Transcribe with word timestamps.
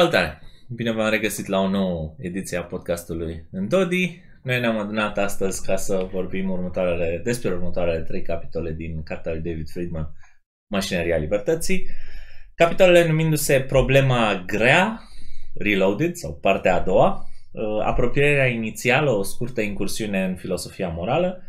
Salutare! 0.00 0.40
Bine 0.68 0.92
v-am 0.92 1.10
regăsit 1.10 1.46
la 1.46 1.58
o 1.58 1.68
nouă 1.68 2.14
ediție 2.18 2.56
a 2.56 2.62
podcastului 2.62 3.46
în 3.50 3.68
Dodi. 3.68 4.20
Noi 4.42 4.60
ne-am 4.60 4.78
adunat 4.78 5.18
astăzi 5.18 5.66
ca 5.66 5.76
să 5.76 6.08
vorbim 6.12 6.50
următoarele, 6.50 7.20
despre 7.24 7.48
următoarele 7.48 8.02
trei 8.02 8.22
capitole 8.22 8.72
din 8.72 9.02
cartea 9.02 9.32
lui 9.32 9.40
David 9.40 9.70
Friedman, 9.70 10.08
Mașineria 10.72 11.16
Libertății. 11.16 11.86
Capitolele 12.54 13.06
numindu-se 13.06 13.60
Problema 13.60 14.42
grea, 14.46 15.00
Reloaded, 15.54 16.14
sau 16.14 16.38
partea 16.38 16.74
a 16.74 16.80
doua, 16.80 17.26
uh, 17.50 17.84
apropierea 17.84 18.46
inițială, 18.46 19.10
o 19.10 19.22
scurtă 19.22 19.60
incursiune 19.60 20.24
în 20.24 20.36
filosofia 20.36 20.88
morală 20.88 21.42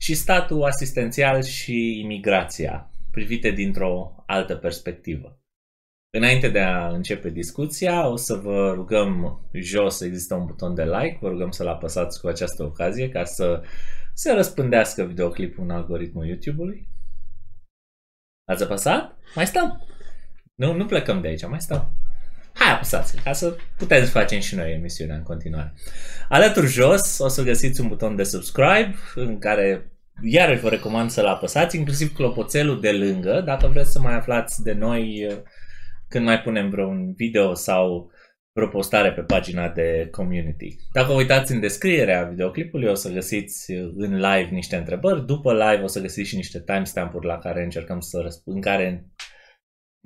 și 0.00 0.14
statul 0.14 0.64
asistențial 0.64 1.42
și 1.42 2.00
imigrația, 2.00 2.90
privite 3.10 3.50
dintr-o 3.50 4.24
altă 4.26 4.54
perspectivă. 4.54 5.38
Înainte 6.10 6.48
de 6.48 6.60
a 6.60 6.88
începe 6.88 7.30
discuția, 7.30 8.08
o 8.08 8.16
să 8.16 8.34
vă 8.34 8.72
rugăm 8.74 9.40
jos, 9.52 10.00
există 10.00 10.34
un 10.34 10.46
buton 10.46 10.74
de 10.74 10.84
like, 10.84 11.18
vă 11.20 11.28
rugăm 11.28 11.50
să-l 11.50 11.68
apăsați 11.68 12.20
cu 12.20 12.26
această 12.26 12.62
ocazie 12.62 13.08
ca 13.08 13.24
să 13.24 13.62
se 14.14 14.32
răspândească 14.32 15.02
videoclipul 15.02 15.64
în 15.64 15.70
algoritmul 15.70 16.26
YouTube-ului. 16.26 16.88
Ați 18.44 18.62
apăsat? 18.62 19.16
Mai 19.34 19.46
stăm! 19.46 19.86
Nu, 20.54 20.72
nu 20.72 20.86
plecăm 20.86 21.20
de 21.20 21.28
aici, 21.28 21.46
mai 21.46 21.60
stăm. 21.60 21.92
Hai 22.52 22.72
apăsați, 22.72 23.22
ca 23.22 23.32
să 23.32 23.56
putem 23.76 24.04
să 24.04 24.10
facem 24.10 24.40
și 24.40 24.54
noi 24.54 24.72
emisiunea 24.72 25.16
în 25.16 25.22
continuare. 25.22 25.74
Alături 26.28 26.66
jos 26.66 27.18
o 27.18 27.28
să 27.28 27.42
găsiți 27.42 27.80
un 27.80 27.88
buton 27.88 28.16
de 28.16 28.22
subscribe 28.22 28.94
în 29.14 29.38
care 29.38 29.92
iarăși 30.22 30.60
vă 30.60 30.68
recomand 30.68 31.10
să-l 31.10 31.26
apăsați, 31.26 31.76
inclusiv 31.76 32.14
clopoțelul 32.14 32.80
de 32.80 32.92
lângă, 32.92 33.40
dacă 33.40 33.66
vreți 33.66 33.92
să 33.92 34.00
mai 34.00 34.14
aflați 34.14 34.62
de 34.62 34.72
noi 34.72 35.26
când 36.08 36.24
mai 36.24 36.40
punem 36.40 36.70
vreun 36.70 37.12
video 37.12 37.54
sau 37.54 38.10
vreo 38.52 38.68
postare 38.68 39.12
pe 39.12 39.20
pagina 39.20 39.68
de 39.68 40.08
community. 40.10 40.76
Dacă 40.92 41.12
uitați 41.12 41.52
în 41.52 41.60
descrierea 41.60 42.22
videoclipului 42.22 42.88
o 42.88 42.94
să 42.94 43.12
găsiți 43.12 43.72
în 43.72 44.14
live 44.14 44.48
niște 44.50 44.76
întrebări, 44.76 45.26
după 45.26 45.52
live 45.52 45.82
o 45.82 45.86
să 45.86 46.00
găsiți 46.00 46.28
și 46.28 46.36
niște 46.36 46.62
timestamp-uri 46.62 47.26
la 47.26 47.38
care 47.38 47.62
încercăm 47.62 48.00
să 48.00 48.20
răspund, 48.20 48.56
în 48.56 48.62
care 48.62 49.06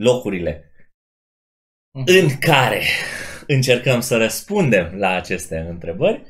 locurile 0.02 0.72
mhm. 1.98 2.04
în 2.06 2.38
care 2.38 2.82
încercăm 3.46 4.00
să 4.00 4.16
răspundem 4.16 4.94
la 4.94 5.14
aceste 5.14 5.58
întrebări. 5.58 6.22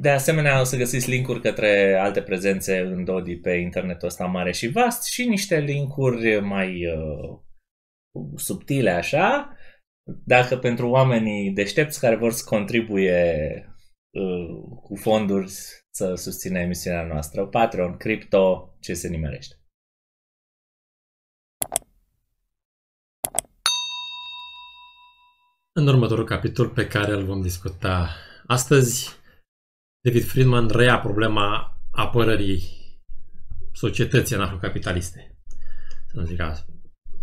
De 0.00 0.10
asemenea, 0.10 0.60
o 0.60 0.64
să 0.64 0.76
găsiți 0.76 1.10
linkuri 1.10 1.40
către 1.40 1.94
alte 1.94 2.22
prezențe 2.22 2.78
în 2.78 3.04
Dodi 3.04 3.36
pe 3.36 3.50
internetul 3.50 4.08
ăsta 4.08 4.24
mare 4.24 4.52
și 4.52 4.68
vast 4.68 5.04
și 5.04 5.24
niște 5.24 5.58
linkuri 5.58 6.40
mai 6.40 6.86
uh, 6.86 7.38
subtile 8.36 8.90
așa, 8.90 9.56
dacă 10.24 10.58
pentru 10.58 10.88
oamenii 10.88 11.52
deștepți 11.52 12.00
care 12.00 12.16
vor 12.16 12.32
să 12.32 12.44
contribuie 12.44 13.34
uh, 14.10 14.78
cu 14.82 14.94
fonduri 14.94 15.50
să 15.90 16.14
susțină 16.14 16.58
emisiunea 16.58 17.06
noastră, 17.06 17.46
Patreon, 17.46 17.96
Crypto, 17.96 18.76
ce 18.80 18.94
se 18.94 19.08
nimerește. 19.08 19.58
În 25.76 25.86
următorul 25.86 26.24
capitol 26.24 26.68
pe 26.68 26.86
care 26.86 27.12
îl 27.12 27.24
vom 27.24 27.40
discuta 27.40 28.16
astăzi, 28.46 29.10
David 30.04 30.24
Friedman 30.24 30.68
reia 30.68 30.98
problema 30.98 31.78
apărării 31.90 32.62
societății 33.72 34.34
anarhocapitaliste. 34.34 35.38
Să 36.06 36.16
nu 36.16 36.24
zic 36.24 36.40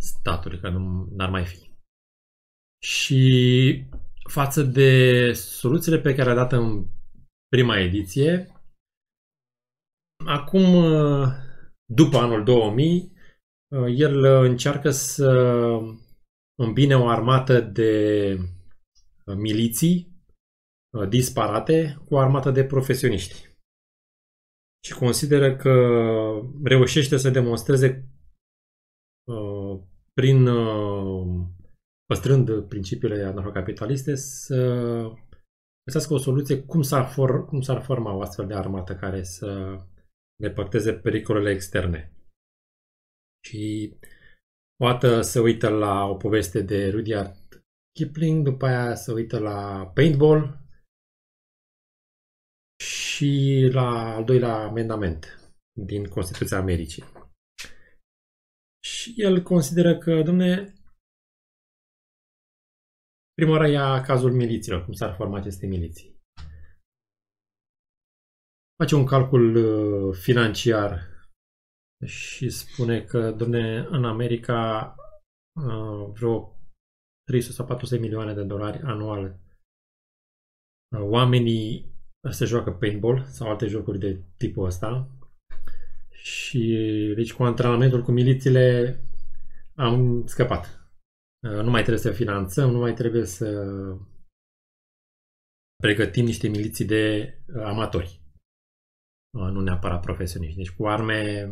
statului, 0.02 0.60
că 0.60 0.70
nu 0.70 1.14
ar 1.18 1.30
mai 1.30 1.46
fi. 1.46 1.70
Și 2.84 3.90
față 4.30 4.64
de 4.64 5.32
soluțiile 5.34 6.00
pe 6.00 6.16
care 6.16 6.30
a 6.30 6.36
dat 6.36 6.52
în 6.52 6.88
prima 7.48 7.80
ediție, 7.80 8.62
acum, 10.26 10.84
după 11.86 12.18
anul 12.18 12.44
2000, 12.44 13.14
el 13.96 14.24
încearcă 14.24 14.90
să 14.90 15.32
îmbine 16.60 16.96
o 16.96 17.08
armată 17.08 17.62
de 17.62 18.38
miliții 19.38 20.24
disparate 21.10 22.02
cu 22.06 22.14
o 22.14 22.20
armată 22.20 22.52
de 22.52 22.66
profesioniști. 22.66 23.50
Și 24.86 24.94
consideră 24.94 25.56
că 25.56 25.72
reușește 26.64 27.18
să 27.18 27.30
demonstreze 27.30 28.10
prin 30.14 30.48
uh, 30.48 31.48
păstrând 32.06 32.62
principiile 32.62 33.24
anarhocapitaliste, 33.24 34.16
să 34.16 34.58
găsească 35.86 36.14
o 36.14 36.18
soluție 36.18 36.62
cum 36.64 36.82
s-ar, 36.82 37.06
for, 37.06 37.46
cum 37.46 37.62
s-ar 37.62 37.82
forma 37.82 38.14
o 38.14 38.22
astfel 38.22 38.48
de 38.48 38.54
armată 38.54 38.96
care 38.96 39.24
să 39.24 39.80
depărteze 40.36 40.94
pericolele 40.94 41.52
externe. 41.52 42.14
Și 43.46 43.98
o 44.84 44.86
dată 44.86 45.22
se 45.22 45.40
uită 45.40 45.70
la 45.70 46.06
o 46.06 46.16
poveste 46.16 46.62
de 46.62 46.90
Rudyard 46.90 47.64
Kipling, 47.92 48.44
după 48.44 48.66
aia 48.66 48.96
se 48.96 49.12
uită 49.12 49.40
la 49.40 49.92
paintball 49.94 50.60
și 52.84 53.70
la 53.72 54.16
al 54.16 54.24
doilea 54.24 54.56
amendament 54.56 55.40
din 55.80 56.06
Constituția 56.06 56.58
Americii. 56.58 57.04
Și 59.02 59.14
el 59.18 59.42
consideră 59.42 59.98
că, 59.98 60.22
domne, 60.22 60.74
prima 63.34 63.52
oară 63.52 63.68
ia 63.68 64.02
cazul 64.02 64.32
milițiilor, 64.32 64.84
cum 64.84 64.94
s-ar 64.94 65.16
forma 65.16 65.38
aceste 65.38 65.66
miliții. 65.68 66.20
Face 68.78 68.96
un 68.96 69.06
calcul 69.06 69.56
uh, 69.56 70.16
financiar 70.16 71.00
și 72.06 72.50
spune 72.50 73.04
că, 73.04 73.32
domne, 73.32 73.88
în 73.90 74.06
America 74.06 74.96
uh, 75.60 76.12
vreo 76.14 76.60
300 77.28 77.54
sau 77.54 77.66
400 77.66 78.02
milioane 78.02 78.34
de 78.34 78.44
dolari 78.44 78.78
anual 78.82 79.24
uh, 80.96 81.02
oamenii 81.02 81.94
se 82.30 82.46
joacă 82.46 82.72
paintball 82.72 83.26
sau 83.26 83.50
alte 83.50 83.68
jocuri 83.68 84.00
de 84.00 84.24
tipul 84.38 84.66
ăsta 84.66 85.21
și 86.22 86.60
deci 87.16 87.34
cu 87.34 87.44
antrenamentul 87.44 88.02
cu 88.04 88.12
milițiile 88.12 89.00
am 89.76 90.26
scăpat. 90.28 90.92
Nu 91.40 91.70
mai 91.70 91.82
trebuie 91.82 92.04
să 92.04 92.12
finanțăm, 92.12 92.72
nu 92.72 92.80
mai 92.80 92.94
trebuie 92.94 93.26
să 93.26 93.48
pregătim 95.76 96.26
niște 96.26 96.48
miliții 96.48 96.86
de 96.86 97.34
amatori. 97.64 98.22
Nu 99.34 99.62
neapărat 99.62 100.02
profesioniști. 100.02 100.58
Deci 100.58 100.72
cu 100.72 100.88
arme 100.88 101.52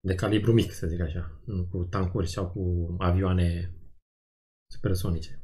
de 0.00 0.14
calibru 0.14 0.52
mic, 0.52 0.72
să 0.72 0.86
zic 0.86 1.00
așa. 1.00 1.40
Nu 1.44 1.66
cu 1.66 1.84
tancuri 1.84 2.28
sau 2.28 2.50
cu 2.50 2.96
avioane 2.98 3.74
supersonice. 4.72 5.42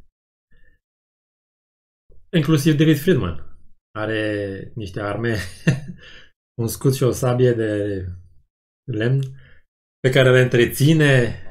Inclusiv 2.36 2.76
David 2.76 2.98
Friedman 2.98 3.58
are 3.98 4.72
niște 4.74 5.00
arme 5.00 5.36
un 6.60 6.68
scut 6.68 6.94
și 6.94 7.02
o 7.02 7.10
sabie 7.10 7.52
de 7.52 8.04
lemn 8.84 9.20
pe 10.00 10.10
care 10.10 10.30
le 10.30 10.40
întreține 10.40 11.42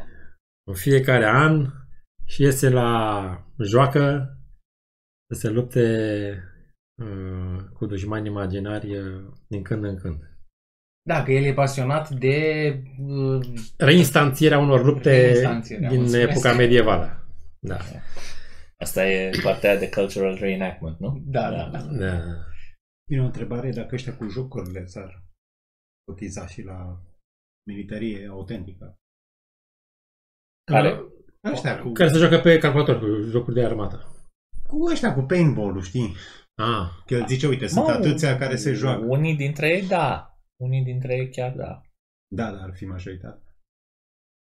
în 0.68 0.74
fiecare 0.74 1.26
an 1.26 1.68
și 2.26 2.42
iese 2.42 2.70
la 2.70 3.38
joacă 3.58 4.38
să 5.34 5.40
se 5.40 5.50
lupte 5.50 5.84
uh, 7.02 7.64
cu 7.74 7.86
dușmani 7.86 8.28
imaginari 8.28 8.98
uh, 8.98 9.34
din 9.48 9.62
când 9.62 9.84
în 9.84 9.98
când. 9.98 10.28
Da, 11.10 11.24
că 11.24 11.32
el 11.32 11.44
e 11.44 11.54
pasionat 11.54 12.10
de... 12.10 12.38
Uh, 13.00 13.46
Reinstanțierea 13.78 14.60
unor 14.60 14.86
lupte 14.86 15.32
din 15.68 16.00
mulțumesc. 16.00 16.30
epoca 16.30 16.54
medievală. 16.54 17.28
Da. 17.60 17.78
Asta 18.78 19.08
e 19.08 19.30
partea 19.44 19.78
de 19.78 19.90
cultural 19.90 20.38
reenactment, 20.40 21.00
nu? 21.00 21.22
Da, 21.26 21.50
da, 21.50 21.70
da. 21.72 21.80
da. 21.80 22.22
Bine, 23.10 23.22
o 23.22 23.26
întrebare 23.26 23.72
dacă 23.72 23.96
ăștia 23.96 24.18
cu 24.18 24.28
jocurile 24.28 24.86
s-ar 24.86 25.24
cotiza 26.06 26.48
și 26.48 26.62
la 26.62 27.02
militarie 27.68 28.28
autentică. 28.28 28.96
Care? 30.72 31.04
Ăștia 31.52 31.80
cu... 31.80 31.92
Care 31.92 32.10
se 32.10 32.18
joacă 32.18 32.40
pe 32.40 32.58
calculator 32.58 33.00
cu 33.00 33.30
jocuri 33.30 33.56
de 33.56 33.66
armată. 33.66 34.08
Cu 34.68 34.84
ăștia 34.92 35.14
cu 35.14 35.22
paintball-ul, 35.22 35.82
știi? 35.82 36.16
Ah. 36.56 36.88
Că 37.06 37.14
el 37.14 37.28
zice, 37.28 37.48
uite, 37.48 37.68
sunt 37.68 37.88
atâția 37.88 38.38
care 38.38 38.56
se 38.56 38.74
joacă. 38.74 39.06
Unii 39.06 39.36
dintre 39.36 39.70
ei, 39.70 39.88
da. 39.88 40.38
Unii 40.62 40.84
dintre 40.84 41.16
ei 41.16 41.30
chiar 41.30 41.56
da. 41.56 41.82
Da, 42.36 42.52
dar 42.52 42.64
ar 42.64 42.74
fi 42.76 42.86
majoritate. 42.86 43.42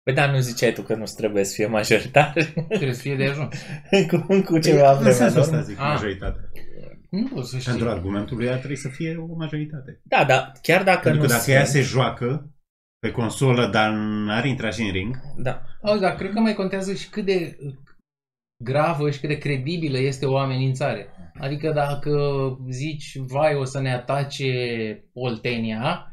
Păi 0.02 0.14
da, 0.14 0.30
nu 0.30 0.38
ziceai 0.38 0.72
tu 0.72 0.82
că 0.82 0.94
nu 0.94 1.04
trebuie 1.04 1.44
să 1.44 1.54
fie 1.54 1.66
majoritate? 1.66 2.44
Trebuie 2.68 2.92
să 2.92 3.00
fie 3.00 3.16
de 3.16 3.24
ajuns. 3.24 3.54
cu, 4.10 4.42
cu 4.44 4.58
ceva 4.58 4.92
vremea. 4.92 5.08
În 5.08 5.14
sensul 5.14 5.40
ăsta 5.40 5.60
zic, 5.60 5.78
ah. 5.78 5.86
majoritate. 5.86 6.50
Nu 7.10 7.28
poți 7.34 7.50
să 7.50 7.58
știi. 7.58 7.70
Pentru 7.70 7.90
argumentul 7.90 8.36
lui 8.36 8.50
ar 8.50 8.58
trebui 8.58 8.76
să 8.76 8.88
fie 8.88 9.16
o 9.16 9.34
majoritate. 9.34 10.00
Da, 10.02 10.24
da, 10.24 10.52
chiar 10.62 10.82
dacă 10.82 11.00
Pentru 11.00 11.20
nu 11.20 11.26
că 11.26 11.32
dacă 11.32 11.44
se... 11.44 11.52
ea 11.52 11.64
se 11.64 11.80
joacă 11.80 12.50
pe 12.98 13.10
consolă, 13.10 13.66
dar 13.66 13.90
n-ar 13.90 14.44
intra 14.44 14.70
și 14.70 14.82
în 14.82 14.92
ring. 14.92 15.16
Da. 15.36 15.62
Auzi, 15.82 16.00
dar 16.00 16.14
cred 16.14 16.32
că 16.32 16.40
mai 16.40 16.54
contează 16.54 16.94
și 16.94 17.08
cât 17.08 17.24
de 17.24 17.58
gravă 18.64 19.10
și 19.10 19.20
cât 19.20 19.28
de 19.28 19.38
credibilă 19.38 19.98
este 19.98 20.26
o 20.26 20.38
amenințare. 20.38 21.06
Adică 21.40 21.72
dacă 21.72 22.12
zici, 22.70 23.16
vai, 23.16 23.54
o 23.54 23.64
să 23.64 23.80
ne 23.80 23.92
atace 23.94 24.50
Oltenia, 25.12 26.12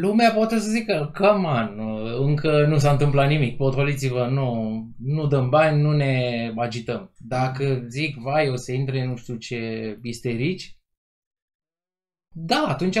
lumea 0.00 0.32
poate 0.32 0.58
să 0.58 0.68
zică, 0.70 1.12
come 1.14 1.48
on, 1.48 1.78
încă 2.28 2.66
nu 2.66 2.78
s-a 2.78 2.90
întâmplat 2.90 3.28
nimic, 3.28 3.56
potoliți-vă, 3.56 4.26
nu, 4.26 4.80
nu 4.98 5.26
dăm 5.26 5.48
bani, 5.48 5.82
nu 5.82 5.92
ne 5.92 6.52
agităm. 6.56 7.12
Dacă 7.18 7.84
zic, 7.88 8.16
vai, 8.16 8.48
o 8.48 8.56
să 8.56 8.72
intre 8.72 9.04
nu 9.04 9.16
știu 9.16 9.36
ce 9.36 9.98
isterici, 10.02 10.76
da, 12.34 12.64
atunci 12.68 12.98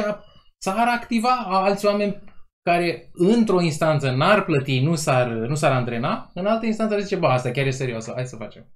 s-ar 0.58 0.88
activa 0.88 1.36
alți 1.36 1.86
oameni 1.86 2.22
care 2.62 3.10
într-o 3.12 3.60
instanță 3.60 4.10
n-ar 4.10 4.44
plăti, 4.44 4.80
nu 4.80 4.94
s-ar, 4.94 5.28
nu 5.28 5.54
s-ar 5.54 5.72
antrena, 5.72 6.30
în 6.34 6.46
altă 6.46 6.66
instanță 6.66 6.94
ar 6.94 7.00
zice, 7.00 7.16
ba, 7.16 7.32
asta 7.32 7.50
chiar 7.50 7.66
e 7.66 7.70
serios, 7.70 8.12
hai 8.12 8.26
să 8.26 8.36
facem. 8.36 8.72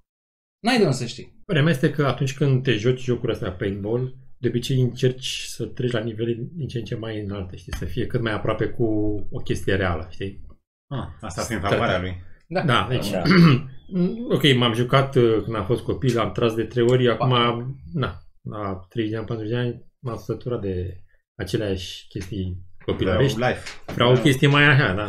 N-ai 0.65 0.77
de 0.77 0.83
unde 0.83 0.95
să 0.95 1.05
știi. 1.05 1.41
Părerea 1.45 1.67
mea 1.67 1.75
este 1.75 1.91
că 1.91 2.05
atunci 2.05 2.35
când 2.35 2.63
te 2.63 2.71
joci 2.71 3.01
jocuri 3.01 3.31
astea 3.31 3.51
paintball, 3.51 4.15
de 4.41 4.47
obicei 4.47 4.81
încerci 4.81 5.41
să 5.47 5.65
treci 5.65 5.91
la 5.91 5.99
nivele 5.99 6.37
din 6.53 6.67
ce 6.67 6.77
în 6.77 6.83
ce 6.83 6.95
mai 6.95 7.19
înalte, 7.19 7.55
știi, 7.55 7.75
să 7.75 7.85
fie 7.85 8.05
cât 8.05 8.21
mai 8.21 8.33
aproape 8.33 8.65
cu 8.65 8.83
o 9.31 9.39
chestie 9.39 9.75
reală, 9.75 10.07
știi? 10.09 10.45
Ah, 10.87 11.07
asta 11.21 11.41
fiind 11.41 11.61
favoarea 11.61 11.99
lui. 11.99 12.15
Da. 12.47 12.61
Da, 12.61 12.87
deci, 12.89 13.09
Da. 13.11 13.21
ok, 14.35 14.55
m-am 14.55 14.73
jucat 14.73 15.15
uh, 15.15 15.41
când 15.43 15.55
am 15.55 15.65
fost 15.65 15.83
copil, 15.83 16.19
am 16.19 16.31
tras 16.31 16.53
de 16.53 16.63
trei 16.63 16.85
ori, 16.89 17.09
acum, 17.09 17.29
Patru. 17.29 17.79
na, 17.93 18.15
la 18.41 18.85
30 18.89 19.11
de 19.11 19.17
ani, 19.17 19.25
40 19.25 19.51
de 19.51 19.57
ani, 19.59 19.85
m-am 19.99 20.17
săturat 20.17 20.61
de 20.61 21.01
aceleași 21.35 22.05
chestii 22.09 22.57
Vreau 22.77 22.97
copilărești. 22.97 23.37
life. 23.39 23.63
Vreau 23.93 24.11
o 24.15 24.19
chestie 24.21 24.47
mai 24.47 24.63
așa, 24.63 24.93
da. 24.93 25.07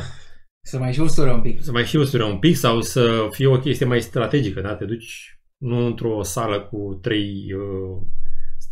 Să 0.64 0.78
mai 0.78 0.92
și 0.92 1.00
ustură 1.00 1.30
un 1.32 1.40
pic. 1.40 1.62
Să 1.62 1.72
mai 1.72 1.84
și 1.84 1.96
usură 1.96 2.24
un 2.24 2.38
pic 2.38 2.56
sau 2.56 2.80
să 2.80 3.26
fie 3.30 3.46
o 3.46 3.58
chestie 3.58 3.86
mai 3.86 4.00
strategică, 4.00 4.60
da? 4.60 4.74
Te 4.74 4.84
duci 4.84 5.38
nu 5.56 5.86
într-o 5.86 6.22
sală 6.22 6.60
cu 6.60 6.98
trei 7.02 7.46
uh, 7.54 8.06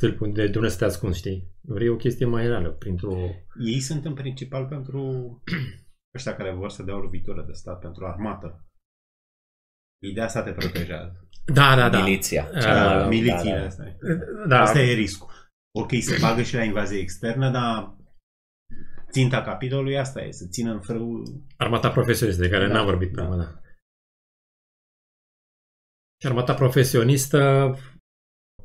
stâlpi 0.01 0.23
unde 0.23 0.47
de 0.49 0.59
unde 0.59 0.71
să 0.71 0.79
te 0.79 0.85
ascunzi, 0.85 1.19
știi? 1.19 1.49
Vrei 1.61 1.89
o 1.89 1.97
chestie 1.97 2.27
mai 2.27 2.47
reală, 2.47 2.71
printr-o... 2.71 3.15
Ei 3.65 3.81
sunt 3.81 4.05
în 4.05 4.15
principal 4.15 4.67
pentru 4.67 5.01
ăștia 6.17 6.37
care 6.37 6.53
vor 6.53 6.71
să 6.71 6.83
dea 6.83 6.95
o 6.97 7.01
lovitură 7.01 7.43
de 7.47 7.53
stat, 7.53 7.79
pentru 7.81 8.07
armată. 8.07 8.65
Ideea 10.03 10.27
asta 10.27 10.43
te 10.43 10.53
protejează. 10.53 11.29
Da, 11.55 11.77
da, 11.77 11.89
da. 11.89 12.03
Miliția. 12.03 12.49
Uh, 12.55 12.61
Cea 12.61 12.97
mai- 12.99 13.09
Milițiile 13.09 13.55
da, 13.55 13.61
da. 13.61 13.67
astea. 13.67 13.97
Da, 14.49 14.61
Asta 14.61 14.81
e 14.81 14.93
riscul. 14.93 15.31
Ok, 15.79 15.91
se 16.01 16.19
bagă 16.21 16.43
și 16.43 16.55
la 16.55 16.63
invazie 16.63 16.99
externă, 16.99 17.51
dar 17.51 17.97
ținta 19.11 19.43
capitolului 19.43 19.99
asta 19.99 20.21
e, 20.23 20.31
să 20.31 20.47
țină 20.49 20.73
în 20.73 20.81
frâu... 20.81 21.23
armata 21.57 21.91
profesionistă, 21.91 22.43
de 22.43 22.49
care 22.49 22.67
Da, 22.67 22.73
n-am 22.73 22.85
vorbit 22.85 23.13
da. 23.13 23.23
până, 23.25 23.37
da. 23.37 23.61
Și 26.21 26.27
armata 26.27 26.55
profesionistă, 26.55 27.75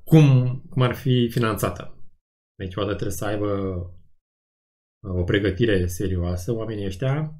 cum, 0.05 0.59
cum 0.69 0.81
ar 0.81 0.95
fi 0.95 1.29
finanțată? 1.29 1.97
Deci, 2.57 2.75
odată 2.75 2.93
trebuie 2.93 3.17
să 3.17 3.25
aibă 3.25 3.51
uh, 5.07 5.19
o 5.19 5.23
pregătire 5.23 5.85
serioasă, 5.85 6.53
oamenii 6.53 6.85
ăștia, 6.85 7.39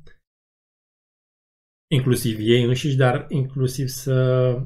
inclusiv 1.92 2.38
ei 2.40 2.64
înșiși, 2.64 2.96
dar 2.96 3.26
inclusiv 3.30 3.88
să 3.88 4.60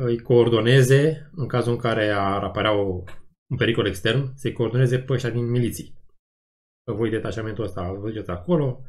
îi 0.00 0.18
coordoneze 0.18 1.30
în 1.34 1.46
cazul 1.46 1.72
în 1.72 1.78
care 1.78 2.10
ar 2.10 2.42
apărea 2.42 2.72
o, 2.72 3.02
un 3.50 3.56
pericol 3.56 3.86
extern, 3.86 4.32
să-i 4.34 4.52
coordoneze 4.52 4.98
pe 4.98 5.12
ăștia 5.12 5.30
din 5.30 5.50
miliții. 5.50 5.96
Că 6.84 6.92
voi 6.92 7.10
detașamentul 7.10 7.64
ăsta, 7.64 7.92
vă 7.92 8.08
duceți 8.08 8.30
acolo. 8.30 8.82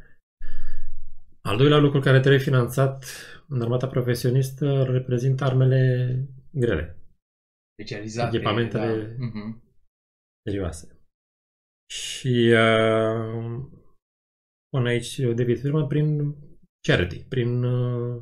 Al 1.41 1.57
doilea 1.57 1.77
lucru 1.77 1.99
care 1.99 2.19
trebuie 2.19 2.41
finanțat 2.41 3.05
în 3.47 3.61
armata 3.61 3.87
profesionistă 3.87 4.65
îl 4.65 4.91
reprezintă 4.91 5.43
armele 5.43 6.13
grele, 6.51 6.98
Specializate. 7.79 8.35
Echipamentele- 8.35 9.15
Da. 9.17 9.25
Mhm. 9.25 9.63
serioase. 10.47 10.99
Și 11.91 12.53
uh, 12.53 13.63
până 14.69 14.89
aici 14.89 15.19
David 15.19 15.59
Firman 15.59 15.87
prin 15.87 16.35
charity, 16.87 17.23
prin 17.23 17.63
uh, 17.63 18.21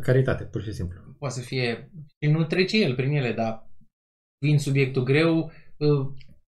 caritate, 0.00 0.44
pur 0.44 0.62
și 0.62 0.72
simplu. 0.72 1.00
Poate 1.18 1.34
să 1.34 1.40
fie... 1.40 1.90
Și 2.22 2.30
nu 2.30 2.44
trece 2.44 2.76
el 2.82 2.94
prin 2.94 3.10
ele, 3.10 3.32
dar 3.32 3.70
fiind 4.44 4.60
subiectul 4.60 5.02
greu, 5.02 5.52
uh, 5.78 6.06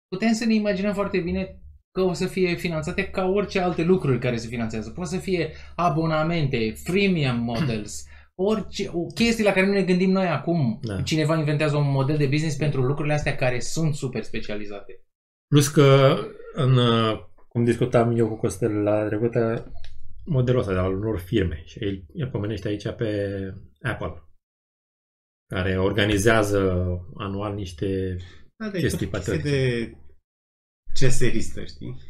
putem 0.08 0.32
să 0.32 0.44
ne 0.44 0.54
imaginăm 0.54 0.94
foarte 0.94 1.20
bine 1.20 1.60
că 1.98 2.00
o 2.02 2.12
să 2.12 2.26
fie 2.26 2.54
finanțate 2.54 3.10
ca 3.10 3.24
orice 3.24 3.58
alte 3.60 3.82
lucruri 3.82 4.18
care 4.18 4.36
se 4.36 4.48
finanțează. 4.48 4.90
Poate 4.90 5.10
să 5.10 5.18
fie 5.18 5.52
abonamente, 5.76 6.70
freemium 6.70 7.36
models, 7.38 8.06
orice, 8.38 8.88
o 8.92 9.06
chestii 9.06 9.44
la 9.44 9.52
care 9.52 9.66
nu 9.66 9.72
ne 9.72 9.82
gândim 9.82 10.10
noi 10.10 10.26
acum. 10.26 10.78
Da. 10.82 11.02
Cineva 11.02 11.36
inventează 11.36 11.76
un 11.76 11.90
model 11.90 12.16
de 12.16 12.26
business 12.26 12.56
pentru 12.56 12.82
lucrurile 12.82 13.14
astea 13.14 13.36
care 13.36 13.60
sunt 13.60 13.94
super 13.94 14.22
specializate. 14.22 15.00
Plus 15.46 15.68
că, 15.68 16.18
în, 16.54 16.76
uh, 16.76 17.24
cum 17.48 17.64
discutam 17.64 18.16
eu 18.16 18.28
cu 18.28 18.36
Costel 18.36 18.82
la 18.82 19.06
trecută, 19.06 19.72
modelul 20.24 20.60
ăsta 20.60 20.72
de 20.72 20.78
al 20.78 20.94
unor 20.94 21.18
firme 21.18 21.62
și 21.64 21.78
el, 21.78 22.04
el 22.14 22.28
pomenește 22.28 22.68
aici 22.68 22.88
pe 22.88 23.36
Apple, 23.82 24.22
care 25.46 25.78
organizează 25.78 26.60
anual 27.16 27.54
niște... 27.54 28.16
Da, 28.56 28.68
de 28.68 28.78
Chestii 28.78 29.06
tot 29.06 29.22
chestie 29.22 29.36
patriotice. 29.36 29.50
de 29.50 29.96
CSRistă, 30.92 31.64
știi? 31.64 32.00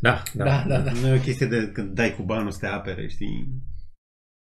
Da, 0.00 0.22
da. 0.34 0.44
Da, 0.44 0.64
da, 0.68 0.80
da. 0.80 0.92
Nu 0.92 1.06
e 1.06 1.18
o 1.18 1.20
chestie 1.20 1.46
de 1.46 1.70
când 1.72 1.94
dai 1.94 2.14
cu 2.14 2.22
banul 2.22 2.50
să 2.50 2.58
te 2.58 2.66
apere, 2.66 3.08
știi? 3.08 3.62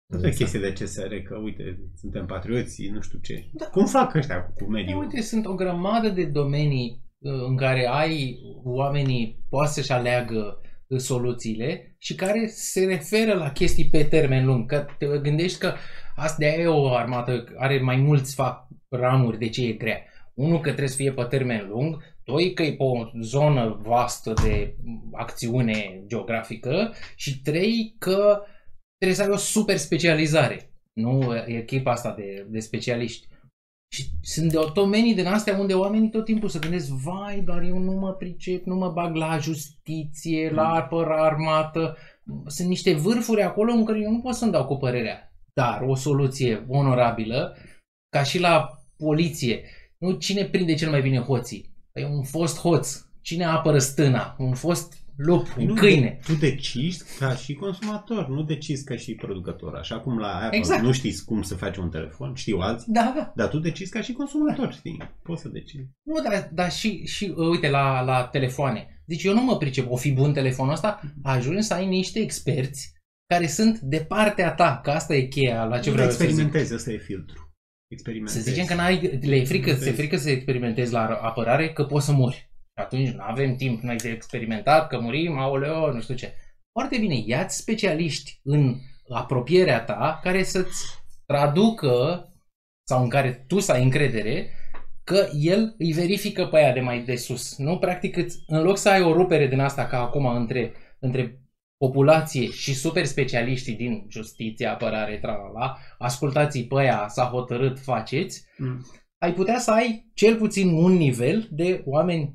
Nu 0.09 0.19
e 0.19 0.23
o 0.25 0.27
Exact. 0.27 0.37
chestie 0.37 0.61
de 0.61 0.73
CSR, 0.85 1.15
că 1.15 1.37
uite, 1.37 1.79
suntem 2.01 2.27
patrioți, 2.27 2.89
nu 2.93 3.01
știu 3.01 3.19
ce. 3.19 3.45
Da. 3.53 3.67
Cum 3.67 3.87
fac 3.87 4.15
ăștia 4.15 4.43
cu, 4.45 4.53
cu 4.53 4.65
E, 4.65 4.67
mediul? 4.73 4.99
uite, 5.03 5.21
sunt 5.21 5.47
o 5.47 5.55
grămadă 5.55 6.09
de 6.09 6.25
domenii 6.25 7.03
uh, 7.19 7.33
în 7.49 7.57
care 7.57 7.87
ai 7.87 8.39
oamenii 8.65 9.45
poate 9.49 9.71
să-și 9.71 9.93
aleagă 9.93 10.61
uh, 10.87 10.99
soluțiile 10.99 11.95
și 11.99 12.15
care 12.15 12.47
se 12.47 12.85
referă 12.85 13.35
la 13.35 13.51
chestii 13.51 13.89
pe 13.91 14.05
termen 14.05 14.47
lung. 14.47 14.67
Că 14.69 14.87
te 14.99 15.07
gândești 15.23 15.59
că 15.59 15.73
asta 16.17 16.37
de 16.39 16.47
e 16.47 16.67
o 16.67 16.95
armată, 16.95 17.45
are 17.57 17.81
mai 17.81 17.97
mulți 17.97 18.35
fac 18.35 18.67
ramuri 18.89 19.39
de 19.39 19.49
ce 19.49 19.65
e 19.67 19.73
grea. 19.73 20.03
Unul 20.35 20.57
că 20.61 20.69
trebuie 20.69 20.89
să 20.89 20.97
fie 20.97 21.13
pe 21.13 21.23
termen 21.23 21.67
lung, 21.69 22.03
doi 22.25 22.53
că 22.53 22.63
e 22.63 22.71
pe 22.73 22.83
o 22.83 23.11
zonă 23.21 23.81
vastă 23.83 24.33
de 24.43 24.77
acțiune 25.13 26.03
geografică 26.07 26.93
și 27.17 27.41
trei 27.43 27.95
că 27.99 28.41
trebuie 28.99 29.19
să 29.19 29.23
ai 29.23 29.29
o 29.29 29.37
super 29.37 29.77
specializare. 29.77 30.73
Nu 30.93 31.35
echipa 31.47 31.91
asta 31.91 32.15
de, 32.15 32.47
de 32.51 32.59
specialiști. 32.59 33.29
Și 33.93 34.05
sunt 34.23 34.51
de 34.51 34.59
domenii 34.75 35.15
din 35.15 35.27
astea 35.27 35.59
unde 35.59 35.75
oamenii 35.75 36.11
tot 36.11 36.25
timpul 36.25 36.49
se 36.49 36.59
gândesc, 36.59 36.89
vai, 36.89 37.41
dar 37.41 37.63
eu 37.63 37.79
nu 37.79 37.93
mă 37.93 38.13
pricep, 38.13 38.65
nu 38.65 38.75
mă 38.75 38.89
bag 38.89 39.15
la 39.15 39.39
justiție, 39.39 40.51
la 40.51 40.69
apără 40.69 41.15
armată. 41.15 41.97
Sunt 42.47 42.69
niște 42.69 42.95
vârfuri 42.95 43.43
acolo 43.43 43.73
în 43.73 43.85
care 43.85 44.01
eu 44.01 44.11
nu 44.11 44.21
pot 44.21 44.35
să-mi 44.35 44.53
dau 44.53 44.67
cu 44.67 44.77
părerea. 44.77 45.33
Dar 45.53 45.83
o 45.83 45.95
soluție 45.95 46.65
onorabilă, 46.69 47.57
ca 48.09 48.23
și 48.23 48.39
la 48.39 48.79
poliție, 48.97 49.65
nu 49.99 50.13
cine 50.13 50.45
prinde 50.45 50.75
cel 50.75 50.91
mai 50.91 51.01
bine 51.01 51.19
hoții? 51.19 51.75
Păi 51.93 52.05
un 52.05 52.23
fost 52.23 52.59
hoț. 52.59 53.07
Cine 53.21 53.45
apără 53.45 53.79
stâna? 53.79 54.37
Un 54.39 54.55
fost 54.55 54.95
lup, 55.21 55.55
un 55.59 55.65
Nu, 55.67 55.75
câine. 55.75 56.19
Tu 56.27 56.33
decizi 56.33 57.19
ca 57.19 57.35
și 57.35 57.55
consumator, 57.55 58.29
nu 58.29 58.43
decizi 58.43 58.85
ca 58.85 58.97
și 58.97 59.15
producător. 59.15 59.75
Așa 59.75 60.01
cum 60.01 60.19
la 60.19 60.35
Apple 60.35 60.59
Exact. 60.59 60.83
nu 60.83 60.93
știți 60.93 61.25
cum 61.25 61.43
să 61.43 61.55
faci 61.55 61.77
un 61.77 61.89
telefon, 61.91 62.35
știu 62.35 62.59
alții, 62.59 62.93
Da, 62.93 63.13
da. 63.17 63.33
dar 63.37 63.49
tu 63.49 63.59
decizi 63.59 63.91
ca 63.91 64.01
și 64.01 64.13
consumator, 64.13 64.73
știi? 64.73 65.03
Poți 65.23 65.43
să 65.43 65.49
decizi. 65.49 65.89
Nu, 66.03 66.21
dar, 66.23 66.51
dar 66.53 66.71
și, 66.73 67.07
și 67.07 67.33
uh, 67.37 67.49
uite, 67.49 67.69
la, 67.69 68.01
la 68.01 68.25
telefoane. 68.25 69.03
Deci 69.05 69.25
eu 69.25 69.35
nu 69.35 69.43
mă 69.45 69.57
pricep, 69.57 69.91
o 69.91 69.97
fi 69.97 70.13
bun 70.13 70.33
telefonul 70.33 70.73
ăsta, 70.73 71.01
ajungi 71.23 71.63
să 71.63 71.75
ai 71.75 71.87
niște 71.87 72.19
experți 72.21 72.93
care 73.35 73.47
sunt 73.47 73.79
de 73.79 73.99
partea 74.09 74.53
ta, 74.55 74.81
că 74.83 74.91
asta 74.91 75.15
e 75.15 75.23
cheia 75.23 75.65
la 75.65 75.79
ce 75.79 75.89
Nu 75.89 75.95
vreau 75.95 76.11
să 76.11 76.17
zic. 76.17 76.27
experimentezi, 76.27 76.75
ăsta 76.75 76.93
e 76.93 76.97
filtru. 76.99 77.37
Să 77.89 77.95
Experimentezi. 77.95 78.49
zicem 78.51 78.65
că 78.67 78.75
n-ai, 78.75 79.01
le 79.23 79.37
e 79.37 79.45
frică, 79.45 79.65
se 79.71 79.71
Experimentezi. 79.71 79.97
frică 79.97 80.17
să 80.17 80.31
experimentezi 80.31 80.93
la 80.93 81.01
apărare 81.07 81.73
că 81.73 81.85
poți 81.85 82.05
să 82.07 82.13
mori. 82.13 82.48
Și 82.79 82.85
atunci 82.85 83.09
nu 83.09 83.23
avem 83.23 83.57
timp 83.57 83.83
noi 83.83 83.97
de 83.97 84.09
experimentat, 84.09 84.89
că 84.89 85.01
murim, 85.01 85.39
aoleo, 85.39 85.93
nu 85.93 86.01
știu 86.01 86.15
ce. 86.15 86.35
Foarte 86.73 86.99
bine, 86.99 87.23
ia-ți 87.27 87.57
specialiști 87.57 88.41
în 88.43 88.75
apropierea 89.09 89.81
ta 89.85 90.21
care 90.23 90.43
să-ți 90.43 90.85
traducă 91.27 92.29
sau 92.89 93.03
în 93.03 93.09
care 93.09 93.45
tu 93.47 93.59
să 93.59 93.73
ai 93.73 93.83
încredere 93.83 94.51
că 95.05 95.29
el 95.33 95.75
îi 95.79 95.93
verifică 95.93 96.47
pe 96.47 96.57
aia 96.57 96.73
de 96.73 96.81
mai 96.81 97.03
de 97.03 97.17
sus. 97.17 97.57
Nu, 97.57 97.79
practic, 97.79 98.17
îți, 98.17 98.39
în 98.47 98.63
loc 98.63 98.79
să 98.79 98.89
ai 98.89 99.03
o 99.03 99.13
rupere 99.13 99.47
din 99.47 99.61
asta 99.61 99.87
ca 99.87 100.01
acum 100.01 100.27
între, 100.27 100.73
între 100.99 101.41
populație 101.77 102.51
și 102.51 102.75
super 102.75 103.05
specialiștii 103.05 103.75
din 103.75 104.07
justiție, 104.09 104.67
apărare, 104.67 105.19
tralala, 105.19 105.79
ascultați 105.99 106.61
pe 106.63 106.79
aia, 106.79 107.07
s-a 107.09 107.25
hotărât, 107.25 107.79
faceți, 107.79 108.47
Mm. 108.59 108.87
ai 109.19 109.33
putea 109.33 109.59
să 109.59 109.71
ai 109.71 110.11
cel 110.15 110.37
puțin 110.37 110.69
un 110.69 110.93
nivel 110.93 111.49
de 111.51 111.83
oameni 111.85 112.35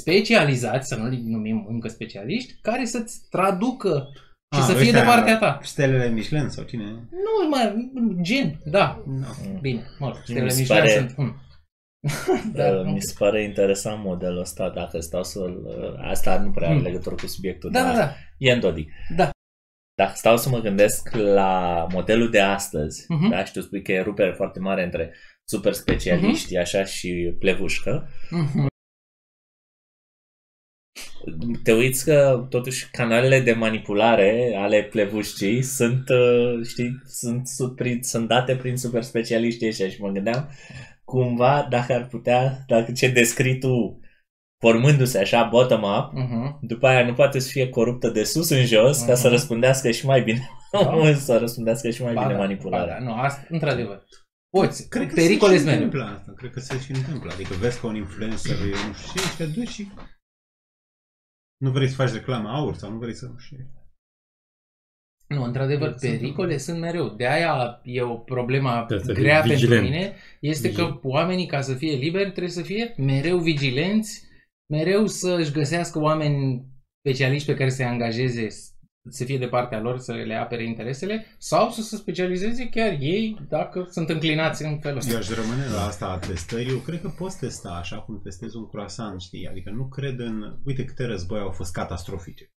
specializați, 0.00 0.88
să 0.88 0.96
nu-i 0.96 1.22
numim 1.24 1.66
încă 1.68 1.88
specialiști, 1.88 2.54
care 2.62 2.84
să-ți 2.84 3.20
traducă 3.30 4.08
Și 4.56 4.62
să 4.62 4.72
fie 4.74 4.92
de 4.92 5.00
partea 5.06 5.38
ta. 5.38 5.58
Stelele 5.62 6.08
Michelin 6.08 6.48
sau 6.48 6.64
cine? 6.64 6.84
Nu, 7.10 7.48
mă, 7.48 7.74
gen, 8.22 8.60
da. 8.64 9.02
No. 9.06 9.26
Bine, 9.60 9.82
mă 9.98 10.06
rog, 10.06 10.16
Mi 10.16 10.22
stelele 10.24 10.48
se 10.48 10.60
Michelin 10.60 10.82
pare- 10.82 10.98
sunt... 10.98 11.12
Hmm. 11.14 11.40
Da, 12.52 12.70
da, 12.72 12.82
mi 12.82 13.00
se 13.00 13.14
pare 13.18 13.42
interesant 13.42 14.04
modelul 14.04 14.38
ăsta, 14.40 14.70
dacă 14.70 15.00
stau 15.00 15.22
să 15.24 15.40
Asta 16.02 16.38
nu 16.40 16.50
prea 16.50 16.68
are 16.68 16.76
Mm. 16.76 16.82
legătură 16.82 17.14
cu 17.14 17.26
subiectul, 17.26 17.70
da, 17.70 17.82
dar 17.82 17.94
da, 17.94 17.98
da. 18.00 18.12
e 18.38 18.52
în 18.52 18.60
Dodi. 18.60 18.88
Da. 19.16 19.30
Dacă 19.94 20.12
stau 20.14 20.36
să 20.36 20.48
mă 20.48 20.58
gândesc 20.60 21.14
la 21.14 21.86
modelul 21.92 22.30
de 22.30 22.40
astăzi, 22.40 23.04
Mhm. 23.08 23.28
da, 23.28 23.44
și 23.44 23.52
tu 23.52 23.60
spui 23.60 23.82
că 23.82 23.92
e 23.92 24.00
rupere 24.00 24.32
foarte 24.32 24.60
mare 24.60 24.84
între 24.84 25.14
super 25.44 25.72
specialiști, 25.72 26.56
așa, 26.56 26.84
și 26.84 27.36
plevușcă, 27.38 28.08
Mhm. 28.30 28.66
Te 31.62 31.72
uiți 31.72 32.04
că 32.04 32.46
totuși 32.50 32.90
canalele 32.90 33.40
de 33.40 33.52
manipulare 33.52 34.54
ale 34.56 34.82
plevușcii 34.82 35.62
sunt, 35.62 36.08
uh, 36.08 36.66
știi, 36.68 37.00
sunt, 37.06 37.46
sunt, 37.46 37.74
prin, 37.76 38.02
sunt 38.02 38.28
date 38.28 38.56
prin 38.56 38.76
super 38.76 39.02
specialiștii 39.02 39.68
ăștia 39.68 39.88
și 39.88 40.00
mă 40.00 40.08
gândeam 40.10 40.50
cumva 41.04 41.66
dacă 41.70 41.92
ar 41.92 42.06
putea, 42.06 42.64
dacă 42.66 42.92
ce 42.92 43.08
descrii 43.08 43.58
tu 43.58 44.00
formându-se 44.62 45.18
așa 45.18 45.42
bottom-up, 45.42 46.12
Mhm. 46.12 46.58
după 46.60 46.86
aia 46.86 47.04
nu 47.06 47.12
poate 47.12 47.38
să 47.38 47.48
fie 47.48 47.68
coruptă 47.68 48.08
de 48.08 48.24
sus 48.24 48.50
în 48.50 48.64
jos 48.64 49.02
ca 49.02 49.14
să 49.14 49.26
Mhm. 49.26 49.36
răspundească 49.36 49.90
și 49.90 50.06
mai 50.06 50.22
bine 50.22 50.48
Da. 50.72 51.12
să 51.14 51.36
răspundească 51.38 51.90
și 51.90 52.02
mai 52.02 52.14
Ba 52.14 52.20
bine 52.22 52.32
da, 52.32 52.38
manipularea. 52.38 52.98
ba 52.98 53.04
da, 53.04 53.10
Nu, 53.10 53.20
asta, 53.20 53.46
într-adevăr. 53.48 54.04
Poți, 54.50 54.88
Cred 54.88 55.08
că 55.08 55.14
pericole 55.14 55.52
se 55.52 55.58
și 55.58 55.64
mereu. 55.64 55.82
întâmplă 55.82 56.14
asta. 56.18 56.32
Cred 56.36 56.50
că 56.50 56.60
se 56.60 56.78
și 56.84 56.90
întâmplă. 56.90 57.30
Adică 57.34 57.54
vezi 57.60 57.80
că 57.80 57.86
un 57.86 57.96
influencer 57.96 58.52
e 58.56 58.86
nu 58.88 58.92
știu 58.94 59.20
ce, 59.20 59.26
și 59.28 59.36
te 59.36 59.44
duci 59.44 59.68
și 59.68 59.88
nu 61.56 61.70
vrei 61.70 61.88
să 61.88 61.94
faci 61.94 62.12
reclamă 62.12 62.48
aur 62.48 62.74
sau 62.74 62.90
nu 62.90 62.98
vrei 62.98 63.14
să 63.14 63.26
nu 63.26 63.38
știu. 63.38 63.70
Nu, 65.28 65.42
într-adevăr, 65.42 65.94
Sunt- 65.96 66.00
pericole 66.18 66.58
sunt 66.58 66.78
mereu. 66.80 67.08
De 67.08 67.26
aia 67.26 67.80
e 67.84 68.02
o 68.02 68.16
problemă 68.16 68.84
Trebuie 68.86 69.06
să 69.06 69.12
fii 69.12 69.22
grea 69.22 69.40
pentru 69.40 69.54
vigilent. 69.56 69.82
mine. 69.88 70.14
Este 70.40 70.68
că 70.72 70.82
Vigilent. 70.82 71.00
oamenii, 71.04 71.46
ca 71.46 71.60
să 71.60 71.74
fie 71.74 71.94
liberi, 71.96 72.30
trebuie 72.30 72.52
să 72.52 72.62
fie 72.62 72.94
mereu 72.96 73.38
vigilenți, 73.38 74.24
mereu 74.72 75.06
să-și 75.06 75.52
găsească 75.52 75.98
oameni 76.00 76.66
specialiști 76.98 77.46
pe 77.50 77.54
care 77.58 77.68
să-i 77.70 77.84
angajeze 77.84 78.48
să 79.08 79.24
fie 79.24 79.38
de 79.38 79.46
partea 79.46 79.80
lor, 79.80 79.98
să 79.98 80.12
le 80.12 80.34
apere 80.34 80.64
interesele, 80.64 81.26
sau 81.38 81.70
să 81.70 81.82
se 81.82 81.96
specializeze 81.96 82.68
chiar 82.68 82.96
ei, 83.00 83.36
dacă 83.48 83.86
sunt 83.90 84.08
înclinați 84.08 84.64
în 84.64 84.78
felul 84.78 84.98
ăsta. 84.98 85.12
Eu 85.12 85.18
aș 85.18 85.28
rămâne 85.28 85.66
la 85.74 85.84
asta 85.84 86.06
a 86.06 86.18
testării. 86.18 86.68
Eu 86.70 86.78
cred 86.78 87.00
că 87.00 87.08
poți 87.08 87.38
testa 87.38 87.68
așa 87.70 87.96
cum 88.00 88.20
testezi 88.22 88.56
un 88.56 88.68
croissant, 88.68 89.20
știi? 89.20 89.48
Adică 89.48 89.70
nu 89.70 89.88
cred 89.88 90.18
în... 90.18 90.58
Uite 90.64 90.84
câte 90.84 91.04
război 91.06 91.40
au 91.40 91.50
fost 91.50 91.72
catastrofice. 91.72 92.50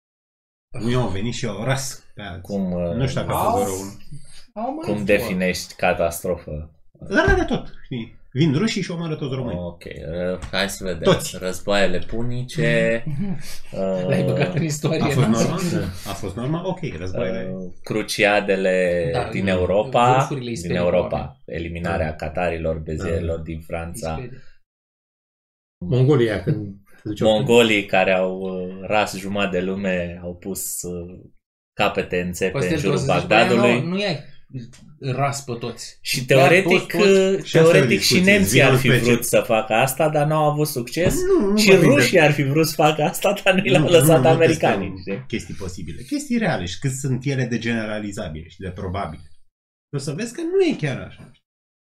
Unii 0.83 0.95
au 0.95 1.07
venit 1.09 1.33
și 1.33 1.45
au 1.45 1.63
ras 1.63 2.03
pe 2.13 2.21
alții. 2.21 2.41
Cum, 2.41 2.71
uh, 2.71 2.93
Nu 2.95 3.07
știu 3.07 3.21
dacă 3.21 3.33
a 3.33 3.37
Au- 3.43 3.51
fost 3.51 3.63
vreo 3.63 3.75
unul. 3.79 3.97
Au 4.53 4.73
mai 4.75 4.85
cum 4.85 4.93
fost. 4.93 5.05
definești 5.05 5.75
catastrofă? 5.75 6.73
Dar 7.09 7.35
de 7.35 7.43
tot, 7.43 7.73
știi? 7.83 8.18
Vin 8.31 8.53
rușii 8.57 8.81
și 8.81 8.91
omoară 8.91 9.15
toți 9.15 9.35
românii. 9.35 9.59
Ok, 9.59 9.83
uh, 9.83 10.39
hai 10.51 10.69
să 10.69 10.83
vedem. 10.83 11.01
Toți. 11.13 11.37
Războaiele 11.39 11.97
punice, 12.07 13.03
uh, 13.73 14.03
L-ai 14.07 14.23
băgat 14.23 14.55
în 14.55 14.63
istorie. 14.63 15.01
A 15.01 15.05
fost 15.05 15.17
n-am 15.17 15.31
normal? 15.31 15.59
zis. 15.59 16.05
A 16.07 16.13
fost 16.13 16.35
normal? 16.35 16.65
Ok, 16.65 16.79
războaiele. 16.97 17.51
uh, 17.53 17.71
cruciadele 17.83 19.09
Da, 19.13 19.29
din 19.29 19.43
nu, 19.43 19.49
Europa, 19.49 20.13
vârfurile 20.13 20.45
din 20.45 20.53
isperii, 20.53 20.75
Europa, 20.77 21.15
oameni. 21.17 21.37
eliminarea 21.45 22.15
catarilor, 22.15 22.77
bezierilor 22.77 23.37
Da. 23.37 23.43
din 23.43 23.59
Franța, 23.61 24.19
Mongolia, 25.85 26.43
când 26.43 26.75
se 26.95 27.01
duceau- 27.03 27.29
mongolii 27.31 27.85
care 27.85 28.11
au 28.13 28.37
uh, 28.39 28.77
ras 28.81 29.17
jumătate 29.17 29.59
de 29.59 29.63
lume, 29.65 30.19
au 30.23 30.35
pus 30.35 30.81
uh, 30.81 31.19
capete 31.73 32.21
în 32.21 32.31
țepe 32.31 32.51
Costel, 32.51 32.75
în 32.75 32.81
tu 32.81 32.87
o 32.87 32.91
jurul 32.91 32.97
să 32.97 33.03
zici, 33.19 33.27
băi, 33.27 33.37
Bagdadului. 33.37 33.79
Nu, 33.81 33.87
nu 33.87 33.95
ai 33.95 34.19
ras 34.99 35.43
pe 35.43 35.53
toți. 35.59 35.97
Și 36.01 36.25
Chiar 36.25 36.37
teoretic, 36.37 36.79
toți, 36.91 36.97
toți. 36.97 37.09
uh, 37.09 37.43
Și 37.43 37.57
asta 37.57 37.57
e 37.57 37.61
o 37.61 37.71
teoretic 37.71 37.99
și 37.99 38.07
discuție, 38.13 38.31
nemții 38.33 38.63
ar 38.63 38.75
fi 38.75 38.81
zi-o 38.87 38.93
în 38.93 38.99
vrut 38.99 39.23
specie. 39.23 39.39
să 39.39 39.43
facă 39.45 39.73
asta, 39.73 40.09
dar 40.09 40.27
n-au 40.27 40.49
avut 40.51 40.67
succes. 40.67 41.15
Nu, 41.39 41.49
nu 41.51 41.57
și 41.57 41.69
vorbim 41.69 41.89
de- 41.89 41.95
rușii 41.95 42.19
ar 42.19 42.31
fi 42.31 42.43
vrut 42.43 42.67
să 42.67 42.73
facă 42.73 43.01
asta, 43.01 43.33
dar 43.43 43.53
nu 43.53 43.61
le-au 43.63 43.87
lăsat 43.87 44.25
americanii. 44.25 44.87
testăm 44.87 44.97
știi? 44.99 45.23
Chestii 45.27 45.53
posibile. 45.53 46.01
Chestii 46.01 46.37
reale 46.37 46.65
și 46.65 46.79
cât 46.79 46.91
sunt 46.91 47.25
ele 47.25 47.43
de 47.45 47.57
generalizabile 47.57 48.47
și 48.47 48.59
de 48.59 48.69
probabile. 48.69 49.23
O 49.95 49.97
să 49.97 50.11
vezi 50.11 50.33
că 50.33 50.41
nu 50.41 50.63
e 50.71 50.75
chiar 50.87 51.05
așa. 51.07 51.31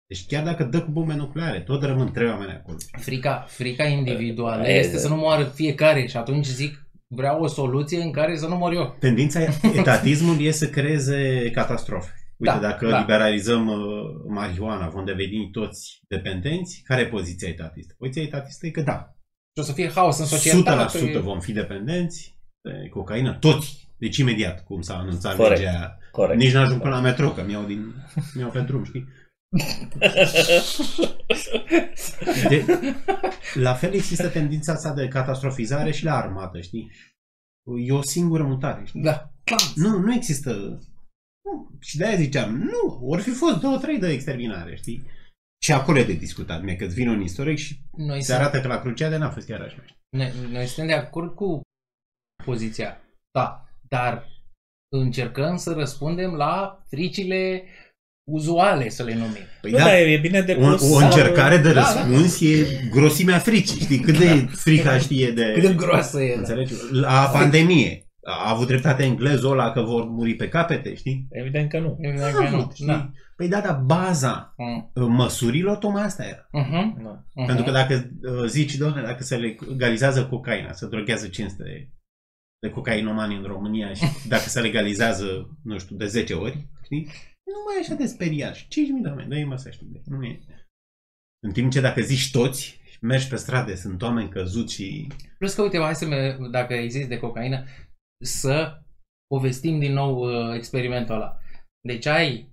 Deci 0.08 0.26
chiar 0.28 0.44
dacă 0.44 0.64
dă 0.64 0.82
cu 0.82 0.92
bombe 0.92 1.14
nucleare, 1.14 1.60
tot 1.62 1.84
rămân 1.84 2.12
trei 2.12 2.28
oameni 2.28 2.52
acolo. 2.52 2.78
Frica, 3.00 3.46
frica 3.50 3.84
individuală 3.84 4.68
E, 4.68 4.80
este 4.80 4.94
da. 4.94 5.00
să 5.00 5.08
nu 5.08 5.16
moară 5.16 5.52
fiecare 5.56 6.06
și 6.08 6.18
atunci 6.18 6.46
zic 6.46 6.88
vreau 7.08 7.42
o 7.42 7.48
soluție 7.48 8.02
în 8.02 8.12
care 8.12 8.38
să 8.38 8.48
nu 8.48 8.56
mor 8.56 8.74
eu. 8.74 8.96
Tendința 9.00 9.40
etatismul 9.76 10.42
e 10.42 10.52
să 10.52 10.68
creeze 10.70 11.50
catastrofe. 11.54 12.12
Uite, 12.38 12.53
Da, 12.53 12.60
dacă 12.60 12.89
da. 12.89 13.00
liberalizăm 13.00 13.67
uh, 13.67 13.77
marihuana, 14.27 14.89
vom 14.89 15.06
deveni 15.06 15.50
toți 15.51 16.00
dependenți, 16.08 16.82
care 16.86 17.01
e 17.01 17.08
poziția 17.08 17.48
etatistă? 17.48 17.94
Poziția 17.98 18.22
etatistă 18.22 18.65
e 18.65 18.70
că 18.70 18.82
da, 18.82 19.15
Și 19.56 19.60
o 19.60 19.62
să 19.62 19.72
fie 19.74 19.91
haos 19.91 20.20
în 20.20 20.25
societate. 20.25 21.17
100% 21.20 21.22
vom 21.22 21.39
fi 21.39 21.51
dependenți 21.51 22.38
de 22.62 22.89
cocaină, 22.89 23.34
toți. 23.34 23.86
Deci 23.98 24.17
imediat, 24.17 24.63
cum 24.63 24.82
s-a 24.82 24.98
anunțat 24.98 25.36
Corect. 25.36 25.60
legea. 25.60 25.98
Corect. 26.12 26.39
Nici 26.39 26.53
n-ajung 26.53 26.82
până 26.82 26.96
la 26.96 27.01
metro, 27.01 27.29
că 27.29 27.44
mi-au, 27.44 27.63
din, 27.63 27.94
mi-au 28.36 28.50
pe 28.50 28.60
drum, 28.60 28.84
știi? 28.84 29.08
De, 32.50 32.65
la 33.53 33.74
fel 33.74 33.94
există 33.94 34.27
tendința 34.27 34.74
asta 34.74 34.94
de 34.94 35.08
catastrofizare 35.08 35.91
și 35.91 36.03
la 36.03 36.15
armată, 36.15 36.62
știi? 36.62 36.91
E 37.86 37.91
o 37.91 38.01
singură 38.01 38.44
mutare, 38.44 38.84
știi? 38.86 39.01
Da. 39.01 39.32
Nu, 39.75 40.00
nu 40.00 40.13
există... 40.13 40.79
Nu. 41.48 41.70
Și 41.80 41.98
de-aia 41.98 42.16
ziceam, 42.16 42.56
nu, 42.58 43.00
ori 43.01 43.22
fi 43.22 43.30
fost 43.30 43.60
două, 43.60 43.77
trei 43.77 44.00
de 44.00 44.08
exterminare, 44.08 44.75
știi? 44.75 45.06
Și 45.63 45.72
acolo 45.72 45.98
e 45.98 46.04
de 46.04 46.13
discutat, 46.13 46.62
mie 46.62 46.75
că 46.75 46.86
îți 46.86 46.94
vine 46.96 47.10
un 47.10 47.22
istoric 47.22 47.58
și 47.58 47.80
Noi, 47.98 48.22
se 48.22 48.32
sunt, 48.32 48.38
arată 48.38 48.62
că 48.62 48.68
la 48.68 48.80
Cruciade 48.82 49.18
n-a 49.18 49.30
fost 49.30 49.48
chiar 49.48 49.62
așa. 49.62 49.86
noi, 50.18 50.34
noi 50.51 50.66
suntem 50.66 50.88
de 50.88 50.94
acord 50.94 51.36
cu 51.36 51.62
poziția. 52.44 53.01
Da, 53.32 53.66
dar 53.89 54.27
încercăm 54.96 55.58
să 55.58 55.74
răspundem 55.74 56.34
la 56.34 56.84
fricile 56.89 57.63
uzuale, 58.32 58.89
să 58.89 59.04
le 59.04 59.13
numim. 59.13 59.46
Păi 59.62 59.72
Nu, 59.72 59.77
da, 59.77 59.84
dar 59.84 59.96
e 59.96 60.18
bine 60.22 60.42
de 60.42 60.54
o, 60.54 60.70
pus... 60.70 60.82
o 60.92 60.96
încercare 60.96 61.58
de 61.58 61.74
Da, 61.74 61.82
da. 61.82 61.82
răspuns 61.82 62.42
e 62.42 62.66
grosimea 62.89 63.39
fricii, 63.39 63.82
știi? 63.82 64.00
Cât 64.00 64.18
de 64.18 64.48
frica 64.51 64.98
știe 64.98 65.32
de... 65.32 65.51
Cât 65.54 65.63
de 65.63 65.74
groasă 65.74 66.22
e. 66.22 66.34
Da. 66.34 66.39
Înțelegi? 66.39 66.74
La 66.92 67.30
pandemie. 67.34 68.07
A 68.30 68.50
avut 68.50 68.68
dreptate 68.68 69.04
englezul 69.04 69.52
ăla 69.52 69.72
că 69.72 69.82
vor 69.82 70.06
muri 70.06 70.36
pe 70.36 70.50
capete, 70.50 70.96
știi? 70.96 71.28
Evident 71.30 71.70
că 71.70 71.80
nu. 71.80 71.98
Evident 72.00 72.36
A 72.36 72.38
că 72.38 72.50
nu. 72.50 72.58
avut, 72.58 72.74
știi? 72.74 72.86
Da. 72.86 73.12
Păi 73.36 73.48
da, 73.48 73.62
dar 73.62 73.82
baza 73.86 74.54
Mm. 74.58 74.92
uh, 74.94 75.06
măsurilor 75.08 75.78
tocmai 75.78 76.04
asta 76.04 76.24
era. 76.26 76.48
Mhm. 76.52 77.04
Da. 77.04 77.24
Mhm. 77.34 77.46
Pentru 77.46 77.64
că 77.66 77.72
dacă 77.72 78.10
uh, 78.22 78.46
zici, 78.48 78.76
doamne, 78.76 79.02
dacă 79.02 79.24
se 79.24 79.36
legalizează 79.68 80.26
cocaina, 80.28 80.72
se 80.72 80.88
droghează 80.88 81.28
500 81.28 81.64
de, 81.64 81.90
de 82.62 82.70
cocainomani 82.70 83.36
în 83.36 83.44
România 83.44 83.94
și 83.94 84.04
dacă 84.34 84.50
se 84.50 84.62
legalizează, 84.62 85.58
nu 85.64 85.78
știu, 85.78 85.96
de 85.96 86.06
10 86.06 86.34
ori, 86.34 86.68
știi? 86.84 87.04
Nu 87.46 87.54
mai 87.66 87.76
e 87.78 87.80
așa 87.80 87.94
de 87.94 88.06
speriat. 88.06 88.56
Și 88.56 88.66
5.000 88.66 88.70
de 89.02 89.08
oameni, 89.10 89.30
dă-i 89.30 89.44
mă 89.44 89.56
să 89.58 89.70
știu. 89.70 89.88
de- 89.90 90.02
Nu 90.06 90.24
e. 90.24 90.40
În 91.46 91.52
timp 91.52 91.72
ce 91.72 91.82
dacă 91.82 92.02
zici 92.02 92.32
toți, 92.32 92.80
mergi 93.02 93.28
pe 93.28 93.36
stradă, 93.36 93.76
sunt 93.76 94.02
oameni 94.02 94.30
căzuți 94.30 94.74
și... 94.74 95.08
Plus 95.38 95.54
că, 95.54 95.62
uite, 95.62 95.78
hai 95.80 95.96
să, 95.96 96.06
me, 96.08 96.38
dacă 96.52 96.74
există 96.74 97.08
de 97.08 97.18
cocaină, 97.18 97.64
să 98.26 98.82
povestim 99.28 99.80
din 99.80 99.94
nou 99.94 100.18
uh, 100.18 100.56
experimentul 100.56 101.16
ăla. 101.16 101.38
Deci 101.88 102.06
ai 102.06 102.50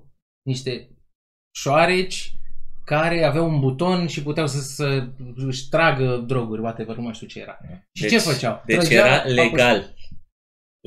niște 0.47 0.89
șoareci 1.57 2.37
care 2.85 3.25
aveau 3.25 3.49
un 3.49 3.61
buton 3.61 4.07
și 4.07 4.23
puteau 4.23 4.47
să, 4.47 4.61
să 4.61 5.09
își 5.35 5.69
tragă 5.69 6.17
droguri, 6.17 6.61
whatever, 6.61 6.97
nu 6.97 7.03
mai 7.03 7.15
știu 7.15 7.27
ce 7.27 7.41
era. 7.41 7.59
Și 7.99 8.09
ce 8.09 8.19
făceau? 8.19 8.63
Deci 8.67 8.77
Trăgeau, 8.79 9.07
era 9.07 9.17
apăs- 9.17 9.33
legal. 9.33 9.95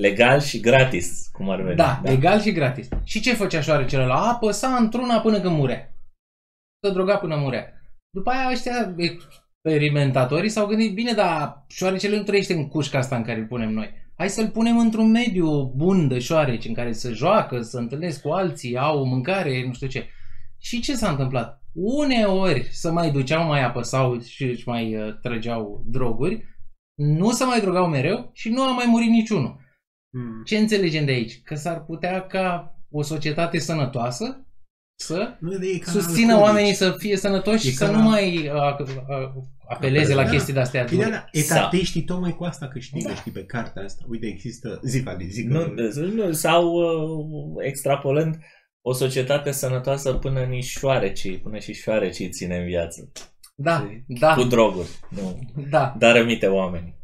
Legal 0.02 0.40
și 0.40 0.60
gratis, 0.60 1.28
cum 1.28 1.50
ar 1.50 1.62
veni. 1.62 1.76
Da, 1.76 2.02
legal 2.04 2.42
și 2.42 2.52
gratis. 2.52 2.88
Și 3.04 3.20
ce 3.20 3.34
făcea 3.34 3.62
șoarecele 3.62 4.04
ăla? 4.04 4.30
Apăsa 4.30 4.76
într-una 4.76 5.20
până 5.22 5.42
când 5.42 5.56
murea. 5.56 5.94
Se 6.86 6.94
droga 6.94 7.18
până 7.18 7.36
murea. 7.36 7.82
După 8.10 8.30
aia 8.30 8.50
ăștia 8.52 8.96
experimentatorii 8.98 10.50
s-au 10.50 10.66
gândit, 10.66 10.94
bine, 10.94 11.14
dar 11.14 11.66
șoarecele 11.68 12.18
nu 12.18 12.24
trăiește 12.24 12.54
în 12.54 12.68
cușca 12.68 12.98
asta 12.98 13.16
în 13.16 13.24
care 13.24 13.40
îl 13.40 13.48
punem 13.48 13.70
noi. 13.70 13.94
Hai 14.18 14.30
să-l 14.30 14.50
punem 14.50 14.78
într-un 14.78 15.12
mediu 15.12 15.74
bun 15.76 16.08
de 16.08 16.20
șoareci 16.20 16.66
în 16.66 16.74
care 16.74 16.94
să 16.94 17.14
joacă, 17.14 17.62
să 17.62 17.78
întâlnesc 17.78 18.22
cu 18.22 18.30
alții, 18.30 18.78
au 18.78 19.06
mâncare, 19.06 19.66
nu 19.66 19.74
știu 19.74 19.88
ce. 19.88 20.10
Și 20.58 20.82
ce 20.82 20.96
s-a 20.96 21.10
întâmplat? 21.10 21.62
Uneori 21.74 22.68
să 22.72 22.92
mai 22.92 23.12
duceau, 23.12 23.46
mai 23.46 23.64
apăsau 23.64 24.20
și 24.20 24.44
își 24.44 24.68
mai 24.68 24.96
uh, 24.96 25.20
trăgeau 25.22 25.84
droguri, 25.86 26.44
nu 26.94 27.32
se 27.32 27.44
mai 27.44 27.62
drogau 27.62 27.88
mereu 27.88 28.30
și 28.34 28.50
nu 28.50 28.62
a 28.62 28.72
mai 28.72 28.86
murit 28.88 29.10
niciunul. 29.10 29.60
Hmm. 30.10 30.44
Ce 30.44 30.58
înțelegem 30.58 31.06
de 31.06 31.12
aici? 31.12 31.42
Că 31.42 31.56
s-ar 31.56 31.84
putea 31.84 32.26
ca 32.26 32.76
o 32.90 33.02
societate 33.02 33.60
sănătoasă 33.60 34.47
să 35.00 35.36
Nu 35.40 35.54
e 35.54 35.78
ca 35.78 35.92
la 35.94 36.02
susțină 36.02 36.32
alcoolici. 36.32 36.48
oamenii 36.54 36.74
să 36.74 36.96
fie 36.98 37.18
sănătoși 37.18 37.68
E 37.68 37.70
și 37.70 37.76
să 37.76 37.86
ca 37.86 37.92
nu 37.92 37.98
la- 37.98 38.04
mai 38.04 38.38
uh, 38.38 38.80
uh, 38.80 39.44
apeleze 39.68 40.14
la 40.14 40.24
Da. 40.24 40.30
chestii 40.30 40.54
de-astea 40.54 40.84
Păi 40.84 40.98
da, 40.98 41.04
dure. 41.04 41.16
da, 41.16 41.40
etatiștii 41.40 42.02
tocmai 42.04 42.36
cu 42.36 42.44
asta 42.44 42.68
câștigă, 42.68 43.14
știi, 43.16 43.32
pe 43.32 43.44
cartea 43.46 43.84
asta. 43.84 44.06
Uite, 44.10 44.26
există, 44.26 44.80
zi, 44.84 45.00
Vali, 45.02 45.28
zi, 45.30 45.44
Nu, 45.44 45.60
că- 45.60 46.00
nu, 46.16 46.32
sau 46.32 46.72
uh, 46.74 47.66
extrapolând 47.66 48.38
o 48.82 48.94
societate 48.94 49.52
sănătoasă 49.52 50.14
până 50.14 50.40
nici 50.44 50.66
șoarecii, 50.66 51.38
până 51.40 51.58
și 51.58 51.74
șoarecii 51.74 52.30
ține 52.30 52.58
în 52.58 52.66
viață. 52.66 53.12
Da, 53.56 53.88
Și 53.90 54.04
da, 54.20 54.34
Cu 54.34 54.44
droguri. 54.44 54.88
Nu. 55.10 55.40
da, 55.70 55.96
Dar 55.98 56.16
rămite 56.16 56.46
oameni. 56.48 56.96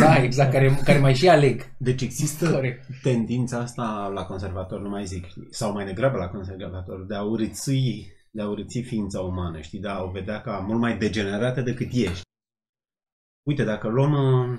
Da, 0.00 0.22
exact, 0.22 0.52
care, 0.52 0.78
care 0.84 0.98
mai 0.98 1.14
și 1.14 1.28
aleg. 1.28 1.74
Deci 1.78 2.02
există 2.02 2.50
Corect. 2.50 2.84
tendința 3.02 3.58
asta 3.58 4.10
la 4.14 4.24
conservator, 4.24 4.80
nu 4.80 4.88
mai 4.88 5.06
zic, 5.06 5.26
știi, 5.26 5.46
sau 5.50 5.72
mai 5.72 5.84
degrabă 5.84 6.16
la 6.16 6.28
conservator, 6.28 7.06
de 7.06 7.14
a 7.14 7.22
urâți, 7.22 7.70
de 8.30 8.42
a 8.42 8.48
urâți 8.48 8.80
ființa 8.80 9.20
umană, 9.20 9.60
știi, 9.60 9.80
de 9.80 9.88
a 9.88 10.02
o 10.02 10.10
vedea 10.10 10.40
ca 10.40 10.58
mult 10.58 10.80
mai 10.80 10.98
degenerată 10.98 11.60
decât 11.60 11.88
ești. 11.92 12.22
Uite, 13.48 13.64
dacă 13.64 13.88
luăm... 13.88 14.12
uh, 14.12 14.58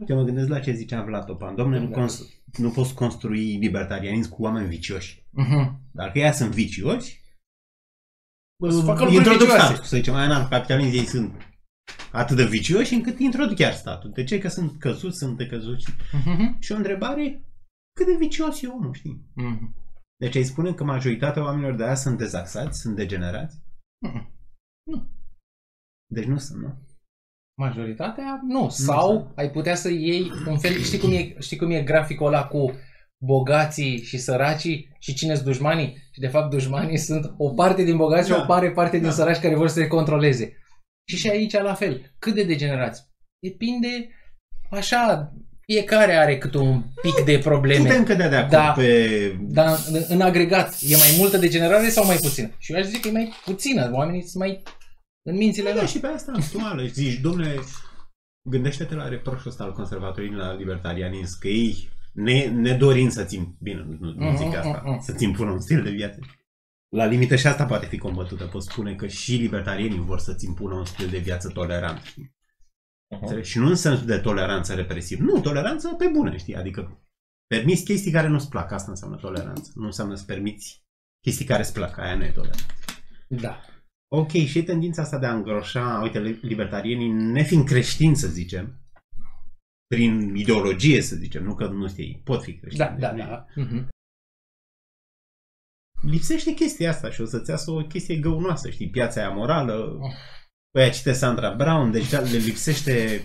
Uite, 0.00 0.14
mă 0.14 0.22
gândesc 0.22 0.48
la 0.48 0.60
ce 0.60 0.72
zicea 0.72 1.02
Vlad 1.02 1.24
Topan. 1.24 1.54
Domne, 1.54 1.78
nu, 1.78 1.88
Da. 1.88 1.94
cons- 1.94 2.22
nu 2.58 2.70
poți 2.70 2.94
construi 2.94 3.56
libertarianism 3.56 4.30
cu 4.30 4.42
oameni 4.42 4.68
vicioși. 4.68 5.26
Mhm. 5.30 5.80
Dacă 5.92 6.18
ei 6.18 6.32
sunt 6.32 6.50
vicioși, 6.50 7.20
O 8.62 8.70
să 8.70 8.76
uh, 8.76 8.82
facă 8.84 8.98
lucruri 9.04 9.14
introduc 9.16 9.40
vicioase. 9.40 9.64
statul. 9.66 9.84
Să 9.84 9.96
zicem, 9.96 10.14
mai 10.14 10.26
în 10.26 10.48
capitalism 10.48 10.96
ei 10.96 11.04
sunt 11.04 11.34
atât 12.12 12.36
de 12.36 12.44
vicioși 12.44 12.94
încât 12.94 13.18
introduc 13.18 13.56
chiar 13.56 13.72
statul. 13.72 14.10
De 14.14 14.24
ce? 14.24 14.38
Că 14.38 14.48
sunt 14.48 14.78
căzuți, 14.78 15.18
sunt 15.18 15.36
decăzuți. 15.36 15.86
Mhm. 16.12 16.56
Și 16.60 16.72
o 16.72 16.76
întrebare, 16.76 17.42
cât 17.96 18.06
de 18.06 18.16
vicios 18.18 18.62
e 18.62 18.66
omul, 18.66 18.94
știi? 18.94 19.24
Mhm. 19.34 19.74
Deci 20.20 20.36
ai 20.36 20.42
spune 20.42 20.72
că 20.72 20.84
majoritatea 20.84 21.42
oamenilor 21.42 21.74
de 21.74 21.84
azi 21.84 22.02
sunt 22.02 22.18
dezaxați, 22.18 22.80
sunt 22.80 22.96
degenerați? 22.96 23.56
Mhm. 24.06 24.32
Deci 26.12 26.24
nu 26.26 26.38
sunt, 26.38 26.62
nu? 26.62 26.74
Majoritatea 27.60 28.40
nu. 28.46 28.68
Sau 28.68 29.32
ai 29.36 29.50
putea 29.50 29.74
să 29.74 29.88
iei 29.90 30.30
un 30.46 30.58
fel, 30.58 30.72
știi 30.82 30.98
cum 30.98 31.12
e, 31.12 31.40
știi 31.40 31.56
cum 31.56 31.70
e 31.70 31.82
graficul 31.82 32.26
ăla 32.26 32.46
cu 32.46 32.72
bogații 33.24 34.02
și 34.02 34.18
săracii 34.18 34.96
și 34.98 35.14
cine 35.14 35.34
sunt 35.34 35.46
dușmanii? 35.46 35.96
Și 36.12 36.20
de 36.20 36.28
fapt 36.28 36.50
dușmanii 36.50 36.98
sunt 36.98 37.34
o 37.36 37.48
parte 37.54 37.82
din 37.82 37.96
bogați 37.96 38.28
și 38.28 38.34
Da. 38.34 38.42
o 38.42 38.46
mare 38.46 38.70
parte 38.70 38.96
din 38.96 39.06
Da. 39.06 39.12
săraci 39.12 39.40
care 39.40 39.54
vor 39.56 39.68
să 39.68 39.74
se 39.74 39.86
controleze. 39.86 40.56
Și 41.08 41.16
și 41.16 41.28
aici 41.28 41.52
la 41.52 41.74
fel. 41.74 42.14
Cât 42.18 42.34
de 42.34 42.42
degenerați? 42.44 43.02
Depinde 43.42 44.08
așa, 44.70 45.32
fiecare 45.60 46.12
are 46.16 46.38
câte 46.38 46.58
un 46.58 46.82
pic 47.02 47.24
de 47.24 47.38
probleme. 47.38 47.86
Putem 47.88 48.04
cădea 48.04 48.28
de 48.28 48.36
acord 48.36 48.50
Da. 48.50 48.72
pe... 48.76 49.36
Dar 49.40 49.78
în- 49.92 50.04
în 50.08 50.20
agregat, 50.20 50.74
e 50.88 50.96
mai 50.96 51.14
multă 51.18 51.36
degenerare 51.36 51.88
sau 51.88 52.06
mai 52.06 52.16
puțină? 52.16 52.50
Și 52.58 52.72
eu 52.72 52.78
aș 52.78 52.84
zice 52.86 53.00
că 53.00 53.08
e 53.08 53.12
mai 53.12 53.32
puțină. 53.44 53.90
Oamenii 53.92 54.22
sunt 54.22 54.42
mai 54.42 54.62
în 55.22 55.36
mințile 55.36 55.70
Da, 55.70 55.76
lor. 55.76 55.88
și 55.88 55.98
pe 56.00 56.06
asta 56.06 56.32
actuală. 56.36 56.86
Zici, 56.86 57.20
domnule, 57.20 57.54
gândește-te 58.50 58.94
la 58.94 59.08
reproșul 59.08 59.50
ăsta 59.50 59.64
al 59.64 59.72
conservatorii 59.72 60.32
la 60.32 60.54
libertarianism, 60.54 61.38
că 61.40 61.48
ei, 61.48 61.88
ne, 62.12 62.44
nedorind 62.46 63.10
să 63.10 63.24
țin, 63.24 63.54
bine, 63.60 63.86
nu, 64.00 64.12
nu 64.12 64.36
zic 64.36 64.46
asta, 64.56 64.80
Mhm, 64.84 64.90
mhm. 64.90 65.02
să-ți 65.02 65.24
impună 65.24 65.50
un 65.50 65.60
stil 65.60 65.82
de 65.82 65.90
viață. 65.90 66.18
La 66.88 67.04
limită 67.04 67.36
și 67.36 67.46
asta 67.46 67.66
poate 67.66 67.86
fi 67.86 67.98
combătută. 67.98 68.44
Pot 68.46 68.62
spune 68.62 68.94
că 68.94 69.06
și 69.06 69.34
libertarienii 69.36 69.98
vor 69.98 70.18
să-ți 70.18 70.44
impună 70.44 70.74
un 70.74 70.84
stil 70.84 71.08
de 71.08 71.18
viață 71.18 71.48
tolerant. 71.48 72.02
știi? 72.02 72.24
Uh-huh. 72.26 73.20
Înțelegi? 73.20 73.50
Și 73.50 73.58
nu 73.58 73.66
în 73.66 73.74
sensul 73.74 74.06
de 74.06 74.18
toleranță 74.18 74.74
represiv. 74.74 75.18
Nu, 75.18 75.40
toleranță 75.40 75.94
pe 75.94 76.08
bune, 76.12 76.36
știi? 76.36 76.54
Adică 76.56 77.02
permiți 77.46 77.84
chestii 77.84 78.12
care 78.12 78.28
nu-ți 78.28 78.48
plac. 78.48 78.72
Asta 78.72 78.90
înseamnă 78.90 79.16
toleranță. 79.16 79.70
Nu 79.74 79.84
înseamnă 79.84 80.14
să 80.14 80.24
permiți 80.24 80.82
chestii 81.24 81.44
care 81.44 81.62
îți 81.62 81.72
plac. 81.72 81.98
Aia 81.98 82.16
nu 82.16 82.24
e 82.24 82.30
toleranță. 82.30 82.64
Da. 83.28 83.60
Ok, 84.10 84.30
și 84.30 84.62
tendința 84.62 85.02
asta 85.02 85.18
de 85.18 85.26
a 85.26 85.34
îngroșa, 85.34 86.00
uite, 86.02 86.20
li- 86.20 86.38
libertarienii, 86.42 87.08
nefiind 87.08 87.64
creștini, 87.64 88.16
să 88.16 88.28
zicem, 88.28 88.80
prin 89.86 90.34
ideologie, 90.36 91.00
să 91.02 91.16
zicem, 91.16 91.44
nu 91.44 91.54
că 91.54 91.66
nu 91.66 91.88
știi, 91.88 92.20
pot 92.24 92.42
fi 92.42 92.56
creștini. 92.58 92.86
Da, 92.88 92.96
da, 92.98 93.12
deci 93.12 93.26
da. 93.26 93.46
Mhm. 93.54 93.88
Lipsește 96.02 96.52
chestia 96.54 96.90
asta 96.90 97.10
și 97.10 97.20
o 97.20 97.24
să-ți 97.24 97.50
iasă 97.50 97.70
o 97.70 97.86
chestie 97.86 98.16
găunoasă, 98.16 98.70
știi, 98.70 98.90
piața 98.90 99.20
aia 99.20 99.30
morală, 99.30 99.98
Păi 100.70 100.90
cite 100.90 101.12
Sandra 101.12 101.54
Brown, 101.54 101.90
deci 101.90 102.10
le 102.10 102.38
lipsește, 102.38 103.22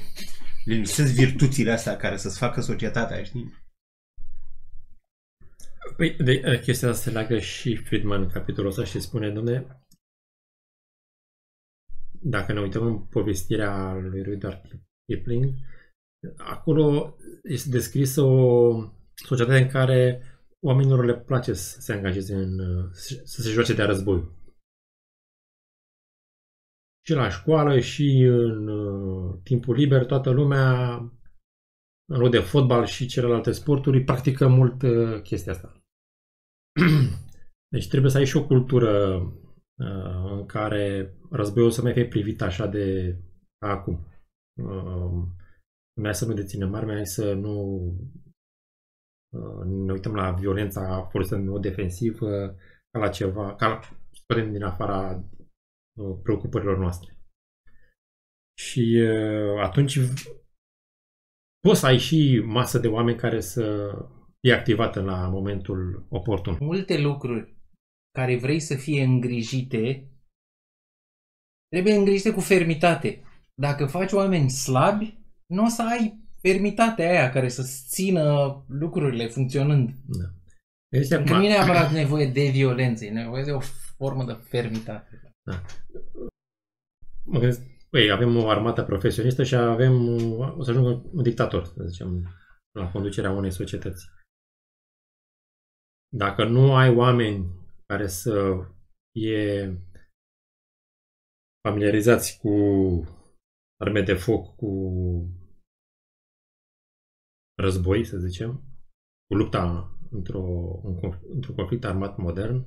le 0.65 0.73
lipsesc 0.73 1.13
virtuțile 1.13 1.71
astea 1.71 1.97
care 1.97 2.17
să-ți 2.17 2.37
facă 2.37 2.61
societatea, 2.61 3.23
știi? 3.23 3.53
Păi, 5.97 6.15
de, 6.15 6.31
eh, 6.31 6.61
chestia 6.61 6.89
asta 6.89 7.01
se 7.01 7.09
leagă 7.09 7.39
și 7.39 7.75
Friedman 7.75 8.21
în 8.21 8.29
capitolul 8.29 8.69
ăsta 8.69 8.83
și 8.83 8.99
spune, 8.99 9.29
domne, 9.29 9.83
dacă 12.21 12.53
ne 12.53 12.59
uităm 12.59 12.85
în 12.85 12.99
povestirea 12.99 13.93
lui 13.93 14.23
Rudyard 14.23 14.61
Kipling, 15.05 15.53
acolo 16.37 17.17
este 17.43 17.69
descrisă 17.69 18.21
o 18.21 18.73
societate 19.15 19.61
în 19.61 19.69
care 19.69 20.21
oamenilor 20.63 21.05
le 21.05 21.19
place 21.19 21.53
să 21.53 21.81
se 21.81 21.93
angajeze 21.93 22.35
în, 22.35 22.59
eh, 22.59 22.89
să 23.23 23.41
se 23.41 23.49
joace 23.49 23.73
de 23.73 23.83
război. 23.83 24.41
Și 27.05 27.13
la 27.13 27.29
școală 27.29 27.79
și 27.79 28.19
în 28.19 28.67
uh, 28.67 29.39
timpul 29.43 29.75
liber, 29.75 30.05
toată 30.05 30.29
lumea, 30.29 30.95
în 32.11 32.19
loc 32.19 32.31
de 32.31 32.39
fotbal 32.39 32.85
și 32.85 33.07
celelalte 33.07 33.51
sporturi, 33.51 34.03
practică 34.03 34.47
mult 34.47 34.81
uh, 34.81 35.21
chestia 35.21 35.51
asta. 35.51 35.83
Deci 37.73 37.87
trebuie 37.87 38.11
să 38.11 38.17
ai 38.17 38.25
și 38.25 38.37
o 38.37 38.45
cultură 38.45 39.15
uh, 39.79 40.31
în 40.31 40.45
care 40.45 41.15
războiul 41.29 41.71
să 41.71 41.81
mai 41.81 41.93
fie 41.93 42.07
privit 42.07 42.41
așa 42.41 42.67
de 42.67 43.17
ca 43.57 43.69
acum. 43.69 44.07
Uh, 44.61 45.23
mai 46.01 46.15
să 46.15 46.25
nu 46.25 46.33
deținem 46.33 46.73
arme, 46.73 46.93
hai 46.93 47.05
să 47.05 47.33
nu 47.33 47.51
uh, 47.51 48.22
ne 49.65 49.91
uităm 49.91 50.15
la 50.15 50.31
violența 50.31 51.07
folosită 51.11 51.35
în 51.35 51.47
mod 51.47 51.61
defensiv 51.61 52.21
uh, 52.21 52.49
ca 52.91 52.99
la 52.99 53.09
ceva, 53.09 53.55
ca 53.55 53.67
la, 53.67 53.79
sperăm 54.11 54.51
din 54.51 54.63
afara 54.63 55.23
uh, 55.93 56.17
preocupărilor 56.23 56.77
noastre. 56.77 57.17
Și 58.57 59.01
uh, 59.01 59.61
atunci 59.61 59.99
poți 61.59 61.79
să 61.79 61.85
ai 61.85 61.97
și 61.97 62.41
masă 62.45 62.79
de 62.79 62.87
oameni 62.87 63.17
care 63.17 63.39
să 63.39 63.95
fie 64.39 64.53
activată 64.53 65.01
la 65.01 65.27
momentul 65.27 66.05
oportun. 66.09 66.57
Multe 66.59 67.01
lucruri 67.01 67.57
care 68.11 68.37
vrei 68.37 68.59
să 68.59 68.75
fie 68.75 69.03
îngrijite 69.03 70.07
trebuie 71.69 71.93
îngrijite 71.93 72.31
cu 72.33 72.39
fermitate. 72.39 73.23
Dacă 73.53 73.85
faci 73.85 74.11
oameni 74.11 74.49
slabi, 74.49 75.17
nu 75.45 75.63
o 75.63 75.67
să 75.67 75.83
ai 75.91 76.22
fermitatea 76.47 77.09
aia 77.09 77.29
care 77.29 77.49
să-ți 77.49 77.85
țină 77.87 78.23
lucrurile 78.67 79.27
funcționând. 79.27 79.89
Da. 79.89 80.25
Deci, 80.89 81.07
Că 81.07 81.15
acum, 81.15 81.35
nu 81.37 81.43
e 81.43 81.47
neapărat 81.47 81.91
nevoie 81.91 82.27
de 82.27 82.49
violență, 82.49 83.05
e 83.05 83.11
nevoie 83.11 83.43
de 83.43 83.51
o 83.51 83.59
formă 83.97 84.25
de 84.25 84.33
fermitate. 84.33 85.33
mă 87.25 87.39
gândesc, 87.39 87.61
păi, 87.89 88.11
avem 88.11 88.37
o 88.37 88.49
armată 88.49 88.83
profesionistă 88.83 89.43
și 89.43 89.55
avem, 89.55 90.07
o 90.57 90.63
să 90.63 90.69
ajungă 90.69 91.09
un 91.13 91.23
dictator, 91.23 91.65
să 91.65 91.83
zicem, 91.83 92.27
la 92.71 92.91
conducerea 92.91 93.31
unei 93.31 93.51
societăți. 93.51 94.05
Dacă 96.15 96.45
nu 96.45 96.75
ai 96.75 96.95
oameni 96.95 97.45
care 97.85 98.07
să 98.07 98.65
fie 99.11 99.77
familiarizați 101.67 102.39
cu 102.39 102.49
arme 103.81 104.01
de 104.01 104.13
foc, 104.13 104.55
cu 104.55 104.69
război, 107.55 108.05
să 108.05 108.17
zicem, 108.17 108.51
cu 109.27 109.35
lupta 109.35 109.97
într-o, 110.11 110.41
un 110.83 110.95
conf- 110.97 111.21
într-un 111.33 111.55
conflict 111.55 111.83
armat 111.83 112.17
modern, 112.17 112.65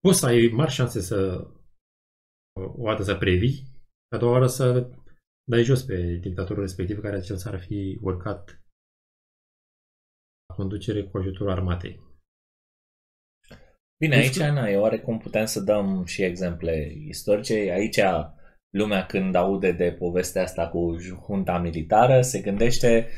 poți 0.00 0.18
să 0.18 0.26
ai 0.26 0.50
mari 0.52 0.70
șanse 0.70 1.00
să 1.00 1.48
o 2.56 2.84
dată 2.84 3.02
să 3.02 3.16
previi, 3.16 3.62
a 4.14 4.18
doua 4.18 4.32
oară 4.32 4.46
să 4.46 4.90
dai 5.50 5.62
jos 5.62 5.82
pe 5.82 6.18
dictatorul 6.20 6.62
respectiv 6.62 7.00
care 7.00 7.18
zicem 7.20 7.36
s-ar 7.36 7.60
fi 7.60 7.98
urcat 8.02 8.62
la 10.48 10.54
conducere 10.54 11.04
cu 11.04 11.16
ajutorul 11.18 11.52
armatei. 11.52 12.00
Bine, 13.98 14.14
Nu 14.16 14.20
aici, 14.22 14.32
știu. 14.32 14.52
na, 14.52 14.68
e 14.68 14.76
oarecum 14.76 15.18
putem 15.18 15.44
să 15.44 15.60
dăm 15.60 16.04
și 16.04 16.22
exemple 16.22 16.92
istorice. 17.06 17.54
Aici, 17.54 18.00
lumea 18.70 19.06
când 19.06 19.34
aude 19.34 19.72
de 19.72 19.92
povestea 19.98 20.42
asta 20.42 20.68
cu 20.68 20.96
junta 20.98 21.58
militară, 21.58 22.20
se 22.20 22.40
gândește, 22.40 23.08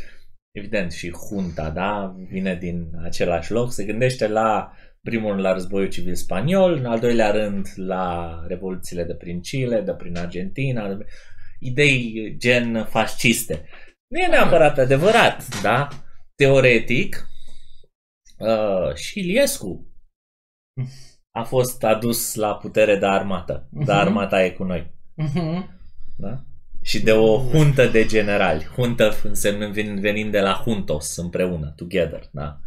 evident, 0.57 0.93
și 0.93 1.13
junta, 1.29 1.71
da, 1.71 2.15
vine 2.29 2.55
din 2.55 2.91
același 3.03 3.53
loc, 3.53 3.73
se 3.73 3.85
gândește 3.85 4.29
la 4.29 4.73
primul 5.03 5.31
rând 5.31 5.43
la 5.43 5.53
războiul 5.53 5.89
civil 5.89 6.15
spaniol, 6.15 6.73
în 6.73 6.85
al 6.87 7.01
doilea 7.01 7.31
rând 7.31 7.67
la 7.77 8.45
revoluțiile 8.47 9.05
de 9.05 9.15
prin 9.15 9.41
Chile, 9.41 9.81
de 9.81 9.93
prin 9.95 10.17
Argentina, 10.17 10.99
idei 11.61 12.35
gen 12.39 12.85
fasciste. 12.85 13.65
Nu 14.09 14.19
e 14.21 14.27
neapărat 14.27 14.79
adevărat, 14.79 15.61
da? 15.63 15.89
Teoretic, 16.35 17.27
uh, 18.39 18.95
și 18.95 19.19
Iliescu 19.19 19.87
a 21.31 21.43
fost 21.43 21.85
adus 21.85 22.35
la 22.35 22.55
putere 22.57 22.97
de 22.99 23.07
armată. 23.07 23.69
Dar 23.71 23.97
Mhm. 23.97 24.07
armata 24.07 24.45
e 24.45 24.51
cu 24.51 24.65
noi. 24.65 24.95
Mhm. 25.15 25.79
Da? 26.17 26.45
Și 26.87 27.03
de 27.03 27.13
o 27.13 27.39
huntă 27.39 27.87
de 27.87 28.05
generali. 28.07 28.65
Huntă 28.65 29.15
însemnând 29.23 29.73
vin- 29.75 30.01
venind 30.01 30.31
de 30.33 30.41
la 30.41 30.63
juntos, 30.65 31.17
împreună, 31.17 31.73
together. 31.77 32.29
Da? 32.33 32.61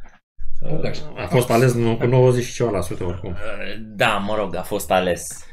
Ok. 0.62 0.86
A 1.16 1.28
fost 1.28 1.50
ales 1.50 1.74
nu, 1.74 1.98
cu 1.98 2.06
90 2.06 2.44
și 2.46 2.54
ceva 2.54 2.70
la 2.70 2.82
sută 2.82 3.04
oricum. 3.04 3.36
Da, 3.96 4.18
mă 4.18 4.36
rog, 4.36 4.56
a 4.56 4.62
fost 4.64 4.92
ales. 4.92 5.46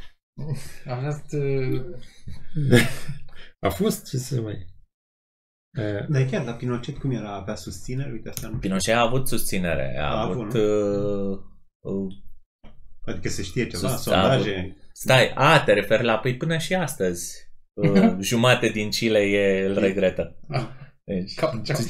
A 0.87 0.95
fost... 0.97 1.33
uh, 1.33 1.85
A 3.61 3.69
fost, 3.69 4.09
ce 4.09 4.17
să 4.17 4.41
mai... 4.41 4.67
Uh, 5.79 6.07
Dar 6.09 6.25
chiar 6.25 6.45
la 6.45 6.53
Pinochet 6.53 6.99
cum 6.99 7.11
era? 7.11 7.35
Avea 7.35 7.55
susținere? 7.55 8.11
Uite, 8.11 8.29
asta 8.29 8.49
nu 8.49 8.59
Pinochet 8.59 8.95
a 8.95 9.01
avut 9.01 9.29
susținere. 9.29 9.97
A, 9.99 10.05
A 10.07 10.21
avut... 10.23 10.35
avut, 10.35 10.55
uh, 10.55 11.39
uh, 11.81 12.15
Adică 13.05 13.29
se 13.29 13.43
știe 13.43 13.67
ceva, 13.67 13.89
Sus- 13.89 14.03
sondaje. 14.03 14.77
stai, 14.93 15.33
a, 15.35 15.61
te 15.65 15.73
referi 15.73 16.05
la... 16.05 16.19
Păi 16.19 16.37
până 16.37 16.59
și 16.59 16.75
astăzi. 16.75 17.46
Uh, 17.77 18.17
jumate 18.21 18.69
din 18.69 18.91
Chile 18.91 19.19
e, 19.19 19.67
îl 19.67 19.79
regretă. 19.79 20.37
Ah. 20.49 20.63
Deci, 21.05 21.35
Ca- 21.35 21.61
ce- 21.65 21.83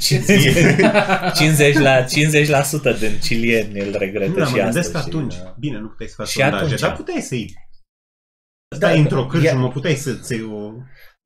50, 1.35 1.75
la, 1.79 2.05
50% 2.05 2.99
din 2.99 3.19
chilieni 3.21 3.79
îl 3.81 3.95
regretă 3.99 4.31
Nu, 4.31 4.37
dar 4.37 4.47
și 4.47 4.55
mă 4.55 4.61
astăzi. 4.61 4.63
gândesc 4.63 4.93
că 4.93 4.99
și, 4.99 5.05
atunci, 5.07 5.35
da. 5.37 5.55
bine, 5.59 5.79
nu 5.79 5.89
puteai 5.89 6.09
să 6.09 6.15
faci 6.19 6.29
Și 6.29 6.39
sondaje, 6.39 6.65
atunci. 6.65 6.81
dar 6.81 6.97
puteai 6.97 7.21
să-i 7.21 7.55
Da, 8.69 8.77
stai 8.77 8.99
într-o 8.99 9.21
da, 9.23 9.27
cârciumă, 9.27 9.67
e- 9.67 9.71
puteai 9.73 9.95
să-ți 9.95 10.33
iei 10.33 10.43
o... 10.43 10.73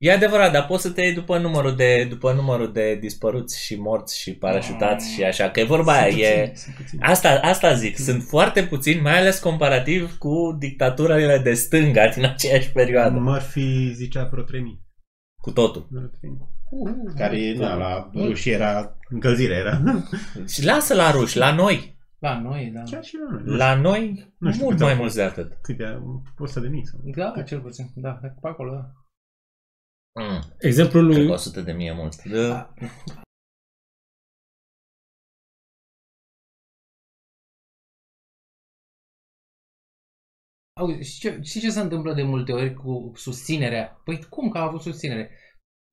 E 0.01 0.11
adevărat, 0.11 0.51
dar 0.51 0.65
poți 0.65 0.81
să 0.81 0.89
te 0.91 1.01
iei 1.01 1.13
după 1.13 1.37
numărul 1.37 1.75
de, 1.75 2.05
după 2.09 2.33
numărul 2.33 2.71
de 2.71 2.95
dispăruți 2.95 3.63
și 3.65 3.75
morți 3.75 4.19
și 4.21 4.33
parașutați 4.35 5.13
și 5.13 5.23
așa, 5.23 5.49
că 5.49 5.59
e 5.59 5.63
vorba 5.63 5.91
aia, 5.93 6.09
Sunt 6.11 6.21
e... 6.21 6.39
puțini, 6.39 6.55
sunt 6.57 6.75
puțini. 6.75 7.01
Asta, 7.01 7.39
asta 7.43 7.73
zic, 7.73 7.97
sunt 7.97 8.23
foarte 8.23 8.63
puțini, 8.63 9.01
mai 9.01 9.17
ales 9.19 9.39
comparativ 9.39 10.17
cu 10.17 10.55
dictaturile 10.59 11.37
de 11.43 11.53
stânga 11.53 12.07
din 12.07 12.25
aceeași 12.25 12.71
perioadă. 12.71 13.19
Murphy 13.19 13.93
zicea 13.93 14.27
vreo 14.31 14.43
3000. 14.43 14.81
Cu 15.41 15.51
totul. 15.51 15.87
Vreo 15.89 16.07
3000. 16.07 16.39
Uh, 16.69 17.13
Care, 17.17 17.53
na, 17.57 17.73
la 17.75 18.09
ruși 18.15 18.49
era 18.49 18.97
încălzire, 19.09 19.53
era. 19.53 19.81
Și 20.47 20.65
lasă 20.65 20.93
la 20.93 21.11
ruși, 21.11 21.37
la 21.37 21.53
noi. 21.53 21.99
La 22.19 22.39
noi, 22.39 22.71
da. 22.73 22.81
Chiar 22.91 23.03
și 23.03 23.15
la 23.29 23.39
noi. 23.45 23.57
La 23.57 23.75
noi, 23.75 24.33
Nu 24.37 24.51
știu 24.51 24.63
mult 24.63 24.77
câte 24.77 24.89
au 24.89 24.95
mai 24.95 25.03
fost. 25.03 25.15
mulți 25.17 25.35
de 25.35 25.41
atât. 25.41 25.57
Câte, 25.61 26.01
100 26.39 26.59
de 26.59 26.67
mii 26.67 26.85
sau... 26.87 26.99
Da, 27.15 27.41
cel 27.41 27.59
puțin. 27.59 27.91
Da, 27.95 28.09
pe 28.09 28.47
acolo, 28.47 28.71
da. 28.73 28.91
Mm, 30.19 30.41
exemplul 30.59 31.03
cred 31.05 31.17
lui... 31.17 31.27
că 31.27 31.33
100 31.33 31.61
de 31.61 31.71
mii 31.71 31.87
e 31.87 31.93
mult. 31.93 32.23
Da. 32.23 32.73
Auzi, 40.79 41.09
știi 41.09 41.29
ce, 41.29 41.39
știi 41.41 41.61
ce 41.61 41.69
se 41.69 41.79
întâmplă 41.79 42.13
de 42.13 42.23
multe 42.23 42.51
ori 42.51 42.73
cu 42.73 43.11
susținerea? 43.15 44.01
Păi 44.03 44.23
cum 44.29 44.49
că 44.49 44.57
a 44.57 44.61
avut 44.61 44.81
susținere? 44.81 45.31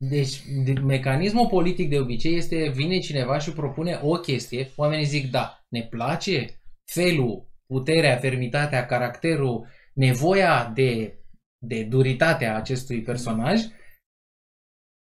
Deci, 0.05 0.43
de, 0.65 0.73
mecanismul 0.73 1.47
politic 1.47 1.89
de 1.89 1.99
obicei 1.99 2.37
este 2.37 2.69
vine 2.69 2.99
cineva 2.99 3.39
și 3.39 3.53
propune 3.53 4.01
o 4.03 4.15
chestie, 4.15 4.73
oamenii 4.77 5.05
zic 5.05 5.31
da, 5.31 5.65
ne 5.69 5.83
place 5.83 6.61
felul, 6.93 7.49
puterea, 7.67 8.17
fermitatea, 8.17 8.87
caracterul, 8.87 9.67
nevoia 9.95 10.73
de, 10.75 11.19
de 11.67 11.83
duritatea 11.83 12.57
acestui 12.57 13.03
personaj, 13.03 13.61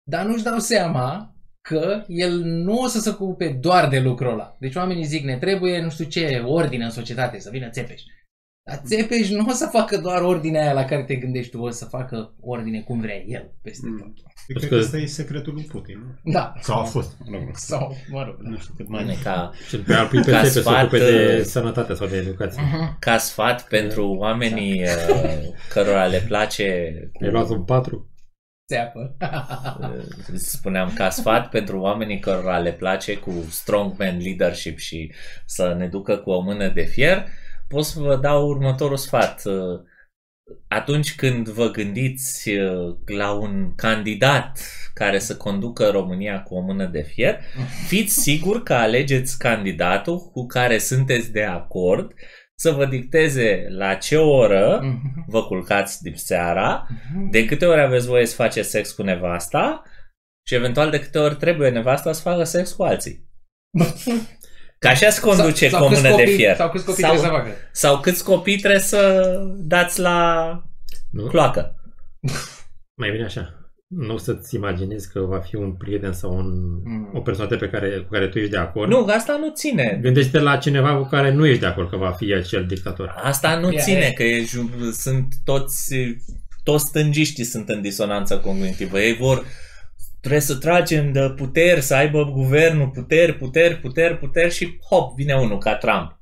dar 0.09 0.25
nu-și 0.25 0.43
dau 0.43 0.57
seama 0.59 1.33
că 1.61 2.03
el 2.07 2.39
nu 2.43 2.77
o 2.77 2.87
să 2.87 2.99
se 2.99 3.09
ocupe 3.09 3.57
doar 3.61 3.87
de 3.87 3.99
lucrul 3.99 4.31
ăla. 4.31 4.55
Deci 4.59 4.75
oamenii 4.75 5.03
zic 5.03 5.23
ne 5.23 5.37
trebuie 5.37 5.81
nu 5.81 5.89
știu 5.89 6.05
ce 6.05 6.41
ordine 6.45 6.83
în 6.83 6.89
societate, 6.89 7.39
să 7.39 7.49
vină 7.51 7.69
Țepeș. 7.69 8.01
Dar 8.69 8.81
Țepeș 8.85 9.29
nu 9.29 9.45
o 9.49 9.51
să 9.51 9.65
facă 9.71 9.97
doar 9.97 10.21
ordinea 10.21 10.61
aia 10.61 10.73
la 10.73 10.85
care 10.85 11.03
te 11.03 11.15
gândești 11.15 11.51
tu, 11.51 11.61
o 11.61 11.69
să 11.69 11.85
facă 11.85 12.33
ordine 12.41 12.79
cum 12.81 12.99
vrea 12.99 13.23
el 13.27 13.51
peste 13.61 13.87
Mm. 13.89 13.97
tot. 13.97 14.23
Cred 14.47 14.61
că- 14.69 14.75
că 14.75 14.81
ăsta 14.81 14.97
e 14.97 15.05
secretul 15.05 15.53
lui 15.53 15.63
Putin, 15.63 15.97
nu? 16.23 16.31
Da. 16.31 16.53
Sau 16.61 16.79
a 16.79 16.83
fost, 16.83 17.17
mă 17.25 17.37
rog. 17.37 17.49
Sau, 17.53 17.95
mă 18.09 18.23
rog, 18.23 18.43
da. 18.43 18.49
Nu 18.49 18.57
știu 18.57 18.73
cât 18.77 18.85
Bine, 18.85 19.03
mai... 19.03 19.17
ca, 19.23 19.51
Și 19.67 19.77
pe 19.77 19.93
al 19.93 20.07
pui 20.07 20.21
pe 20.21 20.31
Ca 20.31 20.37
țepeș 20.37 20.51
să 20.51 20.59
sfat, 20.61 20.81
ocupe 20.81 20.97
de 20.97 21.35
uh, 21.39 21.43
sănătate 21.45 21.93
sau 21.93 22.07
de 22.07 22.17
educație. 22.17 22.61
Mhm. 22.61 22.97
ca 22.99 23.17
sfat 23.17 23.67
pentru 23.67 24.13
oamenii 24.17 24.81
uh, 24.83 25.47
cărora 25.73 26.05
le 26.05 26.23
place 26.27 26.93
cu- 27.13 27.23
Ai 27.23 27.31
luat 27.31 27.49
un 27.49 27.63
4? 27.63 28.09
Țeapă. 28.69 29.17
spuneam 30.35 30.93
ca 30.93 31.09
sfat 31.09 31.49
pentru 31.49 31.79
oamenii 31.79 32.19
cărora 32.19 32.57
le 32.59 32.73
place 32.73 33.17
cu 33.17 33.31
strongman 33.49 34.17
leadership 34.17 34.77
și 34.77 35.13
să 35.45 35.75
ne 35.77 35.87
ducă 35.87 36.17
cu 36.17 36.29
o 36.29 36.41
mână 36.41 36.67
de 36.67 36.83
fier, 36.83 37.25
pot 37.67 37.85
să 37.85 37.99
vă 37.99 38.15
dau 38.15 38.47
următorul 38.47 38.97
sfat. 38.97 39.41
Uh, 39.45 39.79
Atunci 40.67 41.15
când 41.15 41.47
vă 41.47 41.69
gândiți 41.69 42.49
uh, 42.49 42.95
la 43.05 43.31
un 43.31 43.75
candidat 43.75 44.59
care 44.93 45.19
să 45.19 45.37
conducă 45.37 45.89
România 45.89 46.43
cu 46.43 46.55
o 46.55 46.61
mână 46.61 46.85
de 46.85 47.01
fier, 47.01 47.39
fiți 47.87 48.21
sigur 48.21 48.63
că 48.63 48.73
alegeți 48.73 49.39
candidatul 49.39 50.19
cu 50.19 50.45
care 50.45 50.77
sunteți 50.77 51.31
de 51.31 51.43
acord 51.43 52.13
să 52.59 52.71
vă 52.71 52.85
dicteze 52.85 53.65
la 53.69 53.93
ce 53.95 54.17
oră 54.17 54.79
Mhm. 54.83 55.23
vă 55.27 55.43
culcați 55.45 56.01
de 56.03 56.11
seara, 56.15 56.87
Mhm. 56.89 57.29
de 57.29 57.45
câte 57.45 57.65
ori 57.65 57.81
aveți 57.81 58.07
voie 58.07 58.25
să 58.25 58.35
faceți 58.35 58.69
sex 58.69 58.91
cu 58.91 59.01
nevasta 59.03 59.83
și 60.47 60.55
eventual 60.55 60.89
de 60.89 60.99
câte 60.99 61.19
ori 61.19 61.35
trebuie 61.35 61.69
nevasta 61.69 62.11
să 62.11 62.21
facă 62.21 62.43
sex 62.43 62.71
cu 62.71 62.83
alții. 62.83 63.27
Că 64.79 64.87
așa 64.87 65.09
se 65.09 65.19
conduce 65.21 65.69
Sau- 65.69 65.79
cu 65.79 65.85
o 65.85 65.87
sau 65.87 65.95
câți 65.95 66.01
mână 66.01 66.15
de 66.15 66.21
copii- 66.23 66.35
fier. 66.35 66.55
Sau 66.55 66.69
câți 66.69 66.85
copii 66.85 67.03
sau, 67.03 67.11
trebuie 67.13 67.31
să 67.31 67.37
facă. 67.37 67.55
sau 67.71 67.99
câți 67.99 68.23
copii 68.23 68.57
trebuie 68.57 68.81
să 68.81 69.31
dați 69.57 69.99
la 69.99 70.49
Nu? 71.11 71.25
cloacă. 71.27 71.75
Mai 73.01 73.11
bine 73.11 73.23
așa. 73.23 73.53
Nu 73.95 74.17
să-ți 74.17 74.55
imaginezi 74.55 75.11
că 75.11 75.19
va 75.19 75.39
fi 75.39 75.55
un 75.55 75.71
prieten 75.73 76.13
sau 76.13 76.37
un, 76.37 76.47
Mm. 76.83 77.11
o 77.13 77.19
persoană 77.19 77.57
pe 77.57 77.69
care, 77.69 77.89
cu 77.89 78.07
care 78.11 78.27
tu 78.27 78.37
ești 78.37 78.51
de 78.51 78.57
acord. 78.57 78.89
Nu, 78.91 79.05
asta 79.05 79.37
nu 79.39 79.51
ține. 79.53 79.99
Gândește 80.01 80.39
la 80.39 80.57
cineva 80.57 80.95
cu 80.97 81.03
care 81.07 81.31
nu 81.31 81.45
ești 81.45 81.59
de 81.59 81.65
acord 81.65 81.89
că 81.89 81.95
va 81.97 82.11
fi 82.11 82.33
acel 82.33 82.65
dictator. 82.65 83.13
Asta 83.23 83.59
nu 83.59 83.71
Ia, 83.71 83.79
ține, 83.81 84.05
e. 84.09 84.11
că 84.13 84.23
e, 84.23 84.43
ju- 84.43 84.91
sunt 84.91 85.33
toți, 85.43 85.95
toți 86.63 86.85
stângiștii 86.87 87.43
sunt 87.43 87.69
în 87.69 87.81
disonanță 87.81 88.37
cognitivă. 88.39 88.99
Ei 88.99 89.15
vor, 89.15 89.45
trebuie 90.19 90.41
să 90.41 90.55
tragem 90.55 91.11
de 91.11 91.33
puteri, 91.35 91.81
să 91.81 91.95
aibă 91.95 92.23
guvernul 92.25 92.87
puteri, 92.87 93.33
puteri, 93.33 93.75
puteri, 93.75 94.17
puteri 94.17 94.53
și 94.53 94.79
hop, 94.89 95.15
vine 95.15 95.33
unul 95.33 95.57
ca 95.57 95.75
Trump. 95.75 96.19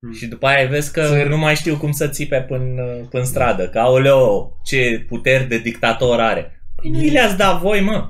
Hmm. 0.00 0.12
Și 0.12 0.26
după 0.26 0.46
aia 0.46 0.68
vezi 0.68 0.92
că 0.92 1.00
Țări. 1.02 1.28
nu 1.28 1.38
mai 1.38 1.54
știu 1.54 1.76
cum 1.76 1.92
să 1.92 2.08
țipe 2.08 2.44
până, 2.48 2.82
până 3.10 3.24
stradă. 3.24 3.68
Că, 3.68 3.78
aoleo, 3.78 4.52
ce 4.64 5.04
puteri 5.08 5.48
de 5.48 5.58
dictator 5.58 6.20
are. 6.20 6.58
Păi 6.84 6.92
nu 6.92 7.02
i 7.02 7.10
le-ați 7.10 7.36
dat 7.36 7.60
voi, 7.60 7.80
mă. 7.80 8.06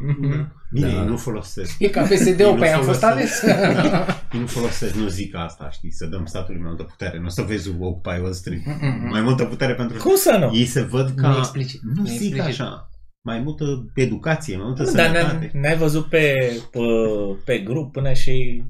Bine, 0.72 0.86
Da. 0.86 0.92
ei 1.00 1.06
nu 1.06 1.16
folosesc. 1.16 1.74
E 1.78 1.88
ca 1.88 2.02
PSD-ul, 2.02 2.46
Ei 2.46 2.52
nu 2.52 2.58
pe 2.58 2.64
aia 2.66 2.76
am 2.76 2.82
fost 2.82 3.00
folosesc. 3.00 3.44
ales. 3.44 3.58
Ei 4.32 4.40
nu 4.40 4.46
folosesc, 4.46 4.94
nu 4.94 5.06
zic 5.08 5.34
asta, 5.36 5.70
știi, 5.70 5.92
să 5.92 6.06
dăm 6.06 6.24
statului 6.26 6.60
mai 6.60 6.68
multă 6.68 6.82
putere. 6.82 7.18
Nu 7.18 7.24
o 7.26 7.28
să 7.28 7.42
vezi 7.42 7.70
Occupy 7.80 8.08
Wall 8.20 8.32
Street. 8.32 8.60
Mm-mm. 8.64 9.08
Mai 9.10 9.20
multă 9.20 9.44
putere 9.44 9.74
pentru... 9.74 9.98
Cum 10.02 10.14
să 10.16 10.36
nu? 10.40 10.56
Ei 10.56 10.64
se 10.64 10.80
văd 10.82 11.10
ca... 11.16 11.28
Nu 11.28 11.36
explicit. 11.38 11.80
Nu 11.82 11.92
Nu 12.02 12.04
zic 12.06 12.20
explicit. 12.20 12.40
așa. 12.60 12.88
Mai 13.20 13.38
multă 13.40 13.64
educație, 13.94 14.56
mai 14.56 14.66
multă 14.66 14.82
Nu, 14.82 14.90
dar 14.92 15.06
sănătate. 15.06 15.50
n-ai, 15.52 15.62
n-ai 15.62 15.76
văzut 15.76 16.04
pe, 16.06 16.34
pe, 16.70 16.78
pe 17.44 17.58
grup 17.58 17.92
până 17.92 18.12
și 18.12 18.62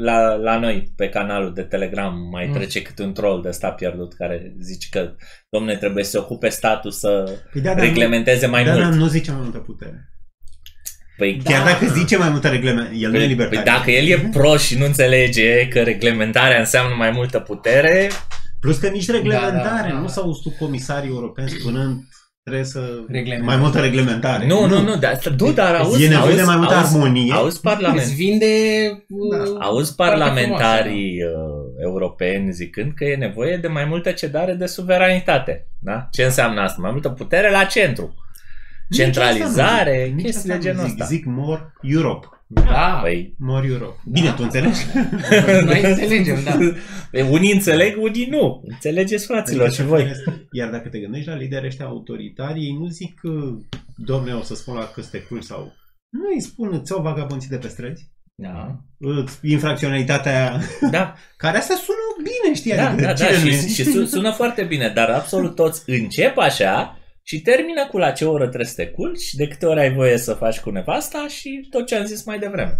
la, 0.00 0.34
la 0.34 0.58
noi, 0.58 0.92
pe 0.96 1.08
canalul 1.08 1.54
de 1.54 1.62
Telegram, 1.62 2.28
mai 2.30 2.46
Mm. 2.46 2.52
trece 2.52 2.82
câte 2.82 3.02
un 3.02 3.12
troll 3.12 3.42
de 3.42 3.48
ăsta 3.48 3.70
pierdut 3.70 4.14
care 4.14 4.54
zice 4.60 4.88
că, 4.90 5.14
domne, 5.48 5.76
trebuie 5.76 6.04
să 6.04 6.10
se 6.10 6.18
ocupe 6.18 6.48
statul 6.48 6.90
să 6.90 7.38
Păi 7.52 7.60
da, 7.60 7.74
dar 7.74 7.84
reglementeze 7.84 8.46
mai 8.46 8.64
nu, 8.64 8.68
da, 8.68 8.74
mult. 8.74 8.84
dar 8.88 8.94
nu 8.98 9.06
zice 9.06 9.30
mai 9.32 9.40
multă 9.42 9.58
putere. 9.58 10.10
Păi, 11.16 11.40
Chiar 11.44 11.64
Da. 11.64 11.70
dacă 11.70 11.86
zice 11.86 12.16
mai 12.16 12.28
multă 12.30 12.48
reglementare, 12.48 12.96
el 12.98 13.10
nu 13.10 13.16
e 13.16 13.18
păi, 13.18 13.28
libertar. 13.28 13.62
păi 13.62 13.72
dacă 13.72 13.90
el 13.90 14.06
e 14.06 14.28
pro 14.32 14.56
și 14.56 14.78
nu 14.78 14.84
înțelege 14.84 15.68
că 15.68 15.82
reglementarea 15.82 16.58
înseamnă 16.58 16.94
mai 16.94 17.10
multă 17.10 17.38
putere, 17.40 18.08
Plus 18.60 18.78
că 18.78 18.88
nici 18.88 19.10
reglementare, 19.10 19.88
Da, 19.88 19.88
da, 19.88 19.94
nu 19.98 20.06
da. 20.06 20.12
s-au 20.12 20.32
tu 20.42 20.50
comisarii 20.58 21.08
europeni 21.10 21.48
spunând 21.48 22.02
trebuie 22.50 22.66
să... 22.66 22.80
Reglementare. 23.08 23.56
Mai 23.56 23.56
multă 23.56 23.80
reglementare. 23.80 24.46
nu, 24.46 24.66
nu, 24.66 24.82
nu, 24.82 24.96
dar, 24.96 25.18
du, 25.36 25.52
dar 25.52 25.74
auzi, 25.74 26.04
E 26.04 26.08
nevoie 26.08 26.22
auzi, 26.30 26.36
de 26.36 26.42
mai 26.42 26.56
multă 26.56 26.74
auzi, 26.74 26.94
armonie. 26.94 27.32
Auzi, 27.32 27.60
parlament, 27.60 28.00
Îți 28.00 28.14
vinde... 28.14 28.46
uh, 29.08 29.56
Auzi 29.60 29.92
foarte 29.96 30.14
parlamentarii 30.14 31.22
uh, 31.22 31.82
europeni 31.82 32.52
zicând 32.52 32.92
că 32.94 33.04
e 33.04 33.16
nevoie 33.16 33.56
de 33.56 33.68
mai 33.68 33.84
multă 33.84 34.10
cedare 34.10 34.52
de 34.52 34.66
suveranitate. 34.66 35.66
Da? 35.78 36.08
Ce 36.10 36.24
înseamnă 36.24 36.60
asta? 36.60 36.78
Mai 36.82 36.90
multă 36.90 37.08
putere 37.08 37.50
la 37.50 37.64
centru. 37.64 38.14
Nici 38.88 39.00
Centralizare, 39.00 39.90
asta 39.90 40.00
nu 40.00 40.04
zic. 40.06 40.14
Nici 40.14 40.24
chestii 40.24 40.48
de 40.48 40.54
asta 40.54 40.68
nu 40.68 40.74
genul 40.74 40.88
zic. 40.88 41.00
ăsta. 41.00 41.04
Zic 41.14 41.24
more 41.24 41.72
Europe. 41.82 42.26
Da, 42.48 42.98
Păi, 43.02 43.34
More 43.38 43.66
Europe. 43.66 44.00
Bine, 44.10 44.26
Da. 44.26 44.32
tu 44.34 44.42
înțelegi? 44.42 44.80
noi 45.64 45.82
înțelegem, 45.84 46.38
da. 46.44 46.58
unii 47.30 47.52
înțeleg, 47.52 47.96
unii 48.02 48.26
nu. 48.30 48.62
Înțelegeți, 48.64 49.26
fraților, 49.26 49.72
și 49.72 49.82
voi. 49.82 50.12
Iar 50.52 50.70
dacă 50.70 50.88
te 50.88 50.98
gândești 50.98 51.28
la 51.28 51.34
lideri 51.36 51.66
ăștia 51.66 51.84
autoritari, 51.86 52.60
ei 52.60 52.76
nu 52.80 52.86
zic 52.86 53.18
că, 53.20 53.30
domne, 53.96 54.32
o 54.32 54.42
să 54.42 54.54
spun 54.54 54.74
la 54.74 54.90
câste 54.94 55.18
cul 55.18 55.40
sau... 55.40 55.72
Nu 56.10 56.22
îi 56.34 56.40
spun, 56.40 56.68
îți 56.72 56.92
iau 56.92 57.02
vagabonții 57.02 57.48
de 57.48 57.56
pe 57.56 57.68
străzi. 57.68 58.10
Da. 58.34 58.76
Îți- 58.98 59.38
Infracționalitatea 59.42 60.60
da. 60.90 61.14
care 61.36 61.56
asta 61.58 61.74
sună 61.74 62.28
bine, 62.30 62.54
știi? 62.54 62.74
Da, 62.74 62.88
adică 62.90 63.06
da, 63.06 63.12
da, 63.12 63.24
cine 63.24 63.38
nu 63.44 63.50
și, 63.50 63.54
e- 63.54 63.68
și 63.68 63.82
sun- 63.90 64.08
sună 64.08 64.30
foarte 64.30 64.62
bine, 64.64 64.88
dar 64.94 65.08
absolut 65.08 65.54
toți 65.54 65.82
încep 65.90 66.36
așa 66.38 66.98
și 67.28 67.40
termină 67.40 67.86
cu 67.86 67.98
la 67.98 68.10
ce 68.10 68.24
oră 68.24 68.44
trebuie 68.46 68.66
să 68.68 68.74
te 68.74 68.88
culci, 68.90 69.32
de 69.34 69.48
câte 69.48 69.66
ori 69.66 69.80
ai 69.80 69.92
voie 69.94 70.16
să 70.16 70.34
faci 70.34 70.60
cu 70.60 70.70
nevasta 70.70 71.28
și 71.28 71.66
tot 71.70 71.86
ce 71.86 71.96
am 71.96 72.04
zis 72.04 72.24
mai 72.24 72.38
devreme. 72.38 72.78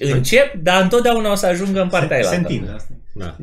Încep, 0.00 0.54
dar 0.54 0.82
întotdeauna 0.82 1.30
o 1.30 1.34
să 1.34 1.46
ajungă 1.46 1.80
în 1.80 1.88
partea 1.88 2.16
se, 2.16 2.22
se 2.22 2.28
aia. 2.28 2.38
întinde 2.38 2.70
asta. 2.70 2.94
Da. 3.14 3.36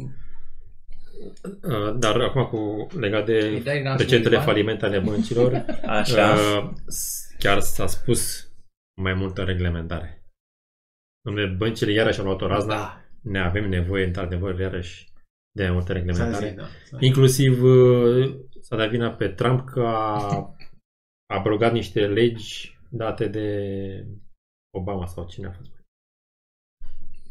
Uh, 1.63 1.95
Dar 1.99 2.19
acum 2.21 2.45
cu 2.45 2.87
legat 2.99 3.25
de 3.25 3.37
Îi 3.37 3.61
dai 3.61 3.81
nasul 3.81 3.97
recentele 3.99 4.29
lui 4.29 4.33
Ivan? 4.41 4.45
falimente 4.45 4.85
ale 4.85 4.99
băncilor, 4.99 5.65
Așa. 5.85 6.33
uh, 6.33 6.69
s- 6.87 7.27
chiar 7.37 7.59
s-a 7.59 7.87
spus 7.87 8.49
mai 9.01 9.13
multă 9.13 9.43
reglementare. 9.43 10.23
Dom'le, 11.29 11.57
băncile 11.57 11.91
iarăși 11.91 12.19
au 12.19 12.25
luat 12.25 12.41
o 12.41 12.47
razna, 12.47 12.75
Da. 12.75 13.01
ne 13.21 13.39
avem 13.39 13.69
nevoie 13.69 14.05
într-adevăr 14.05 14.59
iarăși 14.59 15.10
de 15.55 15.63
mai 15.63 15.71
multă 15.71 15.87
S-a 15.87 15.93
reglementare. 15.93 16.47
zis, 16.47 16.55
da. 16.57 16.67
S-a- 16.85 16.97
Inclusiv 16.99 17.61
uh, 17.63 18.39
s-a 18.61 18.75
dat 18.75 18.89
vina 18.89 19.11
pe 19.13 19.27
Trump 19.29 19.65
că 19.69 19.81
a 19.85 20.55
abrogat 21.33 21.71
niște 21.73 22.07
legi 22.07 22.77
date 22.89 23.27
de 23.27 23.47
Obama 24.77 25.05
sau 25.05 25.27
cine 25.27 25.47
a 25.47 25.51
fost. 25.51 25.69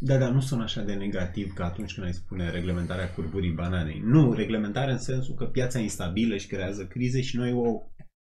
Da, 0.02 0.18
dar 0.18 0.30
nu 0.30 0.40
sună 0.40 0.62
așa 0.62 0.82
de 0.82 0.94
negativ 0.94 1.52
ca 1.52 1.64
atunci 1.64 1.94
când 1.94 2.06
ai 2.06 2.12
spune 2.12 2.50
reglementarea 2.50 3.14
curburii 3.14 3.52
bananei. 3.52 3.98
Nu, 4.00 4.32
reglementare 4.32 4.90
în 4.92 4.98
sensul 4.98 5.34
că 5.34 5.46
piața 5.46 5.78
e 5.78 5.82
instabilă 5.82 6.36
și 6.36 6.46
creează 6.46 6.86
crize 6.86 7.20
și 7.20 7.36
noi 7.36 7.52
o, 7.52 7.82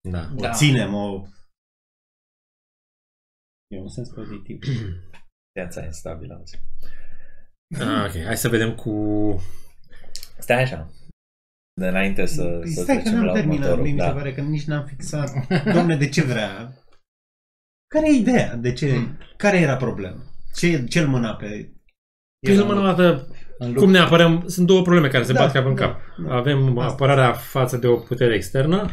Da. 0.09 0.29
o 0.35 0.39
Da. 0.41 0.51
ținem, 0.51 0.93
o... 0.93 1.23
E 3.67 3.79
un 3.79 3.87
sens 3.89 4.09
pozitiv. 4.09 4.59
Viața 5.59 5.85
e 5.85 5.89
stabilă. 5.89 6.33
auzi. 6.33 6.59
Ah, 7.79 8.05
ok, 8.15 8.23
hai 8.23 8.37
să 8.37 8.49
vedem 8.49 8.75
cu... 8.75 8.91
Stai 10.45 10.61
așa. 10.61 10.87
De 11.81 11.87
înainte 11.87 12.25
să, 12.25 12.43
Păi 12.43 12.69
să 12.69 12.81
Stai 12.81 12.95
că 12.95 13.01
trecem 13.01 13.17
n-am 13.17 13.25
la 13.27 13.33
terminat, 13.33 13.59
mie 13.59 13.69
următorul. 13.71 13.93
mi 13.93 13.99
se 13.99 14.05
Da. 14.05 14.11
pare 14.13 14.33
că 14.33 14.41
nici 14.41 14.63
n-am 14.63 14.85
fixat. 14.85 15.31
Domne, 15.73 15.95
de 15.97 16.09
ce 16.09 16.21
vrea? 16.23 16.73
Care 17.87 18.09
e 18.09 18.19
ideea? 18.19 18.55
De 18.55 18.73
ce? 18.73 19.07
Care 19.37 19.57
era 19.59 19.75
problema? 19.75 20.17
Ce, 20.55 20.83
ce 20.85 20.99
îl 20.99 21.07
mâna 21.07 21.35
pe... 21.35 21.69
Prima 22.39 22.73
dată, 22.83 23.27
În 23.57 23.73
cum 23.73 23.89
ne 23.91 23.97
apărăm? 23.97 24.47
Sunt 24.47 24.67
două 24.67 24.81
probleme 24.81 25.07
care 25.07 25.23
se 25.23 25.33
Da, 25.33 25.39
bat 25.39 25.51
cap 25.51 25.65
în 25.65 25.75
da, 25.75 25.81
cap. 25.85 25.99
da. 26.27 26.35
Avem 26.35 26.77
Asta. 26.77 26.91
apărarea 26.93 27.33
față 27.33 27.77
de 27.77 27.87
o 27.87 27.95
putere 27.97 28.35
externă 28.35 28.91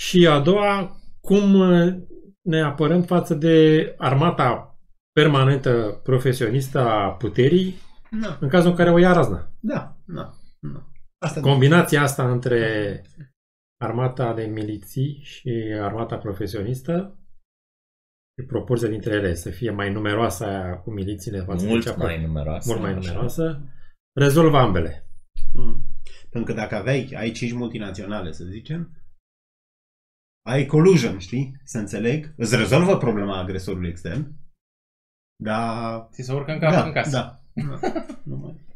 și 0.00 0.26
a 0.26 0.38
doua, 0.40 0.96
cum 1.20 1.54
uh, 1.54 1.94
ne 2.42 2.60
apărăm 2.62 3.02
față 3.02 3.34
de 3.34 3.94
armata 3.98 4.78
permanentă 5.12 6.00
profesionistă 6.02 6.78
a 6.78 7.10
puterii 7.12 7.74
Da, 8.22 8.36
în 8.40 8.48
cazul 8.48 8.70
în 8.70 8.76
care 8.76 8.90
o 8.90 8.98
ia 8.98 9.12
razna. 9.12 9.50
da, 9.60 9.96
da. 10.06 10.34
Da. 10.72 10.88
Asta 11.18 11.40
Combinația 11.40 12.02
asta 12.02 12.30
între 12.30 13.02
armata 13.84 14.34
de 14.34 14.44
miliții 14.44 15.20
și 15.22 15.48
armata 15.80 16.18
profesionistă 16.18 17.18
și 18.40 18.46
proporția 18.46 18.88
dintre 18.88 19.14
ele 19.14 19.34
să 19.34 19.50
fie 19.50 19.70
mai 19.70 19.92
numeroasă 19.92 20.44
aia 20.44 20.76
cu 20.78 20.90
milițiile 20.90 21.40
față 21.40 21.64
de 21.64 21.70
Mult 21.70 21.82
cea 21.84 21.96
mai 21.96 22.20
numeroasă. 22.22 22.68
mult 22.70 22.80
mai 22.82 22.90
așa. 22.90 23.00
numeroasă, 23.00 23.62
rezolvă 24.20 24.58
ambele. 24.58 25.08
Mm. 25.54 25.84
Pentru 26.30 26.54
că 26.54 26.60
dacă 26.60 26.74
aveai, 26.74 27.12
ai 27.16 27.30
cinci 27.30 27.52
multinaționale, 27.52 28.32
să 28.32 28.44
zicem, 28.44 29.02
ai 30.46 30.66
collusion, 30.66 31.18
știi? 31.18 31.60
Să 31.64 31.78
înțeleg. 31.78 32.34
Îți 32.36 32.56
rezolvă 32.56 32.96
problema 32.96 33.38
agresorului 33.38 33.88
extern, 33.88 34.32
dar... 35.42 36.08
Ți 36.12 36.22
se 36.22 36.32
urcă 36.32 36.52
în 36.52 36.58
cap 36.58 36.70
da, 36.72 36.84
în 36.86 36.92
casă. 36.92 37.10
da, 37.10 37.42
da. 37.54 37.88
Nu 38.24 38.36
mai. 38.36 38.72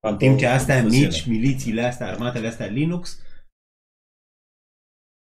Fac 0.00 0.12
În 0.12 0.18
timp 0.18 0.34
o 0.34 0.38
ce 0.38 0.46
astea 0.46 0.80
confuziune. 0.80 1.06
mici, 1.06 1.26
milițiile 1.26 1.82
astea, 1.82 2.06
armatele 2.08 2.46
astea 2.46 2.66
Linux, 2.66 3.20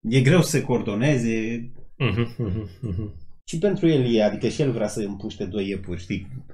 e 0.08 0.20
greu 0.20 0.42
să 0.42 0.48
se 0.50 0.62
coordoneze 0.62 1.60
Mhm, 1.98 2.34
mhm, 2.38 2.68
mhm. 2.80 3.14
și 3.48 3.58
pentru 3.58 3.86
el 3.88 4.14
e, 4.14 4.22
adică 4.24 4.48
și 4.48 4.62
el 4.62 4.72
vrea 4.72 4.88
să 4.88 5.00
împuște 5.00 5.44
doi 5.44 5.68
iepuri, 5.68 6.00
știi? 6.00 6.44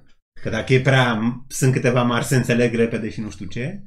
Că 0.43 0.51
dacă 0.51 0.75
e 0.75 0.81
prea, 0.81 1.19
sunt 1.49 1.73
câteva 1.73 2.03
mari, 2.03 2.25
se 2.25 2.37
înțeleg 2.37 2.75
repede 2.75 3.11
și 3.11 3.21
nu 3.21 3.31
știu 3.31 3.47
ce. 3.47 3.83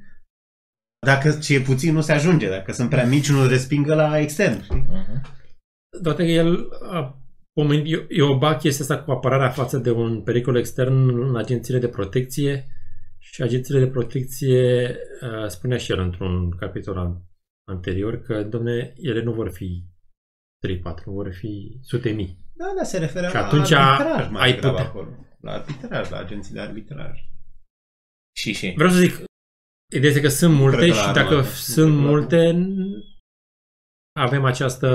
Dacă 1.06 1.32
ce 1.40 1.54
e 1.56 1.62
puțin, 1.62 1.94
nu 1.94 2.02
se 2.02 2.12
ajunge. 2.12 2.50
Dacă 2.50 2.72
sunt 2.72 2.90
prea 2.90 3.06
mici, 3.06 3.30
nu 3.30 3.48
respingă 3.48 3.96
la 3.96 4.20
extern, 4.20 4.62
știi? 4.64 4.86
Mhm. 4.90 5.22
Toate 6.04 6.24
că 6.24 6.30
el 6.30 6.70
a 6.92 7.22
pomenit, 7.54 7.92
eu, 7.94 8.06
eu 8.10 8.38
bag 8.38 8.60
chestia 8.60 8.86
asta 8.86 9.04
cu 9.04 9.12
apărarea 9.12 9.50
față 9.50 9.78
de 9.78 9.92
un 9.92 10.22
pericol 10.24 10.56
extern 10.58 11.20
în 11.30 11.36
agențiile 11.36 11.80
de 11.80 11.88
protecție 11.88 12.68
și 13.32 13.42
agențiile 13.42 13.80
de 13.80 13.88
protecție 13.92 14.96
uh, 15.22 15.48
spunea 15.48 15.78
și 15.78 15.92
el 15.92 16.00
într-un 16.00 16.50
capitol 16.58 16.98
an- 16.98 17.22
anterior 17.72 18.22
că, 18.22 18.44
domne, 18.44 18.94
ele 18.98 19.24
nu 19.24 19.34
vor 19.34 19.50
fi 19.52 19.84
3-4, 20.68 21.04
vor 21.06 21.34
fi 21.34 21.80
sute 21.82 22.10
mii. 22.12 22.46
Da, 22.54 22.66
da, 22.78 22.84
se 22.84 22.98
referă 22.98 23.28
Și 23.28 23.34
la 23.34 23.46
atunci 23.46 23.72
arbitraj 23.72 24.30
mai 24.32 24.42
ai 24.44 24.54
degrabă 24.54 24.76
putea- 24.76 24.90
acolo. 24.90 25.26
La 25.42 25.52
arbitraj, 25.52 26.10
la 26.10 26.18
agenții 26.18 26.54
de 26.54 26.60
arbitraj. 26.60 27.20
Și, 28.38 28.54
și. 28.54 28.74
Vreau 28.76 28.90
să 28.90 28.98
zic, 29.00 29.24
ideea 29.94 30.10
este 30.12 30.22
că 30.22 30.28
sunt 30.30 30.54
multe 30.56 30.78
cred 30.78 30.90
că 30.90 30.96
la 30.96 31.02
și 31.08 31.14
dacă 31.14 31.28
armată. 31.36 31.48
sunt 31.50 31.94
Nu 31.94 32.14
cred 32.14 32.28
că 32.30 32.36
la 32.36 32.52
multe, 32.52 32.66
avem 34.20 34.44
această, 34.46 34.88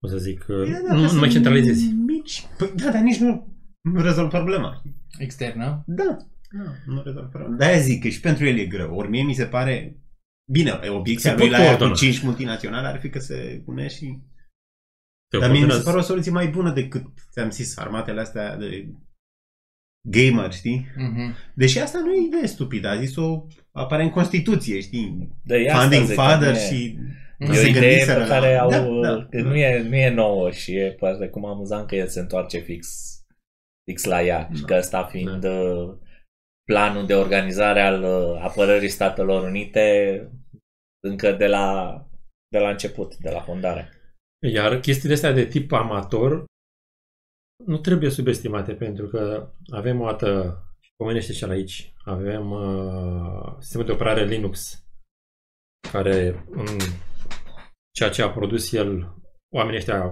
cum 0.00 0.08
să 0.08 0.16
zic, 0.18 0.44
Păi 0.44 0.70
da, 0.70 0.78
nu, 0.78 0.82
dacă 0.86 0.94
nu 0.94 1.00
mai 1.00 1.08
sunt 1.08 1.30
centralizezi. 1.30 1.92
Mici. 1.92 2.42
Păi, 2.58 2.72
da, 2.76 2.90
dar 2.90 3.02
nici 3.02 3.18
nu, 3.18 3.56
nu 3.80 4.02
rezolv 4.02 4.28
problema. 4.28 4.82
Externă. 5.18 5.82
Da, 5.86 6.16
da, 6.62 6.70
nu 6.86 7.02
rezolv 7.02 7.28
problema. 7.28 7.56
De-aia 7.56 7.78
zic 7.78 8.02
că 8.02 8.08
și 8.08 8.20
pentru 8.20 8.46
el 8.46 8.58
e 8.58 8.66
greu. 8.66 8.96
Ori 8.96 9.08
mie 9.08 9.22
mi 9.22 9.34
se 9.34 9.46
pare... 9.46 9.98
Bine, 10.52 10.70
obiecția 10.88 11.30
Se 11.30 11.36
lui 11.36 11.46
pot 11.48 11.56
la 11.56 11.62
aia 11.62 11.70
cu 11.72 11.76
coordona. 11.76 11.98
5 11.98 12.22
multinaționale 12.22 12.86
ar 12.86 13.00
fi 13.00 13.08
că 13.10 13.18
se 13.18 13.62
pune 13.64 13.88
și... 13.88 14.18
Te 15.30 15.38
Dar 15.38 15.50
mie 15.50 15.64
mi 15.64 15.64
se 15.64 15.66
coordonează. 15.66 15.84
pare 15.84 15.98
o 15.98 16.02
soluție 16.02 16.30
mai 16.30 16.48
bună 16.48 16.72
decât, 16.72 17.04
ți-am 17.32 17.50
zis, 17.50 17.76
armatele 17.76 18.20
astea 18.20 18.56
de 18.56 18.88
gamer, 20.08 20.52
știi? 20.52 20.86
Mhm. 20.96 21.34
Deși 21.54 21.78
asta 21.78 21.98
nu 21.98 22.12
e 22.12 22.26
idee 22.26 22.46
stupidă, 22.46 22.88
a 22.88 22.96
zis-o, 23.00 23.46
apare 23.72 24.02
în 24.02 24.10
Constituție, 24.10 24.80
știi? 24.80 25.28
De 25.44 25.64
asta 25.68 25.78
Founding 25.78 26.06
zic 26.06 26.14
că 26.16 26.20
father 26.22 26.50
nu 26.52 26.56
e- 26.58 26.66
și... 26.68 26.98
E 27.38 27.48
o 27.50 27.52
se 27.52 27.68
idee 27.68 27.80
gândiseră 27.88 28.20
pe 28.22 28.26
la- 28.28 28.34
care 28.34 28.54
au, 28.56 28.70
Da, 28.70 28.78
da, 29.08 29.26
că 29.30 29.40
da. 29.42 29.48
nu, 29.48 29.56
e, 29.56 29.82
nu 29.88 29.96
e 29.96 30.10
nouă 30.10 30.50
și 30.50 30.74
e 30.76 30.92
poate 30.98 31.28
cum 31.28 31.46
amuzant 31.46 31.86
că 31.86 31.94
el 31.94 32.08
se 32.08 32.20
întoarce 32.20 32.58
fix, 32.58 32.88
fix 33.90 34.04
la 34.04 34.22
ea 34.22 34.48
și 34.54 34.60
Da. 34.60 34.66
că 34.66 34.74
ăsta 34.78 35.04
fiind 35.04 35.44
uh, 35.44 35.94
planul 36.64 37.06
de 37.06 37.14
organizare 37.14 37.80
al 37.80 38.02
uh, 38.02 38.40
apărării 38.42 38.88
Statelor 38.88 39.42
Unite 39.42 40.28
încă 41.00 41.32
de 41.32 41.46
la, 41.46 41.98
de 42.48 42.58
la 42.58 42.68
început, 42.68 43.16
de 43.16 43.30
la 43.30 43.40
fondare. 43.40 43.88
Iar 44.46 44.80
chestiile 44.80 45.14
astea 45.14 45.32
de 45.32 45.44
tip 45.44 45.72
amator 45.72 46.44
nu 47.64 47.78
trebuie 47.78 48.10
subestimate 48.10 48.74
pentru 48.74 49.08
că 49.08 49.52
avem 49.72 50.00
o 50.00 50.04
dată, 50.04 50.58
și 50.80 50.90
pomenește 50.96 51.32
și 51.32 51.44
aici, 51.44 51.94
avem 52.04 52.50
uh, 52.50 53.56
sistemul 53.58 53.86
de 53.86 53.92
operare 53.92 54.24
Linux 54.24 54.84
care 55.92 56.46
în 56.50 56.78
ceea 57.90 58.10
ce 58.10 58.22
a 58.22 58.30
produs 58.30 58.72
el, 58.72 59.14
oamenii 59.54 59.78
ăștia 59.78 60.02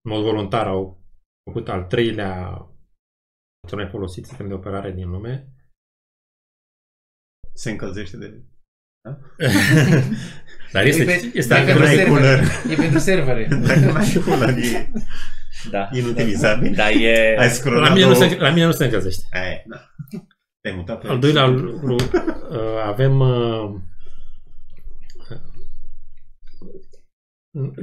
în 0.00 0.10
mod 0.10 0.22
voluntar 0.22 0.66
au 0.66 1.02
făcut 1.44 1.68
al 1.68 1.84
treilea 1.84 2.62
cel 3.66 3.78
mai 3.78 3.88
folosit 3.88 4.26
sistem 4.26 4.48
de 4.48 4.54
operare 4.54 4.92
din 4.92 5.08
lume. 5.10 5.48
Se 7.54 7.70
încălzește 7.70 8.16
de... 8.16 8.42
Dar 10.72 10.84
este, 10.86 11.02
E 11.02 11.04
pe- 11.04 11.30
este 11.34 11.54
e 11.54 11.56
Dacă 11.56 11.64
pentru 11.64 11.82
n-ai 11.84 11.94
server. 11.94 12.08
cooler, 12.08 12.40
E 12.70 12.74
pentru 12.74 12.98
servere. 12.98 13.46
dacă 13.46 13.80
n-ai 13.92 14.22
cooler, 14.24 14.56
e 14.58 14.92
Da. 15.70 15.88
inutilizabil. 15.92 16.74
Dar 16.74 16.90
e... 16.90 17.36
Ai 17.38 17.48
scrollat 17.48 17.88
la, 17.88 17.94
mine 17.94 18.06
nu 18.06 18.12
două... 18.12 18.28
se, 18.28 18.36
la 18.36 18.50
mine 18.50 18.64
nu 18.64 18.72
se 18.72 18.84
încălzește. 18.84 19.26
Aia, 19.30 19.62
da. 19.66 19.90
Te-ai 20.60 20.74
mutat 20.76 21.00
pe... 21.00 21.06
Al 21.08 21.18
doilea 21.18 21.46
lucru, 21.46 21.94
uh, 21.94 22.82
avem 22.84 23.20
uh, 23.20 23.80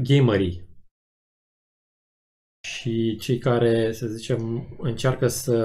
gamerii 0.02 0.65
și 2.66 3.18
cei 3.20 3.38
care, 3.38 3.92
să 3.92 4.08
zicem, 4.08 4.68
încearcă 4.80 5.28
să 5.28 5.56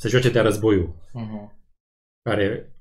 să 0.00 0.08
joace 0.08 0.30
de 0.30 0.40
războiul, 0.40 1.08
Mhm. 1.12 1.62
care 2.22 2.72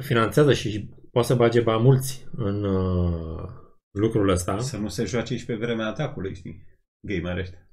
finanțează 0.00 0.52
și 0.52 0.88
poate 1.12 1.28
să 1.28 1.34
bage 1.34 1.60
bani 1.60 1.82
mulți 1.82 2.26
în 2.32 2.64
uh, 2.64 3.48
lucrul 3.90 4.28
ăsta. 4.28 4.58
Să 4.58 4.76
nu 4.76 4.88
se 4.88 5.04
joace 5.04 5.36
și 5.36 5.44
pe 5.44 5.54
vremea 5.54 5.86
atacului, 5.86 6.34
știi? 6.34 6.64
Gamer 7.06 7.36
ăștia. 7.38 7.70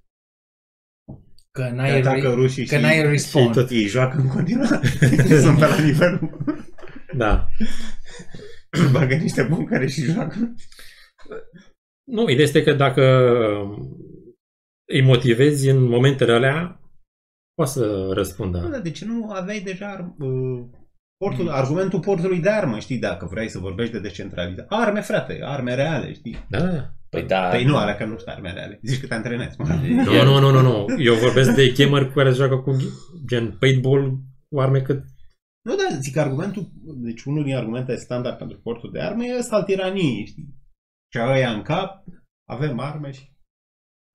Că 1.51 1.63
Te 1.63 1.69
n-ai, 1.69 1.99
atacă 1.99 2.27
re- 2.27 2.33
rușii 2.33 2.65
că 2.65 2.75
și, 2.75 2.81
n-ai 2.81 2.95
și 2.95 3.01
respawn. 3.01 3.51
tot 3.51 3.69
ei 3.69 3.85
joacă 3.85 4.17
în 4.17 4.27
continuare. 4.27 4.87
Sunt 5.41 5.59
pe 5.59 5.65
la 5.65 5.81
nivelul... 5.83 6.37
Da. 7.17 7.47
Bagă 8.91 9.15
niște 9.15 9.43
buncăre 9.43 9.87
și 9.87 10.01
joacă. 10.01 10.53
Nu, 12.11 12.29
ideea 12.29 12.45
este 12.45 12.63
că 12.63 12.73
dacă 12.73 13.03
îi 14.93 15.01
motivezi 15.01 15.69
în 15.69 15.83
momentele 15.83 16.33
alea, 16.33 16.81
poate 17.53 17.71
să 17.71 18.09
răspundă. 18.13 18.67
Da, 18.71 18.79
de 18.79 18.91
ce 18.91 19.05
nu 19.05 19.29
aveai 19.29 19.59
deja 19.59 20.15
uh, 20.19 20.65
portul, 21.17 21.49
argumentul 21.49 21.99
portului 21.99 22.39
de 22.39 22.49
armă, 22.49 22.79
știi, 22.79 22.97
dacă 22.99 23.25
vrei 23.25 23.49
să 23.49 23.59
vorbești 23.59 23.93
de 23.93 23.99
descentralizare. 23.99 24.67
Arme, 24.69 25.01
frate, 25.01 25.39
arme 25.43 25.75
reale, 25.75 26.13
știi? 26.13 26.45
Da, 26.49 26.59
da. 26.59 26.91
Păi 27.09 27.23
da, 27.23 27.39
Păi 27.39 27.63
nu, 27.63 27.77
alea 27.77 27.95
că 27.95 28.05
nu 28.05 28.17
sunt 28.17 28.27
arme 28.27 28.53
reale. 28.53 28.79
Zici 28.83 28.99
că 28.99 29.07
te 29.07 29.13
antrenezi, 29.13 29.55
mă. 29.59 29.67
Nu, 30.05 30.23
nu, 30.23 30.39
nu, 30.39 30.51
nu, 30.51 30.61
nu. 30.61 30.85
Eu 30.97 31.13
vorbesc 31.13 31.55
de 31.55 31.73
gamer 31.77 32.11
care 32.11 32.29
se 32.29 32.35
joacă 32.35 32.57
cu 32.57 32.75
gen 33.27 33.57
paintball 33.59 34.17
cu 34.49 34.59
arme 34.59 34.81
cât... 34.81 35.03
Nu, 35.61 35.75
da, 35.75 35.97
zic 35.99 36.13
că 36.13 36.19
argumentul, 36.19 36.71
deci 36.83 37.23
unul 37.23 37.43
din 37.43 37.55
argumentele 37.55 37.97
standard 37.97 38.37
pentru 38.37 38.59
portul 38.63 38.91
de 38.91 39.01
arme 39.01 39.25
e 39.25 39.37
ăsta 39.37 39.55
al 39.55 39.63
tiraniei, 39.63 40.25
știi? 40.25 40.56
Și 41.13 41.19
ăia 41.19 41.51
în 41.51 41.61
cap, 41.61 42.03
avem 42.49 42.79
arme 42.79 43.11
și... 43.11 43.35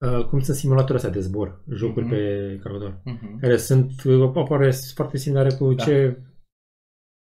Uh, 0.06 0.26
cum 0.26 0.40
sunt 0.40 0.56
simulatoare 0.56 0.94
astea 0.94 1.10
de 1.10 1.20
zbor, 1.20 1.64
jocuri 1.74 2.04
Mhm. 2.04 2.14
pe 2.14 2.58
calculator, 2.62 3.00
Mhm. 3.04 3.38
care 3.40 3.56
sunt, 3.56 4.02
uh, 4.04 4.32
apare 4.36 4.70
foarte 4.94 5.16
similare 5.16 5.54
cu 5.54 5.72
Da. 5.74 5.84
ce... 5.84 6.22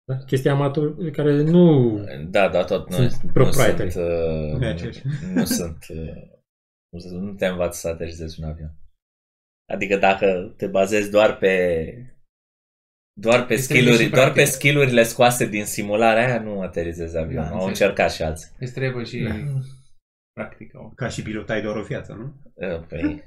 Da? 0.07 0.17
Chestii 0.17 0.49
amator 0.49 1.09
care 1.11 1.41
nu... 1.41 1.93
Da, 2.29 2.49
da, 2.49 2.63
tot 2.63 2.89
nu, 2.89 2.95
Sunt 2.95 3.21
nu 3.21 3.31
proprietary. 3.31 3.91
sunt, 3.91 4.05
uh, 4.05 4.57
Nu 4.57 4.65
e 4.65 4.69
aceeași. 4.69 5.01
nu 5.35 5.45
sunt, 5.45 5.77
uh, 5.89 6.13
cum 6.89 6.99
să 6.99 7.07
spun, 7.07 7.23
nu 7.23 7.33
te 7.33 7.45
învață 7.45 7.79
să 7.79 7.87
aterizezi 7.87 8.43
un 8.43 8.49
avion. 8.49 8.71
Adică 9.73 9.97
dacă 9.97 10.53
te 10.57 10.67
bazezi 10.67 11.11
doar 11.11 11.37
pe 11.37 12.18
doar 13.19 13.45
pe 13.45 13.53
Îți 13.53 13.67
trebuie 13.67 13.85
skill-uri, 13.93 14.03
și 14.03 14.09
doar 14.15 14.27
pe 14.27 14.33
practică. 14.33 14.57
skill-urile 14.57 15.03
scoase 15.03 15.45
din 15.45 15.65
simularea 15.65 16.25
aia, 16.27 16.39
nu 16.41 16.61
aterizezi 16.61 17.17
avionul. 17.17 17.49
Da, 17.49 17.55
Au 17.57 17.67
înțeleg. 17.67 17.67
încercat 17.67 18.11
și 18.11 18.21
alții. 18.21 18.49
Îți 18.59 18.73
trebuie 18.73 19.05
și 19.05 19.17
Da. 19.17 19.35
practică. 20.33 20.91
Ca 20.95 21.07
și 21.07 21.21
pilotai 21.21 21.61
doar 21.61 21.75
o 21.75 21.81
viață, 21.83 22.15
nu? 22.19 22.33
Uh, 22.67 22.81
Păi, 22.87 23.23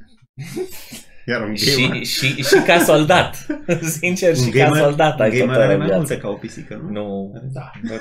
Iar 1.28 1.42
un 1.48 1.54
și, 1.54 1.82
gamer, 1.86 2.04
și, 2.04 2.26
și 2.42 2.62
ca 2.66 2.78
soldat. 2.78 3.46
Sincer, 4.00 4.36
și 4.36 4.42
un 4.42 4.50
ca 4.50 4.58
gamer, 4.64 4.82
soldat 4.82 5.20
ai 5.20 5.30
un 5.30 5.36
tot 5.38 5.46
gamer 5.46 5.60
are 5.62 5.74
o 5.74 5.76
mai 5.76 5.86
viață. 5.86 5.98
multe 6.00 6.18
ca 6.18 6.28
o 6.28 6.34
pisică, 6.34 6.74
nu? 6.82 6.90
Nu, 6.90 7.32
Da. 7.52 7.70
nu, 7.82 7.92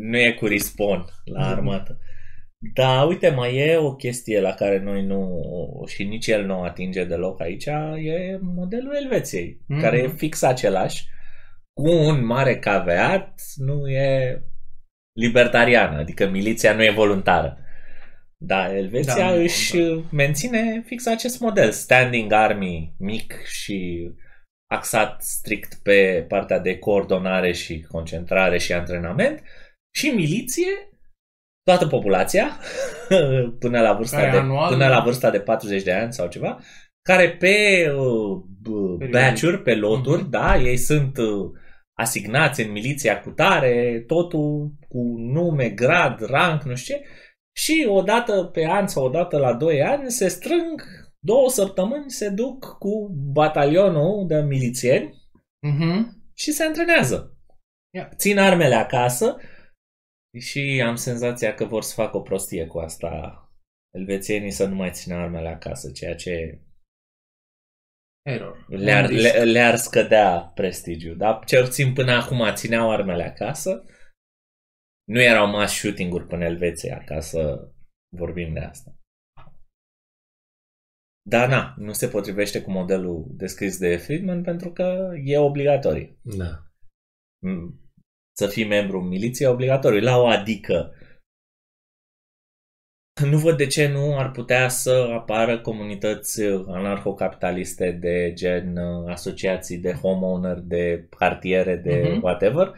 nu 0.00 0.16
e 0.18 0.32
cu 0.32 0.46
respawn 0.46 1.04
la 1.24 1.46
armată. 1.46 1.98
Da, 2.74 3.02
uite, 3.02 3.28
mai 3.30 3.56
e 3.56 3.76
o 3.76 3.94
chestie 3.94 4.40
la 4.40 4.50
care 4.52 4.78
noi 4.84 5.04
nu, 5.06 5.42
și 5.86 6.04
nici 6.04 6.26
el 6.26 6.44
nu 6.46 6.58
o 6.58 6.62
atinge 6.62 7.04
deloc 7.04 7.40
aici, 7.40 7.64
e 7.66 8.38
modelul 8.42 8.94
Elveției, 9.02 9.60
Mhm. 9.66 9.80
care 9.80 9.98
e 9.98 10.08
fix 10.08 10.42
același, 10.42 11.06
cu 11.82 11.90
un 11.90 12.24
mare 12.26 12.58
caveat, 12.58 13.40
nu 13.56 13.88
e 13.88 14.42
libertariană, 15.20 15.98
adică 15.98 16.26
miliția 16.28 16.74
nu 16.74 16.84
e 16.84 16.90
voluntară. 16.90 17.58
Da, 18.36 18.76
Elveția 18.76 19.14
Da, 19.14 19.20
da, 19.20 19.28
nu 19.30 19.38
e 19.40 19.42
își 19.42 19.76
menține 20.10 20.82
fix 20.86 21.06
acest 21.06 21.40
model, 21.40 21.70
standing 21.70 22.32
army 22.32 22.94
mic 22.98 23.44
și 23.46 24.10
axat 24.70 25.22
strict 25.22 25.74
pe 25.82 26.24
partea 26.28 26.58
de 26.58 26.78
coordonare 26.78 27.52
și 27.52 27.86
concentrare 27.90 28.58
și 28.58 28.72
antrenament 28.72 29.42
și 29.94 30.08
miliție, 30.08 30.66
toată 31.62 31.86
populația, 31.86 32.58
până 33.60 33.80
la 33.80 33.92
vârsta, 33.92 34.16
Care 34.16 34.30
de, 34.30 34.36
anual- 34.36 34.70
până 34.72 34.88
la 34.88 35.00
vârsta 35.00 35.30
de 35.30 35.40
40 35.40 35.82
de 35.82 35.92
ani 35.92 36.12
sau 36.12 36.28
ceva, 36.28 36.58
care 37.02 37.30
pe 37.36 37.86
uh, 37.96 38.42
b- 38.60 38.98
Periodic. 38.98 39.20
batch-uri, 39.20 39.62
pe 39.62 39.74
loturi, 39.74 40.20
Mhm. 40.22 40.30
da, 40.30 40.56
ei 40.56 40.76
sunt 40.76 41.16
uh, 41.18 41.50
asignați 41.98 42.60
în 42.60 42.70
miliția 42.70 43.20
cu 43.20 43.30
tare, 43.30 44.04
totul 44.06 44.72
cu 44.88 44.98
nume, 45.18 45.68
grad, 45.68 46.20
rank, 46.20 46.62
nu 46.62 46.74
știu 46.74 46.96
ce, 46.96 47.04
și 47.56 47.86
odată 47.88 48.44
pe 48.44 48.66
an 48.66 48.86
sau 48.86 49.04
odată 49.04 49.38
la 49.38 49.54
2 49.54 49.82
ani 49.82 50.10
se 50.10 50.28
strâng 50.28 50.82
două 51.18 51.48
săptămâni, 51.48 52.10
se 52.10 52.28
duc 52.28 52.76
cu 52.78 53.08
batalionul 53.32 54.26
de 54.26 54.40
milițieni 54.40 55.14
Mhm. 55.66 56.22
și 56.34 56.52
se 56.52 56.64
antrenează. 56.64 57.36
Ia. 57.94 58.10
Țin 58.16 58.38
armele 58.38 58.74
acasă 58.74 59.36
și 60.38 60.82
am 60.86 60.94
senzația 60.94 61.54
că 61.54 61.64
vor 61.64 61.82
să 61.82 61.94
facă 61.94 62.16
o 62.16 62.20
prostie 62.20 62.66
cu 62.66 62.78
asta 62.78 63.42
elvețienii 63.96 64.50
să 64.50 64.66
nu 64.66 64.74
mai 64.74 64.90
țină 64.90 65.14
armele 65.14 65.48
acasă, 65.48 65.90
ceea 65.90 66.14
ce 66.14 66.62
Error. 68.28 68.64
le-ar, 68.68 69.04
Un 69.04 69.08
risc. 69.08 69.34
le, 69.34 69.44
le-ar 69.44 69.76
scădea 69.76 70.52
prestigiul. 70.54 71.16
Dar 71.16 71.44
cel 71.44 71.64
puțin 71.64 71.92
până 71.92 72.12
acum 72.12 72.54
țineau 72.54 72.90
armele 72.90 73.22
acasă. 73.22 73.84
Nu 75.04 75.20
erau 75.20 75.50
mass 75.50 75.74
shooting-uri 75.74 76.26
până 76.26 76.44
în 76.44 76.50
Elveția, 76.50 77.02
ca 77.04 77.20
să 77.20 77.70
vorbim 78.16 78.52
de 78.52 78.60
asta. 78.60 78.92
Dar 81.28 81.48
na, 81.48 81.74
nu 81.76 81.92
se 81.92 82.08
potrivește 82.08 82.62
cu 82.62 82.70
modelul 82.70 83.26
descris 83.30 83.78
de 83.78 83.96
Friedman 83.96 84.42
pentru 84.42 84.72
că 84.72 85.10
e 85.24 85.38
obligatoriu. 85.38 86.18
Da. 86.22 86.62
Mm, 87.44 87.80
Să 88.36 88.46
fii 88.46 88.66
membru 88.66 89.00
în 89.00 89.06
miliție 89.08 89.46
e 89.46 89.48
obligatoriu. 89.48 90.00
La 90.00 90.16
o 90.16 90.26
adică 90.26 90.92
nu 93.30 93.38
văd 93.38 93.56
de 93.56 93.66
ce 93.66 93.88
nu 93.88 94.18
ar 94.18 94.30
putea 94.30 94.68
să 94.68 95.08
apară 95.14 95.58
comunități 95.60 96.42
anarhocapitaliste 96.68 97.90
de 98.00 98.32
gen 98.34 98.76
uh, 98.76 99.10
asociații 99.12 99.78
de 99.78 99.92
homeowner, 99.92 100.58
de 100.62 101.08
cartiere, 101.16 101.76
de 101.76 102.08
Mhm. 102.12 102.22
whatever, 102.22 102.72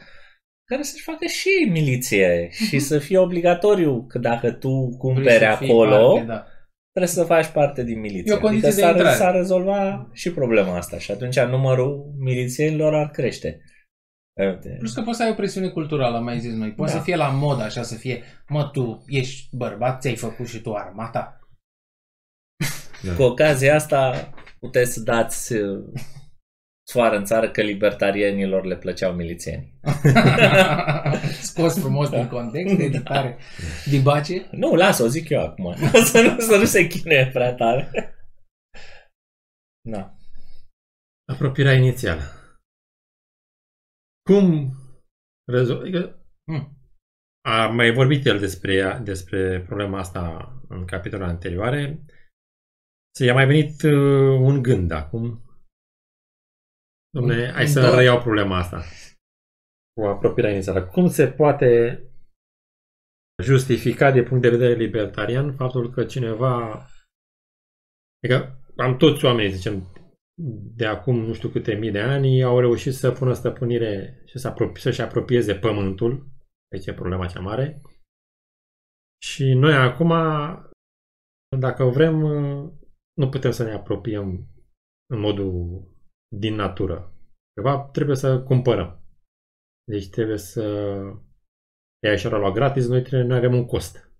care 0.64 0.82
să-și 0.82 1.02
facă 1.02 1.26
și 1.26 1.68
miliție 1.70 2.48
și 2.50 2.78
să 2.78 2.98
fie 2.98 3.18
obligatoriu 3.18 4.04
că 4.08 4.18
dacă 4.18 4.50
tu 4.50 4.68
Vrei 4.70 4.96
cumperi 4.98 5.44
să 5.44 5.56
fii 5.58 5.68
acolo, 5.70 6.12
parte, 6.12 6.26
da. 6.26 6.44
trebuie 6.92 7.12
să 7.14 7.24
faci 7.24 7.46
parte 7.46 7.84
din 7.84 8.00
miliție. 8.00 8.32
E 8.32 8.36
o 8.36 8.40
condiție 8.40 8.68
adică 8.68 8.80
de 8.80 8.86
s-ar, 8.86 8.96
intrare. 8.96 9.16
s-ar 9.16 9.34
rezolva 9.34 10.08
și 10.12 10.32
problema 10.32 10.76
asta 10.76 10.98
și 10.98 11.10
atunci 11.10 11.38
numărul 11.40 12.14
milițienilor 12.18 12.94
ar 12.94 13.10
crește. 13.10 13.60
Uite. 14.40 14.76
Plus 14.78 14.94
că 14.94 15.02
poți 15.02 15.16
să 15.16 15.22
ai 15.22 15.30
o 15.30 15.34
presiune 15.34 15.68
culturală, 15.68 16.16
am 16.16 16.24
mai 16.24 16.40
zis 16.40 16.52
noi. 16.52 16.72
Poți 16.72 16.92
Da. 16.92 16.98
să 16.98 17.04
fie 17.04 17.16
la 17.16 17.28
mod 17.28 17.60
așa, 17.60 17.82
să 17.82 17.94
fie, 17.94 18.22
mă, 18.48 18.68
tu 18.68 19.04
ești 19.06 19.56
bărbat, 19.56 20.00
ți-ai 20.00 20.16
făcut 20.16 20.48
și 20.48 20.60
tu 20.60 20.74
armata. 20.74 21.40
Cu 23.16 23.22
ocazia 23.22 23.74
asta 23.74 24.30
puteți 24.58 24.92
să 24.92 25.00
dați 25.00 25.52
uh, 25.52 25.84
sfoară 26.88 27.16
în 27.16 27.24
țară 27.24 27.50
că 27.50 27.62
libertarienilor 27.62 28.64
le 28.64 28.76
plăceau 28.76 29.12
milițieni. 29.12 29.74
Scos 31.42 31.78
frumos 31.78 32.08
din 32.08 32.28
context, 32.28 32.78
editare. 32.78 33.38
Dibace. 33.84 34.48
Nu, 34.50 34.74
lasă, 34.74 35.02
o 35.02 35.06
zic 35.06 35.28
eu 35.28 35.40
acum. 35.40 35.74
să, 36.12 36.20
nu, 36.20 36.40
să 36.40 36.56
nu 36.56 36.64
se 36.64 36.86
chinuie 36.86 37.30
prea 37.32 37.54
tare. 37.54 37.90
Da. 39.88 40.14
Apropierea 41.32 41.72
inițială. 41.74 42.22
Cum 44.30 44.70
rezolv... 45.52 45.80
Adică 45.80 46.14
Hmm. 46.50 46.76
a 47.44 47.66
mai 47.66 47.92
vorbit 47.92 48.24
el 48.26 48.38
despre, 48.38 48.74
ea, 48.74 48.98
despre 48.98 49.62
problema 49.66 49.98
asta 49.98 50.52
în 50.68 50.86
capitolul 50.86 51.26
anterioare. 51.26 52.04
Să 53.16 53.24
i-a 53.24 53.34
mai 53.34 53.46
venit 53.46 53.82
uh, 53.82 54.38
un 54.50 54.62
gând 54.62 54.90
acum. 54.90 55.24
Dom'le, 57.16 57.46
Un- 57.46 57.52
hai 57.52 57.62
un 57.64 57.70
să 57.70 57.80
dor. 57.80 57.94
reiau 57.98 58.20
problema 58.20 58.56
asta 58.58 58.82
cu 59.92 60.06
apropierea 60.06 60.52
inițială. 60.52 60.86
Cum 60.86 61.08
se 61.08 61.26
poate 61.30 62.02
justifica 63.42 64.10
de 64.10 64.22
punct 64.22 64.42
de 64.42 64.50
vedere 64.50 64.74
libertarian 64.74 65.56
faptul 65.56 65.90
că 65.90 66.04
cineva 66.04 66.86
adică 68.22 68.62
am 68.76 68.96
toți 68.96 69.24
oamenii, 69.24 69.52
zicem, 69.52 69.92
de 70.76 70.86
acum 70.86 71.16
nu 71.16 71.32
știu 71.32 71.48
câte 71.48 71.74
mii 71.74 71.90
de 71.90 72.00
ani 72.00 72.42
au 72.42 72.60
reușit 72.60 72.94
să 72.94 73.12
pună 73.12 73.32
stăpânire 73.32 74.22
și 74.26 74.38
să 74.38 74.48
apropi, 74.48 74.80
să-și 74.80 75.00
apropieze 75.00 75.54
pământul. 75.54 76.28
Aici 76.72 76.86
e 76.86 76.94
problema 76.94 77.26
cea 77.26 77.40
mare. 77.40 77.82
Și 79.22 79.52
noi 79.52 79.74
acum, 79.74 80.08
dacă 81.58 81.84
vrem, 81.84 82.16
nu 83.12 83.28
putem 83.30 83.50
să 83.50 83.64
ne 83.64 83.72
apropiem 83.72 84.48
în 85.12 85.20
modul 85.20 85.82
din 86.36 86.54
natură. 86.54 87.12
Ceva 87.54 87.80
trebuie 87.80 88.16
să 88.16 88.42
cumpărăm. 88.42 89.04
Deci 89.84 90.08
trebuie 90.08 90.36
să 90.38 90.64
ia 92.06 92.16
și 92.16 92.28
la 92.28 92.50
gratis, 92.50 92.88
noi, 92.88 93.02
trebuie, 93.02 93.28
noi 93.28 93.36
avem 93.36 93.54
un 93.54 93.66
cost. 93.66 94.12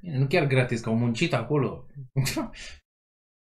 Nu 0.00 0.26
chiar 0.26 0.46
gratis, 0.46 0.80
că 0.80 0.88
au 0.88 0.96
muncit 0.96 1.32
acolo. 1.32 1.86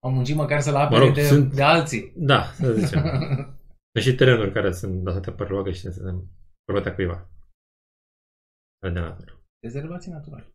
au 0.05 0.11
muncit 0.13 0.35
măcar 0.37 0.61
să-l 0.61 0.77
apere 0.77 0.99
Mă 1.01 1.05
rog, 1.07 1.15
de, 1.15 1.27
sunt- 1.27 1.55
de 1.55 1.63
alții. 1.63 2.13
Da, 2.17 2.43
să 2.43 2.73
zicem. 2.73 3.03
Sunt 3.93 4.05
și 4.05 4.15
terenuri 4.15 4.53
care 4.53 4.73
sunt 4.73 5.05
lăsate 5.05 5.31
pe 5.33 5.45
rogă 5.45 5.71
și 5.71 5.81
sunt 5.81 6.25
proprietatea 6.65 6.95
cuiva. 6.95 7.31
Care 8.79 8.93
de 8.93 9.01
natură. 9.01 9.43
Rezervații 9.63 10.11
naturale. 10.13 10.49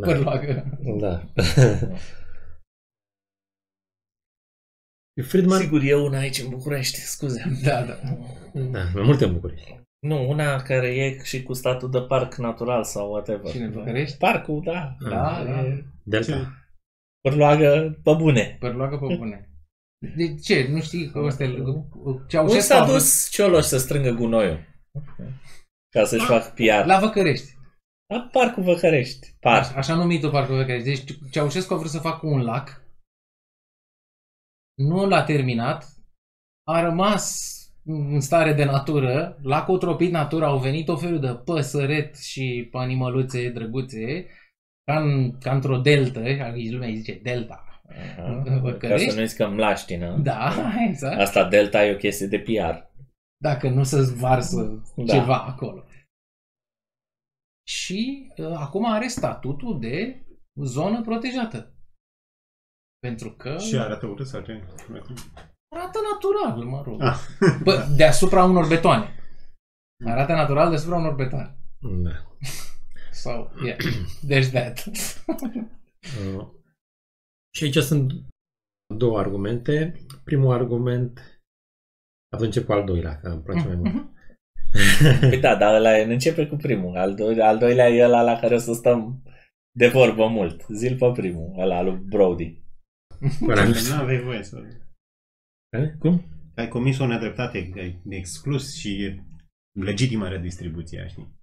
Da. 0.00 0.06
Părloagă. 0.06 0.78
da. 0.98 1.22
Friedman? 5.28 5.60
Sigur, 5.60 5.82
e 5.82 5.94
una 5.94 6.18
aici 6.18 6.38
în 6.38 6.48
București, 6.50 6.98
scuze. 6.98 7.58
Da, 7.64 7.82
da. 7.84 7.94
Da, 8.70 8.84
mai 8.94 9.02
multe 9.02 9.24
în 9.24 9.32
București. 9.32 9.80
Nu, 9.98 10.28
una 10.28 10.62
care 10.62 10.94
e 10.94 11.22
și 11.22 11.42
cu 11.42 11.52
statul 11.52 11.90
de 11.90 12.00
parc 12.00 12.34
natural 12.34 12.84
sau 12.84 13.10
whatever. 13.10 13.50
Și 13.50 13.56
în 13.56 13.72
București? 13.72 14.16
Parcul, 14.18 14.62
da. 14.64 14.96
Da, 15.00 15.44
da. 15.44 15.60
E- 15.66 15.84
Delta. 16.02 16.67
Pârloagă 17.28 18.00
pe 18.02 18.14
bune. 18.18 18.56
Părloagă 18.60 18.96
pe 18.98 19.16
bune. 19.16 19.50
De 20.16 20.34
ce? 20.34 20.66
Nu 20.70 20.80
știi 20.80 21.10
că 21.10 21.18
ăsta 21.18 21.44
e... 21.44 21.46
Unde 21.48 22.24
Ceaușescu 22.28 22.60
s-a 22.60 22.80
a 22.80 22.84
vrut- 22.84 22.94
dus 22.94 23.28
Cioloș 23.30 23.64
să 23.64 23.78
strângă 23.78 24.10
gunoiul? 24.10 24.66
Ca 25.94 26.04
să-și 26.04 26.24
facă 26.26 26.52
PR. 26.54 26.86
La 26.86 26.98
Văcărești. 26.98 27.56
La 28.12 28.28
Parcul 28.32 28.62
Văcărești. 28.62 29.34
Parc. 29.40 29.76
Așa 29.76 29.94
numitul 29.94 30.30
Parcul 30.30 30.56
Văcărești. 30.56 30.88
Deci 30.88 31.18
Ceaușescu 31.30 31.74
a 31.74 31.76
vrut 31.76 31.90
să 31.90 31.98
facă 31.98 32.26
un 32.26 32.42
lac. 32.42 32.82
Nu 34.74 35.06
l-a 35.08 35.24
terminat. 35.24 35.84
A 36.66 36.80
rămas 36.80 37.46
în 37.84 38.20
stare 38.20 38.52
de 38.52 38.64
natură. 38.64 39.38
Lacul 39.42 39.74
a 39.74 39.78
tropit 39.78 40.10
natura. 40.10 40.46
Au 40.46 40.58
venit 40.58 40.88
o 40.88 40.96
felul 40.96 41.20
de 41.20 41.34
păsăret 41.44 42.16
și 42.16 42.68
animăluțe 42.72 43.50
drăguțe. 43.50 44.26
Ca, 44.88 45.00
în, 45.00 45.38
ca 45.38 45.52
într-o 45.54 45.76
deltă. 45.78 46.18
Aici 46.18 46.70
lumea 46.72 46.88
îi 46.88 46.96
zice 46.96 47.18
delta. 47.22 47.82
Aha. 47.88 48.42
Ca 48.46 48.56
Văcărești? 48.58 49.10
să 49.10 49.20
nu 49.20 49.26
zicăm 49.26 49.54
mlaștină. 49.54 50.16
Da, 50.18 50.52
exact. 50.88 51.20
Asta 51.20 51.48
Delta 51.48 51.84
e 51.84 51.92
o 51.94 51.96
chestie 51.96 52.26
de 52.26 52.38
PR. 52.38 52.86
Dacă 53.42 53.68
nu 53.68 53.82
se 53.82 54.14
varsă 54.16 54.82
Da. 54.96 55.12
ceva 55.12 55.38
acolo. 55.42 55.84
Și 57.68 58.32
uh, 58.36 58.52
acum 58.56 58.84
are 58.92 59.06
statutul 59.06 59.80
de 59.80 60.22
zonă 60.64 61.02
protejată. 61.02 61.72
Pentru 62.98 63.30
că 63.30 63.58
Și 63.58 63.76
arată 63.78 64.06
urât 64.06 64.26
sau 64.26 64.40
ce? 64.40 64.64
arată 65.74 65.98
natural, 66.12 66.64
mă 66.64 66.82
rog. 66.84 67.02
Ah. 67.02 67.16
Bă, 67.62 67.86
deasupra 67.96 68.44
unor 68.44 68.66
betoane. 68.66 69.14
Arată 70.06 70.32
natural 70.32 70.68
deasupra 70.68 70.96
unor 70.96 71.14
betoane. 71.14 71.56
Da. 71.80 72.10
Sau, 73.22 73.52
yeah, 73.64 73.78
there's 74.28 74.50
that. 74.50 74.84
Uh, 76.18 76.46
și 77.56 77.64
aici 77.64 77.76
sunt 77.76 78.12
două 78.94 79.18
argumente. 79.18 79.94
Primul 80.24 80.52
argument, 80.52 81.42
atunci 82.32 82.46
încep 82.46 82.64
cu 82.64 82.72
al 82.72 82.84
doilea, 82.84 83.20
că 83.20 83.28
îmi 83.28 83.42
place 83.42 83.66
mai 83.66 83.74
mult. 83.74 84.08
Păi 85.30 85.40
da, 85.40 85.56
dar 85.56 85.74
ăla 85.74 85.98
e, 85.98 86.12
începe 86.12 86.46
cu 86.46 86.56
primul. 86.56 86.96
Al, 86.96 87.14
do- 87.14 87.40
al 87.40 87.58
doilea 87.58 87.88
e 87.88 88.04
ăla 88.04 88.22
la 88.22 88.38
care 88.38 88.54
o 88.54 88.58
să 88.58 88.72
stăm 88.72 89.22
de 89.76 89.88
vorbă 89.88 90.26
mult. 90.26 90.66
Zil 90.68 90.96
pe 90.98 91.12
primul, 91.14 91.54
ăla 91.58 91.82
lui 91.82 91.96
Brody. 91.96 92.62
Ăla 93.48 93.64
nu 93.64 93.74
Nu 93.88 94.00
aveai 94.00 94.22
voie 94.22 94.42
să... 94.42 94.62
Eh? 95.76 95.90
Cum? 95.98 96.22
Ai 96.54 96.68
comis 96.68 96.98
o 96.98 97.06
nedreptate, 97.06 97.72
ai 97.76 98.02
exclus 98.08 98.76
și 98.76 99.02
e 99.02 99.24
legitimă 99.72 100.28
redistribuția, 100.28 101.06
știi? 101.06 101.37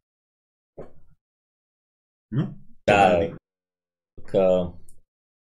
Nu? 2.28 2.58
Da, 2.84 3.16
Adică- 3.16 3.36
că 4.26 4.74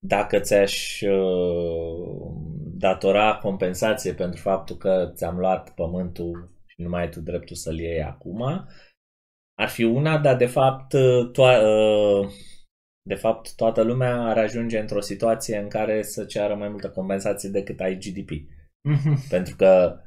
dacă 0.08 0.40
ți-aș 0.40 1.02
uh, 1.02 2.32
datora 2.78 3.38
compensație 3.38 4.14
pentru 4.14 4.42
faptul 4.42 4.76
că 4.76 5.12
ți-am 5.16 5.38
luat 5.38 5.74
pământul 5.74 6.52
și 6.66 6.82
nu 6.82 6.90
mai 6.90 7.02
ai 7.02 7.10
tu 7.10 7.22
dreptul 7.22 7.56
să-l 7.56 7.80
iei 7.80 8.04
acum, 8.04 8.42
ar 9.60 9.68
fi 9.70 9.84
una, 9.84 10.18
dar 10.18 10.36
de 10.36 10.46
fapt, 10.46 10.94
uh, 10.94 11.32
to- 11.32 11.64
uh, 11.64 12.30
de 13.10 13.16
fapt 13.16 13.56
toată 13.56 13.82
lumea 13.82 14.22
ar 14.22 14.38
ajunge 14.38 14.80
într-o 14.80 15.02
situație 15.02 15.58
în 15.58 15.70
care 15.70 16.02
să 16.02 16.26
ceară 16.26 16.56
mai 16.56 16.70
multă 16.70 16.90
compensație 16.90 17.50
decât 17.50 17.80
ai 17.80 17.98
GDP. 17.98 18.30
Pentru 19.30 19.56
că 19.56 20.00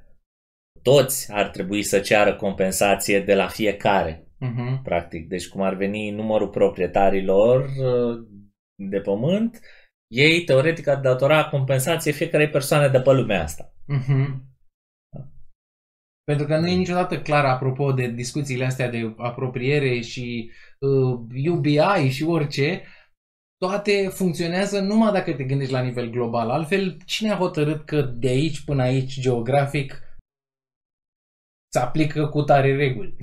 toți 0.82 1.32
ar 1.32 1.48
trebui 1.48 1.82
să 1.82 2.00
ceară 2.00 2.36
compensație 2.36 3.20
de 3.20 3.34
la 3.34 3.48
fiecare 3.48 4.29
Mhm. 4.40 4.82
practic. 4.82 5.28
Deci 5.28 5.48
cum 5.48 5.60
ar 5.60 5.74
veni 5.74 6.10
numărul 6.10 6.48
proprietarilor 6.48 7.64
uh, 7.64 8.26
de 8.74 9.00
pământ, 9.00 9.60
ei 10.12 10.44
teoretic 10.44 10.86
ar 10.86 11.00
datora 11.00 11.48
compensație 11.48 12.12
fiecarei 12.12 12.50
persoane 12.50 12.88
de 12.88 13.00
pe 13.00 13.12
lumea 13.12 13.42
asta. 13.42 13.74
Mhm. 13.86 14.48
Pentru 16.24 16.46
că 16.46 16.58
nu 16.58 16.66
e 16.66 16.76
niciodată 16.76 17.22
clar 17.22 17.44
apropo 17.44 17.92
de 17.92 18.10
discuțiile 18.10 18.64
astea 18.64 18.90
de 18.90 19.14
apropiere 19.16 20.00
și 20.00 20.50
uh, 20.78 21.48
UBI 21.50 22.08
și 22.08 22.22
orice, 22.22 22.82
toate 23.56 24.08
funcționează 24.08 24.80
numai 24.80 25.12
dacă 25.12 25.34
te 25.34 25.44
gândești 25.44 25.72
la 25.72 25.82
nivel 25.82 26.10
global. 26.10 26.50
Altfel, 26.50 26.96
cine 27.04 27.30
a 27.30 27.36
hotărât 27.36 27.84
că 27.84 28.02
de 28.02 28.28
aici 28.28 28.64
până 28.64 28.82
aici, 28.82 29.20
geografic, 29.20 30.02
se 31.72 31.78
aplică 31.78 32.28
cu 32.28 32.42
tare 32.42 32.76
reguli? 32.76 33.16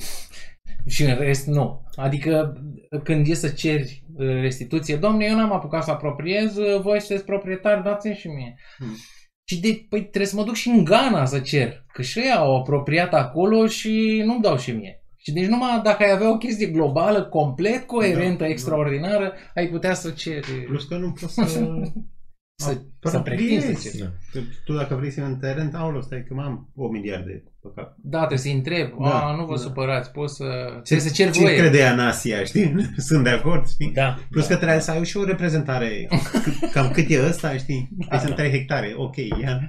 Și 0.87 1.03
în 1.03 1.17
rest, 1.17 1.47
nu. 1.47 1.83
Adică, 1.95 2.61
când 3.03 3.27
e 3.27 3.33
să 3.33 3.47
ceri 3.49 4.03
uh, 4.15 4.27
restituție, 4.27 4.95
domne, 4.95 5.25
eu 5.25 5.35
n-am 5.35 5.51
apucat 5.53 5.83
să 5.83 5.91
apropiez, 5.91 6.55
uh, 6.55 6.81
voi 6.81 6.99
sunteți 6.99 7.25
proprietari, 7.25 7.83
dați-mi 7.83 8.15
și 8.15 8.27
mie. 8.27 8.55
Hmm. 8.77 8.95
Și 9.43 9.59
de, 9.59 9.85
păi 9.89 9.99
trebuie 9.99 10.25
să 10.25 10.35
mă 10.35 10.43
duc 10.43 10.55
și 10.55 10.69
în 10.69 10.83
Ghana 10.83 11.25
să 11.25 11.39
cer, 11.39 11.85
că 11.93 12.01
și 12.01 12.19
ei 12.19 12.31
au 12.31 12.57
apropiat 12.57 13.13
acolo 13.13 13.67
și 13.67 14.21
nu-mi 14.25 14.41
dau 14.41 14.57
și 14.57 14.71
mie. 14.71 15.01
Și 15.17 15.31
deci 15.31 15.45
numai 15.45 15.81
dacă 15.83 16.03
ai 16.03 16.11
avea 16.11 16.31
o 16.31 16.37
chestie 16.37 16.67
globală, 16.67 17.23
complet 17.23 17.83
coerentă, 17.83 18.37
Da, 18.37 18.43
da. 18.43 18.47
extraordinară, 18.47 19.33
ai 19.53 19.67
putea 19.67 19.93
să 19.93 20.09
ceri, 20.09 20.63
Plus 20.67 20.83
că 20.83 20.95
nu 20.97 21.11
poți 21.11 21.33
să... 21.33 21.65
să, 22.59 22.77
să 23.03 23.19
pretinzi 23.19 23.65
să 23.65 23.89
ceri. 23.89 23.97
Da. 23.97 24.05
Că 24.31 24.39
Tu 24.65 24.73
dacă 24.73 24.95
vrei 24.95 25.11
să 25.11 25.19
iei 25.19 25.29
un 25.29 25.37
teren, 25.37 25.75
aolo, 25.75 26.01
stai 26.01 26.23
că 26.27 26.35
am 26.41 26.69
o 26.75 26.87
miliarde 26.87 27.43
pe 27.61 27.67
cap. 27.75 27.95
Da, 28.01 28.17
trebuie 28.17 28.37
să-i 28.39 28.51
întreb, 28.53 28.91
Da, 28.99 29.25
a, 29.25 29.35
nu 29.35 29.45
vă 29.45 29.55
da. 29.55 29.61
supărați, 29.61 30.11
poți 30.11 30.35
să, 30.35 30.43
trebuie 30.83 31.07
să 31.07 31.13
cer 31.13 31.31
ce 31.31 31.39
voie. 31.41 31.55
crede 31.57 31.83
Anasia, 31.83 32.43
știi? 32.43 32.75
Sunt 32.97 33.23
de 33.23 33.29
acord, 33.29 33.67
știi? 33.67 33.91
Da. 33.93 34.17
Plus 34.29 34.47
da. 34.47 34.53
că 34.53 34.59
trebuie 34.59 34.81
să 34.81 34.91
ai 34.91 35.05
și 35.05 35.17
o 35.17 35.23
reprezentare. 35.23 36.07
C- 36.07 36.71
Cam 36.73 36.91
cât 36.91 37.09
e 37.09 37.25
ăsta, 37.25 37.57
știi? 37.57 37.89
Păi 38.09 38.19
sunt 38.19 38.35
3 38.35 38.49
hectare. 38.49 38.93
Ok, 38.97 39.15
ia. 39.15 39.59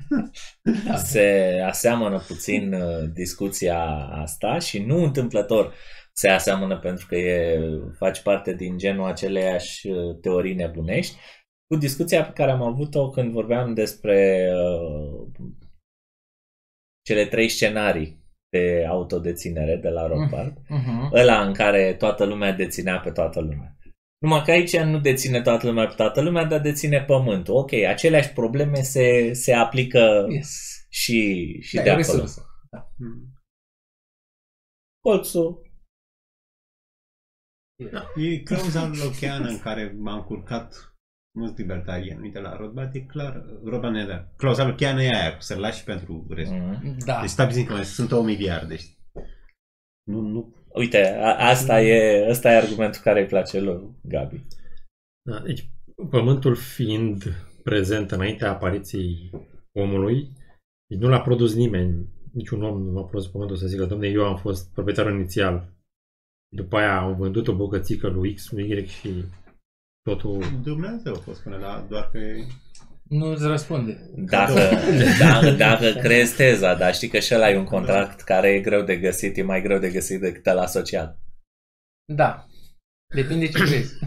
Da. 0.87 0.97
Se 1.13 1.53
aseamănă 1.67 2.19
puțin 2.27 2.73
uh, 2.73 3.11
discuția 3.15 3.79
asta 4.23 4.59
și 4.59 4.79
nu 4.79 5.03
întâmplător 5.03 5.73
se 6.13 6.29
aseamănă 6.29 6.79
pentru 6.79 7.07
că 7.07 7.15
e, 7.17 7.59
faci 7.99 8.21
parte 8.23 8.55
din 8.55 8.79
genul 8.79 9.07
aceleiași 9.07 9.89
uh, 9.89 9.97
teorii 10.21 10.55
nebunești 10.55 11.17
cu 11.69 11.77
discuția 11.77 12.25
pe 12.25 12.33
care 12.33 12.51
am 12.51 12.63
avut-o 12.63 13.11
când 13.11 13.33
vorbeam 13.33 13.75
despre 13.75 14.49
uh, 14.55 15.29
cele 17.03 17.27
trei 17.27 17.49
scenarii 17.49 18.17
de 18.51 18.87
autodeținere 18.89 19.77
de 19.77 19.89
la 19.89 20.07
Rothbard. 20.07 20.57
Mhm. 20.69 21.11
ăla 21.13 21.47
în 21.47 21.55
care 21.55 21.95
toată 21.95 22.25
lumea 22.25 22.53
deținea 22.53 23.01
pe 23.01 23.11
toată 23.11 23.41
lumea. 23.41 23.77
Numai 24.19 24.43
că 24.45 24.51
aici 24.51 24.77
nu 24.77 25.01
deține 25.01 25.43
toată 25.43 25.67
lumea 25.67 25.87
pe 25.87 25.95
toată 25.95 26.21
lumea, 26.21 26.45
dar 26.45 26.61
deține 26.61 27.05
pământul. 27.05 27.55
Ok, 27.55 27.73
aceleași 27.73 28.33
probleme 28.33 28.83
se, 28.83 29.33
se 29.33 29.53
aplică 29.53 30.27
Yes. 30.31 30.87
și, 30.89 31.47
și 31.61 31.77
Da, 31.77 31.83
de 31.83 31.89
e 31.89 31.93
o 31.93 31.97
acolo. 31.97 32.19
resursă. 32.19 32.43
Colțul. 35.01 35.67
E 38.17 38.39
clauza 38.43 38.87
locheană 39.05 39.49
în 39.49 39.59
care 39.59 39.95
m-am 39.99 40.23
curcat 40.25 40.95
mulți 41.39 41.61
libertarieni. 41.61 42.21
Uite, 42.23 42.41
la 42.41 42.57
Rothbard 42.57 42.95
e 42.95 43.01
clar. 43.01 43.45
Rothbard 43.65 43.95
nu 43.95 44.01
e 44.01 44.07
da. 44.07 44.29
Clauza 44.37 44.67
locheană 44.67 45.03
e 45.03 45.15
aia, 45.15 45.35
cu 45.35 45.43
să-l 45.43 45.61
lași 45.61 45.85
pentru 45.85 46.27
restul. 46.31 46.57
Mm. 46.57 46.97
Da. 47.05 47.21
Deci 47.21 47.31
stabilizim 47.31 47.67
că 47.67 47.73
mai 47.73 47.85
sunt 47.85 48.13
o 48.13 48.23
miliarde, 48.23 48.77
știi? 48.77 48.97
Nu, 50.03 50.21
nu. 50.21 50.55
Uite, 50.75 51.19
a, 51.21 51.49
asta, 51.49 51.83
e, 51.83 52.29
asta 52.31 52.53
e 52.53 52.57
argumentul 52.57 53.01
care 53.01 53.21
îi 53.21 53.27
place 53.27 53.61
lui 53.61 53.97
Gabi. 54.03 54.45
Da, 55.23 55.41
deci, 55.41 55.71
pământul 56.11 56.55
fiind 56.55 57.23
prezent 57.63 58.11
înaintea 58.11 58.51
apariției 58.51 59.31
omului, 59.73 60.33
deci 60.87 60.99
nu 60.99 61.09
l-a 61.09 61.21
produs 61.21 61.55
nimeni, 61.55 62.09
niciun 62.33 62.63
om 62.63 62.83
nu 62.83 62.99
a 62.99 63.05
produs 63.05 63.27
pământul 63.27 63.57
să 63.57 63.67
zică, 63.67 63.85
domne, 63.85 64.09
eu 64.09 64.25
am 64.25 64.37
fost 64.37 64.73
proprietarul 64.73 65.15
inițial. 65.15 65.77
După 66.49 66.77
aia 66.77 67.01
au 67.01 67.15
vândut 67.15 67.49
o 67.49 67.57
bogățică 67.57 68.09
lui 68.09 68.35
X, 68.35 68.51
lui 68.51 68.71
Y 68.71 68.87
și 68.87 69.25
totul... 70.09 70.45
Dumnezeu 70.63 71.15
a 71.15 71.19
fost 71.25 71.43
până 71.43 71.57
la 71.57 71.87
doar 71.89 72.11
că 72.13 72.19
Nu 73.09 73.31
îți 73.31 73.47
răspunde. 73.47 74.11
Dacă, 74.17 74.61
dacă, 75.25 75.51
dacă 75.51 75.87
crezi 76.03 76.37
teza, 76.37 76.75
dar 76.75 76.95
știi 76.95 77.09
că 77.09 77.19
și 77.19 77.35
ăla 77.35 77.51
e 77.51 77.57
un 77.57 77.65
contract 77.65 78.21
care 78.21 78.49
e 78.49 78.61
greu 78.61 78.83
de 78.83 78.97
găsit, 78.97 79.37
e 79.37 79.43
mai 79.43 79.63
greu 79.63 79.79
de 79.79 79.91
găsit 79.91 80.21
decât 80.21 80.45
la 80.45 80.67
social. 80.67 81.19
Da. 82.15 82.47
Depinde 83.15 83.47
ce 83.47 83.59
crezi. 83.59 83.99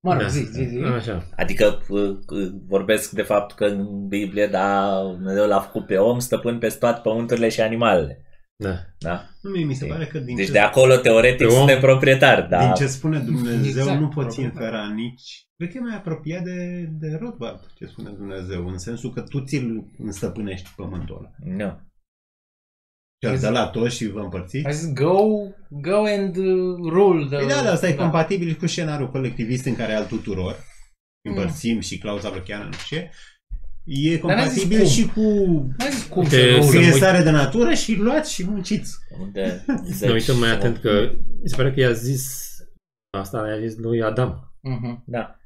Mă 0.00 0.12
rog, 0.12 0.22
Da. 0.22 0.28
zi, 0.28 0.44
zi, 0.44 0.62
zi. 0.62 0.78
Așa. 0.78 1.28
Adică 1.36 1.82
uh, 1.88 2.16
uh, 2.28 2.48
vorbesc 2.66 3.10
de 3.10 3.22
faptul 3.22 3.56
că 3.56 3.64
în 3.64 4.08
Biblie, 4.08 4.46
da, 4.46 5.00
Dumnezeu 5.02 5.46
l-a 5.46 5.60
făcut 5.60 5.86
pe 5.86 5.96
om 5.96 6.18
stăpân 6.18 6.58
pe 6.58 6.68
toate 6.68 7.00
pământurile 7.02 7.48
și 7.48 7.60
animalele. 7.60 8.27
Da. 8.62 8.76
Da? 8.98 9.24
Nu, 9.42 9.50
mie 9.50 9.64
mi 9.64 9.74
se 9.74 9.86
pare 9.86 10.06
că 10.06 10.18
din 10.18 10.36
Deci 10.36 10.46
ce, 10.46 10.52
de 10.52 10.58
acolo, 10.58 10.96
teoretic, 10.96 11.38
Pe 11.46 11.52
om- 11.52 11.56
suntem 11.56 11.80
proprietari, 11.80 12.48
da. 12.48 12.64
din 12.64 12.74
ce 12.74 12.86
spune 12.86 13.18
Dumnezeu 13.18 13.82
Exact, 13.82 14.00
nu 14.00 14.08
poți 14.08 14.34
probabil. 14.34 14.44
infera 14.44 14.92
nici... 14.94 15.46
Cred 15.56 15.70
că 15.70 15.76
e 15.76 15.80
mai 15.80 15.96
apropiat 15.96 16.42
de, 16.42 16.88
de 16.90 17.16
Rothbard, 17.20 17.72
ce 17.74 17.86
spune 17.86 18.10
Dumnezeu, 18.10 18.66
în 18.68 18.78
sensul 18.78 19.12
că 19.12 19.20
tu 19.20 19.40
ți-l 19.44 19.84
înstăpânești 19.98 20.68
pământul 20.76 21.16
ăla. 21.16 21.54
Nu. 21.56 21.80
Și 23.22 23.28
ați 23.28 23.42
dat 23.42 23.52
la 23.52 23.66
toți 23.68 23.96
și 23.96 24.06
vă 24.06 24.20
împărțiți? 24.20 24.66
Ai 24.66 24.72
zis 24.74 24.92
go, 24.92 25.16
go 25.68 26.04
and 26.04 26.36
uh, 26.36 26.76
rule 26.90 27.26
the... 27.26 27.36
Păi 27.36 27.46
da, 27.46 27.62
dar 27.62 27.72
asta 27.72 27.88
e 27.88 27.94
compatibil 27.94 28.54
cu 28.54 28.66
scenariul 28.66 29.10
colectivist 29.10 29.64
în 29.64 29.76
care 29.76 29.92
al 29.92 30.06
tuturor. 30.06 30.56
împărțim 31.28 31.80
și 31.80 31.98
clauza 31.98 32.30
blocheană, 32.30 32.64
nu 32.64 32.72
știu 32.72 32.96
ce, 32.96 33.10
e 33.88 34.16
Dar 34.16 34.36
n-a 34.36 34.44
zis 34.46 34.62
compatibil 34.62 34.78
cum. 34.78 34.86
și 34.88 35.06
cu 35.08 35.20
N-a 35.78 35.88
zis 35.90 36.04
cum 36.04 36.22
Uite, 36.22 36.50
să 36.50 36.56
nu 36.56 36.62
să 36.62 36.70
fie 36.70 36.78
în 36.78 36.84
uit- 36.84 36.94
stare 36.94 37.22
de 37.22 37.30
natură 37.30 37.72
și 37.74 37.94
luați 37.96 38.32
și 38.34 38.44
munciți. 38.46 38.96
Unde 39.20 39.64
Să 39.98 40.12
uităm 40.12 40.38
mai 40.38 40.50
atent 40.50 40.78
că 40.78 41.10
mi 41.42 41.48
se 41.48 41.56
pare 41.56 41.72
că 41.72 41.80
i-a 41.80 41.92
zis 41.92 42.46
asta 43.18 43.48
i-a 43.48 43.66
zis 43.68 43.76
lui 43.78 44.02
Adam. 44.02 44.52
Mhm. 44.62 45.02
Da. 45.06 45.36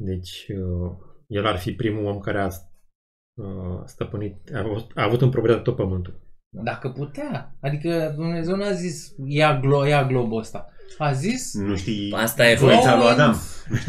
Deci 0.00 0.46
uh, 0.48 0.90
el 1.26 1.46
ar 1.46 1.56
fi 1.58 1.72
primul 1.72 2.04
om 2.04 2.18
care 2.18 2.40
a 2.40 2.46
uh, 2.46 3.82
stăpânit, 3.84 4.36
a 4.54 4.58
avut, 4.58 4.90
a 4.94 5.02
avut 5.02 5.20
în 5.22 5.30
proprietate 5.30 5.64
tot 5.64 5.76
pământul. 5.76 6.26
Dacă 6.64 6.88
putea. 6.90 7.56
Adică 7.60 8.12
Dumnezeu 8.16 8.56
n-a 8.56 8.72
zis 8.72 9.14
ia, 9.26 9.60
glo, 9.60 9.86
ia 9.86 10.06
globul 10.06 10.38
ăsta. 10.38 10.68
A 10.98 11.12
zis 11.12 11.54
Nu 11.54 11.76
știi 11.76 12.12
Asta 12.12 12.50
e 12.50 12.54
voința 12.54 12.90
Glow 12.94 12.98
lui 12.98 13.06
Adam. 13.12 13.36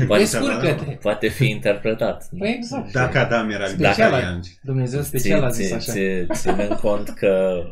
Poate, 0.08 0.22
descurcă-te. 0.24 0.84
poate 1.02 1.28
fi 1.28 1.50
interpretat. 1.50 2.30
Păi 2.39 2.54
exact. 2.58 2.91
Dacă 2.91 3.18
Adam 3.18 3.50
era 3.50 3.66
Special, 3.68 3.91
libertarian. 3.93 4.41
Dumnezeu 4.64 5.02
special 5.02 5.43
a 5.43 5.50
zis 5.50 5.72
așa. 5.72 5.91
Ți- 5.91 6.26
Ținând 6.34 6.74
cont 6.74 7.10
că 7.10 7.64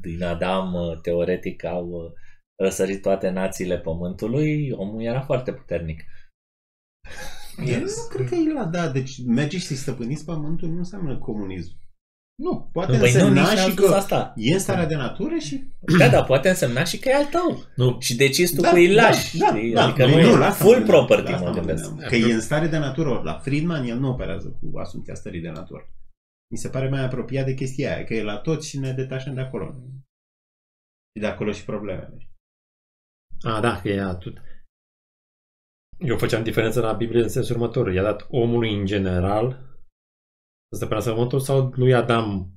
din 0.00 0.22
Adam, 0.22 0.74
teoretic, 1.02 1.64
au 1.64 1.86
uh, 1.88 2.12
răsărit 2.58 3.02
toate 3.02 3.30
națiile 3.30 3.78
pământului, 3.78 4.70
omul 4.72 5.02
era 5.02 5.20
foarte 5.20 5.52
puternic. 5.52 6.02
Eu 7.66 7.78
nu 7.80 7.86
cred 8.10 8.28
că 8.28 8.34
el 8.34 8.56
a 8.58 8.64
dat. 8.64 8.92
Deci 8.92 9.24
merge 9.26 9.58
și 9.58 9.64
să-i 9.66 9.76
stăpâniți 9.76 10.24
pământul 10.24 10.68
nu 10.68 10.76
înseamnă 10.78 11.18
comunism. 11.18 11.72
Nu. 12.42 12.68
Poate 12.72 12.90
Păi 12.90 12.98
nu, 12.98 13.04
însemna 13.04 13.40
nici 13.40 13.58
n-am 13.58 13.68
și 13.68 13.76
spus 13.76 13.88
că 13.88 13.94
asta. 13.94 14.32
e 14.36 14.52
în 14.52 14.58
starea 14.58 14.86
de 14.86 14.94
natură 14.94 15.36
și... 15.36 15.68
Da, 15.98 16.08
da, 16.08 16.24
poate 16.24 16.48
însemna 16.48 16.84
și 16.84 16.98
că 16.98 17.08
e 17.08 17.14
al 17.14 17.24
tău. 17.24 17.64
Nu, 17.76 18.00
Și 18.00 18.16
decizi 18.16 18.54
tu 18.54 18.60
Da, 18.60 18.68
cu 18.70 18.74
îi 18.76 18.94
da, 18.94 19.02
lași. 19.02 19.38
da, 19.38 19.46
știi? 19.46 19.72
da, 19.72 19.84
adică 19.84 20.06
Noi 20.06 20.22
nu, 20.22 20.36
la 20.36 20.44
e 20.44 20.48
asta 20.48 20.64
full 20.64 20.78
mă 20.78 20.78
gândeam, 20.84 21.06
property, 21.06 21.30
la 21.30 21.38
mă 21.38 21.46
asta 21.46 21.58
gândesc. 21.60 21.88
gândeam. 21.88 22.08
Că 22.08 22.16
e 22.16 22.32
în 22.32 22.40
stare 22.40 22.66
de 22.66 22.78
natură. 22.78 23.08
ori 23.10 23.24
La 23.24 23.38
Friedman 23.38 23.84
el 23.84 23.98
nu 23.98 24.08
operează 24.08 24.58
cu 24.60 24.78
asumția 24.78 25.14
stării 25.14 25.40
de 25.40 25.48
natură. 25.50 25.88
Mi 26.52 26.58
se 26.58 26.68
pare 26.68 26.88
mai 26.88 27.04
apropiat 27.04 27.44
de 27.44 27.54
chestia 27.54 27.94
aia, 27.94 28.04
că 28.04 28.14
e 28.14 28.22
la 28.22 28.36
tot 28.38 28.64
și 28.64 28.78
ne 28.78 28.92
detașăm 28.92 29.34
de 29.34 29.40
acolo. 29.40 29.74
Și 31.14 31.20
de 31.20 31.26
acolo 31.26 31.52
și 31.52 31.64
problemele. 31.64 32.16
a, 33.42 33.60
da, 33.60 33.80
că 33.80 33.88
e 33.88 34.00
atât. 34.00 34.36
Eu 35.98 36.18
făceam 36.18 36.42
diferență 36.42 36.80
la 36.80 36.92
Biblie 36.92 37.22
în 37.22 37.28
sensul 37.28 37.56
următor. 37.56 37.92
I-a 37.92 38.02
dat 38.02 38.26
omului 38.28 38.74
în 38.78 38.86
general 38.86 39.72
să 40.74 40.80
stăpânească 40.80 41.12
pământul 41.12 41.40
sau 41.40 41.72
lui 41.76 41.94
Adam 41.94 42.48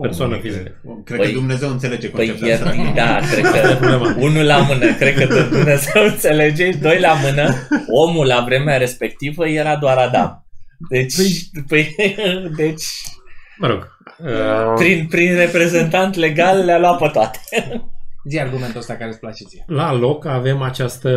Persoană 0.00 0.32
Omul, 0.32 0.44
fizică. 0.44 0.62
Cred, 0.82 1.02
cred 1.04 1.18
Păi- 1.20 1.32
că 1.32 1.38
Dumnezeu 1.38 1.70
înțelege 1.70 2.08
Păi 2.08 2.26
conceptul 2.26 2.48
e, 2.48 2.52
ăsta. 2.52 2.92
da, 2.94 3.18
cred 3.32 3.44
Asta 3.44 3.58
e 3.58 3.62
că 3.62 3.74
problema. 3.76 4.14
unul 4.18 4.44
la 4.44 4.58
mână, 4.58 4.94
cred 4.94 5.14
că 5.18 5.26
tot 5.26 5.50
Dumnezeu 5.50 6.04
înțelege, 6.04 6.70
doi 6.70 7.00
la 7.00 7.12
mână, 7.14 7.54
omul 7.92 8.26
la 8.26 8.42
vremea 8.46 8.76
respectivă 8.76 9.48
era 9.48 9.76
doar 9.76 9.96
Adam. 9.98 10.46
Deci, 10.88 11.14
păi, 11.68 11.94
deci 12.56 12.84
Mă 13.58 13.66
rog. 13.66 13.98
Uh, 14.18 14.72
prin, 14.76 15.06
prin 15.06 15.34
reprezentant 15.34 16.14
legal 16.14 16.64
le-a 16.64 16.78
luat 16.78 16.98
pe 16.98 17.08
toate. 17.12 17.38
Zi 18.28 18.40
argumentul 18.40 18.78
ăsta 18.80 18.94
care 18.96 19.08
îți 19.10 19.18
place 19.18 19.44
ție. 19.44 19.64
la 19.66 19.92
loc 19.92 20.24
avem 20.24 20.62
această 20.62 21.10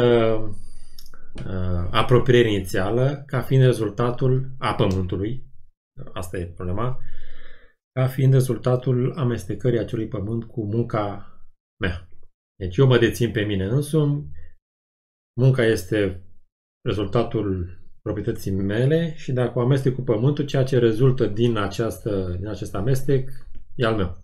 uh, 1.45 1.87
apropiere 1.91 2.51
inițială 2.51 3.23
ca 3.27 3.41
fiind 3.41 3.63
rezultatul 3.63 4.49
a 4.59 4.73
pământului. 4.73 5.43
Asta 6.13 6.37
e 6.37 6.45
problema. 6.45 6.99
Ca 7.91 8.07
fiind 8.07 8.33
rezultatul 8.33 9.13
amestecării 9.17 9.79
acelui 9.79 10.07
pământ 10.07 10.43
cu 10.43 10.65
munca 10.65 11.33
mea. 11.81 12.07
Deci 12.55 12.77
eu 12.77 12.87
mă 12.87 12.97
dețin 12.97 13.31
pe 13.31 13.41
mine 13.41 13.65
însumi, 13.65 14.31
munca 15.41 15.63
este 15.63 16.23
rezultatul 16.87 17.77
proprietății 18.01 18.51
mele 18.51 19.13
și 19.15 19.31
dacă 19.31 19.59
o 19.59 19.61
amestec 19.61 19.95
cu 19.95 20.01
pământul, 20.01 20.45
ceea 20.45 20.63
ce 20.63 20.77
rezultă 20.77 21.25
din, 21.25 21.57
această, 21.57 22.35
din 22.37 22.47
acest 22.47 22.75
amestec 22.75 23.29
e 23.75 23.85
al 23.85 23.95
meu. 23.95 24.23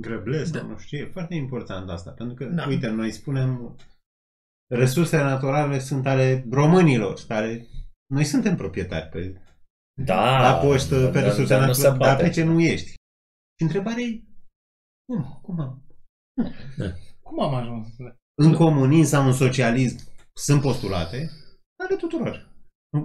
Grăblesc, 0.00 0.52
Da. 0.52 0.62
nu 0.62 0.78
știu, 0.78 0.98
e 0.98 1.04
foarte 1.04 1.34
important 1.34 1.90
asta. 1.90 2.10
Pentru 2.10 2.34
că, 2.34 2.44
Da. 2.44 2.66
uite, 2.66 2.88
noi 2.88 3.10
spunem 3.10 3.76
resursele 4.70 5.22
naturale 5.22 5.78
sunt 5.78 6.06
ale 6.06 6.46
românilor, 6.50 7.18
care 7.28 7.66
noi 8.06 8.24
suntem 8.24 8.56
proprietari 8.56 9.08
pe 9.08 9.40
Da, 9.94 10.40
la 10.40 10.58
poștă, 10.58 11.06
pe 11.06 11.10
dar- 11.12 11.22
resurse 11.22 11.54
dar 11.56 11.66
nu 11.66 11.72
se 11.72 11.82
naturale, 11.82 12.04
dar 12.04 12.16
poate. 12.16 12.22
pe 12.28 12.34
ce 12.34 12.44
nu 12.44 12.60
ești? 12.60 12.86
Și 13.56 13.62
întrebarea 13.62 14.04
e, 14.04 14.22
cum? 15.04 15.40
Cum 15.42 15.60
am? 15.60 15.84
Cum 17.22 17.40
am 17.40 17.54
ajuns? 17.54 17.88
În 18.34 18.52
comunism 18.54 19.08
sau 19.10 19.26
în 19.26 19.32
socialism 19.32 19.98
sunt 20.34 20.60
postulate 20.60 21.30
ale 21.76 21.96
tuturor. 21.96 22.48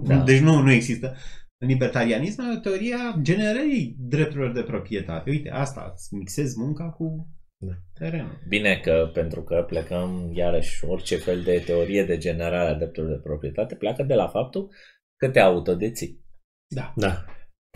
Da. 0.04 0.24
Deci 0.24 0.40
nu, 0.40 0.62
nu 0.62 0.72
există. 0.72 1.16
În 1.58 1.68
libertarianism 1.68 2.42
e 2.42 2.56
o 2.58 2.60
teoria 2.60 3.16
generării 3.22 3.96
drepturilor 4.00 4.52
de 4.52 4.64
proprietate. 4.64 5.30
Uite, 5.30 5.50
asta, 5.50 5.90
îți 5.94 6.14
mixezi 6.14 6.60
munca 6.60 6.90
cu 6.90 7.28
Da. 7.58 7.74
terenul. 7.94 8.40
Bine 8.48 8.80
că 8.80 9.10
pentru 9.14 9.44
că 9.44 9.64
plecăm 9.68 10.32
iarăși 10.34 10.86
orice 10.86 11.18
fel 11.18 11.42
de 11.44 11.60
teorie 11.66 12.06
de 12.06 12.18
generare 12.18 12.70
a 12.70 12.76
drepturilor 12.78 13.16
de 13.16 13.22
proprietate 13.22 13.76
pleacă 13.76 14.04
de 14.04 14.14
la 14.14 14.28
faptul 14.28 14.70
că 15.16 15.30
te 15.30 15.40
autodeții. 15.40 16.25
Da. 16.68 16.94
Da. 16.96 17.26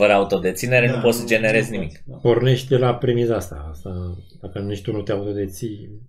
Fără 0.01 0.13
autodeținere 0.13 0.87
Da, 0.87 0.95
nu 0.95 1.01
poți 1.01 1.15
să 1.15 1.21
nu- 1.21 1.27
generezi 1.29 1.71
nu 1.71 1.77
nimic. 1.77 1.91
poți, 1.97 2.07
da. 2.07 2.17
Pornește 2.17 2.77
la 2.77 2.95
premiza 2.95 3.35
asta. 3.35 3.55
asta 3.69 4.17
dacă 4.41 4.59
nici 4.59 4.81
tu 4.81 4.91
nu 4.91 5.01
te 5.01 5.11
autodeții, 5.11 6.01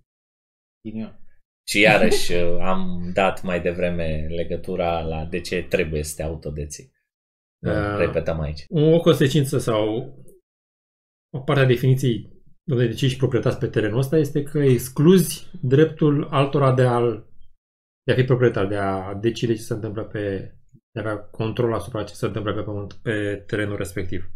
Ghinion. 0.87 1.19
Și 1.67 1.79
iarăși 1.79 2.33
am 2.71 3.11
dat 3.13 3.41
mai 3.43 3.61
devreme 3.61 4.27
legătura 4.29 5.01
la 5.01 5.25
de 5.25 5.41
ce 5.41 5.63
trebuie 5.63 6.03
să 6.03 6.13
te 6.15 6.23
autodeții. 6.23 6.91
Nu, 7.63 7.71
Da. 7.71 7.97
repetăm 7.97 8.39
aici. 8.39 8.65
o 8.69 8.99
consecință 8.99 9.57
sau 9.57 9.87
o 11.33 11.39
parte 11.39 11.61
a 11.63 11.65
definiției 11.65 12.39
de 12.63 12.93
ce 12.93 13.05
ești 13.05 13.17
proprietar 13.17 13.57
pe 13.57 13.67
terenul 13.67 13.97
ăsta 13.99 14.17
este 14.17 14.43
că 14.43 14.59
excluzi 14.59 15.49
dreptul 15.61 16.27
altora 16.29 16.73
de 16.73 16.81
a, 16.81 16.99
de 18.03 18.11
a 18.11 18.15
fi 18.15 18.23
proprietar, 18.23 18.67
de 18.67 18.75
a 18.77 19.13
decide 19.13 19.53
ce 19.55 19.61
se 19.61 19.73
întâmplă 19.73 20.03
pe 20.03 20.19
de 20.19 20.53
a 20.53 20.60
avea 20.99 21.17
control 21.17 21.73
asupra 21.73 22.03
ce 22.03 22.13
se 22.13 22.25
întâmplă 22.25 22.53
pe 22.53 22.61
pământ, 22.61 22.93
pe 22.93 23.43
terenul 23.47 23.77
respectiv. 23.77 24.31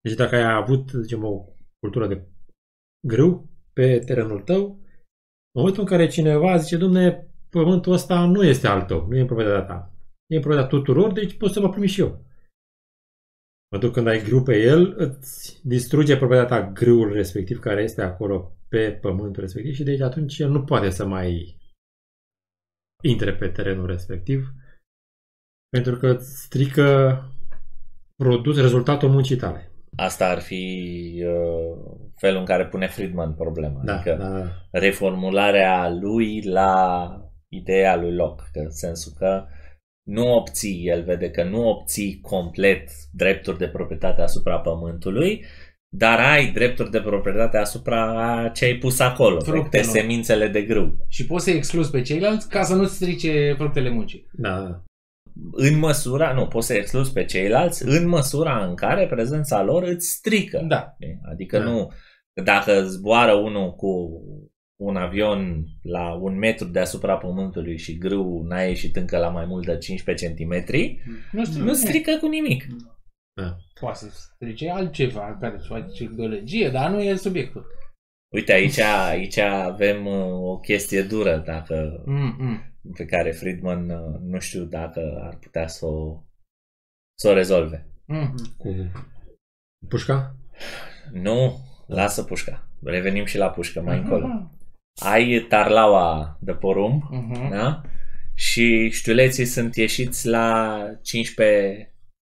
Deci 0.00 0.14
dacă 0.14 0.36
ai 0.36 0.52
avut, 0.52 0.90
zicem, 0.90 1.24
o 1.24 1.44
cultură 1.78 2.06
de 2.06 2.26
grâu 3.06 3.50
pe 3.72 3.98
terenul 3.98 4.40
tău, 4.40 4.64
în 5.54 5.60
momentul 5.60 5.82
în 5.82 5.88
care 5.88 6.06
cineva 6.06 6.56
zice, 6.56 6.76
domne, 6.76 7.28
pământul 7.50 7.92
ăsta 7.92 8.26
nu 8.26 8.44
este 8.44 8.66
al 8.66 8.82
tău, 8.82 9.06
nu 9.06 9.16
e 9.16 9.20
în 9.20 9.26
proprietatea 9.26 9.66
ta, 9.66 9.94
e 10.26 10.36
în 10.36 10.40
proprietatea 10.40 10.78
tuturor, 10.78 11.12
deci 11.12 11.36
pot 11.36 11.50
să 11.50 11.60
mă 11.60 11.68
primi 11.68 11.86
și 11.86 12.00
eu. 12.00 12.24
Mă 13.70 13.78
duc 13.78 13.92
când 13.92 14.06
ai 14.06 14.22
grâu 14.22 14.42
pe 14.42 14.62
el, 14.62 14.94
îți 14.96 15.60
distruge 15.64 16.16
proprietatea 16.16 16.60
ta 16.60 16.72
grâul 16.72 17.12
respectiv 17.12 17.58
care 17.58 17.82
este 17.82 18.02
acolo 18.02 18.56
pe 18.68 18.92
pământul 18.92 19.42
respectiv 19.42 19.74
și 19.74 19.82
deci 19.82 20.00
atunci 20.00 20.38
el 20.38 20.50
nu 20.50 20.64
poate 20.64 20.90
să 20.90 21.06
mai 21.06 21.58
intre 23.02 23.34
pe 23.34 23.48
terenul 23.48 23.86
respectiv 23.86 24.52
pentru 25.74 25.96
că 25.96 26.06
îți 26.06 26.42
strică 26.42 27.18
produs 28.16 28.60
rezultatul 28.60 29.08
muncii 29.08 29.36
tale. 29.36 29.70
Asta 29.96 30.28
ar 30.28 30.40
fi 30.40 30.64
uh, 31.26 31.78
felul 32.16 32.38
în 32.38 32.44
care 32.44 32.66
pune 32.66 32.88
Friedman 32.88 33.34
problema. 33.34 33.80
Da, 33.84 33.94
adică 33.94 34.16
da, 34.20 34.28
da. 34.28 34.50
reformularea 34.70 35.90
lui 36.00 36.42
la 36.42 37.08
ideea 37.48 37.96
lui 37.96 38.14
Locke, 38.14 38.42
că 38.52 38.58
în 38.58 38.70
sensul 38.70 39.12
că 39.18 39.44
nu 40.02 40.34
obții, 40.34 40.84
el 40.86 41.04
vede 41.04 41.30
că 41.30 41.44
nu 41.44 41.68
obții 41.68 42.18
complet 42.22 42.90
drepturi 43.12 43.58
de 43.58 43.68
proprietate 43.68 44.20
asupra 44.22 44.58
pământului, 44.58 45.44
dar 45.88 46.18
ai 46.18 46.52
drepturi 46.52 46.90
de 46.90 47.00
proprietate 47.00 47.56
asupra 47.56 48.50
ce 48.54 48.64
ai 48.64 48.74
pus 48.74 49.00
acolo, 49.00 49.36
de 49.36 49.50
Fructelor. 49.50 49.86
semințele 49.86 50.48
de 50.48 50.62
grâu. 50.62 50.96
Și 51.08 51.26
poți 51.26 51.44
să 51.44 51.50
excluzi 51.50 51.90
pe 51.90 52.02
ceilalți 52.02 52.48
ca 52.48 52.62
să 52.62 52.74
nu 52.74 52.84
strice 52.84 53.54
fructele 53.56 53.88
muncii. 53.88 54.28
da, 54.32 54.60
da. 54.60 54.82
În 55.52 55.78
măsura, 55.78 56.32
nu, 56.32 56.46
poți 56.46 56.66
să 56.66 56.74
excluzi 56.74 57.12
pe 57.12 57.24
ceilalți, 57.24 57.84
în 57.86 58.08
măsura 58.08 58.64
în 58.66 58.74
care 58.74 59.06
prezența 59.06 59.62
lor 59.62 59.82
îți 59.82 60.08
strică. 60.08 60.64
Da. 60.68 60.96
Adică 61.30 61.58
Da. 61.58 61.64
nu, 61.64 61.92
dacă 62.44 62.82
zboară 62.82 63.32
unul 63.32 63.74
cu 63.74 64.22
un 64.76 64.96
avion 64.96 65.64
la 65.82 66.12
un 66.12 66.38
metru 66.38 66.66
deasupra 66.66 67.16
pământului 67.16 67.78
și 67.78 67.98
grâu 67.98 68.42
n-a 68.42 68.62
ieșit 68.62 68.96
încă 68.96 69.18
la 69.18 69.28
mai 69.28 69.44
mult 69.44 69.66
de 69.66 69.78
15 69.78 70.34
cm, 70.34 70.64
Nu, 71.32 71.44
strică, 71.44 71.64
nu 71.64 71.74
strică 71.74 72.16
cu 72.20 72.26
nimic. 72.26 72.66
Poate 73.80 73.98
să 73.98 74.08
strice 74.10 74.70
altceva 74.70 75.38
care 75.40 75.58
să 75.58 75.66
face 75.68 76.04
gălăgie, 76.04 76.68
dar 76.68 76.90
nu 76.90 77.00
e 77.00 77.14
subiectul. 77.16 77.66
Uite, 78.34 78.52
aici, 78.52 78.78
aici 78.78 79.36
avem 79.38 80.06
uh, 80.06 80.32
o 80.32 80.58
chestie 80.58 81.02
dură 81.02 81.42
dacă, 81.46 82.04
Mm-mm. 82.06 82.73
Pe 82.92 83.04
care 83.04 83.30
Friedman 83.30 83.90
uh, 83.90 84.18
nu 84.20 84.38
știu 84.38 84.64
dacă 84.64 85.20
ar 85.22 85.36
putea 85.36 85.66
să 85.66 85.86
o, 85.86 86.22
să 87.18 87.28
o 87.28 87.32
rezolve. 87.32 87.86
Mm. 88.06 88.34
Cu 88.56 88.90
pușca? 89.88 90.36
Nu, 91.12 91.58
lasă 91.86 92.24
pușca. 92.24 92.68
Revenim 92.82 93.24
și 93.24 93.36
la 93.36 93.50
pușcă 93.50 93.80
mai 93.82 93.98
încolo. 93.98 94.26
Mhm. 94.26 94.58
Ai 95.02 95.46
tarlaua 95.48 96.38
de 96.40 96.54
porumb, 96.54 97.02
Mhm. 97.10 97.48
da? 97.50 97.82
și 98.36 98.90
știuleții 98.90 99.44
sunt 99.44 99.76
ieșiți 99.76 100.26
la 100.28 100.78
15 101.02 101.94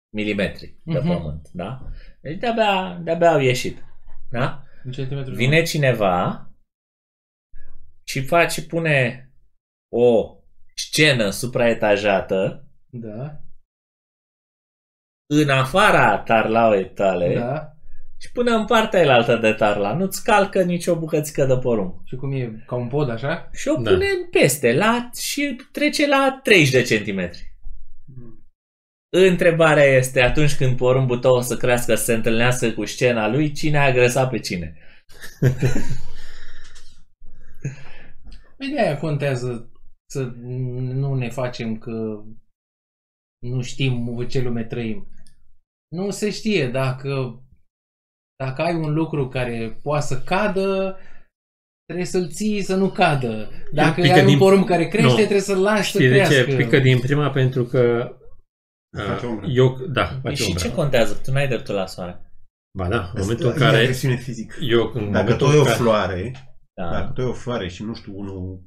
mm 0.10 0.36
pe 0.36 0.76
Mhm. 0.84 1.08
pământ, 1.08 1.50
da? 1.52 1.90
Deci 2.22 2.38
de-abia, 2.38 3.00
de-abia 3.04 3.32
au 3.32 3.40
ieșit, 3.40 3.84
da? 4.32 4.64
Un 4.86 4.92
centimetru 4.92 5.34
Vine 5.36 5.62
cineva 5.62 6.50
și 8.08 8.26
face, 8.26 8.66
pune 8.66 9.24
o 9.94 10.38
scenă 10.80 11.30
supraetajată 11.30 12.68
Da, 12.90 13.40
în 15.26 15.50
afara 15.50 16.18
tarlauei 16.18 16.90
tale 16.90 17.36
da. 17.36 17.74
și 18.18 18.32
pune 18.32 18.52
în 18.52 18.66
partea 18.66 19.00
elaltă 19.00 19.36
de 19.36 19.54
tarla. 19.54 19.94
Nu-ți 19.94 20.24
calcă 20.24 20.64
nicio 20.64 20.96
bucățică 20.96 21.46
de 21.46 21.58
porumb. 21.58 21.94
Și 22.06 22.16
cum 22.16 22.32
e? 22.32 22.64
Ca 22.68 22.76
un 22.76 22.88
pod, 22.88 23.10
așa? 23.10 23.50
Și 23.54 23.68
o 23.68 23.82
Da. 23.82 23.92
pune 23.92 24.06
peste 24.32 24.74
la, 24.74 25.10
și 25.18 25.56
trece 25.72 26.08
la 26.08 26.40
30 26.44 26.72
de 26.72 26.82
centimetri. 26.82 27.48
Întrebarea 29.10 29.84
este, 29.84 30.22
atunci 30.22 30.56
când 30.56 30.78
porumbul 30.78 31.20
tău 31.20 31.36
o 31.36 31.42
să 31.42 31.58
crească 31.58 31.96
să 31.96 32.04
se 32.04 32.14
întâlnească 32.14 32.72
cu 32.72 32.86
scena 32.86 33.28
lui, 33.28 33.52
cine 33.52 33.78
a 33.78 33.86
agresat 33.86 34.30
pe 34.30 34.40
cine? 34.40 34.78
Păi 38.58 38.68
de-aia 38.74 38.98
contează 38.98 39.72
să 40.12 40.24
nu 40.94 41.14
ne 41.16 41.30
facem 41.30 41.78
că 41.78 42.24
nu 43.46 43.62
știm 43.62 44.18
în 44.18 44.28
ce 44.28 44.42
lume 44.42 44.64
trăim. 44.64 45.08
Nu 45.96 46.10
se 46.12 46.30
știe 46.32 46.70
dacă 46.72 47.44
dacă 48.44 48.62
ai 48.62 48.76
un 48.76 48.94
lucru 48.94 49.28
care 49.28 49.80
poate 49.84 50.06
să 50.06 50.22
cadă, 50.24 50.98
trebuie 51.86 52.06
să-l 52.06 52.30
ții 52.30 52.62
să 52.62 52.76
nu 52.76 52.90
cadă. 52.92 53.50
Dacă 53.72 54.02
pică 54.02 54.14
ai 54.14 54.22
un 54.22 54.28
din- 54.28 54.38
porumb 54.38 54.66
care 54.66 54.88
crește, 54.88 55.08
Nu. 55.10 55.16
trebuie 55.16 55.40
să-l 55.42 55.62
lași 55.62 55.92
să 55.92 55.98
Știi 55.98 56.10
de 56.10 56.16
crească. 56.16 56.34
ce? 56.52 56.56
Pică 56.56 56.80
din 56.80 57.00
prima 57.00 57.30
pentru 57.30 57.64
că 57.66 58.12
Face 58.98 59.26
uh, 59.26 59.32
umbră. 59.32 59.48
eu, 59.50 59.78
da, 59.88 60.06
Păi 60.06 60.20
face 60.22 60.36
și 60.44 60.48
umbră. 60.50 60.68
ce 60.68 60.74
contează? 60.74 61.14
Tu 61.16 61.32
n-ai 61.32 61.48
dreptul 61.48 61.76
la 61.76 61.86
soare. 61.86 62.32
Ba 62.78 62.88
da, 62.88 62.96
în 62.98 63.02
Asta 63.04 63.20
momentul 63.20 63.46
în 63.46 63.52
e 63.56 63.58
care 63.58 63.78
agresiune 63.78 64.16
fizică. 64.16 64.56
eu, 64.62 64.82
în 64.94 64.94
Dacă 64.94 65.06
momentul 65.06 65.36
tu 65.38 65.46
ai 65.46 65.56
o 65.56 65.60
în 65.60 65.66
care, 65.66 65.78
floare, 65.78 66.32
Da. 66.74 66.90
dacă 66.92 67.12
tu 67.12 67.22
ai 67.22 67.28
o 67.28 67.34
floare 67.34 67.68
și 67.70 67.84
nu 67.84 67.94
știu, 67.94 68.18
unul, 68.18 68.62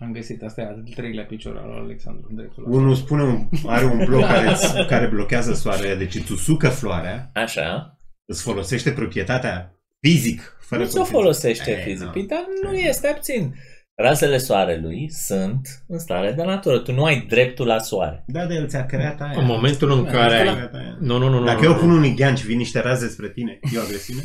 Am 0.00 0.12
găsit, 0.12 0.42
asta 0.42 0.60
e 0.60 0.64
al 0.66 0.82
treilea 0.94 1.24
picior 1.24 1.56
al 1.56 1.68
lui 1.68 1.78
Alexandru. 1.78 2.26
în 2.30 2.36
dreptul 2.36 2.62
la- 2.62 2.76
unul 2.76 2.94
spune 2.94 3.22
un, 3.22 3.48
are 3.66 3.84
un 3.84 4.04
bloc 4.04 4.20
care, 4.26 4.48
îți- 4.50 4.86
care 4.88 5.06
blochează 5.06 5.54
soarele, 5.54 5.94
deci 5.94 6.14
îți 6.14 6.32
usucă 6.32 6.68
floarea, 6.68 7.30
Așa. 7.34 7.98
îți 8.24 8.42
folosește 8.42 8.90
proprietatea 8.90 9.74
fizic, 10.00 10.56
fără 10.60 10.82
Nu 10.82 10.88
ți-o 10.88 10.96
consimțământ. 10.98 11.08
folosește 11.08 11.70
Eh, 11.70 11.82
fizic. 11.84 12.04
nu. 12.06 12.10
Păi, 12.10 12.26
dar 12.26 12.44
nu 12.62 12.72
este, 12.76 13.06
abțin. 13.08 13.54
Razele 13.96 14.38
soarelui 14.38 15.10
sunt 15.10 15.84
în 15.88 15.98
stare 15.98 16.32
de 16.32 16.42
natură. 16.42 16.78
Tu 16.78 16.92
nu 16.92 17.04
ai 17.04 17.26
dreptul 17.28 17.66
la 17.66 17.78
soare. 17.78 18.24
Da, 18.26 18.46
de 18.46 18.54
el 18.54 18.68
ți-a 18.68 18.86
creat 18.86 19.20
aia. 19.20 19.38
în 19.38 19.44
momentul 19.44 19.90
în 19.90 20.04
Da, 20.04 20.10
care... 20.10 20.42
Ți-a 20.42 20.52
creat 20.54 20.74
aia. 20.74 20.96
Nu, 21.00 21.18
nu, 21.18 21.28
nu, 21.28 21.38
nu. 21.38 21.44
Dacă 21.44 21.58
nu, 21.60 21.64
eu 21.66 21.72
nu. 21.74 21.78
pun 21.78 21.90
un 21.90 22.04
ighian 22.04 22.34
și 22.34 22.46
vin 22.46 22.56
niște 22.58 22.80
raze 22.80 23.08
spre 23.08 23.28
tine, 23.28 23.58
e 23.74 23.78
o 23.78 23.80
agresiune? 23.80 24.22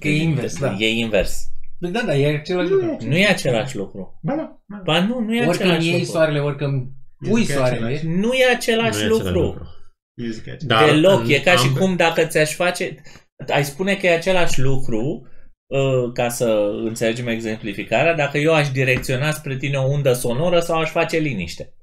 Că 0.00 0.08
e 0.08 0.22
invers, 0.22 0.58
da. 0.58 0.74
E 0.78 0.88
invers. 0.88 1.44
Păi 1.80 1.90
da, 1.90 2.02
da, 2.06 2.16
e 2.16 2.36
același 2.36 2.70
lucru. 2.70 2.96
Nu 3.06 3.16
e 3.16 3.26
același 3.26 3.76
lucru. 3.76 4.18
Ba 4.22 4.34
da. 4.34 4.62
ba 4.68 4.76
da. 4.76 4.82
Ba 4.82 5.06
nu, 5.06 5.20
nu 5.20 5.34
e 5.34 5.46
Ori 5.46 5.56
când 5.58 5.70
același 5.70 5.86
iei 5.88 5.98
lucru. 5.98 6.10
soarele, 6.12 6.38
ori 6.40 6.56
când 6.56 6.86
pui 7.28 7.40
Este 7.40 7.52
soarele. 7.52 7.84
același. 7.86 8.06
Nu 8.06 8.32
e 8.32 8.44
același 8.54 8.98
Nu 8.98 9.04
e 9.04 9.08
lucru. 9.08 9.26
același 9.28 9.44
lucru. 9.44 9.68
Eu 10.14 10.30
zic 10.30 10.48
aici. 10.48 10.62
Da, 10.62 10.84
Deloc. 10.84 11.20
în 11.20 11.30
E 11.30 11.38
ca 11.38 11.56
și 11.56 11.66
ambe- 11.66 11.78
cum 11.80 11.96
dacă 11.96 12.24
ți-aș 12.24 12.54
face... 12.54 13.02
Ai 13.48 13.64
spune 13.64 13.94
că 13.96 14.06
e 14.06 14.10
același 14.14 14.60
lucru, 14.60 15.26
uh, 15.66 16.12
ca 16.12 16.28
să 16.28 16.70
înțelegem 16.84 17.26
exemplificarea, 17.26 18.14
dacă 18.14 18.38
eu 18.38 18.54
aș 18.54 18.70
direcționa 18.70 19.30
spre 19.30 19.56
tine 19.56 19.76
o 19.76 19.86
undă 19.90 20.12
sonoră 20.12 20.60
sau 20.60 20.78
aș 20.78 20.90
face 20.90 21.18
liniște. 21.18 21.74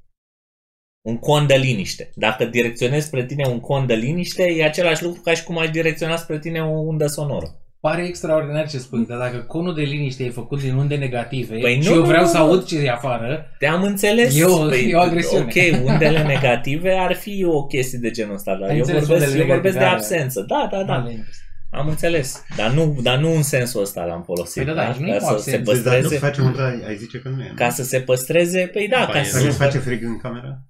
Un 1.06 1.18
con 1.18 1.48
de 1.48 1.56
liniște. 1.56 2.12
Dacă 2.16 2.46
direcționez 2.46 3.06
spre 3.06 3.26
tine 3.26 3.48
un 3.48 3.60
con 3.60 3.86
de 3.86 3.94
liniște, 3.96 4.44
e 4.54 4.64
același 4.66 5.04
lucru 5.04 5.22
ca 5.22 5.34
și 5.34 5.44
cum 5.44 5.58
aș 5.58 5.70
direcționa 5.70 6.16
spre 6.16 6.40
tine 6.40 6.64
o 6.64 6.80
undă 6.80 7.08
sonoră. 7.08 7.62
Pare 7.90 8.06
extraordinar 8.06 8.68
ce 8.70 8.78
spui, 8.78 9.06
dar 9.06 9.18
dacă 9.18 9.38
conul 9.38 9.74
de 9.76 9.82
liniște 9.82 10.24
e 10.24 10.30
făcut 10.30 10.62
din 10.62 10.74
unde 10.76 10.96
negative 10.96 11.58
Păi 11.58 11.82
și 11.82 11.88
nu, 11.90 11.94
eu 11.96 12.00
nu, 12.02 12.08
vreau 12.08 12.24
nu, 12.24 12.30
să 12.30 12.38
nu. 12.38 12.44
aud 12.44 12.66
ce 12.66 12.78
e 12.80 12.92
afară, 12.92 13.56
Te-am 13.60 13.84
înțeles. 13.84 14.40
E 14.40 14.44
o- 14.46 14.68
Păi, 14.68 14.90
e 14.90 14.96
o 14.96 15.00
agresiune. 15.00 15.44
Ok, 15.44 15.86
undele 15.86 16.24
negative 16.24 16.92
ar 17.00 17.14
fi 17.16 17.44
o 17.46 17.66
chestie 17.66 18.00
de 18.00 18.12
genul 18.12 18.34
ăsta, 18.34 18.56
dar 18.56 18.70
Ai 18.70 18.76
eu 18.76 18.82
înțeles 18.82 19.06
vorbesc, 19.06 19.26
undele 19.26 19.44
eu 19.48 19.54
vorbesc 19.54 19.74
de 19.74 19.80
negative, 19.80 20.04
absență. 20.16 20.46
Da, 20.48 20.68
da, 20.72 20.84
da. 20.84 20.94
Ale- 20.94 21.26
Am 21.72 21.88
înțeles. 21.88 22.44
Dar 22.58 22.72
nu, 22.72 22.98
dar 23.02 23.18
nu 23.20 23.36
în 23.36 23.44
sensul 23.44 23.82
ăsta 23.82 24.04
l-am 24.06 24.24
folosit. 24.24 24.64
Păi 24.64 24.74
da, 24.74 24.82
da, 24.82 24.88
da? 24.88 24.94
și 24.94 25.02
nu 25.02 25.08
e 25.08 25.12
Ca 25.12 25.18
cu 25.18 25.24
să 25.26 25.32
absență. 25.32 25.50
se 25.72 25.74
Deci, 25.74 25.84
dar 25.84 25.94
nu 25.96 26.02
păstreze. 26.02 26.26
face 26.26 26.42
un 26.42 26.54
rai, 26.58 26.84
ai 26.88 26.96
zice 26.98 27.20
că 27.20 27.30
nu 27.30 27.42
e, 27.42 27.48
nu? 27.50 27.54
Ca 27.56 27.70
să 27.70 27.84
se 27.84 28.00
păstreze, 28.00 28.70
păi 28.74 28.88
da, 28.88 29.04
Ba, 29.08 29.12
ca 29.12 29.20
e 29.20 29.24
să 29.24 29.32
Dacă 29.32 29.44
nu. 29.44 29.50
îmi 29.50 29.60
face 29.60 29.78
frig 29.78 30.04
în 30.04 30.18
camera, 30.18 30.62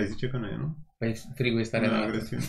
ai 0.00 0.06
zice 0.06 0.26
că 0.26 0.36
nu 0.36 0.46
e, 0.46 0.56
nu? 0.58 0.76
Păi 1.04 1.20
frigul 1.34 1.60
este 1.60 1.78
Nu 1.78 1.84
e 1.84 1.88
tare 1.94 2.04
agresiune. 2.04 2.42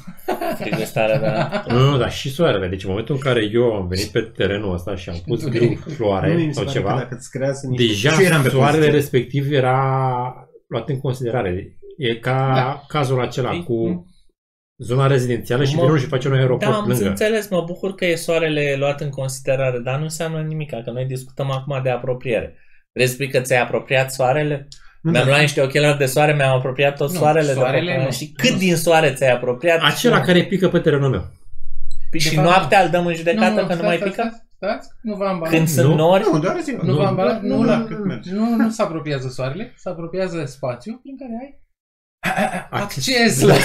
frigul 0.60 0.84
starea 0.84 1.20
de 1.20 1.74
Nu, 1.74 1.90
nu, 1.90 1.98
dar 1.98 2.12
și 2.12 2.30
soarele. 2.32 2.68
Deci 2.68 2.84
în 2.84 2.90
momentul 2.90 3.16
în 3.16 3.22
care 3.22 3.50
eu 3.54 3.74
am 3.74 3.88
venit 3.88 4.06
pe 4.06 4.22
terenul 4.22 4.74
ăsta 4.74 4.96
și 4.96 5.10
am 5.10 5.16
pus 5.26 5.44
Întuneric. 5.44 5.70
grâu 5.80 5.84
Nu, 5.88 5.94
floare 5.94 6.34
mi 6.34 6.42
se 6.44 6.52
sau 6.52 6.64
pare 6.64 6.74
că 6.74 6.80
ceva, 6.80 6.96
Dacă 6.96 7.16
îți 7.16 7.30
creează 7.30 7.68
niște... 7.68 7.86
deja 7.86 8.10
Și 8.12 8.20
eu 8.20 8.26
eram 8.26 8.42
pe 8.42 8.50
soarele 8.50 8.78
poziție. 8.78 8.96
respectiv 9.00 9.52
era 9.52 9.80
luat 10.68 10.90
în 10.90 11.00
considerare. 11.00 11.78
E 11.98 12.16
ca 12.16 12.52
Da. 12.56 12.82
cazul 12.88 13.22
acela 13.22 13.50
Păi, 13.50 13.64
cu 13.64 14.06
zona 14.78 15.08
rezidențială 15.08 15.64
și 15.64 15.70
Mă- 15.70 15.76
vine 15.76 15.86
unul 15.92 16.02
și 16.02 16.08
face 16.08 16.28
un 16.28 16.34
aeroport 16.34 16.72
Da, 16.72 16.78
am 16.78 16.88
lângă. 16.88 17.08
înțeles, 17.08 17.50
mă 17.50 17.62
bucur 17.66 17.96
că 17.96 18.06
e 18.06 18.16
soarele 18.16 18.76
luat 18.78 19.02
în 19.02 19.10
considerare, 19.10 19.80
dar 19.80 19.98
nu 19.98 20.04
înseamnă 20.04 20.42
nimic, 20.42 20.70
că 20.70 20.92
noi 20.92 21.06
discutăm 21.06 21.52
acum 21.52 21.80
de 21.84 21.90
apropiere. 21.90 22.56
Vrei 22.94 23.08
să 23.08 23.14
spui 23.14 23.30
că 23.30 23.40
ți-ai 23.40 23.62
apropiat 23.62 24.12
soarele? 24.14 24.68
Nu, 25.06 25.12
Mi-am 25.12 25.24
dar- 25.24 25.32
luat 25.32 25.42
niște 25.42 25.62
ochelari 25.62 25.98
de 25.98 26.06
soare, 26.06 26.34
mi-am 26.34 26.56
apropiat 26.58 26.96
tot 26.98 27.12
Nu, 27.12 27.18
soarele. 27.20 27.54
soarele 27.54 27.92
de 27.92 27.98
pe 27.98 28.04
nu. 28.04 28.12
Și 28.12 28.32
cât 28.32 28.50
Nu. 28.52 28.58
din 28.58 28.76
soare 28.76 29.14
ți-ai 29.14 29.32
apropiat? 29.32 29.80
Acela 29.84 30.22
care 30.22 30.44
pică 30.44 30.70
pe 30.70 30.80
terenul 30.80 31.10
meu. 31.10 31.20
Păi 32.10 32.20
De 32.20 32.30
și 32.30 32.36
fapt, 32.36 32.48
noaptea 32.48 32.82
îl 32.84 32.90
dăm 32.90 33.06
în 33.06 33.14
judecată 33.14 33.56
că 33.56 33.62
nu 33.62 33.66
stați, 33.66 33.82
mai 33.82 33.96
stați, 33.96 34.12
pică? 34.12 34.22
Stați, 34.22 34.44
stați, 34.56 34.88
nu 35.02 35.16
v-am 35.16 35.28
ambalat. 35.34 35.54
Când 35.56 35.68
sunt 35.68 35.88
Nu. 35.90 35.96
nori? 35.96 36.24
Nu, 36.32 36.40
doar 36.40 36.60
ziua. 36.64 36.80
Nu 36.84 36.94
v-am 36.96 37.06
ambalat? 37.06 37.42
nu, 37.42 37.48
Nu, 37.56 37.62
nu, 37.62 37.66
la, 37.68 37.84
cât 37.88 38.06
merge. 38.06 38.32
nu, 38.34 38.56
nu 38.56 38.70
se 38.70 38.82
apropiază 38.82 39.28
soarele, 39.30 39.74
se 39.78 39.90
apropiază 39.90 40.44
spațiu 40.46 41.00
prin 41.04 41.18
care 41.18 41.32
ai 41.42 41.60
Acces. 42.70 43.08
acces 43.42 43.42
la 43.42 43.56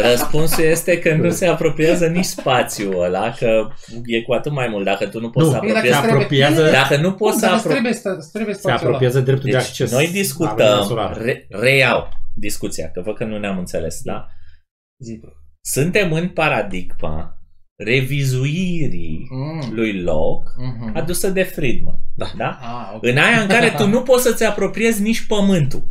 Răspunsul 0.10 0.64
este 0.64 0.98
că 0.98 1.14
nu 1.14 1.30
se 1.30 1.46
apropiază 1.46 2.06
nici 2.06 2.24
spațiul 2.24 3.02
ăla, 3.02 3.30
că 3.38 3.68
e 4.04 4.22
cu 4.22 4.32
atât 4.32 4.52
mai 4.52 4.68
mult 4.68 4.84
dacă 4.84 5.06
tu 5.06 5.20
nu 5.20 5.30
poți 5.30 5.46
Nu, 5.46 5.52
să 5.52 5.58
Păi 5.58 5.68
dacă 5.72 5.78
apropiezi. 5.94 6.00
trebuie- 6.00 6.44
apropiază, 6.44 6.70
Dacă 6.70 6.96
nu 6.96 7.12
poți 7.12 7.38
să 7.38 7.46
Dar 7.46 7.54
îți 7.54 7.66
apropiezi... 7.66 8.00
trebuie, 8.00 8.20
îți 8.22 8.32
trebuie 8.32 8.54
se 8.54 8.60
spațiul 8.60 8.86
ăla. 8.86 8.96
apropiază 8.96 9.20
dreptul 9.20 9.50
de 9.50 9.56
Deci 9.56 9.66
acces. 9.66 9.90
noi 9.90 10.02
la 10.04 10.08
lumina 10.08 10.22
discutăm, 10.22 10.82
solară. 10.82 11.22
re, 11.22 11.46
reiau 11.50 12.08
discuția, 12.34 12.90
că 12.90 13.00
văd 13.04 13.14
că 13.16 13.24
nu 13.24 13.38
ne-am 13.38 13.58
înțeles, 13.58 14.00
da? 14.02 14.26
Zi 15.04 15.18
tu. 15.18 15.26
Suntem 15.60 16.12
în 16.12 16.28
paradigma 16.28 17.32
revizuirii 17.84 19.26
Mm. 19.30 19.74
lui 19.74 20.02
Locke 20.02 20.50
Mhm. 20.56 20.96
adusă 20.96 21.28
de 21.30 21.42
Friedman. 21.42 22.00
Da. 22.16 22.26
da? 22.36 22.58
Ah, 22.62 22.94
ok. 22.94 23.04
În 23.06 23.16
aia 23.16 23.40
în 23.40 23.48
care 23.48 23.74
tu 23.76 23.86
nu 23.94 24.02
poți 24.02 24.22
să-ți 24.22 24.44
apropiezi 24.44 25.02
nici 25.02 25.26
pământul. 25.26 25.82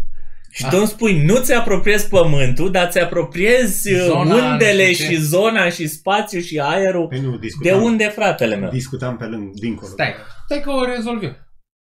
Și 0.57 0.65
Ah. 0.65 0.71
tu 0.71 0.77
îmi 0.77 0.87
spui, 0.87 1.23
nu 1.23 1.35
ți 1.41 1.53
apropiezi 1.53 2.07
pământul, 2.09 2.71
dar 2.71 2.89
ți 2.89 2.99
apropiezi 2.99 3.93
uh, 3.93 3.99
Zona 3.99 4.51
undele 4.51 4.91
și 4.93 4.95
ce? 4.95 5.03
și 5.03 5.15
zona 5.21 5.69
și 5.69 5.87
spațiul 5.87 6.41
și 6.41 6.59
aerul. 6.59 7.07
Păi 7.07 7.19
nu, 7.19 7.31
De 7.31 7.37
discutam, 7.37 7.81
unde, 7.81 8.03
fratele 8.03 8.55
meu? 8.55 8.69
discutam 8.69 9.17
pe 9.17 9.25
lângă, 9.25 9.51
dincolo. 9.53 9.91
Stai, 9.91 10.13
stai 10.45 10.61
că 10.61 10.69
o 10.71 10.85
rezolv 10.85 11.23
eu. 11.23 11.35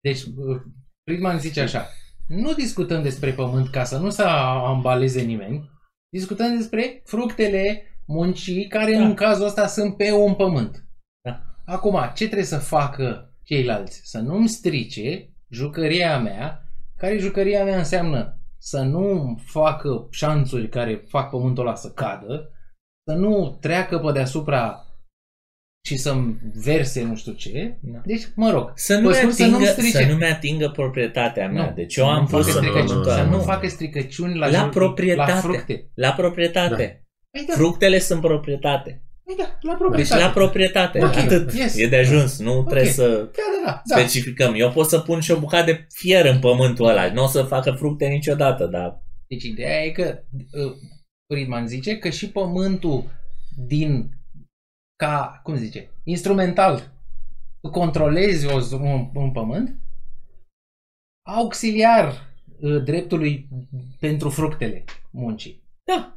Deci, 0.03 0.21
uh, 0.23 0.61
Friedman 1.05 1.39
zice 1.39 1.61
așa, 1.61 1.89
nu 2.27 2.53
discutăm 2.53 3.03
despre 3.03 3.31
pământ 3.31 3.69
ca 3.69 3.85
să 3.85 3.99
nu 3.99 4.11
se 4.11 4.23
ambaleze 4.67 5.21
nimeni, 5.23 5.71
discutăm 6.13 6.57
despre 6.57 7.03
fructele 7.05 7.83
muncii 8.07 8.67
care 8.69 8.93
Da. 8.97 9.05
în 9.05 9.15
cazul 9.15 9.47
ăsta 9.47 9.67
sunt 9.67 9.97
pe 9.97 10.13
un 10.13 10.35
pământ. 10.35 10.85
Da. 11.29 11.41
Acum, 11.65 11.99
ce 12.15 12.25
trebuie 12.25 12.47
să 12.47 12.59
facă 12.59 13.35
ceilalți? 13.43 14.01
Să 14.05 14.19
nu-mi 14.19 14.49
strice 14.49 15.29
jucăria 15.51 16.19
mea, 16.19 16.63
care 16.97 17.19
jucăria 17.19 17.65
mea 17.65 17.79
înseamnă 17.79 18.39
să 18.65 18.83
nu 18.83 19.39
facă 19.45 20.07
șanțuri 20.11 20.69
care 20.69 21.05
fac 21.09 21.31
pământul 21.31 21.67
ăla 21.67 21.75
să 21.77 21.91
cadă, 21.91 22.51
să 23.09 23.15
nu 23.17 23.59
treacă 23.61 23.99
pe 23.99 24.13
deasupra 24.13 24.79
și 25.87 25.97
să-mi 25.97 26.39
verse 26.55 27.03
nu 27.03 27.17
știu 27.17 27.33
ce. 27.33 27.79
Da. 27.83 27.99
Deci, 28.05 28.23
mă 28.35 28.51
rog, 28.51 28.73
Să 28.75 28.95
nu, 28.97 29.03
Vă 29.03 29.09
mi 29.09 29.15
spun 29.15 29.31
să 29.31 29.43
atingă, 29.43 29.57
nu-mi 29.59 29.67
să, 29.69 29.73
strice. 29.81 30.11
nu 30.11 30.17
mi 30.17 30.25
atingă 30.27 30.69
proprietatea 30.71 31.49
mea. 31.49 31.65
Nu, 31.69 31.75
Deci 31.75 31.93
să 31.93 32.01
eu 32.01 32.07
nu 32.07 32.13
am 32.13 32.27
facă 32.27 32.37
pus 32.43 32.47
în 32.47 32.53
stricăciuni, 32.53 32.87
pământul 32.89 33.13
Să 33.13 33.19
ăla. 33.19 33.31
nu 33.31 33.37
nu. 33.37 33.43
facă 33.43 33.69
stricăciuni 33.69 34.37
la, 34.39 34.49
La 34.51 34.59
jur- 34.59 34.69
proprietate. 34.69 35.33
La 35.33 35.39
fructe. 35.39 35.91
La 35.95 36.13
proprietate. 36.13 37.05
Păi 37.31 37.45
da, 37.49 37.55
Fructele 37.55 37.99
sunt 37.99 38.21
proprietate. 38.21 39.05
Păi 39.25 39.35
da, 39.37 39.59
la 39.61 39.71
Deci 39.71 39.79
proprietate. 39.79 40.23
la 40.23 40.31
proprietate. 40.31 40.99
Ok, 41.05 41.17
Atât. 41.17 41.53
yes. 41.53 41.77
E 41.77 41.87
de 41.89 41.97
ajuns. 41.97 42.39
Nu 42.39 42.63
trebuie 42.65 42.91
să 42.91 43.09
Da, 43.09 43.43
da, 43.65 43.71
da. 43.71 43.83
da. 43.85 43.97
specificăm. 44.01 44.55
Eu 44.57 44.71
pot 44.71 44.89
să 44.89 44.99
pun 45.01 45.21
și 45.21 45.31
o 45.31 45.39
bucată 45.39 45.65
de 45.65 45.87
fier 45.89 46.25
în 46.25 46.39
pământul 46.41 46.87
ăla. 46.87 47.13
Nu 47.13 47.23
o 47.23 47.27
să 47.27 47.43
facă 47.43 47.71
fructe 47.73 48.07
niciodată, 48.07 48.67
dar 48.67 49.03
Deci 49.29 49.43
ideea 49.45 49.83
e 49.85 49.91
că 49.91 50.23
uh, 50.33 50.73
Friedman 51.33 51.67
zice 51.67 51.99
că 51.99 52.11
și 52.11 52.31
pământul 52.31 53.11
din 53.67 54.09
ca, 54.97 55.41
cum 55.43 55.55
zice, 55.57 55.91
instrumental 56.05 56.93
tu 57.61 57.71
controlezi 57.71 58.47
o, 58.47 58.61
z- 58.61 58.81
un, 58.81 59.11
un 59.15 59.33
pământ 59.33 59.79
auxiliar 61.27 62.13
uh, 62.61 62.83
dreptului 62.85 63.49
pentru 64.01 64.29
fructele 64.29 64.85
muncii. 65.11 65.63
Da. 65.85 66.17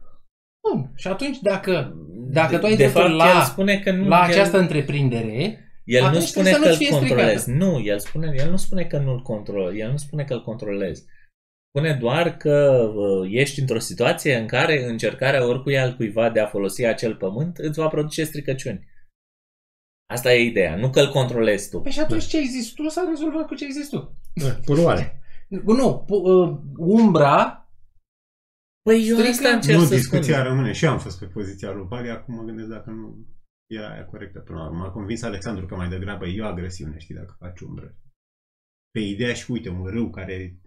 Bun. 0.69 0.91
Și 0.95 1.07
atunci 1.07 1.39
dacă, 1.39 1.95
dacă 2.31 2.57
tu 2.57 2.65
ai 2.65 2.71
de 2.71 2.75
dreptul 2.75 3.01
fapt, 3.01 3.13
la, 3.13 3.25
el 3.25 3.41
spune 3.41 3.79
că 3.79 3.91
nu, 3.91 4.07
la 4.07 4.23
el, 4.23 4.31
această 4.31 4.57
întreprindere, 4.57 5.59
el 5.83 6.01
nu 6.01 6.07
atunci 6.07 6.23
spune 6.23 6.49
trebuie 6.49 6.69
că 6.69 6.75
să 6.75 6.83
îl 6.83 6.87
nu-ți 6.87 6.99
fie 6.99 7.07
controlezi. 7.07 7.41
stricată. 7.41 7.65
Nu, 7.65 7.79
el 7.83 7.99
spune, 7.99 8.33
el 8.37 8.49
nu 8.49 8.57
spune 8.57 8.83
că 8.83 8.97
nu-l 8.97 9.21
controlezi. 9.21 9.79
El 9.79 9.91
nu 9.91 9.97
spune 9.97 10.23
că 10.23 10.33
îl 10.33 10.43
controlezi. 10.43 11.05
Spune 11.69 11.93
doar 11.93 12.37
că 12.37 12.89
uh, 12.95 13.29
ești 13.31 13.59
într-o 13.59 13.79
situație 13.79 14.35
în 14.35 14.47
care 14.47 14.85
încercarea 14.85 15.47
oricui 15.47 15.79
altcuiva 15.79 16.29
de 16.29 16.39
a 16.39 16.45
folosi 16.45 16.85
acel 16.85 17.15
pământ 17.15 17.57
îți 17.57 17.79
va 17.79 17.87
produce 17.87 18.23
stricăciuni. 18.23 18.87
Asta 20.13 20.33
e 20.33 20.43
ideea. 20.43 20.75
Nu 20.75 20.89
că 20.89 20.99
îl 20.99 21.09
controlezi 21.09 21.69
tu. 21.69 21.81
păi 21.81 21.91
și 21.91 21.99
atunci 21.99 22.25
ce 22.25 22.37
ai 22.37 22.45
zis 22.45 22.71
tu 22.71 22.87
s-a 22.87 23.05
rezolvat 23.09 23.47
cu 23.47 23.55
ce 23.55 23.65
ai 23.65 23.71
zis 23.71 23.89
tu. 23.89 24.15
Da, 24.33 24.59
poluare. 24.65 25.21
Nu, 25.49 26.03
pu- 26.07 26.15
uh, 26.15 26.57
umbra 26.77 27.66
Păi 28.87 29.07
eu 29.07 29.15
Strică- 29.17 29.29
asta 29.31 29.49
încerc 29.49 29.77
Nu, 29.79 29.85
să 29.85 29.95
discuția 29.95 30.37
spun. 30.37 30.47
rămâne. 30.47 30.71
Și 30.71 30.85
eu 30.85 30.91
am 30.91 30.99
fost 30.99 31.19
pe 31.19 31.25
poziția 31.25 31.71
lui 31.71 31.85
Bali, 31.87 32.09
acum 32.09 32.35
mă 32.35 32.43
gândesc 32.43 32.67
dacă 32.67 32.89
nu 32.89 33.25
era 33.71 33.89
aia 33.93 34.05
corectă 34.05 34.39
până 34.39 34.57
la 34.59 34.65
urmă. 34.65 34.77
M-a 34.77 34.89
convins 34.91 35.21
Alexandru 35.21 35.65
că 35.65 35.75
mai 35.75 35.89
degrabă 35.89 36.25
e 36.27 36.41
o 36.41 36.45
agresiune, 36.45 36.97
știi, 36.97 37.15
dacă 37.15 37.35
faci 37.39 37.59
umbră. 37.59 37.95
Pe 38.91 38.99
ideea 38.99 39.33
și 39.33 39.51
uite, 39.51 39.69
un 39.69 39.85
râu 39.85 40.09
care 40.09 40.59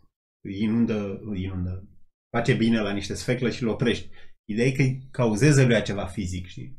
inundă, 0.51 1.21
inundă, 1.35 1.89
face 2.37 2.55
bine 2.55 2.81
la 2.81 2.93
niște 2.93 3.15
sfeclă 3.15 3.51
și 3.51 3.63
îl 3.63 3.69
oprești. 3.69 4.09
Ideea 4.49 4.67
e 4.67 4.73
că 4.73 4.83
îi 4.83 5.09
cauzeze 5.11 5.65
lui 5.67 5.83
ceva 5.83 6.07
fizic, 6.07 6.47
știi? 6.47 6.79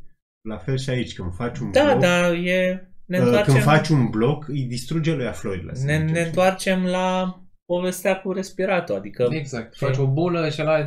La 0.50 0.58
fel 0.58 0.78
și 0.78 0.90
aici, 0.90 1.14
când 1.14 1.34
faci 1.34 1.58
un 1.60 1.72
Da, 1.72 1.84
bloc, 1.84 2.00
da, 2.00 2.34
e... 2.34 2.92
Ne 3.06 3.18
uh, 3.20 3.24
întoarcem, 3.26 3.54
când 3.54 3.66
faci 3.66 3.90
un 3.90 4.10
bloc, 4.10 4.48
îi 4.48 4.64
distruge 4.66 5.14
lui 5.16 5.34
florile. 5.34 5.74
să 5.74 5.86
ne, 5.86 5.92
zicem, 5.94 6.06
ne 6.06 6.14
știi? 6.14 6.26
întoarcem 6.26 6.84
la 6.86 7.40
povestea 7.74 8.22
cu 8.22 8.32
respiratul. 8.32 8.96
Adică 8.96 9.28
Exact. 9.32 9.76
Faci 9.76 9.98
o 9.98 10.08
bulă 10.08 10.50
și 10.50 10.62
la... 10.62 10.86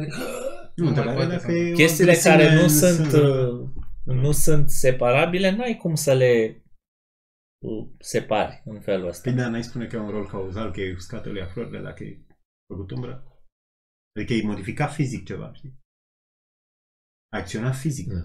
Nu, 0.74 0.86
întrebarea 0.86 1.22
e 1.22 1.26
dacă 1.26 1.52
e 1.52 1.72
o 1.72 1.74
chestiile 1.74 2.10
agresiune 2.10 2.36
care 2.44 2.54
nu 2.54 2.62
în 2.62 2.68
sunt, 2.68 3.08
sânge. 3.10 3.26
uh, 3.26 3.68
nu 4.04 4.32
sunt 4.32 4.70
separabile, 4.70 5.50
nu 5.50 5.62
ai 5.62 5.76
cum 5.76 5.94
să 5.94 6.12
le 6.12 6.62
uh, 7.64 7.86
separi 7.98 8.62
în 8.64 8.80
felul 8.80 9.08
ăsta. 9.08 9.30
Păi 9.30 9.38
da, 9.38 9.48
n-ai 9.48 9.62
spune 9.64 9.86
că 9.86 9.96
e 9.96 9.98
un 9.98 10.10
rol 10.10 10.28
cauzal, 10.28 10.72
că 10.72 10.80
e 10.80 10.92
uscat 10.92 11.26
lui 11.26 11.46
florile 11.52 11.80
dacă 11.80 12.04
e 12.04 12.18
făcut 12.72 12.90
umbră? 12.90 13.24
Adică 14.18 14.32
e 14.32 14.42
modificat 14.42 14.92
fizic 14.92 15.26
ceva, 15.26 15.52
știi? 15.54 15.74
A 17.32 17.38
acționat 17.38 17.74
fizic. 17.76 18.08
Da. 18.12 18.20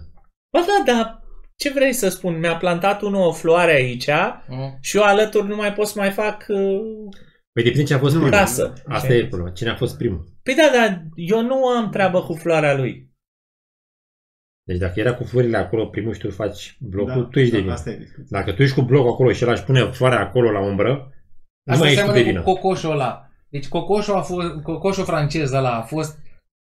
Ba 0.52 0.64
da, 0.66 0.92
dar 0.92 1.22
ce 1.56 1.72
vrei 1.72 1.92
să 1.92 2.08
spun? 2.08 2.38
Mi-a 2.38 2.56
plantat 2.56 3.02
unul 3.02 3.26
o 3.26 3.32
floare 3.32 3.72
aici 3.72 4.08
Mm. 4.48 4.78
și 4.80 4.96
eu 4.96 5.02
alături 5.02 5.46
nu 5.46 5.56
mai 5.56 5.72
pot 5.72 5.86
să 5.86 5.98
mai 5.98 6.10
fac 6.10 6.44
uh, 6.48 7.08
Păi 7.52 7.62
depinde 7.62 7.84
ce 7.86 7.94
a 7.94 7.98
fost 7.98 8.14
Nu, 8.14 8.20
primul. 8.20 8.38
casă. 8.38 8.72
Asta 8.86 9.12
e 9.14 9.26
problema. 9.26 9.50
Cine 9.54 9.70
a 9.70 9.76
fost 9.76 9.96
primul? 9.96 10.28
Păi 10.42 10.54
da, 10.54 10.70
dar 10.78 11.04
eu 11.14 11.42
nu 11.42 11.66
am 11.66 11.90
treabă 11.90 12.22
cu 12.22 12.34
floarea 12.34 12.76
lui. 12.76 13.08
Deci 14.66 14.78
dacă 14.78 15.00
era 15.00 15.14
cu 15.14 15.24
florile 15.24 15.56
acolo 15.56 15.86
primul 15.86 16.12
și 16.14 16.20
tu 16.20 16.30
faci 16.30 16.76
blocul, 16.80 17.22
Da, 17.22 17.28
tu 17.28 17.38
ești 17.38 17.50
da, 17.50 17.56
de 17.56 17.62
vină. 17.62 17.74
Asta 17.74 17.90
e 17.90 17.96
discuția. 17.96 18.38
Dacă 18.38 18.52
tu 18.52 18.62
ești 18.62 18.74
cu 18.74 18.82
blocul 18.82 19.10
acolo 19.10 19.32
și 19.32 19.42
el 19.42 19.48
își 19.50 19.64
pune 19.64 19.90
floarea 19.90 20.20
acolo 20.20 20.50
la 20.50 20.60
umbră, 20.60 20.92
nu 21.62 21.72
Asta 21.72 21.84
mai 21.84 21.92
ești 21.92 22.04
tu 22.04 22.10
de 22.12 22.12
seamănă 22.18 22.30
vină. 22.32 22.42
cu 22.42 22.52
cocoșul 22.52 22.90
ăla. 22.90 23.30
Deci 23.48 23.68
cocoșul, 23.68 24.14
a 24.14 24.22
fost, 24.22 24.48
cocoșul 24.62 25.04
francez 25.04 25.52
ăla 25.52 25.76
a 25.76 25.82
fost 25.82 26.18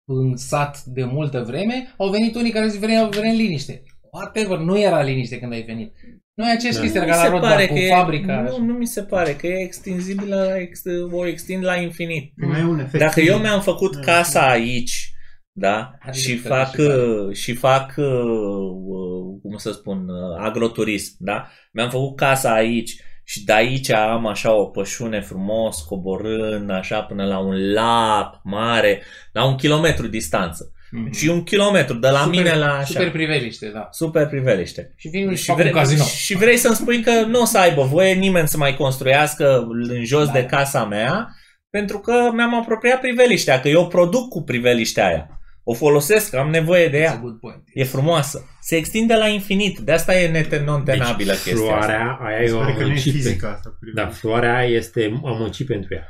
în 0.07 0.35
sat 0.35 0.83
de 0.83 1.03
multă 1.03 1.43
vreme, 1.43 1.93
au 1.97 2.09
venit 2.09 2.35
unii 2.35 2.51
care 2.51 2.67
zic 2.67 2.79
vrem, 2.79 3.09
vrem 3.09 3.35
liniște. 3.35 3.83
Whatever, 4.11 4.57
nu 4.57 4.79
era 4.79 5.01
liniște 5.01 5.39
când 5.39 5.51
ai 5.51 5.61
venit. 5.63 5.93
Nu 6.39 6.47
e 6.47 6.51
aceeași 6.51 6.77
Da. 6.77 6.81
chestie 6.83 6.99
Nu 6.99 7.05
ca 7.05 7.11
mi 7.11 7.17
la 7.17 7.23
se 7.23 7.29
Rodbar 7.29 7.51
pare 7.51 7.67
cu 7.67 7.73
că 7.73 7.79
e, 7.79 7.89
fabrica. 7.89 8.41
nu, 8.41 8.57
nu 8.65 8.73
mi 8.73 8.85
se 8.87 9.01
pare 9.03 9.33
că 9.33 9.47
e 9.47 9.63
extinzibilă, 9.63 10.35
la 10.35 10.57
ex, 10.59 10.81
o 11.11 11.25
extind 11.27 11.63
la 11.63 11.75
infinit. 11.75 12.33
Mai 12.35 12.59
e 12.59 12.63
un 12.63 12.79
efect 12.79 13.03
Dacă 13.03 13.19
eu 13.19 13.25
fizic. 13.25 13.41
mi-am 13.41 13.61
făcut 13.61 13.95
Da. 13.95 14.01
casa 14.01 14.49
aici, 14.49 15.13
da, 15.51 15.91
Adică 16.01 16.17
și 16.17 16.37
că 16.39 16.47
fac, 16.47 16.69
și 16.69 16.75
fac. 16.75 16.95
uh, 17.27 17.35
și 17.35 17.53
fac, 17.53 17.93
uh, 17.97 18.05
uh, 18.05 19.39
cum 19.41 19.57
să 19.57 19.71
spun, 19.71 19.97
uh, 20.09 20.37
agroturism, 20.39 21.15
da? 21.19 21.47
Mi-am 21.73 21.89
făcut 21.89 22.15
casa 22.17 22.53
aici 22.53 23.01
și 23.23 23.43
de 23.43 23.53
aici 23.53 23.89
am 23.91 24.25
așa 24.27 24.53
o 24.53 24.65
pășune 24.65 25.21
frumos, 25.21 25.81
coborând 25.81 26.69
așa 26.69 27.01
până 27.01 27.25
la 27.25 27.37
un 27.39 27.71
lac 27.73 28.39
mare, 28.43 29.01
la 29.31 29.45
un 29.45 29.55
kilometru 29.55 30.07
distanță. 30.07 30.71
Mhm. 30.91 31.11
Și 31.13 31.27
un 31.27 31.43
kilometru 31.43 31.95
de 31.95 32.07
la 32.09 32.19
Super- 32.23 32.37
mine 32.39 32.55
la 32.55 32.71
așa. 32.73 32.83
Super 32.85 33.11
priveliște, 33.11 33.69
da. 33.73 33.87
super 33.91 34.27
priveliște. 34.27 34.93
Și 34.95 35.07
vin 35.07 35.29
și 35.35 35.37
Și 35.41 35.45
fac 35.45 35.55
un 35.55 35.61
vrei, 35.61 35.73
casino. 35.73 36.03
și 36.03 36.35
vrei 36.35 36.57
să-mi 36.57 36.75
spui 36.75 37.01
că 37.01 37.11
nu 37.27 37.41
o 37.41 37.45
să 37.45 37.57
aibă 37.57 37.83
voie 37.83 38.13
nimeni 38.13 38.47
să 38.47 38.57
mai 38.57 38.75
construiască 38.75 39.67
în 39.89 40.05
jos 40.05 40.25
Da. 40.25 40.31
de 40.31 40.43
casa 40.45 40.85
mea, 40.85 41.27
pentru 41.69 41.99
că 41.99 42.13
mi-am 42.33 42.55
apropiat 42.59 42.99
priveliștea, 42.99 43.59
că 43.59 43.67
eu 43.67 43.87
produc 43.87 44.29
cu 44.29 44.43
priveliștea 44.43 45.05
aia. 45.07 45.29
O 45.63 45.73
folosesc, 45.73 46.35
am 46.35 46.49
nevoie 46.49 46.87
de 46.87 46.97
It's 46.97 47.07
a 47.07 47.11
ea. 47.11 47.19
good 47.21 47.39
point. 47.39 47.63
E 47.73 47.83
frumoasă. 47.83 48.45
Se 48.61 48.75
extinde 48.75 49.15
la 49.15 49.27
infinit. 49.27 49.77
De 49.79 49.91
asta 49.91 50.15
e 50.19 50.27
neten- 50.31 50.63
non-tenabilă 50.65 51.31
deci, 51.31 51.41
chestia 51.41 51.75
asta. 51.75 51.85
floarea 51.85 52.17
aia 52.21 52.41
e 52.43 52.51
o 52.51 52.57
Pare 52.57 52.71
că 52.71 52.77
nu 52.77 52.81
e 52.81 52.83
amăncit. 52.85 53.13
fizică 53.13 53.45
pe- 53.45 53.51
asta. 53.53 53.69
cu 53.69 53.75
Da, 53.79 53.79
priveliște. 53.79 54.19
floarea 54.19 54.55
aia 54.57 54.67
este 54.77 55.19
amăncit 55.25 55.67
pentru 55.67 55.93
ea. 55.93 56.03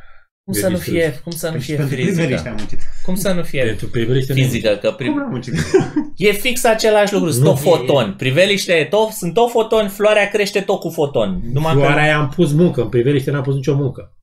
Cum 0.49 0.57
Eu 0.57 0.63
să 0.63 0.69
nu 0.69 0.75
distrug. 0.75 0.95
fie, 0.95 1.19
cum 1.23 1.31
să 1.31 1.45
nu 1.45 1.51
Păi 1.51 1.61
și 1.61 1.65
fie 1.67 1.75
pentru 1.75 1.95
priveliște 1.95 2.25
fizică? 2.31 2.49
am 2.49 2.55
muncit. 2.57 2.79
Cum 3.03 3.15
să 3.15 3.31
nu 3.31 3.43
fie 3.43 3.63
Pentru 3.63 3.87
priveliște 3.87 4.33
nu 4.33 4.39
e 4.39 4.43
fizică? 4.43 4.69
Că 4.81 4.87
Cum 4.87 4.95
pri... 4.95 5.07
am 5.07 5.27
muncit? 5.29 5.53
e 6.27 6.31
fix 6.31 6.63
același 6.63 7.13
lucru. 7.13 7.31
Sunt 7.31 7.43
Nu, 7.43 7.49
tot 7.49 7.59
e- 7.59 7.61
fotoni. 7.61 8.13
Priveliștea 8.13 8.75
e 8.75 8.85
tot, 8.85 9.09
sunt 9.09 9.33
tot 9.33 9.49
fotoni, 9.51 9.89
floarea 9.89 10.29
crește 10.29 10.61
tot 10.61 10.79
cu 10.79 10.89
fotoni. 10.89 11.41
Numai 11.53 11.73
că 11.73 11.79
Floarea 11.79 12.03
aia 12.03 12.17
am 12.17 12.29
pus 12.29 12.51
muncă, 12.51 12.81
în 12.81 12.89
priveliște 12.89 13.31
n-am 13.31 13.43
pus 13.43 13.55
nicio 13.55 13.75
muncă. 13.75 14.17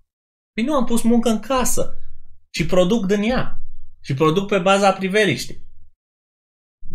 Păi 0.54 0.64
nu, 0.64 0.74
am 0.74 0.84
pus 0.84 1.02
muncă 1.02 1.28
în 1.28 1.40
casă 1.40 1.96
și 2.50 2.66
produc 2.66 3.06
din 3.06 3.22
ea. 3.22 3.58
Și 4.00 4.14
produc 4.14 4.48
pe 4.48 4.58
baza 4.58 4.92
priveliștii. 4.92 5.66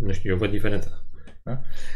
Nu 0.00 0.12
știu, 0.12 0.30
eu 0.30 0.36
văd 0.36 0.50
diferența. 0.50 0.88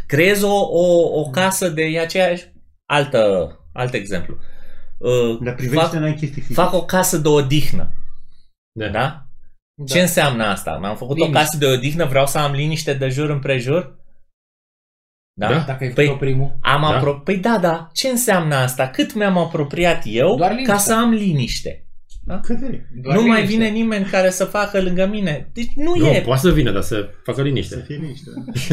Creez 0.06 0.42
o, 0.42 0.68
o, 0.70 1.18
o 1.20 1.30
casă 1.30 1.68
de 1.68 1.82
e 1.82 2.00
aceeași... 2.00 2.54
Altă, 2.88 3.50
alt 3.72 3.94
exemplu. 3.94 4.34
Uh, 4.34 4.55
Dar 5.42 5.54
priveliște 5.54 5.88
fac, 5.90 6.00
n-ai 6.00 6.10
chestii 6.14 6.40
fizice. 6.42 6.60
fac 6.60 6.72
o 6.72 6.84
casă 6.84 7.18
de 7.18 7.28
odihnă. 7.28 7.92
Da. 8.72 8.88
Da? 8.88 9.26
Da. 9.74 9.84
Ce 9.94 10.00
înseamnă 10.00 10.44
asta? 10.44 10.78
Mi-am 10.78 10.96
făcut 10.96 11.16
Liniște. 11.16 11.36
o 11.38 11.40
casă 11.40 11.56
de 11.56 11.66
odihnă, 11.66 12.04
vreau 12.04 12.26
să 12.26 12.38
am 12.38 12.52
liniște 12.52 12.94
de 12.94 13.08
jur 13.08 13.30
împrejur? 13.30 13.98
Da? 15.32 15.48
Da. 15.48 15.58
Dacă 15.58 15.84
ai 15.84 15.90
Păi- 15.92 16.04
făcut 16.06 16.18
primul. 16.18 16.56
Am 16.60 16.80
Da. 16.80 17.00
apro- 17.00 17.22
Păi 17.24 17.36
da, 17.38 17.58
da. 17.58 17.88
Ce 17.92 18.08
înseamnă 18.08 18.54
asta? 18.54 18.88
Cât 18.88 19.14
mi-am 19.14 19.38
apropiat 19.38 20.02
eu 20.04 20.36
Doar 20.36 20.50
liniște. 20.50 20.72
ca 20.72 20.78
să 20.78 20.94
am 20.94 21.10
liniște? 21.10 21.85
Cât 22.42 22.62
e? 22.62 22.86
Doar 23.02 23.16
nu 23.16 23.22
mai 23.26 23.40
liniște. 23.40 23.56
vine 23.62 23.68
nimeni 23.78 24.04
care 24.04 24.30
să 24.30 24.44
facă 24.44 24.80
lângă 24.82 25.06
mine. 25.06 25.50
Deci 25.52 25.70
nu, 25.74 25.94
Nu, 25.96 26.06
e. 26.06 26.20
poate 26.20 26.40
să 26.40 26.52
vină, 26.52 26.70
dar 26.70 26.82
să 26.82 27.08
facă 27.24 27.38
Să 27.38 27.44
liniște. 27.44 27.84
fie 27.86 27.96
liniște. 27.96 28.30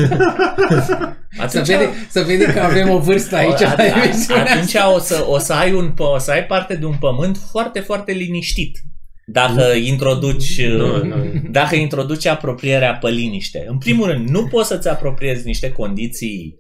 Să 0.86 1.41
Atunci, 1.41 1.68
vede, 1.68 1.89
să 2.10 2.22
vede 2.28 2.45
că 2.54 2.60
avem 2.60 2.89
o 2.89 2.99
vârstă 2.99 3.36
aici 3.36 3.54
At- 3.64 3.76
la 3.76 3.84
at- 3.84 4.04
emisiunea 4.04 4.43
atunci 4.54 4.74
o 4.95 4.99
să, 4.99 5.26
o, 5.28 5.38
să 5.38 5.54
ai 5.54 5.74
un, 5.74 5.91
pă- 5.91 6.14
o 6.16 6.18
să 6.18 6.32
ai 6.32 6.45
parte 6.45 6.76
de 6.76 6.86
un 6.86 6.95
pământ 6.99 7.38
foarte, 7.51 7.80
foarte 7.80 8.12
liniștit. 8.12 8.78
Dacă 9.26 9.64
introduci 9.84 10.62
Nu, 10.68 11.04
nu. 11.04 11.16
dacă 11.51 11.76
introduci 11.76 12.26
apropierea 12.26 12.93
pe 12.95 13.10
liniște. 13.10 13.66
În 13.68 13.78
primul 13.78 14.08
rând, 14.08 14.30
nu 14.30 14.47
poți 14.47 14.68
să-ți 14.68 14.88
apropiezi 14.89 15.45
niște 15.45 15.72
condiții 15.72 16.56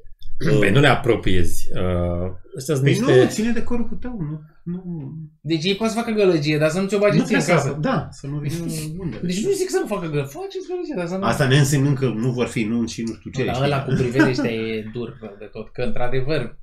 Păi 0.59 0.71
nu 0.71 0.79
le 0.79 0.87
apropiezi. 0.87 1.67
Uh, 1.73 2.31
astea 2.57 2.75
sunt 2.75 2.87
Păi 2.87 2.97
niște... 2.99 3.21
nu, 3.23 3.29
ține 3.29 3.51
de 3.51 3.63
corpul 3.63 3.97
tău. 3.97 4.11
Nu, 4.19 4.39
nu, 4.63 5.11
Deci 5.41 5.63
ei 5.65 5.75
pot 5.75 5.87
să 5.89 5.95
facă 5.95 6.11
gălăgie, 6.11 6.57
dar 6.57 6.69
să 6.69 6.79
nu 6.81 6.87
ți-o 6.87 6.97
bagi 6.99 7.17
nu 7.17 7.25
ție 7.25 7.35
în 7.35 7.41
trebuie 7.41 7.63
să, 7.63 7.67
casă. 7.69 7.79
da, 7.81 8.07
să 8.11 8.27
nu 8.27 8.37
vină 8.37 8.55
unde. 8.99 9.17
Deci 9.23 9.43
nu 9.45 9.51
zic 9.51 9.69
să 9.69 9.79
nu 9.81 9.87
facă 9.87 10.07
gălăgie. 10.07 10.31
Faceți 10.39 10.67
gălăgie, 10.67 10.93
dar 10.97 11.07
să 11.07 11.15
nu... 11.17 11.23
Asta 11.25 11.47
ne 11.47 11.57
însemnând 11.57 11.97
că 11.97 12.05
nu 12.05 12.31
vor 12.31 12.47
fi 12.47 12.63
nunți 12.63 12.93
și 12.93 13.01
nu 13.01 13.13
știu 13.13 13.31
ce. 13.31 13.45
Dar 13.45 13.53
știi? 13.53 13.65
ăla 13.67 13.83
cu 13.83 13.93
priveliște 13.93 14.47
e 14.61 14.89
dur 14.93 15.17
rău 15.21 15.35
de 15.39 15.45
tot. 15.45 15.69
Că 15.71 15.81
într-adevăr, 15.81 16.59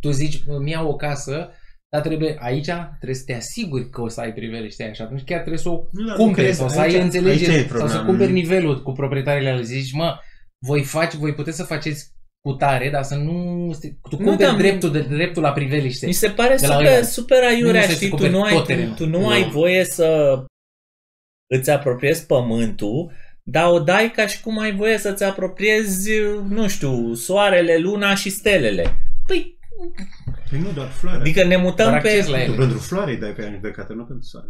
tu 0.00 0.10
zici, 0.10 0.42
îmi 0.46 0.70
iau 0.70 0.88
o 0.88 0.96
casă, 0.96 1.50
dar 1.88 2.00
trebuie, 2.00 2.36
aici 2.40 2.64
trebuie 2.96 3.14
să 3.14 3.22
te 3.26 3.34
asiguri 3.34 3.90
că 3.90 4.00
o 4.00 4.08
să 4.08 4.20
ai 4.20 4.32
priveliște 4.32 4.82
aia 4.82 4.92
și 4.92 5.02
atunci 5.02 5.24
chiar 5.24 5.38
trebuie 5.38 5.58
să 5.58 5.68
o 5.68 5.82
Nu, 5.92 6.06
dar 6.06 6.16
nu 6.16 6.22
cumperi 6.24 6.46
crezi, 6.46 6.58
sau 6.58 6.68
să 6.68 6.80
aici- 6.80 6.92
ai 6.92 6.94
aici 6.94 7.02
înțelegere 7.04 7.52
e 7.52 7.56
sau 7.56 7.66
să 7.66 7.76
problema. 7.76 8.04
cumperi 8.04 8.32
nivelul 8.32 8.82
cu 8.82 8.92
proprietarele 8.92 9.48
ale 9.50 9.62
zici, 9.62 9.92
mă, 9.92 10.18
voi 10.58 10.82
faci, 10.82 11.14
voi 11.14 11.34
puteți 11.34 11.56
să 11.56 11.62
faceți 11.64 12.16
cu 12.48 12.54
tare, 12.54 12.90
dar 12.90 13.02
să 13.02 13.14
nu... 13.14 13.70
Tu 13.80 14.16
Nu, 14.18 14.24
cumperi 14.24 14.50
dar- 14.50 14.56
dreptul, 14.56 14.92
de, 14.92 15.00
dreptul 15.00 15.42
la 15.42 15.52
priveliște. 15.52 16.06
Mi 16.06 16.12
se 16.12 16.28
pare 16.28 16.54
De 16.56 16.66
la 16.66 16.72
super, 16.74 16.86
ăia. 16.92 17.02
super 17.02 17.42
aiurea, 17.42 17.80
Nu 17.80 17.86
se 17.86 17.92
știi, 17.92 18.08
tu 18.08 18.16
descoperi 18.16 18.32
nu, 18.38 18.42
ai, 18.42 18.52
tot 18.52 18.60
tu, 18.60 18.66
terenul. 18.66 18.94
tu 18.94 19.06
nu 19.06 19.18
Nu. 19.20 19.28
ai 19.28 19.48
voie 19.50 19.84
să 19.84 20.38
îți 21.54 21.70
apropiezi 21.70 22.26
pământul, 22.26 23.12
dar 23.42 23.70
o 23.72 23.78
dai 23.80 24.10
ca 24.10 24.26
și 24.26 24.40
cum 24.40 24.58
ai 24.58 24.74
voie 24.76 24.98
să-ți 24.98 25.24
apropiezi, 25.24 26.10
nu 26.48 26.68
știu, 26.68 27.14
soarele, 27.14 27.76
luna 27.78 28.14
și 28.14 28.30
stelele. 28.30 28.82
Păi, 29.26 29.58
Păi 30.50 30.58
nu, 30.60 30.70
doar 30.72 30.88
floare. 30.88 31.18
adică 31.18 31.44
ne 31.44 31.56
mutăm 31.56 31.86
Doar 31.86 31.96
acces 31.98 32.24
pe... 32.24 32.30
la 32.30 32.36
Tu 32.36 32.42
ele. 32.42 32.56
pentru 32.56 32.78
floare 32.78 33.10
îi 33.10 33.16
dai 33.18 33.32
pe 33.32 33.42
ea 33.42 33.48
în 33.48 33.54
judecată, 33.54 33.92
nu 33.92 34.04
pentru 34.04 34.26
soare. 34.26 34.48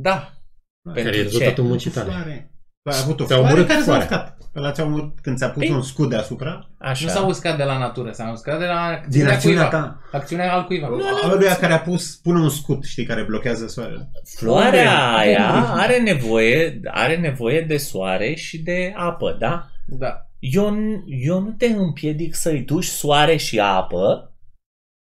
Da. 0.00 0.40
Pentru 0.82 1.02
Care 1.02 1.16
e 1.16 1.18
ce? 1.18 1.22
rezultatul 1.22 1.46
Pentru 1.54 1.64
muncii 1.64 1.90
tale. 1.90 2.10
floare. 2.10 2.50
Tu 2.82 2.90
ai 2.90 2.98
avut 3.02 3.20
o 3.20 3.24
Te-a 3.24 3.36
floare 3.36 3.52
omorât 3.52 3.66
care 3.68 3.78
s-a 3.82 3.84
floarea. 3.84 4.35
Uscat. 4.56 4.64
Ăla 4.64 4.72
ți-a 4.72 4.84
omorât 4.84 5.20
când 5.22 5.36
ți-a 5.36 5.48
pus 5.50 5.62
Păi- 5.62 5.70
un 5.70 5.82
scut 5.82 6.08
deasupra. 6.08 6.68
Așa. 6.78 7.04
Nu 7.04 7.10
s-a 7.10 7.26
uscat 7.26 7.56
de 7.56 7.62
la 7.62 7.78
natură, 7.78 8.10
s-a 8.12 8.30
uscat 8.32 8.58
de 8.58 8.64
la 8.64 9.00
Din 9.08 9.26
acțiunea 9.26 9.32
acțiunea 9.34 9.68
cuiva. 9.68 9.84
ta. 10.10 10.18
Acțiunea 10.18 10.52
al 10.54 10.64
cuiva. 10.64 10.88
Ăluia 11.30 11.56
care 11.56 11.72
a 11.72 11.80
pus, 11.80 12.14
pune 12.16 12.40
un 12.40 12.48
scut, 12.48 12.84
știi, 12.84 13.04
care 13.04 13.22
blochează 13.22 13.66
soarele. 13.66 14.10
Floarea 14.36 14.90
Unde? 14.90 15.28
aia 15.30 15.52
Unde? 15.54 15.66
are 15.82 15.98
nevoie, 16.00 16.80
are 16.84 17.16
nevoie 17.16 17.60
de 17.60 17.76
soare 17.76 18.34
și 18.34 18.58
de 18.58 18.92
apă, 18.96 19.36
da? 19.38 19.66
Da. 19.86 20.20
Eu, 20.38 20.70
n- 20.76 21.02
eu 21.06 21.40
nu 21.40 21.50
te 21.50 21.66
împiedic 21.66 22.34
să-i 22.34 22.60
duci 22.60 22.84
soare 22.84 23.36
și 23.36 23.58
apă, 23.60 24.34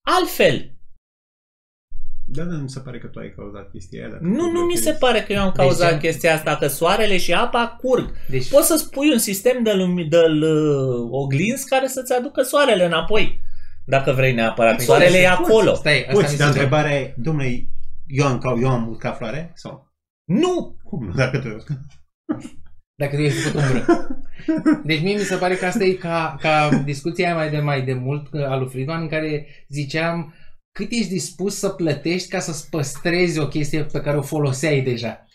altfel. 0.06 0.72
Da, 2.30 2.44
dar 2.44 2.54
nu 2.56 2.62
mi 2.62 2.70
se 2.70 2.80
pare 2.80 2.98
că 3.00 3.08
tu 3.08 3.20
ai 3.20 3.34
cauzat 3.36 3.70
chestia 3.72 4.00
aia. 4.02 4.10
dacă 4.12 4.24
Nu, 4.24 4.36
tu 4.38 4.44
nu 4.44 4.48
mi 4.52 4.54
blochezi. 4.54 4.84
se 4.84 4.92
pare 4.92 5.22
că 5.22 5.34
eu 5.34 5.42
am 5.42 5.52
cauzat 5.52 5.92
Deci, 5.92 6.00
chestia 6.02 6.34
asta, 6.34 6.56
că 6.56 6.68
soarele 6.68 7.18
și 7.18 7.34
apa 7.34 7.78
curg. 7.82 8.12
Deci, 8.30 8.50
Poți 8.50 8.68
să 8.68 8.76
spui 8.76 9.12
un 9.12 9.18
sistem 9.18 9.64
de, 9.64 9.74
lumi, 9.74 10.06
de 10.06 10.18
uh, 10.18 11.08
oglinzi 11.12 11.68
care 11.68 11.88
să-ți 11.88 12.14
aducă 12.14 12.42
soarele 12.42 12.86
înapoi. 12.86 13.40
Dacă 13.86 14.12
vrei 14.12 14.34
neapărat. 14.34 14.76
Păi, 14.76 14.86
Soarele 14.86 15.18
e 15.18 15.28
poți, 15.38 15.52
acolo. 15.52 15.74
Stai, 15.74 16.00
asta 16.00 16.12
mi 16.12 16.18
Poți, 16.20 16.30
se 16.32 16.38
dar 16.38 16.48
pare- 16.48 16.60
întrebarea 16.60 17.00
e, 17.00 17.14
domnule, 17.18 17.68
eu 18.08 18.26
am, 18.26 18.38
ca- 18.38 18.58
eu 18.62 18.70
am 18.70 18.88
uscat 18.90 19.18
floare? 19.18 19.52
Sau? 19.56 19.92
Nu! 20.32 20.78
Cum 20.84 21.06
nu, 21.06 21.14
dacă 21.14 21.40
tu 21.40 21.48
ai 21.48 21.56
uscat? 21.56 21.78
Dacă 22.96 23.16
tu 23.16 23.22
ai 23.22 23.30
făcut 23.30 23.62
umbră. 23.62 24.08
Deci 24.84 25.02
mie 25.02 25.14
mi 25.16 25.20
se 25.24 25.36
pare 25.36 25.56
că 25.56 25.66
asta 25.66 25.84
e 25.84 25.94
ca, 25.94 26.36
ca 26.40 26.70
discuția 26.86 27.26
aia 27.26 27.36
mai 27.36 27.50
de 27.50 27.58
mai 27.60 27.82
de 27.82 27.94
mult 27.94 28.28
a 28.34 28.56
lui 28.56 28.68
Friedman 28.70 29.02
în 29.02 29.08
care 29.10 29.48
ziceam 29.70 30.34
cât 30.78 30.92
ești 30.92 31.10
dispus 31.10 31.58
să 31.58 31.70
plătești 31.70 32.30
ca 32.30 32.40
să-ți 32.40 32.70
păstrezi 32.70 33.40
o 33.40 33.48
chestie 33.48 33.84
pe 33.84 34.02
care 34.02 34.18
o 34.18 34.22
foloseai 34.22 34.82
deja. 34.82 35.26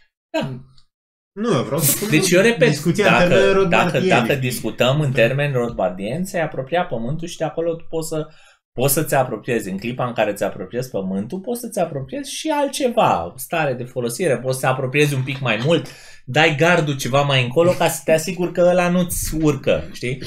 Nu, 1.33 1.53
eu 1.55 1.63
vreau 1.63 1.81
să 1.81 1.91
spun 1.91 2.09
Deci 2.09 2.31
eu 2.31 2.41
repet, 2.41 2.69
discuția 2.69 3.07
în 3.07 3.13
dacă, 3.13 3.29
termeni 3.29 3.45
dacă, 3.45 3.59
rodbardieni. 3.59 4.09
dacă 4.09 4.35
discutăm 4.35 5.01
în 5.01 5.13
termeni 5.13 5.53
rodbardieni, 5.53 6.25
ți-ai 6.25 6.43
apropia 6.43 6.85
pământul 6.85 7.29
și 7.29 7.37
de 7.37 7.45
acolo 7.45 7.75
tu 7.75 7.85
poți 7.89 8.09
să 8.09 8.29
poți 8.73 8.95
să-ți 8.95 9.15
apropiezi. 9.15 9.71
În 9.71 9.79
clipa 9.79 10.07
în 10.07 10.13
care 10.13 10.33
ți 10.33 10.45
apropiezi 10.45 10.91
pământul, 10.91 11.41
poți 11.41 11.61
să-ți 11.61 11.79
apropiezi 11.79 12.35
și 12.35 12.49
altceva, 12.49 13.33
stare 13.37 13.75
de 13.75 13.85
folosire, 13.85 14.39
poți 14.39 14.59
să 14.59 14.67
apropiezi 14.67 15.15
un 15.15 15.23
pic 15.23 15.41
mai 15.41 15.61
mult, 15.65 15.87
dai 16.25 16.55
gardul 16.59 16.97
ceva 16.97 17.23
mai 17.23 17.43
încolo 17.43 17.71
ca 17.71 17.89
să 17.89 18.01
te 18.05 18.13
asiguri 18.13 18.53
că 18.53 18.61
ăla 18.61 18.89
nu-ți 18.89 19.35
urcă, 19.35 19.89
știi? 19.93 20.23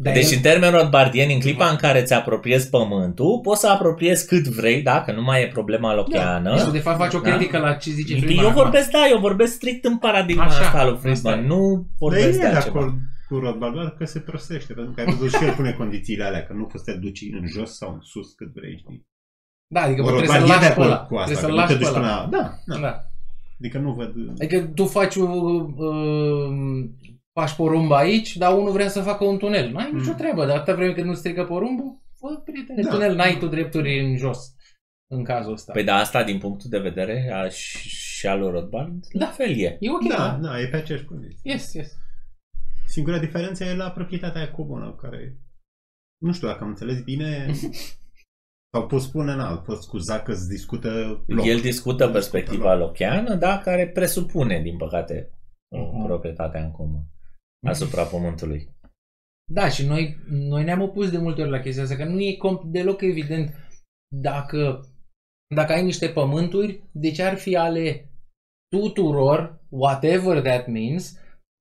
Dar 0.00 0.12
Deci 0.12 0.30
el- 0.30 0.36
în 0.36 0.42
termeni 0.42 0.72
rodbardieni, 0.76 1.34
în 1.34 1.40
clipa 1.40 1.66
în 1.68 1.76
care 1.76 2.02
ți 2.02 2.12
apropiezi 2.14 2.68
pământul, 2.70 3.40
poți 3.42 3.60
să 3.60 3.68
apropiezi 3.68 4.26
cât 4.26 4.46
vrei, 4.46 4.82
dacă 4.82 5.12
nu 5.12 5.22
mai 5.22 5.42
e 5.42 5.46
problema 5.48 5.94
locheană. 5.94 6.54
Deci 6.54 6.64
tu 6.64 6.70
de 6.70 6.78
fapt 6.78 6.98
faci 6.98 7.14
o 7.14 7.18
Da. 7.20 7.30
critică 7.30 7.58
la 7.58 7.72
ce 7.72 7.90
zice 7.90 8.14
Friedman. 8.16 8.44
Eu 8.44 8.50
acum. 8.50 8.62
vorbesc, 8.62 8.90
da, 8.90 8.98
eu 9.10 9.18
vorbesc 9.18 9.52
strict 9.52 9.84
în 9.84 9.96
paradigma 9.98 10.44
Așa, 10.44 10.60
asta 10.64 10.84
lui 10.84 10.92
asta 10.94 11.08
Friedman, 11.08 11.38
e. 11.44 11.46
nu 11.46 11.72
Dar 11.74 11.84
vorbesc 11.98 12.24
el 12.26 12.30
de 12.32 12.36
e 12.38 12.40
de 12.40 12.46
altceva. 12.54 12.78
acord 12.78 12.94
cu 13.28 13.38
Rodbard, 13.38 13.74
doar 13.74 13.94
că 13.98 14.04
se 14.04 14.18
prostește, 14.20 14.72
pentru 14.72 14.92
că 14.92 15.00
ai 15.00 15.06
văzut 15.06 15.30
și 15.40 15.44
el 15.44 15.52
pune 15.54 15.72
condițiile 15.72 16.24
alea, 16.24 16.42
că 16.46 16.52
nu 16.52 16.64
poți 16.64 16.84
să 16.84 16.90
te 16.92 16.96
duci 16.98 17.20
în 17.40 17.46
jos 17.48 17.76
sau 17.76 17.92
în 17.92 18.00
sus 18.02 18.32
cât 18.32 18.52
vrei, 18.54 18.76
știi? 18.78 19.06
Da, 19.74 19.80
adică 19.80 20.02
Mă 20.02 20.08
rog, 20.10 20.16
trebuie 20.18 20.38
să-l 20.38 20.46
Rodbard 20.48 20.62
e 20.62 20.68
de 20.68 20.74
lași 20.74 20.74
pe 20.74 20.80
acord 20.80 20.88
ăla. 20.94 21.06
cu 21.06 21.14
asta, 21.16 21.32
Trebuie 21.32 21.42
că 21.42 21.46
să-l 21.46 21.50
nu 21.50 21.56
te 21.56 21.60
lași 21.62 21.72
pe 21.72 21.78
duci 21.84 21.94
ăla. 21.96 22.16
până... 22.18 22.28
Da, 22.36 22.74
da. 22.74 22.80
Da. 22.80 23.04
Adică 23.60 23.78
nu 23.78 23.92
văd... 23.92 24.12
Adică 24.38 24.60
tu 24.74 24.84
faci 24.86 25.14
uh, 25.14 25.28
uh, 25.28 26.84
faci 27.40 27.54
porumb 27.56 27.92
aici, 27.92 28.36
dar 28.36 28.56
unul 28.58 28.72
vrea 28.72 28.88
să 28.88 29.00
facă 29.02 29.24
un 29.24 29.38
tunel. 29.38 29.70
N-ai 29.70 29.90
nicio 29.92 30.10
Mm. 30.10 30.16
treabă, 30.16 30.46
dar 30.46 30.56
atâta 30.56 30.76
vreme 30.76 30.92
cât 30.92 31.04
nu 31.04 31.14
strică 31.14 31.44
porumbul, 31.44 32.00
fă, 32.18 32.40
prietene, 32.44 32.82
Da. 32.82 32.90
tunel, 32.90 33.14
n-ai 33.14 33.38
tu 33.38 33.46
drepturi 33.46 34.00
în 34.04 34.16
jos, 34.16 34.54
în 35.10 35.24
cazul 35.24 35.52
ăsta. 35.52 35.72
Păi 35.72 35.84
da, 35.84 35.94
asta 35.94 36.24
din 36.24 36.38
punctul 36.38 36.70
de 36.70 36.78
vedere 36.78 37.30
a, 37.34 37.48
și, 37.48 37.88
și 37.88 38.26
al 38.26 38.38
lui 38.40 38.50
Rothbard, 38.50 39.06
Da. 39.12 39.24
la 39.26 39.30
fel 39.30 39.50
e. 39.58 39.76
E 39.80 39.90
ok, 39.90 40.08
Da, 40.08 40.16
da? 40.16 40.48
da, 40.48 40.60
e 40.60 40.66
pe 40.68 40.76
aceeași 40.76 41.04
condiție. 41.04 41.38
Yes, 41.52 41.72
yes. 41.74 41.96
Singura 42.86 43.18
diferență 43.18 43.64
e 43.64 43.74
la 43.74 43.90
proprietatea 43.90 44.40
aia 44.40 44.50
comună, 44.50 44.94
care... 45.00 45.36
Nu 46.22 46.32
știu 46.32 46.46
dacă 46.48 46.62
am 46.62 46.68
înțeles 46.68 47.02
bine... 47.02 47.46
Sau 48.72 48.86
poți 48.86 49.04
spune, 49.04 49.34
na, 49.34 49.58
poți 49.58 49.82
scuza 49.82 50.20
că 50.22 50.30
îți 50.30 50.48
discută 50.48 51.22
loc. 51.26 51.46
El 51.46 51.60
discută 51.60 52.04
El 52.04 52.10
perspectiva 52.10 52.74
locheană, 52.74 53.34
da, 53.34 53.58
care 53.58 53.88
presupune, 53.88 54.60
din 54.62 54.76
păcate, 54.76 55.30
Mhm. 55.76 56.04
proprietatea 56.06 56.60
în 56.64 56.70
comun 56.70 57.02
asupra 57.66 58.04
pământului. 58.04 58.68
Da, 59.52 59.68
și 59.68 59.86
noi, 59.86 60.16
noi 60.28 60.64
ne-am 60.64 60.82
opus 60.82 61.10
de 61.10 61.18
multe 61.18 61.40
ori 61.40 61.50
la 61.50 61.60
chestia 61.60 61.82
asta, 61.82 61.96
că 61.96 62.04
nu 62.04 62.20
e 62.20 62.36
comp- 62.36 62.64
deloc 62.64 63.00
evident 63.00 63.54
dacă, 64.14 64.86
dacă 65.54 65.72
ai 65.72 65.84
niște 65.84 66.08
pământuri, 66.08 66.82
de 66.92 67.10
ce 67.10 67.22
ar 67.22 67.36
fi 67.36 67.56
ale 67.56 68.12
tuturor, 68.68 69.60
whatever 69.68 70.42
that 70.42 70.66
means, 70.66 71.18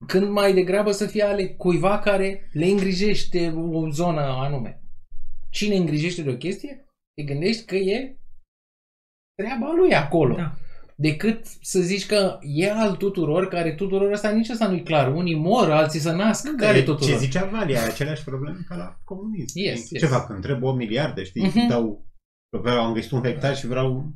când 0.08 0.30
mai 0.30 0.54
degrabă 0.54 0.91
să 0.91 1.08
fie 1.08 1.24
ale 1.24 1.48
cuiva 1.48 2.00
care 2.00 2.50
le 2.54 2.66
îngrijește 2.66 3.50
o 3.50 3.89
zonă 3.89 4.22
anume. 4.22 4.82
Cine 5.50 5.76
îngrijește 5.76 6.22
de 6.22 6.30
o 6.30 6.38
chestie, 6.38 6.86
te 7.14 7.24
gândești 7.24 7.66
că 7.66 7.76
e 7.76 8.18
treaba 9.36 9.72
lui 9.72 9.95
acolo. 9.95 10.36
Da. 10.36 10.56
Decât 11.00 11.45
să 11.62 11.80
zici 11.80 12.06
că 12.06 12.38
e 12.41 12.72
al 12.72 12.95
tuturor, 12.95 13.48
care 13.48 13.74
tuturor 13.74 14.12
ăsta 14.12 14.30
nici 14.30 14.50
ăsta 14.50 14.68
nu-i 14.68 14.84
clar. 14.84 15.14
Unii 15.14 15.36
mor, 15.36 15.72
alții 15.72 16.00
să 16.00 16.12
nasc. 16.12 16.43
Da, 16.43 16.66
care 16.66 16.78
e 16.78 16.84
tuturor? 16.84 17.14
Ce 17.14 17.18
zicea 17.18 17.45
Valia, 17.45 17.84
aceleași 17.86 18.24
probleme 18.24 18.58
ca 18.68 18.76
la 18.76 19.00
comunism. 19.04 19.58
Yes, 19.58 19.80
știi? 19.80 19.88
yes. 19.91 20.02
Ce 20.02 20.08
fac? 20.08 20.30
Întreb 20.30 20.64
8 20.64 20.78
miliarde, 20.78 21.24
știi? 21.24 21.45
Mhm. 21.45 21.68
Dau, 21.68 22.06
vreau, 22.62 22.86
am 22.86 22.93
găsit 22.93 23.12
un 23.12 23.24
hectar 23.24 23.56
și 23.56 23.68
vreau... 23.68 24.14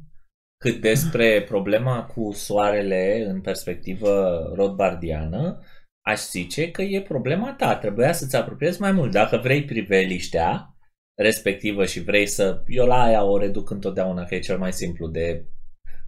Cât 0.57 0.81
despre 0.81 1.43
problema 1.43 2.03
cu 2.03 2.31
soarele 2.31 3.25
în 3.27 3.41
perspectivă 3.41 4.41
rodbardiană, 4.55 5.59
aș 6.05 6.19
zice 6.19 6.71
că 6.71 6.81
e 6.81 7.01
problema 7.01 7.53
ta. 7.53 7.75
Trebuia 7.75 8.13
să-ți 8.13 8.35
apropiezi 8.35 8.81
mai 8.81 8.91
mult. 8.91 9.11
Dacă 9.11 9.37
vrei 9.37 9.65
priveliștea 9.65 10.75
respectivă 11.17 11.85
și 11.85 12.03
vrei 12.03 12.27
să... 12.27 12.63
Eu 12.67 12.85
la 12.85 13.01
aia 13.01 13.23
o 13.23 13.37
reduc 13.37 13.69
întotdeauna, 13.69 14.23
că 14.23 14.35
e 14.35 14.39
cel 14.39 14.57
mai 14.57 14.73
simplu 14.73 15.07
de 15.07 15.45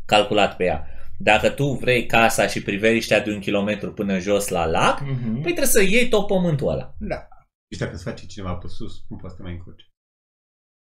calculat 0.05 0.55
pe 0.55 0.63
ea. 0.63 0.87
Dacă 1.19 1.49
tu 1.49 1.65
vrei 1.73 2.05
casa 2.05 2.47
și 2.47 2.63
priveliștea 2.63 3.19
de 3.23 3.31
un 3.31 3.39
kilometru 3.39 3.93
până 3.93 4.19
jos 4.19 4.47
la 4.47 4.65
lac, 4.65 4.99
Mhm. 5.01 5.31
păi 5.33 5.41
trebuie 5.41 5.65
să 5.65 5.81
iei 5.81 6.09
tot 6.09 6.27
pământul 6.27 6.67
ăla. 6.67 6.95
Da. 6.99 7.27
Și 7.73 7.79
dacă 7.79 7.93
îți 7.93 8.03
face 8.03 8.25
cineva 8.25 8.53
pe 8.55 8.67
sus, 8.67 8.99
cum 9.07 9.17
poți 9.17 9.31
să 9.31 9.37
te 9.37 9.43
mai 9.43 9.51
încurci? 9.51 9.89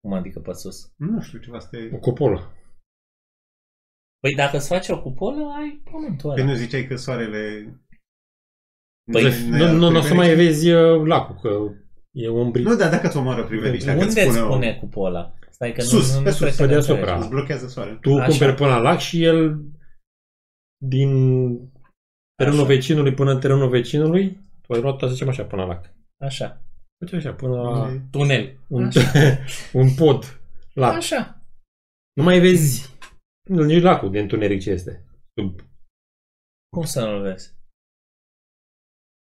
Cum 0.01 0.13
adică 0.13 0.41
pe 0.41 0.53
sus? 0.53 0.93
Nu 0.97 1.21
știu, 1.21 1.39
ceva 1.39 1.59
să 1.59 1.69
te... 1.71 1.91
O 1.95 1.99
cupolă. 1.99 2.53
Păi 4.21 4.35
dacă 4.35 4.57
îți 4.57 4.69
faci 4.69 4.89
o 4.89 5.03
cupolă, 5.03 5.53
ai 5.59 5.83
pământul 5.91 6.35
Că 6.35 6.41
ăla. 6.41 6.51
nu 6.51 6.57
ziceai 6.57 6.87
că 6.87 6.97
soarele... 6.97 7.75
Păi, 9.13 9.49
Nu, 9.49 9.73
nu, 9.73 9.91
nu 9.91 9.99
o 9.99 10.01
să 10.03 10.15
mai 10.15 10.35
vezi 10.35 10.71
uh, 10.71 11.07
lacul, 11.07 11.35
că 11.41 11.59
e 12.13 12.29
umbrit. 12.29 12.65
Nu, 12.65 12.75
dar 12.77 12.91
dacă 12.91 13.09
ți 13.09 13.17
omoară 13.17 13.45
priveliștea, 13.45 13.93
că 13.95 13.99
Unde 13.99 14.11
îți 14.21 14.27
îți 14.27 14.37
spune... 14.37 14.51
spune 14.53 14.79
cupola? 14.79 15.35
Stai 15.57 15.73
că 15.73 15.81
Sus, 15.81 16.13
nu, 16.13 16.17
nu, 16.19 16.23
pe 16.23 16.29
nu 16.29 16.35
sus, 16.35 16.41
prea 16.41 16.55
pe 16.57 16.63
ne 16.63 16.69
deasupra. 16.69 16.99
înțelegi. 17.01 17.21
Îți 17.23 17.29
blochează 17.31 17.67
soarele. 17.69 17.99
Tu 18.01 18.15
Așa. 18.15 18.27
cumperi 18.29 18.55
până 18.55 18.69
la 18.69 18.79
lac 18.79 18.99
și 18.99 19.23
el 19.25 19.61
din 20.85 21.11
terenul 22.35 22.59
Așa. 22.59 22.67
vecinului 22.69 23.15
până 23.15 23.31
în 23.31 23.41
terenul 23.41 23.69
vecinului, 23.69 24.41
tu 24.61 24.73
ai 24.73 24.81
luat, 24.81 24.99
să 24.99 25.07
zicem 25.07 25.29
așa, 25.29 25.45
până 25.45 25.63
la 25.63 25.69
lac. 25.69 25.95
Așa. 26.21 26.63
Uite 27.01 27.17
așa, 27.17 27.33
până 27.35 27.61
la 27.63 27.93
E- 27.93 28.01
Tunel. 28.11 28.59
un, 28.69 28.91
un 29.81 29.95
pod 29.97 30.41
lac. 30.75 30.95
Așa. 30.95 31.41
Nu 32.13 32.23
mai 32.23 32.41
vezi 32.41 32.95
nici 33.51 33.83
lacul 33.83 34.11
de 34.11 34.19
întuneric 34.21 34.61
ce 34.61 34.71
este. 34.71 35.05
Sub. 35.41 35.61
Cum 36.77 36.85
să 36.85 37.05
nu-l 37.05 37.23
vezi? 37.23 37.55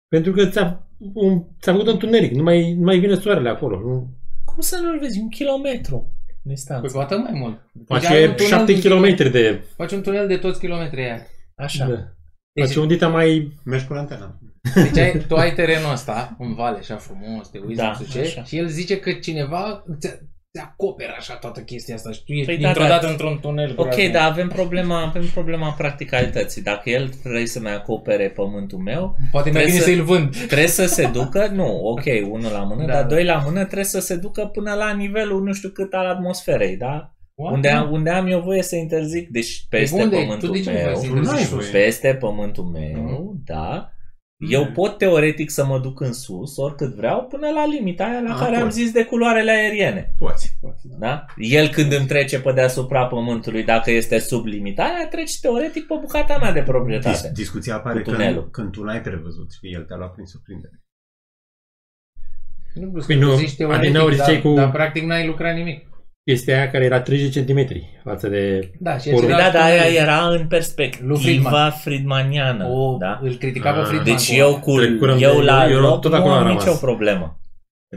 Pentru 0.07 0.31
că 0.31 0.49
ți-a, 0.49 0.87
un, 1.13 1.43
ți-a 1.61 1.71
făcut 1.73 1.87
întuneric, 1.87 2.31
nu 2.31 2.43
mai, 2.43 2.73
nu 2.73 2.83
mai 2.83 2.99
vine 2.99 3.15
soarele 3.15 3.49
acolo. 3.49 3.79
Nu? 3.79 4.19
Cum 4.53 4.61
să 4.61 4.79
nu-l 4.81 4.99
vezi? 4.99 5.19
Un 5.19 5.29
kilometru 5.29 6.13
Păi 6.43 6.53
distanță. 6.53 6.93
poate 6.93 7.15
mai 7.15 7.31
mult. 7.33 7.59
Deci 7.73 8.05
ai 8.05 8.27
Face 8.27 8.27
un 8.27 8.35
tunel 8.35 8.49
7 8.67 8.73
de 8.73 8.79
km 8.89 9.31
de... 9.31 9.63
Faci 9.75 9.91
un 9.91 10.01
tunel 10.01 10.27
de 10.27 10.37
toți 10.37 10.59
kilometrii 10.59 11.03
aia. 11.03 11.21
Așa. 11.55 11.85
Da. 11.85 11.95
Deci, 12.53 12.65
Face 12.65 12.79
un 12.79 12.87
dita 12.87 13.07
mai... 13.07 13.57
Mergi 13.65 13.85
cu 13.85 13.93
lantena. 13.93 14.39
deci 14.75 14.97
ai, 14.97 15.25
tu 15.27 15.35
ai 15.35 15.53
terenul 15.53 15.91
ăsta 15.91 16.35
în 16.39 16.53
vale, 16.53 16.77
așa 16.77 16.95
frumos, 16.95 17.49
te 17.49 17.57
uiți, 17.57 17.77
Da, 17.79 17.87
nu 17.99 18.05
știu 18.05 18.21
ce, 18.21 18.27
așa. 18.27 18.43
și 18.43 18.57
el 18.57 18.67
zice 18.67 18.99
că 18.99 19.11
cineva 19.11 19.83
ți, 20.53 20.59
ți 20.59 20.65
acoperă 20.71 21.15
așa 21.17 21.33
toată 21.35 21.59
chestia 21.61 21.95
asta 21.95 22.11
și 22.11 22.23
tu 22.23 22.31
ești 22.31 22.45
Păi 22.45 22.55
păi 22.55 22.63
da, 22.63 22.67
dintr-o 22.71 22.83
da. 22.89 22.89
dată 22.99 23.07
într-un 23.09 23.39
tunel. 23.41 23.69
Ok, 23.69 23.75
groaznic. 23.85 24.11
dar 24.11 24.29
avem 24.31 24.47
problema, 24.47 25.01
avem 25.01 25.25
problema 25.33 25.71
practicalității. 25.71 26.61
Dacă 26.61 26.89
el 26.89 27.07
trebuie 27.09 27.45
să-mi 27.45 27.69
acopere 27.69 28.29
pământul 28.29 28.77
meu, 28.79 29.15
Poate 29.31 29.51
mai 29.51 29.61
Trebuie 29.61 29.81
bine 29.81 29.93
să- 29.93 29.95
să-l 29.97 30.03
vând. 30.15 30.35
trebuie 30.45 30.67
să 30.67 30.85
se 30.85 31.07
ducă, 31.07 31.47
nu, 31.47 31.77
ok, 31.83 32.03
unul 32.31 32.51
la 32.51 32.63
mână, 32.63 32.85
Da, 32.87 32.93
dar 32.93 33.01
da. 33.01 33.07
doi 33.07 33.23
la 33.23 33.37
mână 33.45 33.63
trebuie 33.63 33.85
să 33.85 33.99
se 33.99 34.15
ducă 34.15 34.45
până 34.45 34.73
la 34.73 34.93
nivelul 34.93 35.43
nu 35.43 35.53
știu 35.53 35.69
cât 35.69 35.93
al 35.93 36.05
atmosferei, 36.05 36.75
da? 36.77 37.13
What? 37.35 37.53
Unde 37.53 37.69
am, 37.69 37.91
unde 37.91 38.09
am 38.09 38.27
eu 38.27 38.39
voie 38.39 38.61
să 38.61 38.75
interzic, 38.75 39.29
deci 39.29 39.65
peste 39.69 40.01
unde? 40.01 40.15
pământul 40.15 40.47
Tu 40.47 40.53
de 40.53 40.61
ce 40.61 40.69
nu 40.71 40.75
meu, 40.77 40.83
vrei 40.85 40.95
să 41.01 41.07
Nu 41.07 41.13
ai 41.13 41.17
interzici 41.19 41.47
voie. 41.49 41.61
sus? 41.63 41.71
peste 41.71 42.15
pământul 42.19 42.63
meu, 42.63 43.01
Mhm. 43.01 43.41
da, 43.45 43.91
Eu 44.49 44.63
Mm. 44.63 44.71
pot 44.71 44.97
teoretic 44.97 45.49
să 45.49 45.65
mă 45.65 45.79
duc 45.79 45.99
în 45.99 46.13
sus 46.13 46.57
oricât 46.57 46.93
vreau 46.95 47.23
până 47.23 47.49
la 47.49 47.65
limita 47.65 48.03
aia 48.03 48.19
la 48.19 48.33
Ah, 48.33 48.39
care 48.39 48.55
am 48.55 48.63
poți. 48.63 48.77
zis 48.79 48.91
de 48.91 49.03
culoarele 49.05 49.51
aeriene. 49.51 50.13
Poți, 50.17 50.57
poți. 50.61 50.87
Da. 50.87 50.95
Da? 51.07 51.25
El 51.37 51.67
când 51.67 51.91
îmi 51.93 52.05
trece 52.07 52.39
pe 52.41 52.51
deasupra 52.51 53.05
pământului, 53.05 53.63
dacă 53.63 53.91
este 53.91 54.19
sub 54.19 54.45
limita 54.45 54.83
aia, 54.83 55.07
treci 55.07 55.39
teoretic 55.39 55.87
pe 55.87 55.93
bucata 56.01 56.37
mea 56.37 56.51
de 56.51 56.61
proprietate. 56.61 57.17
Dis- 57.27 57.31
discuția 57.31 57.75
apare 57.75 58.01
Cu 58.01 58.09
tunelul. 58.11 58.41
când, 58.41 58.51
când 58.51 58.71
tu 58.71 58.83
n-ai 58.83 59.01
prevăzut 59.01 59.51
și 59.51 59.73
el 59.73 59.83
te-a 59.83 59.95
luat 59.97 60.13
prin 60.13 60.25
surprindere. 60.25 60.81
Nu 62.73 62.87
vreau 62.89 63.05
Păi 63.05 63.15
să 63.15 63.21
nu, 63.21 63.35
zici 63.35 63.55
teoretic, 63.55 63.83
adineauri 63.83 64.15
dar, 64.15 64.25
ziceai 64.25 64.41
cu- 64.41 64.53
dar 64.53 64.71
practic 64.71 65.03
n-ai 65.03 65.25
lucrat 65.25 65.55
nimic. 65.55 65.87
Chestia 66.25 66.55
aia 66.57 66.71
care 66.71 66.83
era 66.85 67.01
30 67.01 67.45
cm 67.45 67.65
față 68.03 68.27
de... 68.27 68.71
Da, 68.79 68.97
și 68.97 69.09
Păi 69.09 69.19
Păi 69.19 69.23
același 69.27 69.51
da, 69.51 69.57
dar 69.59 69.67
aia 69.69 69.81
tunel. 69.83 69.95
era 69.95 70.25
în 70.27 70.35
Lui 70.35 70.45
perspectiva 70.47 71.15
Friedman. 71.17 71.71
friedmaniană. 71.71 72.65
O, 72.67 72.97
da? 72.97 73.19
Îl 73.21 73.33
critica 73.33 73.71
pe 73.71 73.79
Ah. 73.79 73.85
Friedman. 73.85 74.15
Deci 74.15 74.27
cu 74.29 74.35
eu 74.35 74.47
aia. 74.47 74.59
cu 74.59 74.77
Trecurăm 74.77 75.17
eu 75.21 75.35
de- 75.39 75.41
la 75.43 75.67
eu 75.69 75.79
loc 75.79 76.01
tot 76.01 76.11
nu 76.11 76.17
acolo 76.17 76.33
am 76.33 76.39
am 76.45 76.47
nicio 76.47 76.63
rămas. 76.63 76.79
problemă. 76.79 77.39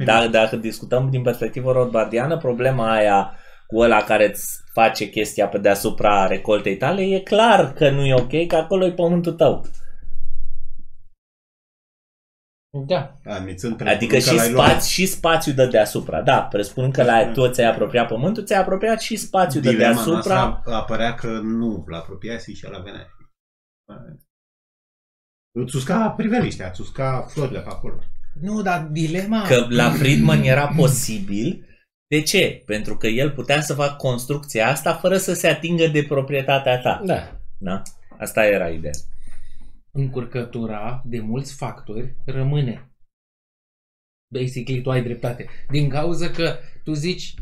Dar 0.04 0.28
dacă 0.28 0.56
discutăm 0.56 1.08
din 1.10 1.22
perspectivă 1.22 1.72
rodbardiană, 1.72 2.36
problema 2.36 2.92
aia 2.94 3.34
cu 3.66 3.78
ăla 3.78 3.96
care 4.02 4.28
îți 4.28 4.62
face 4.72 5.08
chestia 5.08 5.46
pe 5.46 5.58
deasupra 5.58 6.26
recoltei 6.26 6.76
tale, 6.76 7.02
e 7.02 7.18
clar 7.18 7.72
că 7.72 7.90
nu 7.90 8.04
e 8.04 8.14
ok, 8.14 8.46
că 8.46 8.56
acolo 8.56 8.84
e 8.86 8.90
pământul 8.90 9.32
tău. 9.32 9.64
Da. 12.86 13.16
Admițând 13.24 13.86
Adică 13.86 14.18
și, 14.18 14.28
că 14.28 14.34
l-ai 14.34 14.50
luat. 14.50 14.68
spați, 14.68 14.92
și 14.92 15.06
spațiul 15.06 15.54
de 15.54 15.66
deasupra. 15.66 16.22
Da, 16.22 16.42
presupun 16.42 16.90
că 16.90 17.02
la 17.02 17.26
tu 17.32 17.48
ți-ai 17.50 17.70
apropiat 17.70 18.08
pământul, 18.08 18.44
ți-ai 18.44 18.60
apropiat 18.60 19.00
și 19.00 19.16
spațiul 19.16 19.62
de 19.62 19.70
Dilema 19.70 19.92
deasupra. 19.92 20.34
noastră 20.34 20.72
apărea 20.74 21.14
că 21.14 21.28
nu 21.28 21.84
l-apropiase 21.86 22.52
și 22.52 22.64
el 22.66 22.82
venea. 22.82 23.08
Îți 25.58 25.76
usca 25.76 26.10
priveliștea, 26.10 26.68
îți 26.68 26.80
usca 26.80 27.26
florile 27.28 27.60
pe 27.60 27.68
acolo. 27.68 27.94
Nu, 28.40 28.62
dar 28.62 28.80
dilema... 28.82 29.42
Că 29.46 29.66
la 29.68 29.90
Friedman 29.90 30.42
era 30.42 30.66
posibil. 30.76 31.66
De 32.06 32.22
ce? 32.22 32.62
Pentru 32.66 32.96
că 32.96 33.06
el 33.06 33.30
putea 33.30 33.60
să 33.60 33.74
facă 33.74 33.94
construcția 33.98 34.68
asta 34.68 34.94
fără 34.94 35.16
să 35.16 35.34
se 35.34 35.48
atingă 35.48 35.86
de 35.86 36.02
proprietatea 36.08 36.80
ta. 36.80 37.02
Da. 37.04 37.40
Da? 37.58 37.82
Asta 38.18 38.46
era 38.46 38.68
ideea. 38.68 38.92
Încurcătura 39.94 41.02
de 41.04 41.20
mulți 41.20 41.54
factori 41.54 42.16
rămâne. 42.24 42.88
Basically, 44.32 44.82
tu 44.82 44.90
ai 44.90 45.02
dreptate. 45.02 45.46
Din 45.70 45.88
cauza 45.88 46.30
că 46.30 46.56
tu 46.84 46.92
zici 46.92 47.34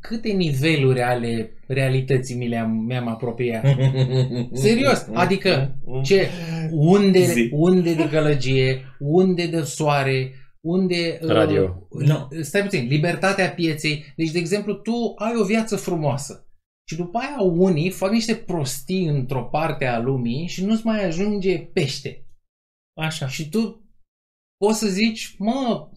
câte 0.00 0.28
niveluri 0.28 1.02
ale 1.02 1.52
realității 1.66 2.36
mi 2.36 2.48
le-am, 2.48 2.70
mi-am 2.70 3.08
apropiat. 3.08 3.64
Serios, 4.52 5.08
adică 5.12 5.78
ce, 6.02 6.28
unde, 6.70 7.24
Zi. 7.24 7.48
unde 7.52 7.94
de 7.94 8.08
gălăgie, 8.10 8.96
unde 8.98 9.46
de 9.46 9.60
soare, 9.60 10.32
unde... 10.60 11.18
uh, 11.22 11.28
Radio. 11.28 11.88
Nu. 11.90 12.28
Stai 12.40 12.62
puțin, 12.62 12.86
libertatea 12.86 13.50
pieței. 13.50 14.04
Deci, 14.16 14.30
de 14.30 14.38
exemplu, 14.38 14.74
tu 14.74 15.14
ai 15.16 15.32
o 15.40 15.44
viață 15.44 15.76
frumoasă. 15.76 16.46
Și 16.88 16.96
după 16.96 17.18
aia 17.18 17.40
unii 17.40 17.90
fac 17.90 18.10
niște 18.10 18.34
prostii 18.34 19.06
într-o 19.06 19.44
parte 19.44 19.86
a 19.86 19.98
lumii 19.98 20.46
și 20.46 20.64
nu-ți 20.64 20.86
mai 20.86 21.04
ajunge 21.04 21.58
pește. 21.58 22.26
Așa. 22.96 23.28
Și 23.28 23.48
tu 23.48 23.88
poți 24.56 24.78
să 24.78 24.86
zici, 24.86 25.34
mă, 25.38 25.88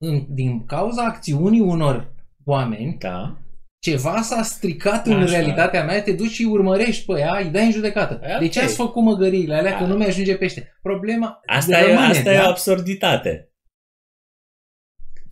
în, 0.00 0.26
din 0.34 0.64
cauza 0.66 1.04
acțiunii 1.04 1.60
unor 1.60 2.14
oameni, 2.44 2.96
Da. 2.98 3.38
ceva 3.78 4.20
s-a 4.22 4.42
stricat 4.42 5.06
în 5.06 5.22
Așa. 5.22 5.32
realitatea 5.32 5.84
mea, 5.84 6.02
te 6.02 6.12
duci 6.12 6.30
și 6.30 6.42
îi 6.42 6.50
urmărești 6.50 7.04
pe 7.04 7.18
ea, 7.18 7.38
îi 7.38 7.50
dai 7.50 7.64
în 7.64 7.72
judecată. 7.72 8.20
E 8.22 8.38
De 8.38 8.48
ce 8.48 8.58
ok. 8.58 8.64
ați 8.64 8.74
făcut 8.74 9.02
măgăriile 9.02 9.54
alea 9.54 9.76
că 9.76 9.82
Da. 9.82 9.88
nu 9.88 9.96
mi-ajunge 9.96 10.36
pește? 10.36 10.78
Problema 10.82 11.40
Asta, 11.46 11.78
e, 11.78 11.86
rămâne, 11.86 12.06
asta 12.06 12.32
e 12.32 12.36
da? 12.36 12.46
o 12.46 12.48
absurditate. 12.48 13.51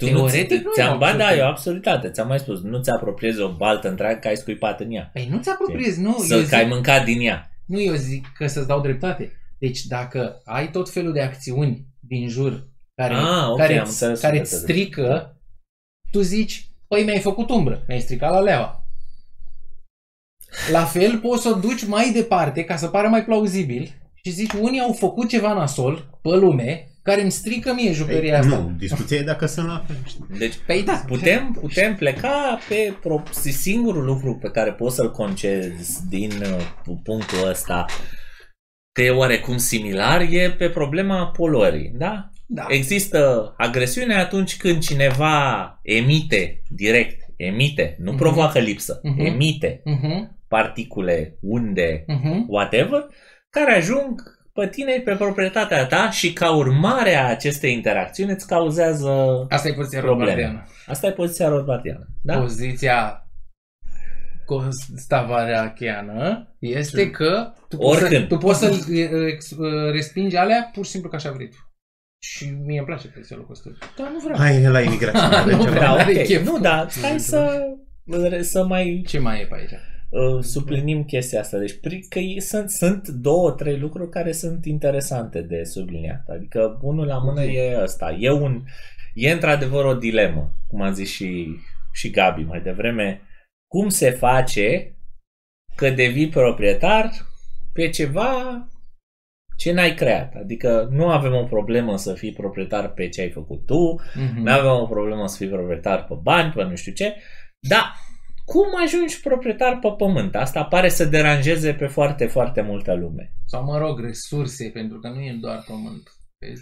Tu 0.00 0.06
Teoretic 0.06 0.56
nu 0.56 0.62
nu 0.62 0.70
e 0.70 0.74
ți-am, 0.74 0.94
o 0.94 0.98
ba 0.98 1.06
da, 1.06 1.24
absurditate. 1.24 1.38
e 1.38 1.42
o 1.42 1.46
absurditate. 1.46 2.10
Ți-am 2.10 2.26
mai 2.28 2.38
spus, 2.38 2.60
nu 2.62 2.82
ți 2.82 2.90
apropiezi 2.90 3.40
o 3.40 3.52
baltă 3.56 3.88
întreagă 3.88 4.18
că 4.18 4.28
ai 4.28 4.36
scuipat 4.36 4.80
în 4.80 4.90
ea. 4.92 5.10
Păi 5.12 5.28
nu 5.30 5.38
ți 5.42 5.48
apropiezi, 5.50 6.00
nu. 6.00 6.18
Să 6.18 6.34
eu 6.34 6.42
că 6.48 6.54
ai 6.54 6.62
zic, 6.64 6.72
mâncat 6.72 7.04
din 7.04 7.20
ea. 7.20 7.50
nu, 7.66 7.80
eu 7.80 7.94
zic 7.94 8.26
că 8.34 8.46
să-ți 8.46 8.66
dau 8.66 8.80
dreptate. 8.80 9.32
Deci 9.58 9.80
dacă 9.84 10.40
ai 10.44 10.70
tot 10.70 10.90
felul 10.90 11.12
de 11.12 11.20
acțiuni 11.20 11.86
din 12.00 12.28
jur 12.28 12.68
care, 12.94 13.14
Ah, 13.14 13.48
ok, 13.50 13.56
care, 13.56 13.72
am 13.78 13.80
îți- 13.82 13.90
înțeles 13.90 14.20
care 14.20 14.34
ce 14.36 14.40
îți 14.42 14.50
te 14.50 14.56
zic. 14.56 14.66
strică, 14.68 15.36
tu 16.10 16.20
zici, 16.20 16.70
păi 16.88 17.04
mi-ai 17.04 17.20
făcut 17.20 17.50
umbră, 17.50 17.84
mi-ai 17.88 18.00
stricat 18.00 18.30
la 18.30 18.40
leaua. 18.40 18.84
La 20.70 20.84
fel 20.84 21.18
poți 21.18 21.42
să 21.42 21.48
o 21.48 21.58
duci 21.58 21.84
mai 21.86 22.12
departe 22.12 22.64
ca 22.64 22.76
să 22.76 22.88
pară 22.88 23.08
mai 23.08 23.24
plauzibil 23.24 23.90
și 24.14 24.30
zici, 24.30 24.52
unii 24.52 24.80
au 24.80 24.92
făcut 24.92 25.28
ceva 25.28 25.52
nasol 25.54 26.18
pe 26.22 26.28
lume 26.28 26.89
care 27.02 27.20
îmi 27.22 27.30
strică 27.30 27.72
mie 27.74 27.92
jucăria 27.92 28.38
asta. 28.38 28.56
Nu, 28.56 28.70
discuția 28.78 29.16
e 29.18 29.22
dacă 29.22 29.46
sunt 29.46 29.66
la 29.66 29.84
fel. 29.86 29.96
știi? 30.06 30.24
Deci 30.38 30.54
Păi 30.66 30.82
da. 30.82 31.02
putem, 31.06 31.56
putem 31.60 31.94
pleca 31.96 32.58
pe 32.68 32.94
pro- 33.00 33.22
singurul 33.50 34.04
lucru 34.04 34.34
pe 34.36 34.48
care 34.50 34.72
poți 34.72 34.94
să-l 34.94 35.10
concezi 35.10 36.08
din 36.08 36.30
uh, 36.30 36.66
punctul 37.02 37.48
ăsta 37.48 37.84
că 38.92 39.02
e 39.02 39.10
oarecum 39.10 39.56
similar 39.56 40.20
e 40.30 40.50
pe 40.58 40.68
problema 40.68 41.26
poluării, 41.26 41.92
da? 41.98 42.30
Da. 42.46 42.66
Există 42.68 43.54
agresiune 43.56 44.14
atunci 44.14 44.56
când 44.56 44.82
cineva 44.82 45.78
emite 45.82 46.62
direct, 46.68 47.24
emite, 47.36 47.96
nu 47.98 48.10
Mhm. 48.10 48.18
provoacă 48.20 48.58
lipsă, 48.58 49.00
Mhm. 49.02 49.20
emite 49.20 49.80
Mhm, 49.84 50.38
particule, 50.48 51.38
unde, 51.40 52.04
mhm. 52.06 52.44
whatever, 52.48 53.06
care 53.50 53.72
ajung 53.74 54.22
pe 54.60 54.68
tine 54.68 55.00
pe 55.04 55.14
proprietatea 55.14 55.86
ta 55.86 56.10
și 56.10 56.32
ca 56.32 56.54
urmare 56.56 57.14
a 57.14 57.28
acestei 57.28 57.72
interacțiuni 57.72 58.30
îți 58.30 58.46
cauzează... 58.46 59.46
Asta 59.48 59.68
e 59.68 59.72
poziția 59.72 60.00
Probleme. 60.00 60.30
rothbardiană. 60.30 60.68
Asta 60.86 61.06
e 61.06 61.12
poziția 61.12 61.48
rodbardiană. 61.48 62.06
Da? 62.22 62.38
Poziția 62.38 63.24
stavarachiană 64.96 66.48
este 66.58 67.10
că 67.10 67.52
tu 67.68 67.76
poți, 67.76 67.98
să, 67.98 68.04
Oricând. 68.04 68.28
tu 68.28 68.36
poți 68.38 68.58
să 68.58 68.72
respingi 69.92 70.36
alea 70.36 70.70
pur 70.74 70.84
și 70.84 70.90
simplu 70.90 71.08
ca 71.10 71.16
așa 71.16 71.30
vrei 71.30 71.48
tu. 71.48 71.56
Și 72.22 72.44
mie 72.66 72.78
îmi 72.78 72.86
place 72.86 73.08
poziția 73.08 73.36
lucrul 73.36 73.54
ăsta. 73.54 73.92
Dar 73.98 74.10
nu 74.12 74.18
vreau. 74.18 74.38
Hai 74.38 74.62
la 74.62 74.80
imigrație. 74.80 75.28
Nu 75.30 75.36
avem 75.36 75.58
ceva. 75.58 75.70
vreau. 75.70 75.94
Da, 75.96 76.02
Are 76.02 76.12
ok. 76.18 76.22
chef. 76.24 76.44
Nu, 76.44 76.58
da, 76.58 76.86
stai 76.88 77.20
să, 77.20 77.60
să 78.40 78.64
mai 78.64 79.04
Ce 79.08 79.18
mai 79.18 79.40
e 79.40 79.44
pe 79.46 79.54
aici? 79.54 79.70
Uh, 80.10 80.42
sublinim 80.42 81.04
chestia 81.04 81.40
asta. 81.40 81.58
Deci, 81.58 81.78
pri- 81.78 82.08
că 82.08 82.18
e- 82.18 82.40
sunt, 82.40 82.70
sunt 82.70 83.08
două, 83.08 83.50
trei 83.50 83.78
lucruri 83.78 84.10
care 84.10 84.32
sunt 84.32 84.64
interesante 84.64 85.42
de 85.42 85.64
subliniat. 85.64 86.28
Adică, 86.28 86.78
unul 86.82 87.06
la 87.06 87.18
mână 87.18 87.42
e 87.42 87.82
ăsta. 87.82 88.16
E, 88.20 88.30
un, 88.30 88.62
e 89.14 89.30
într-adevăr 89.30 89.84
o 89.84 89.94
dilemă, 89.94 90.52
cum 90.68 90.80
a 90.82 90.90
zis 90.90 91.10
și, 91.10 91.46
și 91.92 92.10
Gabi 92.10 92.42
mai 92.42 92.60
devreme. 92.60 93.20
Cum 93.66 93.88
se 93.88 94.10
face 94.10 94.94
că 95.76 95.90
devii 95.90 96.28
proprietar 96.28 97.10
pe 97.72 97.88
ceva 97.88 98.64
ce 99.56 99.72
n-ai 99.72 99.94
creat? 99.94 100.34
Adică 100.34 100.88
nu 100.90 101.08
avem 101.10 101.34
o 101.34 101.44
problemă 101.44 101.96
să 101.96 102.14
fii 102.14 102.32
proprietar 102.32 102.92
pe 102.92 103.08
ce 103.08 103.20
ai 103.20 103.30
făcut 103.30 103.66
tu, 103.66 104.00
Mhm. 104.14 104.42
nu 104.42 104.52
avem 104.52 104.70
o 104.70 104.86
problemă 104.86 105.26
să 105.28 105.36
fii 105.36 105.48
proprietar 105.48 106.04
pe 106.04 106.14
bani, 106.22 106.52
pe 106.52 106.62
nu 106.62 106.74
știu 106.74 106.92
ce, 106.92 107.14
dar 107.68 107.94
cum 108.52 108.66
ajungi 108.84 109.20
proprietar 109.20 109.78
pe 109.82 109.88
pământ? 109.96 110.34
Asta 110.36 110.62
pare 110.64 110.88
să 110.88 111.04
deranjeze 111.04 111.72
pe 111.72 111.86
foarte, 111.86 112.26
foarte 112.26 112.60
multă 112.60 112.94
lume. 112.94 113.32
Sau 113.46 113.64
mă 113.64 113.78
rog, 113.78 114.00
resurse, 114.00 114.70
pentru 114.74 114.98
că 114.98 115.08
nu 115.08 115.20
e 115.20 115.36
doar 115.40 115.64
pământ. 115.66 116.14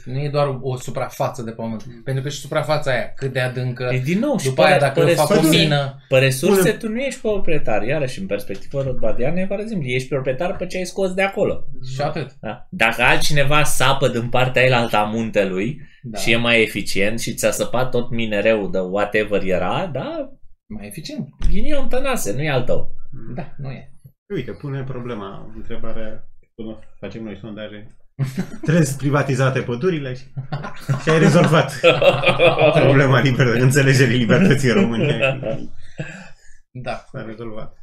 Nu 0.05 0.19
e 0.19 0.29
doar 0.29 0.59
o 0.61 0.77
suprafață 0.77 1.43
de 1.43 1.51
pământ. 1.51 1.85
Pentru 2.05 2.23
că 2.23 2.29
și 2.29 2.39
suprafața 2.41 2.91
aia, 2.91 3.13
cât 3.17 3.33
de 3.33 3.41
adâncă. 3.41 3.91
E 3.93 3.99
din 3.99 4.19
nou, 4.19 4.39
și 4.39 4.49
După 4.49 4.63
aia, 4.63 4.79
dacă 4.79 5.01
pe 5.01 5.09
eu 5.09 5.15
fac 5.15 5.31
o 5.31 5.35
resurse- 5.35 5.59
mină, 5.59 6.03
Pe 6.09 6.19
resurse 6.19 6.61
Pune- 6.61 6.73
tu 6.73 6.89
nu 6.89 6.99
ești 7.01 7.21
proprietar, 7.21 7.83
iarăși 7.83 8.21
în 8.21 8.27
perspectivă 8.27 8.83
rodbadiană 8.83 9.41
e 9.41 9.47
foarte 9.47 9.67
simplu, 9.69 9.89
ești 9.89 10.09
proprietar 10.09 10.57
pe 10.57 10.67
ce 10.67 10.77
ai 10.77 10.85
scos 10.85 11.13
de 11.15 11.23
acolo. 11.23 11.65
și 11.95 12.01
atât. 12.01 12.31
Da? 12.41 12.67
Dacă 12.71 13.03
altcineva 13.03 13.63
sapă 13.63 14.09
din 14.09 14.29
partea 14.29 14.63
aia 14.63 14.89
a 14.93 15.03
muntelui 15.03 15.81
Da. 16.03 16.19
și 16.19 16.33
e 16.33 16.37
mai 16.37 16.63
eficient 16.63 17.21
și 17.21 17.35
ți-a 17.35 17.51
săpat 17.51 17.91
tot 17.91 18.11
minereul 18.11 18.71
de 18.71 18.79
whatever 18.79 19.43
era, 19.43 19.91
da, 19.93 20.33
Mai 20.75 20.87
eficient. 20.87 21.29
ghinion 21.51 21.89
tănase, 21.89 22.33
nu 22.33 22.43
e 22.43 22.51
al 22.51 22.65
tău. 22.65 22.95
Da, 23.35 23.55
nu 23.57 23.71
e. 23.71 23.93
Uite, 24.35 24.53
pune 24.53 24.85
problema, 24.85 25.53
întrebarea, 25.57 26.29
până 26.55 26.79
facem 26.99 27.23
noi 27.23 27.39
sondaje. 27.41 27.97
Trebuie 28.65 28.87
privatizate 28.99 29.61
pădurile 29.61 30.15
și, 30.15 30.25
și 31.03 31.09
ai 31.09 31.19
rezolvat 31.19 31.81
problema 32.85 33.21
liber, 33.21 33.47
înțelegerii 33.47 34.19
libertății 34.19 34.69
în 34.69 34.75
România. 34.75 35.39
Da. 36.71 37.05
S-a 37.13 37.23
rezolvat. 37.23 37.77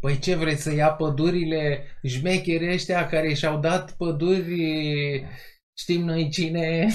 Păi 0.00 0.18
ce 0.18 0.34
vreți 0.34 0.62
să 0.62 0.74
ia 0.74 0.88
pădurile 0.88 1.84
șmecheri 2.02 2.72
ăștia 2.72 3.06
care 3.06 3.34
și-au 3.34 3.58
dat 3.58 3.92
păduri 3.92 5.26
știm 5.76 6.04
noi 6.04 6.28
cine 6.30 6.88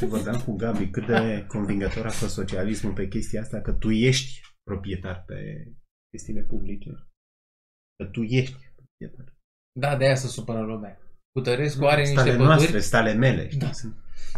Vorbeam 0.00 0.40
cu 0.40 0.56
Gabi 0.56 0.86
cât 0.86 1.06
de 1.06 1.44
convingător 1.48 2.06
a 2.06 2.10
fost 2.10 2.34
socialismul 2.34 2.92
pe 2.92 3.08
chestia 3.08 3.40
asta, 3.40 3.60
că 3.60 3.72
tu 3.72 3.90
ești 3.90 4.40
proprietar 4.70 5.24
pe 5.26 5.68
chestiile 6.10 6.42
publice. 6.42 6.90
Că 7.96 8.04
tu 8.12 8.22
ești 8.22 8.56
proprietar. 8.76 9.34
Da, 9.80 9.96
de 9.96 10.04
aia 10.04 10.14
se 10.14 10.26
supără 10.26 10.60
lumea. 10.60 11.00
Cutărescu 11.32 11.84
are 11.84 12.00
niște 12.00 12.14
stale 12.14 12.30
păduri. 12.30 12.48
noastre, 12.48 12.80
stale 12.80 13.12
mele, 13.12 13.46
știi? 13.48 13.60
Da. 13.60 13.72
Sunt 13.72 13.96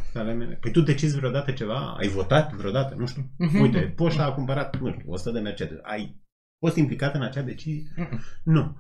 stale 0.09 0.33
mele. 0.33 0.55
Păi 0.55 0.73
tu 0.73 0.81
decizi 0.81 1.17
vreodată 1.17 1.53
ceva? 1.53 1.97
Ai 1.97 2.09
votat 2.09 2.53
vreodată? 2.53 2.95
Nu 2.95 3.07
știu. 3.07 3.31
Mhm. 3.39 3.61
Uite, 3.61 3.93
poșta 3.97 4.25
a 4.25 4.35
cumpărat, 4.35 4.77
nu 4.81 4.93
știu, 4.93 5.11
100 5.11 5.31
de 5.31 5.41
Mercedes. 5.41 5.79
Ai 5.83 6.23
fost 6.65 6.77
implicat 6.77 7.15
în 7.15 7.23
acea 7.23 7.43
decizie? 7.43 7.93
Mhm. 7.97 8.21
Nu. 8.45 8.77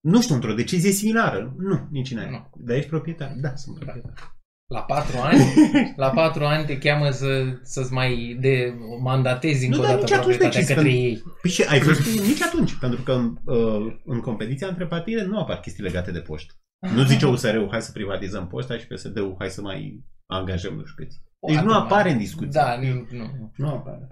Nu 0.00 0.20
știu, 0.22 0.34
într-o 0.34 0.54
decizie 0.54 0.90
similară? 0.90 1.54
Nu, 1.58 1.88
nici 1.90 2.14
n-ai. 2.14 2.30
Nu. 2.30 2.50
Dar 2.56 2.76
ești 2.76 2.88
proprietar? 2.88 3.34
Da, 3.40 3.54
sunt 3.54 3.78
proprietar. 3.78 4.36
La 4.74 4.80
patru 4.82 5.18
ani, 5.18 5.40
la 5.96 6.10
patru 6.10 6.44
ani 6.44 6.66
te 6.66 6.78
cheamă 6.78 7.10
să, 7.10 7.58
să-ți 7.62 7.92
mai 7.92 8.36
de, 8.40 8.74
mandatezi 9.02 9.64
încă 9.64 9.76
Nu, 9.76 9.82
o 9.82 9.86
dar 9.86 9.94
dată 9.94 10.04
nici 10.04 10.12
atunci 10.12 10.36
proprietatea 10.36 10.60
decizi, 10.60 10.74
către 10.74 10.90
pentru- 10.90 11.06
ei. 11.06 11.22
Păi 11.42 11.50
și 11.50 11.62
ai 11.62 11.80
văzut 11.80 12.06
nici 12.26 12.42
atunci, 12.42 12.74
pentru 12.74 13.02
că 13.02 13.12
în, 13.12 13.36
uh, 13.44 13.96
în 14.04 14.20
competiția 14.20 14.68
între 14.68 14.86
partide 14.86 15.22
nu 15.22 15.38
apar 15.38 15.60
chestii 15.60 15.82
legate 15.82 16.10
de 16.10 16.18
poștă. 16.20 16.52
Nu 16.94 17.02
zice 17.04 17.26
USR-ul, 17.26 17.68
hai 17.70 17.82
să 17.82 17.92
privatizăm 17.92 18.46
poșta 18.46 18.78
și 18.78 18.86
PSD-ul, 18.86 19.34
hai 19.38 19.50
să 19.50 19.60
mai 19.60 20.04
angajăm 20.26 20.74
nu 20.74 20.84
știu 20.84 21.04
câți. 21.04 21.20
Deci 21.46 21.56
nu 21.56 21.62
Poate, 21.64 21.84
apare 21.84 22.10
în 22.10 22.18
discuție. 22.18 22.60
Da, 22.60 22.78
nu, 22.80 23.06
nu. 23.10 23.52
Nu 23.56 23.68
apare. 23.68 24.08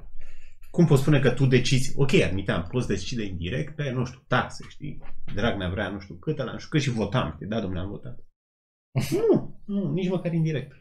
Cum 0.71 0.87
poți 0.87 1.01
spune 1.03 1.21
că 1.21 1.31
tu 1.31 1.47
decizi, 1.47 1.93
ok, 1.97 2.15
admiteam, 2.15 2.67
poți 2.71 2.87
decide 2.87 3.25
indirect 3.25 3.75
pe, 3.75 3.91
nu 3.91 4.05
știu, 4.05 4.25
taxe, 4.29 4.65
știi? 4.69 5.03
Dragnea 5.35 5.69
vrea 5.69 5.89
nu 5.89 5.99
știu 5.99 6.15
cât, 6.15 6.39
ăla, 6.39 6.53
nu 6.53 6.59
știu 6.59 6.71
cât 6.71 6.81
și 6.81 6.91
votam, 6.91 7.33
știi? 7.35 7.47
Da, 7.47 7.61
domnule, 7.61 7.81
am 7.81 7.89
votat. 7.89 8.19
Nu, 9.11 9.61
nu, 9.65 9.93
nici 9.93 10.09
măcar 10.09 10.33
indirect. 10.33 10.73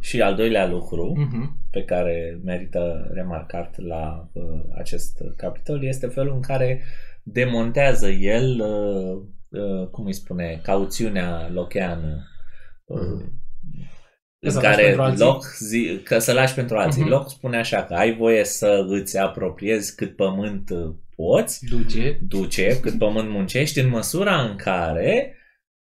Și 0.00 0.22
al 0.22 0.34
doilea 0.34 0.66
lucru 0.68 1.12
Mhm. 1.16 1.56
pe 1.70 1.84
care 1.84 2.40
merită 2.44 3.10
remarcat 3.12 3.78
la 3.78 4.30
uh, 4.32 4.42
acest 4.78 5.18
capitol 5.36 5.84
este 5.84 6.06
felul 6.06 6.34
în 6.34 6.40
care 6.40 6.82
demontează 7.22 8.08
el, 8.08 8.60
uh, 8.60 9.22
uh, 9.62 9.88
cum 9.88 10.06
îi 10.06 10.12
spune, 10.12 10.60
cauțiunea 10.62 11.48
locheană. 11.52 12.26
Uh, 12.84 13.00
Mhm. 13.62 13.96
Că 14.40 14.46
în 14.46 14.50
să 14.52 14.60
lași 14.60 14.74
care 14.76 14.82
pentru 14.86 15.02
alții? 15.02 15.24
loc 15.24 15.44
zi, 15.44 16.00
că 16.04 16.18
să 16.18 16.32
lași 16.32 16.54
pentru 16.54 16.76
alții. 16.76 17.02
Mhm. 17.02 17.10
Loc 17.10 17.30
spune 17.30 17.56
așa 17.56 17.84
că 17.84 17.94
ai 17.94 18.16
voie 18.16 18.44
să 18.44 18.84
îți 18.88 19.18
apropiezi 19.18 19.94
cât 19.94 20.16
pământ 20.16 20.70
uh, 20.70 20.94
poți, 21.16 21.66
Duce. 21.66 22.18
duce, 22.28 22.80
cât 22.80 22.98
pământ 22.98 23.28
muncești, 23.30 23.80
în 23.80 23.88
măsura 23.88 24.40
în 24.42 24.56
care 24.56 25.36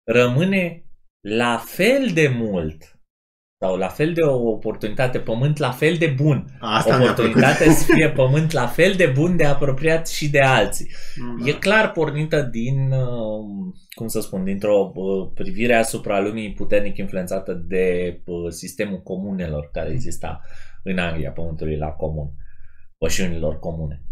rămâne 0.05 0.85
la 1.29 1.57
fel 1.65 2.11
de 2.15 2.29
mult 2.29 3.01
sau 3.59 3.77
la 3.77 3.89
fel 3.89 4.13
de 4.13 4.21
o 4.21 4.49
oportunitate, 4.49 5.19
pământ 5.19 5.59
la 5.59 5.71
fel 5.71 5.95
de 5.95 6.07
bun. 6.07 6.45
Asta 6.61 6.99
mi-a 6.99 7.13
plăcut. 7.13 7.19
Oportunitate 7.19 7.71
să 7.71 7.93
fie 7.93 8.11
pământ 8.11 8.53
la 8.53 8.67
fel 8.67 8.93
de 8.93 9.07
bun 9.15 9.37
de 9.37 9.45
apropiat 9.45 10.09
și 10.09 10.31
de 10.31 10.41
alții. 10.41 10.91
Da. 11.17 11.49
E 11.49 11.53
clar 11.53 11.93
pornită 11.93 12.43
din, 12.43 12.93
uh, 12.93 13.73
cum 13.95 14.07
să 14.07 14.21
spun, 14.21 14.45
dintr-o 14.45 14.93
uh, 14.95 15.31
privire 15.35 15.75
asupra 15.75 16.21
lumii 16.21 16.53
puternic 16.53 16.97
influențată 16.97 17.53
de 17.53 18.17
uh, 18.25 18.51
sistemul 18.51 19.03
comunelor 19.03 19.69
care 19.73 19.91
exista 19.91 20.41
în 20.83 20.99
Anglia, 20.99 21.31
pământului 21.31 21.77
la 21.77 21.89
comun, 21.89 22.31
pășunilor 22.99 23.59
comune. 23.59 24.06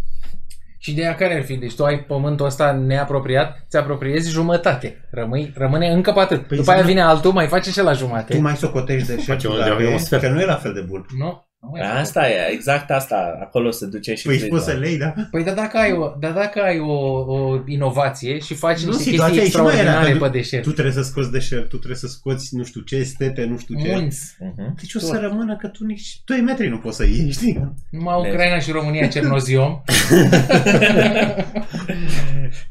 Și 0.85 0.91
ideea 0.91 1.15
care 1.15 1.35
ar 1.37 1.43
fi? 1.43 1.55
Deci 1.57 1.75
tu 1.75 1.85
ai 1.85 1.99
pământul 1.99 2.47
ăsta 2.47 2.73
neapropiat, 2.73 3.65
ți 3.69 3.77
apropiezi 3.77 4.31
jumătate. 4.31 5.09
Rămâi, 5.11 5.53
rămâne 5.57 5.89
încă 5.89 6.13
pe 6.13 6.21
atât. 6.21 6.47
Păi 6.47 6.57
După 6.57 6.71
aia 6.71 6.81
zi- 6.81 6.87
vine 6.87 7.01
altul, 7.03 7.33
mai 7.33 7.47
face 7.47 7.71
și 7.71 7.81
la 7.81 7.93
jumate. 7.93 8.35
Tu 8.35 8.41
mai 8.41 8.57
socotești 8.57 9.07
de 9.09 9.23
Face 9.27 9.49
un- 9.49 9.59
dacă 9.59 9.75
de- 9.79 9.85
e, 9.85 9.93
un 9.93 9.99
sfert. 9.99 10.23
că 10.23 10.29
nu 10.29 10.41
e 10.41 10.45
la 10.45 10.55
fel 10.55 10.73
de 10.73 10.81
bun. 10.81 11.07
Nu? 11.19 11.47
Nu 11.65 11.71
mai 11.71 12.01
Asta 12.01 12.29
e, 12.31 12.53
exact 12.53 12.91
asta, 12.91 13.39
acolo 13.41 13.71
se 13.71 13.87
duce 13.87 14.15
și 14.15 14.27
Păi 14.27 14.33
și 14.35 14.39
Friedman. 14.41 14.61
poți 14.61 14.71
să 14.73 14.79
lei, 14.79 14.97
da? 14.99 15.15
Păi 15.31 15.45
dar 15.45 15.55
dacă 15.55 15.79
ai 15.79 15.93
o, 15.93 16.13
dar 16.19 16.33
dacă 16.33 16.63
ai 16.63 16.79
o, 16.79 16.93
o 17.35 17.61
inovație 17.67 18.39
și 18.39 18.55
faci 18.55 18.81
Nu, 18.81 18.87
niște 18.87 19.03
situația 19.03 19.43
chestii 19.43 19.47
e 19.47 19.51
și 19.51 19.57
mai 19.57 19.75
rea, 19.75 19.81
extraordinare 19.83 20.19
că 20.19 20.25
pe 20.25 20.39
deșert. 20.39 20.63
Tu 20.63 20.71
trebuie 20.71 20.95
să 20.95 21.03
scoți 21.03 21.31
deșert, 21.31 21.69
tu 21.69 21.77
trebuie 21.77 21.99
să 21.99 22.07
scoți 22.07 22.57
nu 22.57 22.65
știu 22.65 22.81
ce, 22.81 23.03
stete, 23.03 23.45
nu 23.45 23.59
știu 23.59 23.81
ce. 23.81 23.89
Munți. 23.93 24.37
Mhm. 24.41 24.75
Deci 24.81 24.95
o 24.95 24.99
Tot. 24.99 25.09
să 25.09 25.19
rămână 25.19 25.57
că 25.57 25.67
tu 25.69 25.85
nici 25.85 26.21
2 26.25 26.41
metri 26.41 26.69
nu 26.69 26.79
poți 26.79 26.97
să 26.97 27.05
ieși, 27.05 27.31
știi? 27.31 27.75
Numai 27.91 28.29
Ucraina 28.31 28.59
și 28.59 28.71
România 28.71 29.07
cernoziom. 29.07 29.83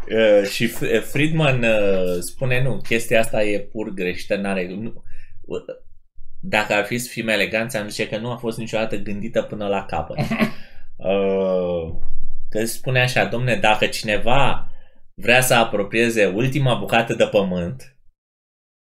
Uh, 0.09 0.47
și 0.53 0.69
F- 0.69 1.03
Friedman 1.11 1.63
uh, 1.63 2.19
spune 2.19 2.61
nu, 2.63 2.81
chestia 2.87 3.19
asta 3.19 3.43
e 3.43 3.59
pur 3.59 3.93
greșită, 3.93 4.35
n-are... 4.35 4.67
Nu, 4.79 5.03
uh, 5.41 5.59
dacă 6.45 6.73
ar 6.73 6.85
fi 6.85 6.97
să 6.97 7.09
fim 7.11 7.27
eleganți, 7.27 7.77
am 7.77 7.87
zice 7.87 8.07
că 8.07 8.17
nu 8.17 8.31
a 8.31 8.35
fost 8.35 8.57
niciodată 8.57 8.95
gândită 8.95 9.41
până 9.41 9.67
la 9.67 9.85
capăt. 9.85 10.17
Uh, 10.95 11.95
că 12.49 12.65
spune 12.65 13.01
așa, 13.01 13.25
domne, 13.25 13.55
dacă 13.55 13.85
cineva 13.85 14.71
vrea 15.21 15.41
să 15.41 15.53
apropieze 15.53 16.25
ultima 16.25 16.75
bucată 16.75 17.13
de 17.13 17.25
pământ, 17.25 17.97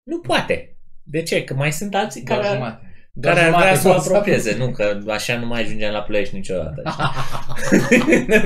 nu 0.03 0.21
poate. 0.21 0.77
De 1.03 1.23
ce? 1.23 1.45
Că 1.45 1.55
mai 1.55 1.73
sunt 1.73 1.95
alții 1.95 2.23
Doar 2.23 2.39
care, 2.39 2.55
jumate. 2.55 2.81
care 3.21 3.41
ar 3.41 3.45
jumate 3.45 3.63
vrea 3.63 3.77
să 3.77 3.89
o 3.89 3.93
pot 3.93 4.03
să 4.03 4.09
apropieze. 4.09 4.57
Nu, 4.57 4.71
că 4.71 5.01
așa 5.09 5.39
nu 5.39 5.47
mai 5.47 5.63
ajungem 5.63 5.93
la 5.93 6.03
Ploiești 6.03 6.35
niciodată. 6.35 6.83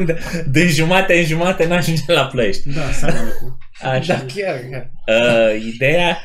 de, 0.05 0.19
de 0.47 0.67
jumate 0.67 1.19
în 1.19 1.25
jumate 1.25 1.67
n-ajungem 1.67 2.15
la 2.15 2.27
Ploiești. 2.27 2.73
Da, 2.73 2.91
seamănă 2.93 3.31
cu... 3.31 3.59
Așa. 3.83 4.15
Da, 4.15 4.25
chiar, 4.35 4.61
chiar. 4.71 4.91
Uh, 5.07 5.63
ideea, 5.75 6.19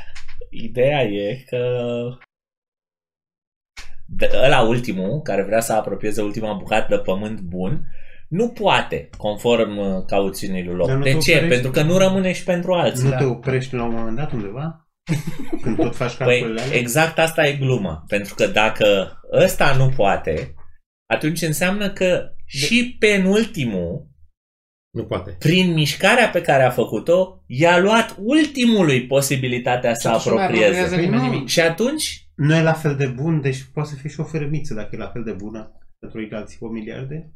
ideea 0.50 1.04
e 1.04 1.44
că 1.46 1.58
de, 4.06 4.30
ăla 4.46 4.62
ultimul, 4.62 5.22
care 5.22 5.44
vrea 5.44 5.60
să 5.60 5.74
apropieze 5.74 6.22
ultima 6.22 6.54
bucată 6.54 6.86
de 6.96 7.02
pământ 7.02 7.40
bun, 7.40 7.82
nu 8.30 8.50
poate, 8.50 9.10
conform 9.18 9.78
uh, 9.78 10.04
cauțiunii 10.08 10.64
lui 10.64 10.76
Loc. 10.76 10.88
Dar 10.88 10.98
nu 10.98 11.04
De 11.04 11.12
te 11.12 11.18
ce? 11.18 11.32
oprești? 11.34 11.48
Pentru 11.54 11.72
că 11.72 11.82
nu 11.82 11.98
rămâne 11.98 12.32
și 12.34 12.44
pentru 12.44 12.74
alții. 12.74 13.04
Nu 13.04 13.10
Da. 13.10 13.18
te 13.18 13.24
oprești 13.24 13.76
la 13.76 13.84
un 13.84 13.94
moment 13.94 14.16
dat 14.16 14.32
undeva? 14.32 14.88
Când 15.62 15.76
tot 15.78 15.96
faci 15.96 16.14
Păi, 16.16 16.28
calculele 16.40 16.62
alea? 16.62 16.78
exact 16.78 17.20
asta 17.20 17.48
e 17.48 17.54
gluma. 17.54 18.04
Pentru 18.08 18.34
că 18.36 18.48
dacă 18.48 19.12
ăsta 19.34 19.76
nu 19.78 19.90
poate, 19.96 20.54
atunci 21.14 21.42
înseamnă 21.42 21.90
că 21.90 22.30
și 22.46 22.96
penultimul, 23.00 24.08
Nu 24.96 25.04
poate. 25.06 25.36
prin 25.40 25.74
mișcarea 25.74 26.30
pe 26.30 26.42
care 26.42 26.64
a 26.64 26.70
făcut-o, 26.70 27.44
i-a 27.48 27.80
luat 27.80 28.16
ultimului 28.20 29.08
posibilitatea 29.08 29.94
să 29.94 30.00
Și 30.02 30.08
atunci 30.08 30.26
nu 30.26 30.34
mai 30.34 30.44
apropieze. 30.44 30.68
apropiază 30.80 30.96
Păi 30.96 31.04
nimeni 31.06 31.22
nu. 31.24 31.30
nimic. 31.32 31.48
Și 31.48 31.60
atunci 31.62 32.25
Nu 32.36 32.56
e 32.56 32.62
la 32.62 32.74
fel 32.74 32.96
de 32.96 33.08
bun, 33.08 33.42
deci 33.42 33.64
poate 33.64 33.90
să 33.90 33.96
fie 33.96 34.10
și 34.10 34.20
o 34.20 34.24
fărămiță 34.24 34.74
dacă 34.74 34.90
e 34.92 34.98
la 34.98 35.10
fel 35.10 35.24
de 35.24 35.32
bună 35.32 35.80
pentru 36.00 36.36
alții 36.36 36.58
o 36.60 36.68
miliarde. 36.68 37.34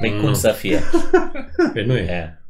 Păi 0.00 0.14
Nu. 0.14 0.20
cum 0.20 0.32
să 0.32 0.52
fie? 0.52 0.80
Că 1.72 1.82
nu 1.86 1.96
e. 1.96 2.02
E. 2.02 2.42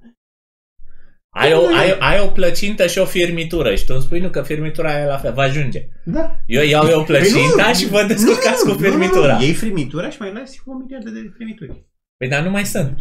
Ai 1.34 1.52
o, 1.52 1.66
ai, 1.66 1.98
ai 1.98 2.20
o 2.20 2.28
plăcintă 2.30 2.86
și 2.86 2.98
o 2.98 3.04
firmitură 3.04 3.74
și 3.74 3.84
tu 3.84 3.92
îmi 3.94 4.02
spui 4.02 4.20
nu 4.20 4.30
că 4.30 4.42
firmitura 4.42 5.00
e 5.00 5.04
la 5.06 5.18
fel, 5.18 5.32
va 5.32 5.42
ajunge. 5.42 5.88
Da. 6.04 6.36
Eu 6.46 6.62
iau 6.62 6.86
eu 6.88 7.04
plăcinta 7.04 7.62
Păi 7.62 7.64
nu, 7.66 7.74
și 7.74 7.86
vă 7.88 8.04
descurcați 8.08 8.66
nu, 8.66 8.72
cu 8.72 8.80
nu, 8.80 8.86
nu, 8.86 8.90
firmitura. 8.90 9.36
Nu, 9.36 9.42
Iei 9.42 9.54
firmitura 9.54 10.10
și 10.10 10.20
mai 10.20 10.32
lasi 10.32 10.62
o 10.64 10.74
miliardă 10.74 11.10
de 11.10 11.32
firmituri. 11.36 11.86
Păi 12.16 12.28
dar 12.28 12.42
nu 12.42 12.50
mai 12.50 12.64
sunt. 12.66 12.98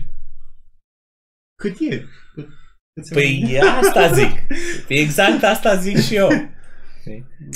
Cât 1.61 1.75
e? 1.79 2.05
Cât, 2.33 2.47
cât 2.93 3.05
se 3.05 3.13
Păi 3.13 3.43
vede? 3.45 3.59
asta 3.59 4.11
zic. 4.13 4.31
Exact 5.01 5.43
asta 5.43 5.75
zic 5.75 5.97
și 5.97 6.15
eu. 6.15 6.29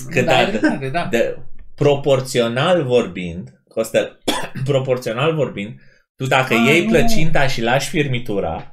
Că 0.10 0.22
Da, 0.22 0.45
da, 0.61 0.68
da, 0.82 0.88
da. 0.91 1.07
de, 1.11 1.38
proporțional 1.76 2.84
vorbind, 2.84 3.61
Costel, 3.68 4.18
proporțional 4.72 5.36
vorbind, 5.36 5.80
tu 6.15 6.26
dacă 6.28 6.53
Ah, 6.53 6.64
iei 6.68 6.84
nu. 6.86 6.90
plăcinta 6.90 7.48
și 7.48 7.61
lași 7.61 7.90
firmitura, 7.90 8.72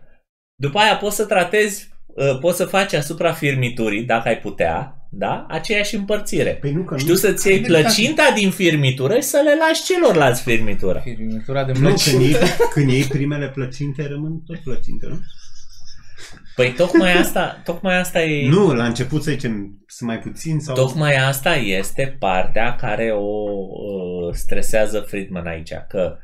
după 0.55 0.79
aia 0.79 0.97
poți 0.97 1.17
să 1.17 1.25
tratezi, 1.25 1.89
uh, 2.07 2.39
poți 2.41 2.57
să 2.57 2.65
faci 2.65 2.93
asupra 2.93 3.33
firmiturii, 3.33 4.03
dacă 4.05 4.29
ai 4.29 4.39
putea, 4.39 4.93
da? 5.11 5.47
Aceeași 5.49 5.95
împărțire. 5.95 6.51
Păi 6.61 6.73
nu, 6.73 6.83
că 6.83 6.97
Știu 6.99 7.13
nu, 7.13 7.19
să-ți 7.19 7.49
iei 7.49 7.61
plăcinta 7.61 8.33
din 8.35 8.51
firmitură 8.51 9.15
și 9.15 9.23
să 9.23 9.41
le 9.45 9.55
lași 9.67 9.83
celorlalți 9.85 10.43
firmitură. 10.43 11.01
Firmitura 11.05 11.65
de 11.65 11.73
nu 11.73 11.79
mlăci. 11.81 12.11
când, 12.11 12.23
iei, 12.23 12.37
când 12.73 12.91
iei 12.91 13.03
primele 13.05 13.49
plăcinte, 13.49 14.07
rămân 14.07 14.43
tot 14.47 14.59
plăcinte, 14.59 15.07
nu? 15.07 15.19
Păi 16.55 16.73
tocmai 16.73 17.13
asta, 17.13 17.61
tocmai 17.65 17.99
asta 17.99 18.23
e... 18.23 18.49
Nu, 18.49 18.73
la 18.73 18.85
început 18.85 19.23
să 19.23 19.31
zicem, 19.31 19.83
sunt 19.87 20.09
mai 20.09 20.19
puțin 20.19 20.61
sau... 20.61 20.75
Tocmai 20.75 21.17
asta 21.17 21.55
este 21.55 22.17
partea 22.19 22.75
care 22.75 23.13
o 23.13 23.51
uh, 23.51 24.35
stresează 24.35 25.01
Friedman 25.01 25.47
aici, 25.47 25.73
că 25.89 26.19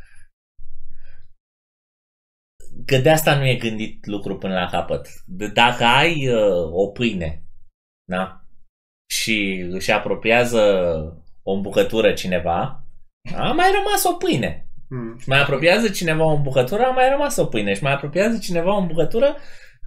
că 2.87 2.97
de 2.97 3.11
asta 3.11 3.37
nu 3.37 3.47
e 3.47 3.55
gândit 3.55 4.07
lucru 4.07 4.39
până 4.39 4.55
la 4.55 4.67
capăt. 4.67 5.09
De, 5.27 5.47
dacă 5.47 5.85
ai 5.85 6.29
uh, 6.29 6.73
o 6.73 6.87
pâine, 6.87 7.43
da? 8.05 8.45
Și 9.11 9.67
își 9.71 9.91
apropiază 9.91 10.61
o 11.43 11.53
îmbucătură 11.53 12.13
cineva, 12.13 12.85
a 13.37 13.53
mai 13.53 13.67
rămas 13.75 14.05
o 14.05 14.13
pâine. 14.13 14.69
Hmm. 14.89 15.19
Și 15.19 15.29
mai 15.29 15.41
apropiază 15.41 15.89
cineva 15.89 16.25
o 16.25 16.35
îmbucătură, 16.35 16.83
a 16.83 16.91
mai 16.91 17.09
rămas 17.09 17.37
o 17.37 17.47
pâine. 17.47 17.75
Și 17.75 17.83
mai 17.83 17.93
apropiază 17.93 18.39
cineva 18.39 18.75
o 18.75 18.81
îmbucătură, 18.81 19.37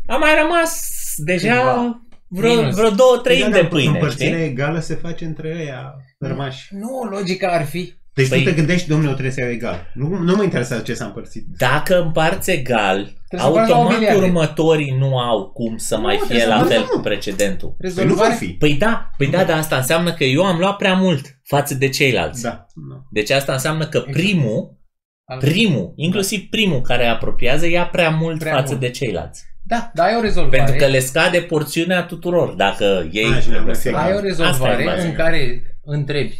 a 0.07 0.15
mai 0.15 0.29
rămas 0.41 0.81
deja 1.17 1.55
Ceva. 1.57 2.01
vreo, 2.27 2.55
Minus. 2.55 2.75
vreo 2.75 2.89
două 2.89 3.17
treimi 3.23 3.43
Da, 3.43 3.49
de 3.49 3.59
dar 3.61 3.67
pâine, 3.69 3.89
Împărțirea 3.91 4.37
știi? 4.37 4.49
egală 4.49 4.79
se 4.79 4.95
face 4.95 5.25
între 5.25 5.55
ăia 5.59 5.93
rămași. 6.19 6.67
Nu, 6.75 7.03
logica 7.09 7.47
ar 7.47 7.65
fi 7.65 7.93
Deci 8.13 8.27
Păi- 8.27 8.37
tu 8.37 8.43
te 8.43 8.51
gândești, 8.55 8.87
domnule, 8.87 9.07
eu 9.09 9.13
trebuie 9.13 9.33
să 9.33 9.41
iau 9.41 9.49
egal. 9.49 9.91
Nu, 9.93 10.07
nu 10.07 10.35
mă 10.35 10.43
interesează 10.43 10.83
ce 10.83 10.93
s-a 10.93 11.05
împărțit. 11.05 11.45
Dacă 11.57 12.01
împarți 12.01 12.51
egal, 12.51 13.05
să 13.05 13.45
împarți 13.45 13.69
la 13.71 13.77
o 13.77 13.79
automat 13.81 13.97
miliarde. 13.99 14.25
următorii 14.25 14.95
nu 14.99 15.17
au 15.17 15.49
cum 15.51 15.77
să 15.77 15.95
Nu, 15.95 16.01
mai 16.01 16.15
trebuie 16.15 16.37
fie 16.37 16.45
să 16.47 16.53
la 16.53 16.55
împarți, 16.61 16.77
fel 16.77 16.87
nu. 16.91 16.95
cu 16.97 17.01
precedentul. 17.03 17.75
Păi 17.77 17.89
nu 17.89 17.93
vor 17.95 18.03
Rezolvare? 18.03 18.33
fi. 18.33 18.45
Păi 18.47 18.73
da, 18.73 19.09
păi 19.17 19.27
da, 19.27 19.43
dar 19.43 19.57
asta 19.57 19.75
înseamnă 19.75 20.13
că 20.13 20.23
eu 20.23 20.43
am 20.45 20.59
luat 20.59 20.75
prea 20.77 20.93
mult 20.93 21.39
față 21.43 21.73
de 21.75 21.89
ceilalți. 21.89 22.41
Da. 22.41 22.49
da. 22.89 23.01
Deci 23.11 23.29
asta 23.29 23.53
înseamnă 23.53 23.87
că 23.87 23.99
primul, 24.11 24.77
Al- 25.25 25.39
primul, 25.39 25.93
inclusiv 25.95 26.41
primul 26.49 26.81
care 26.81 27.05
apropiază, 27.05 27.67
ia 27.67 27.85
prea 27.87 28.09
mult 28.09 28.39
Prea 28.39 28.53
față 28.53 28.67
mult. 28.69 28.79
de 28.79 28.89
ceilalți. 28.89 29.43
Da, 29.67 29.91
dar 29.93 30.07
ai 30.07 30.15
o 30.17 30.21
rezolvare. 30.21 30.57
Pentru 30.57 30.75
că 30.75 30.85
le 30.85 30.99
scade 30.99 31.41
porțiunea 31.41 32.03
tuturor. 32.03 32.53
Dacă 32.53 33.07
ei 33.11 33.25
Așa, 33.25 33.39
trebuie 33.39 33.61
nu 33.61 33.73
să... 33.73 33.81
fie 33.81 33.97
Ai 33.97 34.11
o 34.11 34.15
Asta 34.15 34.25
e 34.25 34.27
rezolvare 34.27 34.83
baza. 34.83 35.03
în 35.07 35.13
care 35.13 35.61
întrebi, 35.83 36.37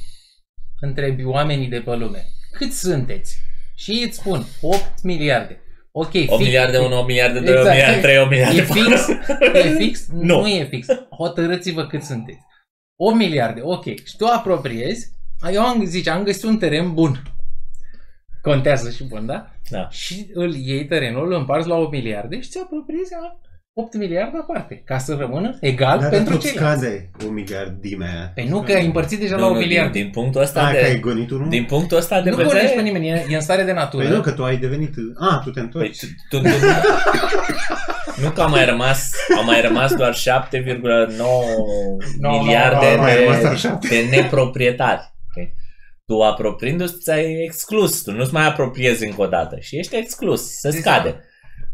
întrebi 0.81 1.23
oamenii 1.23 1.67
de 1.67 1.79
pe 1.79 1.95
lume, 1.95 2.25
cât 2.51 2.71
sunteți? 2.73 3.37
Și 3.75 4.03
îți 4.07 4.17
spun 4.17 4.45
8 4.61 4.91
miliarde. 5.03 5.61
Ok, 5.91 6.05
8 6.13 6.13
fix, 6.13 6.37
miliarde 6.37 6.77
1, 6.77 6.97
8 6.97 7.07
miliarde 7.07 7.39
2, 7.39 7.49
8 7.49 7.57
Exact. 7.57 7.75
miliarde 7.75 8.01
3, 8.01 8.17
8 8.17 8.29
miliarde 8.29 8.57
E 8.57 8.63
fix? 8.63 9.07
E 9.53 9.69
fix? 9.83 10.07
Nu. 10.11 10.39
nu. 10.41 10.47
e 10.47 10.63
fix. 10.65 10.87
Hotărâți-vă 11.17 11.85
cât 11.87 12.03
sunteți. 12.03 12.39
8 12.95 13.15
miliarde, 13.15 13.59
ok. 13.63 13.83
Și 13.85 14.17
tu 14.17 14.25
apropiezi, 14.25 15.07
eu 15.53 15.61
am, 15.61 15.85
zice, 15.85 16.09
am 16.09 16.23
găsit 16.23 16.43
un 16.43 16.57
teren 16.57 16.93
bun. 16.93 17.21
Contează 18.51 18.89
și 18.89 19.03
bun, 19.03 19.25
da? 19.25 19.47
Da. 19.69 19.87
Și 19.89 20.27
îl 20.33 20.53
iei 20.55 20.85
terenul, 20.85 21.25
îl 21.25 21.33
împarți 21.37 21.67
la 21.67 21.75
8 21.75 21.91
miliarde 21.91 22.41
și 22.41 22.49
ți 22.49 22.59
apropiezi 22.63 23.11
la 23.21 23.39
8 23.73 23.95
miliarde 23.95 24.37
aparte, 24.41 24.81
ca 24.85 24.97
să 24.97 25.15
rămână 25.19 25.57
egal 25.61 25.99
Dar 25.99 26.09
pentru 26.09 26.33
tot 26.33 26.41
ceilalți. 26.41 26.79
scade 26.81 27.09
o 27.27 27.29
miliardime 27.29 28.05
aia. 28.05 28.31
Păi 28.35 28.47
nu, 28.49 28.61
că 28.61 28.71
ai 28.71 28.85
împărțit 28.85 29.19
deja 29.19 29.35
la 29.35 29.41
Nu, 29.41 29.45
8 29.47 29.53
nu, 29.53 29.59
din, 29.59 29.67
miliarde. 29.69 29.99
din 29.99 30.09
punctul 30.09 30.41
ăsta 30.41 30.61
Ah, 30.65 30.71
că 30.71 30.83
ai 30.85 30.91
de, 30.91 30.97
gonit 30.99 31.29
unul? 31.31 31.49
din 31.49 31.63
punctul 31.63 31.97
ăsta 31.97 32.21
de 32.21 32.29
nu 32.29 32.35
vedere... 32.35 32.53
vorbești 32.53 32.75
pe 32.75 32.81
nimeni, 32.81 33.07
e, 33.09 33.25
e 33.29 33.35
în 33.35 33.41
stare 33.41 33.63
de 33.63 33.73
natură. 33.73 34.03
Păi 34.03 34.15
nu, 34.15 34.21
că 34.21 34.31
tu 34.31 34.43
ai 34.43 34.57
devenit... 34.57 34.93
Ah, 35.19 35.39
tu 35.43 35.49
te 35.49 35.59
Păi, 35.59 35.61
întorci. 35.63 35.99
tu, 35.99 36.05
tu, 36.29 36.37
tu, 36.41 36.47
nu 38.23 38.29
că 38.29 38.41
au 38.41 38.49
mai 38.49 38.65
rămas, 38.65 39.11
au 39.37 39.43
mai 39.43 39.61
rămas 39.61 39.93
doar 39.95 40.13
7,9 40.15 40.81
no, 42.19 42.29
miliarde 42.39 42.93
no, 42.95 43.01
mai 43.01 43.19
rămas 43.19 43.39
doar 43.41 43.51
de, 43.53 43.57
șapte. 43.59 43.87
de 43.87 44.15
neproprietari. 44.15 45.15
Ok? 46.07 46.15
Tu 46.15 46.23
apropiindu-ți, 46.23 46.99
ți-ai 46.99 47.43
exclus. 47.43 48.01
Tu 48.01 48.11
nu-ți 48.11 48.33
mai 48.33 48.47
apropiezi 48.47 49.05
încă 49.05 49.21
o 49.21 49.27
dată 49.27 49.57
și 49.59 49.77
ești 49.77 49.95
exclus. 49.95 50.49
Se 50.59 50.69
Deci, 50.69 50.79
scade. 50.79 51.19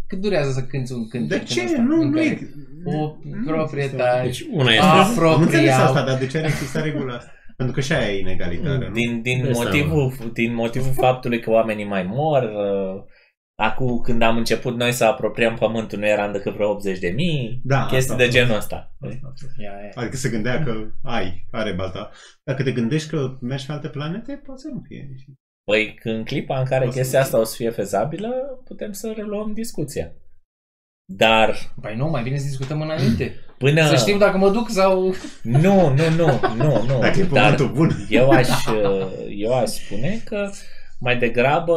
Cât 0.07 0.21
durează 0.21 0.51
să 0.51 0.61
cânti 0.61 0.91
un 0.91 1.07
cântec? 1.07 1.29
De 1.29 1.35
în 1.35 1.45
ce? 1.45 1.63
ăsta, 1.63 1.81
Nu, 1.81 2.01
în 2.01 2.07
nu 2.09 2.13
care 2.15 2.25
e... 2.25 2.49
O 2.85 3.15
nu 3.23 3.45
proprietar. 3.45 4.23
Deci 4.23 4.45
una 4.51 4.71
este... 4.71 4.85
A, 4.85 4.99
există. 4.99 5.25
Am 5.25 5.41
înțeles 5.41 5.71
Apropiau. 5.71 5.85
asta, 5.85 6.05
dar 6.05 6.17
de 6.17 6.27
ce 6.27 6.37
ar 6.37 6.43
exista 6.45 6.81
regula 6.81 7.13
asta? 7.15 7.31
Pentru 7.57 7.75
că 7.75 7.81
și 7.81 7.93
aia 7.93 8.11
e 8.11 8.19
inegalitară, 8.19 8.85
nu? 8.87 8.93
Din, 8.93 9.21
din, 9.21 9.41
Dai 9.41 9.51
motivul, 9.53 10.13
din 10.33 10.53
motivul 10.53 10.93
faptului 10.93 11.39
că 11.39 11.49
oamenii 11.49 11.85
mai 11.85 12.03
mor, 12.03 12.43
uh, 12.43 13.03
acum 13.55 13.99
când 13.99 14.21
am 14.21 14.37
început 14.37 14.75
noi 14.75 14.91
să 14.91 15.05
apropiem 15.05 15.55
pământul, 15.55 15.99
nu 15.99 16.07
eram 16.07 16.31
decât 16.31 16.53
vreo 16.53 16.69
80 16.69 16.99
de 16.99 17.09
mii, 17.09 17.61
Da, 17.63 17.85
chestii 17.85 18.11
asta, 18.11 18.23
de 18.25 18.29
genul 18.29 18.55
ăsta. 18.55 18.95
Asta, 18.99 19.31
asta. 19.33 19.47
Ia, 19.57 19.71
ia. 19.83 19.91
Adică 19.95 20.15
se 20.15 20.29
gândea 20.29 20.63
că 20.63 20.73
ai, 21.03 21.47
are 21.51 21.73
balta. 21.73 22.09
Dacă 22.43 22.63
te 22.63 22.71
gândești 22.71 23.09
că 23.09 23.37
mergi 23.41 23.65
pe 23.65 23.71
alte 23.71 23.87
planete, 23.89 24.41
poate 24.45 24.61
să 24.61 24.67
nu 24.73 24.81
fie. 24.87 25.09
Păi 25.63 25.99
în 26.03 26.23
clipa 26.23 26.59
în 26.59 26.65
care 26.65 26.85
O 26.85 26.89
să 26.91 26.97
chestia 26.97 27.19
fie. 27.19 27.27
asta 27.27 27.39
o 27.39 27.43
să 27.43 27.55
fie 27.55 27.69
fezabilă, 27.69 28.29
putem 28.65 28.91
să 28.91 29.13
reluăm 29.15 29.53
discuția. 29.53 30.11
Dar 31.05 31.55
Păi 31.81 31.95
nu, 31.95 32.09
mai 32.09 32.23
bine 32.23 32.37
să 32.37 32.45
discutăm 32.47 32.81
înainte. 32.81 33.35
până... 33.57 33.85
Să 33.87 33.95
știm 33.95 34.17
dacă 34.17 34.37
mă 34.37 34.49
duc 34.49 34.69
sau... 34.69 35.13
Nu, 35.43 35.89
nu, 35.89 36.09
nu, 36.09 36.39
nu, 36.55 36.83
nu. 36.87 36.99
Dacă 36.99 37.19
e 37.19 37.23
Dar 37.23 37.55
pământul 37.55 37.71
bun. 37.75 37.89
eu 38.09 38.29
aș, 38.29 38.47
eu 39.29 39.53
aș 39.53 39.69
spune 39.69 40.21
că 40.25 40.49
mai 40.99 41.17
degrabă, 41.17 41.73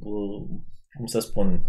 uh, 0.00 0.42
cum 0.96 1.06
să 1.06 1.18
spun, 1.18 1.62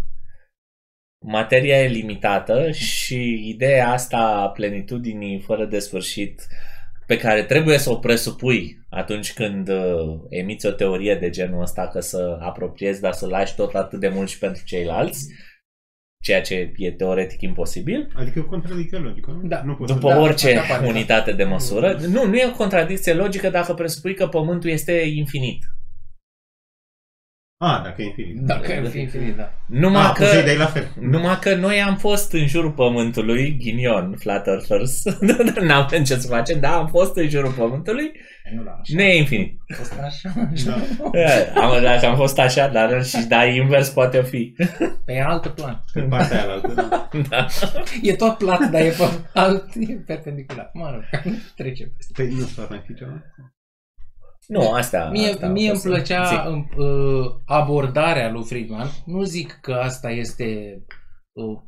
materia 1.24 1.82
e 1.82 1.88
limitată 1.88 2.70
și 2.70 3.48
ideea 3.48 3.90
asta 3.90 4.18
a 4.18 4.48
plenitudinii 4.48 5.40
fără 5.40 5.64
de 5.64 5.78
sfârșit 5.78 6.46
pe 7.06 7.16
care 7.16 7.42
trebuie 7.42 7.78
să 7.78 7.90
o 7.90 7.96
presupui 7.96 8.86
atunci 8.88 9.32
când 9.32 9.68
uh, 9.68 10.20
emiți 10.28 10.66
o 10.66 10.70
teorie 10.70 11.14
de 11.14 11.30
genul 11.30 11.62
ăsta 11.62 11.88
că 11.88 12.00
să 12.00 12.38
apropiezi, 12.40 13.00
dar 13.00 13.12
să 13.12 13.26
lași 13.26 13.54
tot 13.54 13.74
atât 13.74 14.00
de 14.00 14.08
mult 14.08 14.28
și 14.28 14.38
pentru 14.38 14.62
ceilalți, 14.64 15.28
ceea 16.22 16.40
ce 16.40 16.72
e 16.76 16.92
teoretic 16.92 17.40
imposibil, 17.40 18.12
Adică 18.14 18.38
e 18.38 18.42
o 18.42 18.46
contradicție 18.46 18.98
logică, 18.98 19.30
nu? 19.30 19.48
Da. 19.48 19.62
Nu 19.62 19.74
poți 19.74 19.92
după 19.92 20.08
să... 20.08 20.14
Da, 20.14 20.20
orice 20.20 20.58
așa 20.58 20.74
pare, 20.74 20.86
unitate 20.86 21.32
de 21.32 21.44
măsură. 21.44 21.98
Nu, 22.08 22.26
nu 22.26 22.36
e 22.36 22.46
o 22.46 22.56
contradicție 22.56 23.12
logică 23.12 23.50
dacă 23.50 23.74
presupui 23.74 24.14
că 24.14 24.26
Pământul 24.26 24.70
este 24.70 24.92
infinit. 24.92 25.64
Ah, 27.58 27.80
dacă 27.84 28.02
e 28.02 28.04
infinit. 28.04 28.36
Dacă 28.40 28.72
ar 28.72 28.86
fi 28.86 28.98
infinit, 29.00 29.36
da. 29.36 29.52
Numai 29.66 30.02
Ah, 30.02 30.12
că... 30.14 30.24
că... 30.24 30.42
dai 30.44 30.56
la 30.56 30.66
fel. 30.66 30.88
Numai 31.00 31.38
că 31.38 31.54
noi 31.54 31.82
am 31.82 31.96
fost 31.96 32.32
în 32.32 32.46
jurul 32.46 32.70
Pământului, 32.72 33.56
ghinion, 33.60 34.16
Flat 34.18 34.46
Earthers, 34.46 35.02
n-am 35.60 35.84
avem 35.84 36.04
ce 36.04 36.14
să 36.16 36.28
facem, 36.28 36.60
dar 36.60 36.72
am 36.72 36.86
fost 36.86 37.16
în 37.16 37.28
jurul 37.28 37.52
Pământului, 37.52 38.12
Nu 38.54 38.62
la 38.62 38.70
așa. 38.70 38.92
nu 38.94 39.00
e 39.02 39.16
infinit. 39.16 39.58
A 39.68 39.74
fost 39.74 39.92
așa, 40.00 40.32
așa. 40.52 40.78
Da. 41.12 41.18
E, 41.20 41.52
Am, 41.54 41.82
dacă 41.82 42.06
am 42.06 42.16
fost 42.16 42.38
așa, 42.38 42.68
dar 42.68 43.04
și 43.04 43.26
da, 43.28 43.44
invers 43.44 43.88
poate 43.88 44.22
fi. 44.22 44.54
Pe 45.04 45.20
altă 45.26 45.48
plan. 45.48 45.84
Pe 45.92 46.00
partea 46.00 46.42
aia 46.42 46.52
altă, 46.52 46.72
da. 46.74 47.08
Da. 47.30 47.46
E 48.02 48.14
tot 48.14 48.38
plat, 48.38 48.70
dar 48.70 48.80
e 48.80 48.88
pe 48.98 49.04
alt, 49.34 49.64
e 49.74 49.92
perpendicular. 50.06 50.70
Mă 50.72 50.90
rog, 50.92 51.02
trece 51.56 51.84
peste. 51.96 52.12
Păi 52.22 52.34
nu 52.38 52.44
s-ar 52.46 52.66
mai 52.70 52.82
fi 52.86 52.94
ceva? 52.94 53.22
Nu, 54.46 54.70
asta... 54.70 55.08
Mie, 55.12 55.28
asta 55.28 55.46
a 55.46 55.48
mie 55.48 55.68
îmi 55.68 55.78
fost- 55.78 55.86
plăcea 55.86 56.24
Zic. 56.26 56.78
uh, 56.78 57.26
abordarea 57.46 58.30
lui 58.30 58.44
Friedman. 58.44 58.86
Nu 59.04 59.22
zic 59.22 59.58
că 59.62 59.72
asta 59.72 60.10
este 60.10 60.80
uh, 61.32 61.58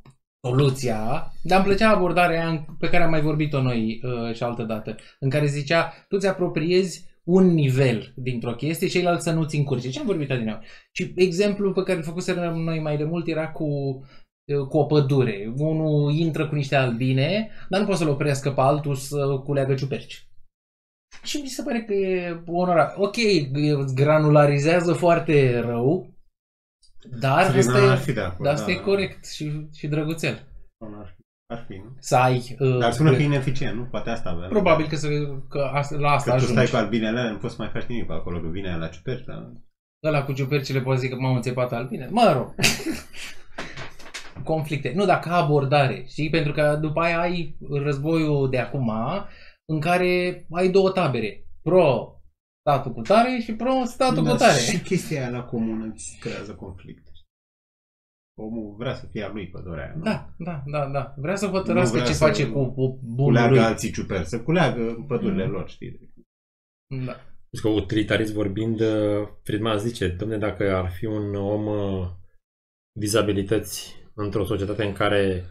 soluția, 0.46 1.32
dar 1.42 1.59
îmi 1.59 1.66
plăcea 1.66 1.90
abordarea 1.90 2.40
aia 2.40 2.48
în- 2.48 2.64
pe 2.78 2.88
care 2.88 3.02
am 3.02 3.10
mai 3.10 3.20
vorbit-o 3.20 3.62
noi 3.62 4.00
uh, 4.02 4.34
și 4.34 4.42
altă 4.42 4.62
dată, 4.62 4.96
în 5.20 5.30
care 5.30 5.46
zicea, 5.46 5.92
tu 6.09 6.18
ți 6.18 6.26
apropiezi 6.26 7.06
un 7.24 7.46
nivel 7.46 8.12
dintr-o 8.16 8.55
chestie, 8.55 8.88
ceilalți 8.88 9.24
să 9.24 9.32
nu-ți 9.32 9.56
încurce. 9.56 9.90
Ce 9.90 9.98
am 10.00 10.06
vorbit 10.06 10.30
adineauri? 10.30 10.66
Și 10.92 11.12
exemplul 11.16 11.72
pe 11.72 11.82
care 11.82 11.98
îl 11.98 12.05
făcuserăm 12.05 12.60
noi 12.62 12.80
mai 12.80 12.96
de 12.96 13.05
mult 13.05 13.28
era 13.28 13.50
cu 13.50 13.64
uh, 13.64 14.66
cu 14.68 14.78
o 14.78 14.84
pădure. 14.84 15.52
Unul 15.56 16.12
intră 16.12 16.48
cu 16.48 16.55
niște 16.55 16.76
albine, 16.76 17.50
dar 17.68 17.80
nu 17.80 17.86
poate 17.86 18.00
să-l 18.02 18.10
oprească 18.12 18.50
pe 18.50 18.60
altul 18.60 18.94
să 18.94 19.26
culeagă 19.44 19.74
ciuperci. 19.74 20.27
Și 21.22 21.40
mi 21.40 21.48
se 21.48 21.62
pare 21.62 21.82
că 21.82 21.93
e 21.93 22.43
onorat. 22.47 22.94
Ok, 22.97 23.16
îți 23.76 23.94
granularizează 23.94 24.93
foarte 24.93 25.60
rău, 25.60 26.14
dar 27.20 27.51
Friedman 27.51 27.74
asta, 27.74 27.90
ar 27.90 27.98
e, 27.98 28.01
fi 28.01 28.12
de 28.12 28.20
acord. 28.20 28.43
dar 28.43 28.52
asta 28.52 28.66
da. 28.66 28.72
e 28.72 28.74
corect 28.76 29.26
și, 29.26 29.68
și 29.74 29.86
drăguțel. 29.86 30.47
Ar 30.78 31.14
fi, 31.14 31.22
ar 31.55 31.64
fi, 31.68 31.74
nu? 31.74 31.97
Să 31.98 32.16
ai... 32.16 32.56
Uh, 32.59 32.78
Dar 32.78 32.93
spune 32.93 33.10
că 33.10 33.22
e 33.22 33.24
ineficient, 33.24 33.76
nu? 33.76 33.85
Poate 33.85 34.10
asta 34.10 34.30
avea. 34.30 34.48
Probabil 34.48 34.86
că, 34.86 34.97
să, 34.97 35.09
că 35.48 35.70
asta, 35.72 35.97
la 35.97 36.10
asta 36.10 36.30
Că 36.30 36.36
tu 36.36 36.43
ajungi. 36.43 36.66
stai 36.66 36.80
cu 36.80 36.85
albinele 36.85 37.18
alea, 37.18 37.30
nu 37.30 37.39
poți 37.39 37.55
să 37.55 37.62
mai 37.62 37.70
faci 37.72 37.85
nimic 37.85 38.06
pe 38.06 38.12
acolo, 38.12 38.40
că 38.40 38.48
vine 38.48 38.68
aia 38.68 38.76
la 38.76 38.89
ciuperci, 38.89 39.24
dar... 39.24 39.52
Ăla 40.05 40.24
cu 40.24 40.32
ciupercile 40.32 40.80
poate 40.80 41.01
zic 41.01 41.10
că 41.10 41.16
m-am 41.16 41.35
înțepat 41.35 41.72
albine. 41.72 42.09
Mă 42.10 42.32
rog. 42.36 42.55
Conflicte. 44.44 44.93
Nu, 44.94 45.05
dar 45.05 45.18
ca 45.18 45.36
abordare. 45.36 46.05
Știi? 46.09 46.30
Pentru 46.30 46.52
că 46.52 46.78
după 46.80 47.01
aia 47.01 47.20
ai 47.20 47.56
războiul 47.70 48.51
de 48.51 48.59
acum 48.59 48.90
în 49.72 49.80
care 49.80 50.46
ai 50.50 50.70
două 50.70 50.90
tabere. 50.90 51.44
Pro 51.62 52.12
statul 52.60 52.92
cu 52.92 53.00
tare 53.00 53.38
și 53.42 53.52
pro 53.54 53.84
statul 53.84 54.24
Dar 54.24 54.32
cu 54.32 54.38
tare. 54.38 54.60
Și 54.60 54.80
chestia 54.82 55.20
aia 55.20 55.30
la 55.30 55.44
comună 55.44 55.84
îți 55.92 56.16
creează 56.20 56.54
conflict. 56.54 57.06
Omul 58.40 58.74
vrea 58.78 58.94
să 58.94 59.06
fie 59.06 59.22
a 59.22 59.28
lui 59.32 59.48
pădurea 59.48 59.84
aia, 59.84 59.94
nu? 59.96 60.02
Da, 60.02 60.34
da, 60.38 60.62
da, 60.66 60.86
da. 60.88 61.14
Vrea 61.16 61.36
să 61.36 61.46
Nu 61.46 61.52
hotărască 61.52 61.94
vrea 61.96 62.06
ce 62.06 62.12
să 62.12 62.24
face 62.24 62.48
cu, 62.50 62.64
cu 62.64 62.98
bunul 63.02 63.24
Culeagă 63.24 63.48
lui. 63.54 63.58
alții 63.64 63.90
ciuperci, 63.92 64.26
să 64.26 64.42
culeagă 64.42 65.04
pădurile 65.08 65.46
Mm. 65.46 65.50
lor, 65.52 65.68
știi? 65.68 66.10
Da. 67.04 67.16
Deci 67.50 67.60
că 67.60 67.68
utilitarist 67.68 68.32
vorbind, 68.32 68.80
uh, 68.80 69.28
Friedman 69.42 69.78
zice, 69.78 70.08
domne, 70.08 70.38
dacă 70.38 70.74
ar 70.76 70.90
fi 70.90 71.04
un 71.06 71.34
om 71.34 71.66
uh, 71.66 72.08
cu 72.92 73.00
dizabilități 73.00 73.96
într-o 74.14 74.44
societate 74.44 74.84
în 74.84 74.92
care 74.92 75.44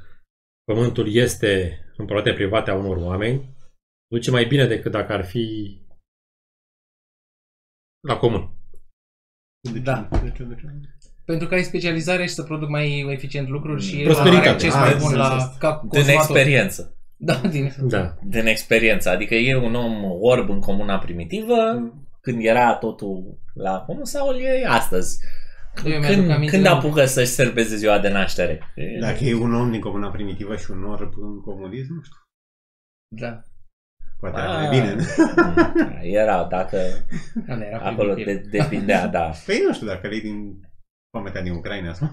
pământul 0.63 1.13
este 1.13 1.79
în 1.97 2.05
proprietate 2.05 2.43
private 2.43 2.71
a 2.71 2.75
unor 2.75 2.97
oameni, 2.97 3.55
duce 4.07 4.31
mai 4.31 4.45
bine 4.45 4.65
decât 4.67 4.91
dacă 4.91 5.13
ar 5.13 5.25
fi 5.25 5.45
la 8.07 8.17
comun. 8.17 8.49
De 9.61 9.71
ce? 9.71 9.79
Da. 9.79 10.09
De 10.23 10.31
ce? 10.35 10.43
De 10.43 10.55
ce? 10.55 10.65
Pentru 11.25 11.47
că 11.47 11.53
ai 11.53 11.63
specializare 11.63 12.25
și 12.25 12.33
să 12.33 12.43
produc 12.43 12.69
mai 12.69 12.99
eficient 13.09 13.47
lucruri 13.47 13.83
și 13.83 14.01
Prosperitate. 14.03 14.37
are 14.39 14.49
acces 14.49 14.73
Ah, 14.73 14.79
mai 14.79 14.91
am 14.91 14.97
bun 14.99 15.07
înțeles 15.07 15.27
la 15.27 15.33
asta. 15.35 15.57
ca 15.59 15.79
Din 15.79 15.89
consumator. 15.89 16.21
experiență. 16.35 16.97
Da, 17.19 17.35
din 17.35 17.73
Da. 17.81 18.15
Din 18.23 18.45
experiență. 18.45 19.09
Adică 19.09 19.35
e 19.35 19.55
un 19.55 19.75
om 19.75 20.03
orb 20.21 20.49
în 20.49 20.59
comuna 20.59 20.97
primitivă, 20.99 21.55
când 22.21 22.45
era 22.45 22.75
totul 22.75 23.39
la 23.53 23.79
comun 23.85 24.05
sau 24.05 24.35
el 24.35 24.39
e 24.61 24.65
astăzi. 24.67 25.17
Eu 25.85 25.99
mi-aduc 25.99 26.07
Când, 26.17 26.29
aminte 26.29 26.51
când 26.51 26.63
de- 26.63 26.69
apucă 26.69 27.05
să-și 27.05 27.31
serveze 27.31 27.75
ziua 27.75 27.99
de 27.99 28.09
naștere? 28.09 28.73
Dacă 28.99 29.23
e 29.23 29.33
un 29.33 29.53
om 29.53 29.71
din 29.71 29.79
comuna 29.81 30.11
primitivă 30.11 30.55
și 30.55 30.71
un 30.71 30.83
orb 30.83 31.13
în 31.17 31.41
comunism, 31.41 31.93
nu 31.93 32.01
știu. 32.01 32.17
Da. 33.15 33.41
Poate 34.19 34.39
era 34.39 34.51
Ah. 34.59 34.67
mai 34.67 34.79
bine. 34.79 34.95
Era, 36.01 36.43
dacă 36.43 36.77
Ăla 37.49 37.65
era 37.65 37.77
acolo 37.79 38.13
primitiv. 38.13 38.41
de, 38.49 38.57
depindea, 38.57 39.07
da. 39.07 39.31
Păi 39.45 39.61
nu 39.67 39.73
știu 39.73 39.87
dacă 39.87 40.07
e 40.07 40.19
din 40.19 40.61
foamea 41.11 41.41
din 41.41 41.51
Ucraina 41.51 41.93
sau... 41.93 42.09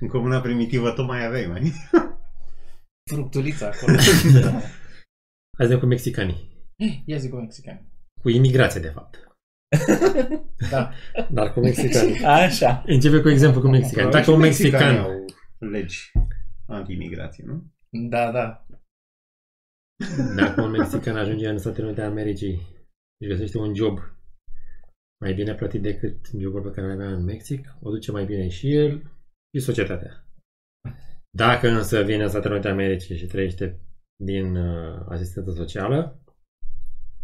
În 0.00 0.08
comuna 0.08 0.40
primitivă 0.40 0.90
tot 0.90 1.06
mai 1.06 1.24
aveai, 1.26 1.46
mai. 1.46 1.72
Fructulița 3.10 3.66
acolo. 3.66 3.96
Hai 5.56 5.66
să 5.66 5.72
vedem 5.74 5.78
cu 5.78 5.86
mexicanii. 5.86 6.66
Ia 7.04 7.16
zi 7.16 7.28
cu 7.28 7.36
mexican. 7.36 7.86
Cu 8.22 8.28
imigrație, 8.28 8.80
de 8.80 8.88
fapt. 8.88 9.16
Da. 10.70 10.90
Dar 11.30 11.52
cu 11.52 11.60
mexicanii. 11.60 12.24
Așa. 12.24 12.82
Începe 12.86 13.20
cu 13.20 13.28
exemplu 13.28 13.60
cu 13.60 13.68
mexicani. 13.68 14.10
Dacă 14.10 14.30
un 14.30 14.38
Mexicanii 14.38 14.98
mexican... 14.98 15.04
au 15.60 15.68
legi 15.68 16.12
anti-imigrație, 16.66 17.44
nu? 17.46 17.62
Da, 18.08 18.30
da. 18.30 18.66
Dacă 20.36 20.62
un 20.62 20.70
mexican 20.70 21.16
ajunge 21.16 21.48
în 21.48 21.58
Statele 21.58 21.86
Unite 21.86 22.00
ale 22.00 22.10
Americii 22.10 22.56
și 23.22 23.28
găsește 23.28 23.58
un 23.58 23.74
job 23.74 23.98
mai 25.20 25.34
bine 25.34 25.54
plătit 25.54 25.82
decât 25.82 26.26
jobul 26.38 26.62
pe 26.62 26.70
care 26.70 26.86
îl 26.86 26.92
avea 26.92 27.12
în 27.12 27.24
Mexic, 27.24 27.76
o 27.80 27.90
duce 27.90 28.10
mai 28.10 28.24
bine 28.24 28.48
și 28.48 28.74
el 28.74 29.12
și 29.54 29.64
societatea. 29.64 30.24
Dacă 31.30 31.68
însă 31.68 32.02
vine 32.02 32.22
în 32.22 32.28
Statele 32.28 32.52
Unite 32.52 32.68
ale 32.68 32.82
Americii 32.82 33.16
și 33.16 33.26
trăiește 33.26 33.80
din 34.24 34.56
uh, 34.56 35.06
asistență 35.08 35.52
socială, 35.52 36.22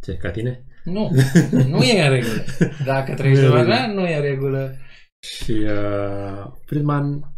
ce, 0.03 0.17
ca 0.17 0.31
tine? 0.31 0.65
Nu, 0.85 1.11
nu 1.73 1.83
e 1.83 2.05
în 2.05 2.11
regulă. 2.11 2.45
Dacă 2.85 3.15
trăiești 3.15 3.45
Nu 3.45 3.51
e 3.51 3.55
de 3.55 3.61
în 3.61 3.67
mea, 3.67 3.93
nu 3.93 4.07
e 4.07 4.17
în 4.17 4.23
regulă. 4.23 4.77
Și 5.27 5.53
uh, 5.53 6.53
Friedman 6.65 7.35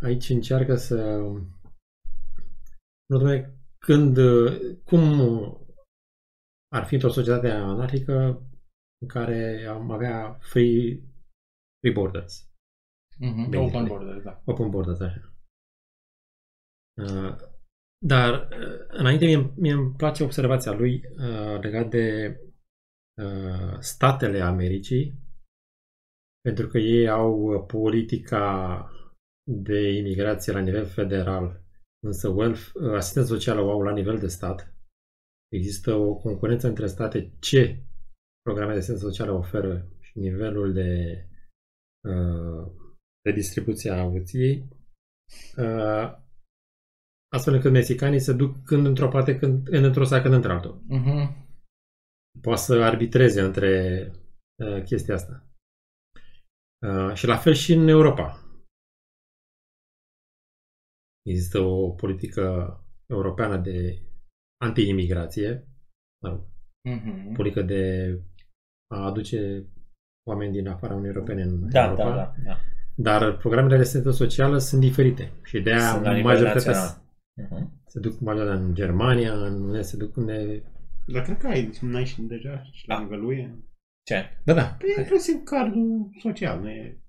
aici 0.00 0.28
încearcă 0.28 0.74
să 0.74 0.96
nu 3.06 3.18
dom'le, 3.18 3.59
când, 3.86 4.16
uh, 4.16 4.76
cum 4.84 5.02
ar 6.72 6.84
fi 6.84 6.94
într-o 6.94 7.10
societate 7.10 7.50
anarhică 7.50 8.14
în 9.02 9.08
care 9.08 9.64
am 9.64 9.90
avea 9.90 10.32
free, 10.40 11.00
free 11.80 11.92
borders, 11.92 12.48
Mhm, 13.18 13.50
Bine. 13.50 13.62
Open 13.62 13.86
border, 13.86 14.22
da. 14.22 14.42
open 14.44 14.70
borders, 14.70 15.00
așa. 15.00 15.32
Uh, 17.02 17.36
dar 18.06 18.48
uh, 18.48 18.86
înainte 18.88 19.24
mie, 19.24 19.52
mie 19.56 19.72
îmi 19.72 19.94
place 19.96 20.22
observația 20.24 20.72
lui 20.72 21.02
uh, 21.10 21.60
legat 21.60 21.88
de 21.90 22.36
uh, 23.22 23.78
statele 23.78 24.40
Americii 24.40 25.14
pentru 26.40 26.66
că 26.66 26.78
ei 26.78 27.08
au 27.08 27.32
uh, 27.40 27.64
politica 27.66 28.90
de 29.50 29.92
imigrație 29.92 30.52
la 30.52 30.60
nivel 30.60 30.86
federal, 30.86 31.60
însă 32.06 32.28
welf, 32.28 32.74
uh, 32.74 32.94
asistența 32.94 33.28
socială 33.28 33.60
o 33.60 33.70
au 33.70 33.82
la 33.82 33.92
nivel 33.92 34.18
de 34.18 34.26
stat. 34.28 34.74
Există 35.48 35.94
o 35.94 36.14
concurență 36.14 36.68
între 36.68 36.86
state 36.86 37.32
ce 37.40 37.82
programe 38.42 38.72
de 38.72 38.78
asistență 38.78 39.06
socială 39.06 39.32
oferă 39.32 39.88
și 40.00 40.18
nivelul 40.18 40.72
de, 40.72 41.22
uh, 42.08 42.72
de 43.22 43.32
distribuție 43.32 43.90
a 43.90 44.00
avuției. 44.00 44.68
Uh, 45.56 46.18
astfel 47.32 47.54
încât 47.54 47.72
mexicanii 47.72 48.20
se 48.20 48.32
duc 48.32 48.64
când 48.64 48.86
într-o 48.86 49.08
parte, 49.08 49.38
când, 49.38 49.68
când 49.68 49.84
într-o 49.84 50.04
țară, 50.04 50.22
când 50.22 50.34
într-altul. 50.34 50.82
Mhm. 50.86 51.48
Poate 52.40 52.60
să 52.60 52.74
arbitreze 52.82 53.40
între 53.40 54.04
uh, 54.62 54.82
chestia 54.82 55.14
asta. 55.14 55.46
Uh, 56.86 57.14
și 57.14 57.26
la 57.26 57.36
fel 57.36 57.52
și 57.52 57.72
în 57.72 57.88
Europa. 57.88 58.39
Există 61.28 61.58
o 61.60 61.90
politică 61.90 62.74
europeană 63.06 63.56
de 63.56 63.98
anti-imigrație, 64.64 65.68
mă 66.22 66.28
rog, 66.28 66.40
Mhm. 66.88 67.32
politică 67.32 67.62
de 67.62 68.14
a 68.94 69.04
aduce 69.04 69.64
oameni 70.28 70.52
din 70.52 70.68
afara 70.68 70.94
Uniunii 70.94 71.14
Europene 71.14 71.42
în 71.42 71.68
Da, 71.70 71.84
Europa. 71.84 72.04
da, 72.04 72.14
da. 72.14 72.34
da. 72.44 72.58
Dar 72.94 73.36
programele 73.36 73.74
de 73.76 73.80
asistență 73.82 74.10
socială 74.10 74.58
sunt 74.58 74.80
diferite 74.80 75.32
și 75.44 75.60
de 75.60 75.70
aia 75.70 75.90
Sunt 75.90 76.02
la 76.04 76.12
nivel 76.12 76.32
majoritatea 76.32 76.72
național. 76.72 77.02
Mhm. 77.34 77.82
se 77.86 78.00
duc 78.00 78.20
majoritatea 78.20 78.60
în 78.64 78.74
Germania, 78.74 79.32
în 79.46 79.62
unde 79.62 79.82
se 79.82 79.96
duc 79.96 80.16
unde... 80.16 80.62
Dar 81.06 81.22
cred 81.22 81.38
că 81.38 81.46
ai, 81.46 81.70
n-ai 81.80 82.04
și 82.04 82.20
deja 82.22 82.62
și 82.62 82.88
la 82.88 82.94
Da. 82.94 83.00
nivelul 83.02 83.26
UE. 83.28 83.54
Ce? 84.06 84.40
Da, 84.44 84.52
da. 84.54 84.76
Păi 84.78 84.94
e 84.96 85.00
inclusiv 85.00 85.42
cardul 85.44 86.10
social, 86.18 86.60
nu 86.60 86.68
e... 86.68 87.00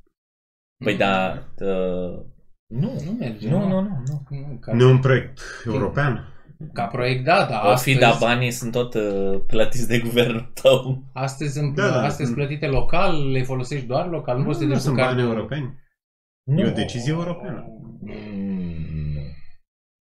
Păi 0.83 0.97
da, 0.97 1.43
uh, 1.59 2.25
nu, 2.71 3.01
Nu 3.05 3.11
merge. 3.19 3.49
nu, 3.49 3.59
nu, 3.67 3.81
nu, 3.81 4.03
nu. 4.07 4.21
Nu, 4.29 4.57
ca, 4.61 4.73
Nu 4.73 4.81
e 4.87 4.91
un 4.91 4.99
proiect 4.99 5.39
european. 5.65 6.25
ca 6.73 6.85
proiect, 6.85 7.23
da, 7.25 7.45
da. 7.49 7.59
O 7.59 7.67
fi, 7.67 7.71
astăzi, 7.71 7.97
dar 7.99 8.17
banii 8.19 8.51
sunt 8.51 8.71
tot 8.71 8.93
uh, 8.93 9.41
plătiți 9.47 9.87
de 9.87 9.99
guvernul 9.99 10.51
tău. 10.61 11.03
astăzi 11.13 11.53
sunt, 11.53 11.75
Da, 11.75 11.87
da, 11.89 12.01
astăzi 12.03 12.23
sunt- 12.23 12.35
plătite 12.35 12.67
local, 12.67 13.31
le 13.31 13.43
folosești 13.43 13.85
doar 13.85 14.07
local, 14.09 14.37
nu, 14.37 14.43
poți 14.43 14.57
să 14.57 14.63
te 14.63 14.67
nu 14.69 14.73
duci 14.73 14.81
cu 14.83 14.87
sunt 14.87 14.97
bani 14.99 15.15
cardul. 15.17 15.33
europeni. 15.33 15.79
Nu. 16.43 16.59
E 16.59 16.67
o 16.67 16.71
decizie 16.73 17.11
europeană. 17.11 17.65
Mm, 18.01 19.13
nu. 19.13 19.21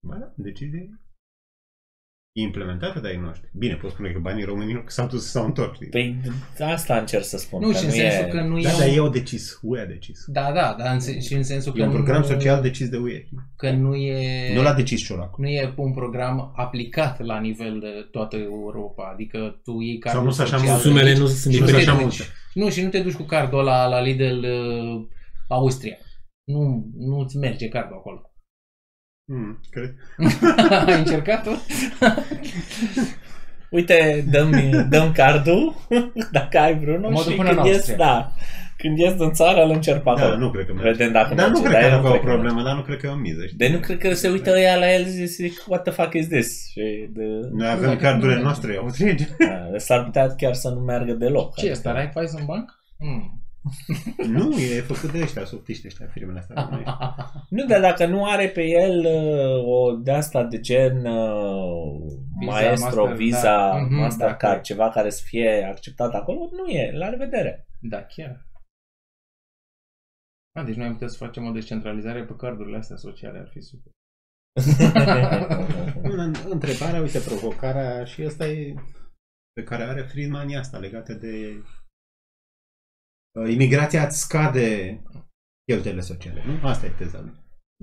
Ba 0.07 0.15
da, 0.19 0.33
decizie 0.35 0.79
e 0.79 1.00
implementată 2.33 2.99
de 2.99 3.07
ai 3.07 3.17
noștri. 3.17 3.49
Bine, 3.53 3.73
poți 3.75 3.93
spune 3.93 4.09
că 4.11 4.19
banii 4.19 4.43
românilor 4.43 4.83
s-au 4.87 5.07
dus 5.07 5.25
s-au 5.29 5.45
întors. 5.45 5.75
știi? 5.75 5.87
Păi 5.87 6.15
asta 6.59 6.97
încerc 6.97 7.23
să 7.23 7.37
spun. 7.37 7.61
Nu, 7.61 7.67
că 7.67 7.73
și 7.77 7.83
în 7.83 7.89
nu 7.89 7.95
sensul 7.95 8.25
e... 8.25 8.29
că 8.29 8.41
nu 8.41 8.53
Da, 8.61 8.69
e 8.69 8.71
dar 8.77 8.87
un- 8.87 8.91
ei 8.93 8.97
au 8.97 9.09
decis. 9.09 9.59
UE 9.61 9.79
a 9.81 9.85
decis. 9.85 10.23
Da, 10.27 10.51
da, 10.51 10.75
dar 10.79 10.93
în, 10.93 10.99
sen- 10.99 11.21
și 11.21 11.33
în 11.33 11.43
sensul 11.43 11.73
că 11.73 11.79
E 11.81 11.83
un 11.85 11.91
program 11.91 12.19
nu, 12.21 12.25
social 12.27 12.61
decis 12.61 12.89
de 12.89 12.97
UE. 12.97 13.23
că 13.55 13.71
nu 13.71 13.95
e, 13.95 14.53
Nu 14.55 14.61
l-a 14.61 14.73
decis 14.73 15.01
Ciolacu. 15.01 15.41
nu 15.41 15.47
e 15.47 15.73
un 15.75 15.93
program 15.93 16.53
aplicat 16.55 17.25
la 17.25 17.39
nivel 17.39 17.79
de 17.79 18.07
toată 18.11 18.35
Europa. 18.35 19.09
Adică 19.13 19.59
tu 19.63 19.79
iei 19.79 19.97
cardul 19.97 20.19
Sau 20.21 20.29
nu 20.29 20.33
sunt 20.35 20.47
așa 20.47 20.57
social 20.57 20.73
multe. 20.73 20.87
Sumele 20.87 21.09
aici 21.09 21.17
nu 21.17 21.25
sunt 21.25 21.53
și 21.53 21.59
nu 21.59 21.65
diferite 21.65 21.83
te 21.85 21.89
așa 21.91 22.01
duci. 22.01 22.17
multe. 22.17 22.23
Nu, 22.53 22.69
și 22.69 22.81
nu 22.83 22.89
te 22.89 22.99
duci 22.99 23.13
cu 23.15 23.23
cardul 23.23 23.59
ăla 23.59 23.87
la 23.87 24.01
Lidl 24.01 24.45
uh, 24.45 25.07
Austria. 25.47 25.97
Nu, 26.43 26.85
nu-ți 26.97 27.37
merge 27.37 27.67
cardul 27.67 27.95
acolo. 27.97 28.30
Hmm, 29.33 29.59
cred. 29.69 29.93
Ai 30.87 30.97
încercat-o? 30.99 31.51
Uite, 33.69 34.25
dăm, 34.31 34.51
dăm 34.89 35.11
cardul, 35.11 35.75
dacă 36.31 36.57
ai 36.59 36.79
vreunul, 36.79 37.11
Mă 37.11 37.21
duc 37.23 37.29
și 37.31 37.35
până 37.37 37.49
în 37.49 37.55
când 37.55 37.67
ies, 37.67 37.75
Austria. 37.75 37.95
da, 37.97 38.31
când 38.77 38.97
ies 38.97 39.13
din 39.13 39.31
țară, 39.31 39.63
îl 39.63 39.69
încerc 39.71 40.03
pe 40.03 40.09
acolo. 40.09 40.29
Da, 40.29 40.35
nu 40.35 40.51
cred 40.51 40.65
că 40.65 40.73
merge. 40.73 40.89
Vedem 40.91 41.11
dacă 41.11 41.33
Dar 41.35 41.49
nu 41.49 41.59
merge, 41.59 41.67
cred 41.77 41.81
dar 41.81 41.89
că 41.89 41.95
eu 41.95 41.97
avea 41.99 42.09
o 42.09 42.13
cred 42.13 42.23
că 42.25 42.31
problemă, 42.31 42.61
dar 42.63 42.75
nu 42.75 42.81
cred 42.81 42.97
că 42.97 43.05
e 43.07 43.09
o 43.09 43.15
miză. 43.15 43.45
știi? 43.45 43.57
De 43.57 43.69
nu 43.69 43.77
cred 43.79 43.97
că 43.97 44.13
se 44.13 44.29
uită 44.29 44.51
ăia 44.51 44.75
la 44.75 44.93
el 44.93 45.03
și 45.05 45.25
zic, 45.25 45.63
what 45.67 45.83
the 45.83 45.91
fuck 45.91 46.13
is 46.13 46.27
this? 46.27 46.69
Și 46.71 47.09
de, 47.09 47.23
Noi 47.23 47.49
Nu, 47.51 47.65
avem 47.67 47.89
adică 47.89 48.03
cardurile 48.03 48.37
nu 48.37 48.43
noastre 48.43 48.77
austriece. 48.81 49.27
da, 49.39 49.77
s-ar 49.77 50.03
putea 50.03 50.35
chiar 50.37 50.53
să 50.53 50.69
nu 50.69 50.79
meargă 50.79 51.11
deloc. 51.13 51.55
Ce 51.55 51.67
e 51.67 51.71
asta? 51.71 51.91
Raiffeisen 51.91 52.39
în 52.39 52.45
banc? 52.45 52.69
Mm. 52.97 53.40
Nu, 54.27 54.57
e 54.57 54.81
făcut 54.81 55.11
de 55.11 55.19
ăștia, 55.21 55.45
softiști 55.45 55.87
ăștia, 55.87 56.07
firmele 56.07 56.39
astea. 56.39 56.63
românești. 56.63 56.91
Nu, 57.55 57.65
dar 57.65 57.81
dacă 57.81 58.05
nu 58.05 58.25
are 58.25 58.47
pe 58.47 58.63
el 58.63 59.05
uh, 59.05 59.63
o 59.65 59.95
de 59.95 60.11
asta 60.11 60.43
de 60.43 60.59
gen 60.59 61.05
uh, 61.05 62.01
Visa, 62.39 62.51
Maestro, 62.51 63.01
Master, 63.03 63.15
Visa, 63.15 63.41
da. 63.41 63.77
Mhm, 63.77 63.93
Mastercard, 63.95 64.39
da, 64.39 64.47
corect. 64.47 64.63
ceva 64.63 64.89
care 64.89 65.09
să 65.09 65.21
fie 65.25 65.63
acceptat 65.71 66.13
acolo, 66.13 66.49
nu 66.51 66.65
e. 66.71 66.91
La 66.97 67.09
revedere. 67.09 67.67
Da, 67.81 68.03
chiar. 68.05 68.49
A, 70.59 70.63
deci 70.63 70.75
noi 70.75 70.85
am 70.85 70.91
putea 70.93 71.07
să 71.07 71.17
facem 71.25 71.45
o 71.45 71.51
descentralizare 71.51 72.23
pe 72.25 72.35
cardurile 72.35 72.77
astea 72.77 72.95
sociale, 72.95 73.39
ar 73.39 73.49
fi 73.51 73.61
super. 73.61 73.91
În- 76.03 76.35
Întrebarea, 76.49 77.01
uite, 77.01 77.19
provocarea 77.19 78.03
și 78.03 78.21
asta 78.23 78.47
e 78.47 78.73
pe 79.53 79.63
care 79.63 79.83
are 79.83 80.01
Friedman 80.01 80.49
e 80.49 80.57
asta 80.57 80.77
legată 80.77 81.13
de 81.13 81.53
uh, 81.57 81.65
imigrația 83.49 84.05
îți 84.05 84.19
scade 84.19 85.01
cheltuielile 85.65 86.03
sociale, 86.03 86.43
nu? 86.45 86.67
Asta 86.67 86.85
e 86.85 86.89
teza 86.89 87.19
lui. 87.19 87.33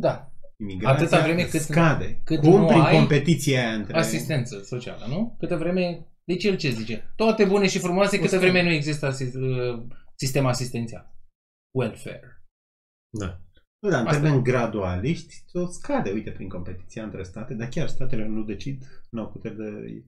Da, 0.00 0.32
Imigrația 0.60 1.04
Atâta 1.06 1.22
vreme 1.22 1.42
îți 1.42 1.50
cât- 1.50 1.60
scade. 1.60 2.20
cât 2.24 2.38
Cum 2.40 2.60
nu 2.60 2.66
prin 2.66 2.80
ai 2.80 2.96
competiția 2.96 3.58
aia 3.66 3.74
între... 3.74 3.96
asistență 3.98 4.62
socială, 4.62 5.06
nu? 5.06 5.36
Câtă 5.38 5.56
vreme... 5.56 6.06
Deci 6.24 6.44
el 6.44 6.56
ce 6.56 6.70
zice? 6.70 7.12
Toate 7.16 7.44
bune 7.44 7.68
și 7.68 7.78
frumoase 7.78 8.16
câtă 8.16 8.34
Asta. 8.34 8.38
vreme 8.38 8.62
nu 8.62 8.70
există 8.70 9.06
asist- 9.06 9.34
uh, 9.34 9.86
sistem 10.14 10.46
asistențial. 10.46 11.14
Welfare. 11.76 12.42
Da. 13.18 13.40
Nu, 13.82 13.90
dar 13.90 14.00
în 14.00 14.06
Asta 14.06 14.20
termeni 14.20 14.42
gradualiști, 14.44 15.34
o 15.52 15.66
scade, 15.66 16.10
uite, 16.10 16.30
prin 16.30 16.48
competiția 16.48 17.02
între 17.04 17.22
state, 17.22 17.54
dar 17.54 17.68
chiar 17.68 17.88
statele 17.88 18.26
nu 18.26 18.42
decid, 18.42 18.84
nu 19.10 19.20
au 19.20 19.28
putere 19.30 19.54
de 19.54 20.04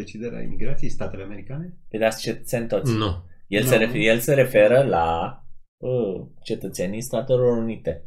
decidere 0.00 0.36
a 0.36 0.42
imigrației, 0.42 0.90
statele 0.90 1.22
americane? 1.22 1.76
Pe 1.88 1.98
dați 1.98 2.22
cetățeni 2.22 2.68
toți. 2.68 2.92
Nu. 2.92 3.24
El, 3.52 3.62
Nu. 3.62 3.68
se 3.68 3.76
refer, 3.76 4.00
el 4.00 4.18
se 4.18 4.34
referă 4.34 4.82
la 4.82 5.36
uh, 5.84 6.26
cetățenii 6.42 7.00
Statelor 7.02 7.56
Unite. 7.56 8.04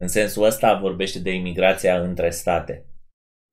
În 0.00 0.08
sensul 0.08 0.44
ăsta 0.44 0.74
vorbește 0.74 1.18
de 1.18 1.30
imigrația 1.30 2.00
între 2.00 2.30
state. 2.30 2.86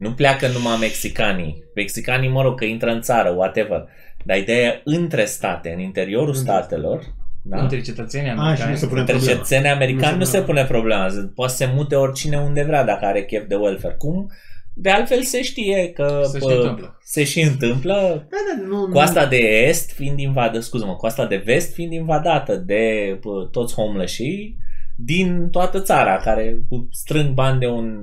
Nu 0.02 0.14
pleacă 0.14 0.48
numai 0.48 0.78
mexicanii. 0.80 1.64
Mexicanii, 1.76 2.30
mă 2.30 2.41
rog, 2.41 2.58
că 2.58 2.66
intră 2.66 2.90
în 2.91 3.02
țară, 3.02 3.30
whatever. 3.30 3.88
Dar 4.26 4.38
ideea 4.38 4.60
e 4.74 4.82
între 4.84 5.26
state, 5.26 5.72
în 5.72 5.80
interiorul 5.80 6.28
Între 6.36 6.41
statelor. 6.41 7.04
Da? 7.44 7.62
Între 7.62 7.82
cetățenii 7.82 8.30
A, 8.30 8.34
și 8.34 8.40
americani. 8.40 8.72
nu 8.72 8.78
se 8.78 8.88
pune 8.88 9.00
Între 9.00 9.16
problema. 9.16 9.36
cetățenii 9.38 9.70
americani 9.70 10.12
nu 10.12 10.18
Nu 10.18 10.24
se 10.24 10.38
se 10.38 10.44
pune 10.44 10.66
problema. 10.66 11.08
Poate 11.36 11.52
să 11.52 11.58
se 11.58 11.72
mute 11.74 11.95
oricine 11.95 12.38
unde 12.38 12.64
vrea 12.64 12.84
dacă 12.84 13.06
are 13.06 13.26
chef 13.26 13.48
de 13.48 13.56
welfare. 13.56 13.95
Cum 13.95 14.32
de 14.76 14.90
altfel 14.90 15.22
se 15.22 15.41
știe 15.41 15.91
că 15.94 16.22
Se 16.32 16.40
și 16.40 16.45
bă, 16.45 16.54
întâmplă. 16.54 16.98
se 17.04 17.24
și 17.24 17.41
întâmplă 17.41 18.28
Da, 18.30 18.38
da, 18.62 18.68
nu, 18.68 18.88
Coasta 18.88 19.26
de 19.26 19.38
est 19.38 19.91
fiind 19.91 20.20
invadată, 20.20 20.60
scuză-mă, 20.60 20.95
coasta 20.95 21.26
de 21.28 21.41
vest 21.45 21.74
fiind 21.74 21.91
invadată 21.91 22.56
de 22.56 23.18
bă, 23.22 23.48
toți 23.52 23.74
homeless 23.74 24.18
din 24.95 25.48
toată 25.52 25.82
țara 25.82 26.18
care 26.18 26.58
strâng 26.91 27.30
bani 27.34 27.60
de 27.60 27.68
un 27.68 28.00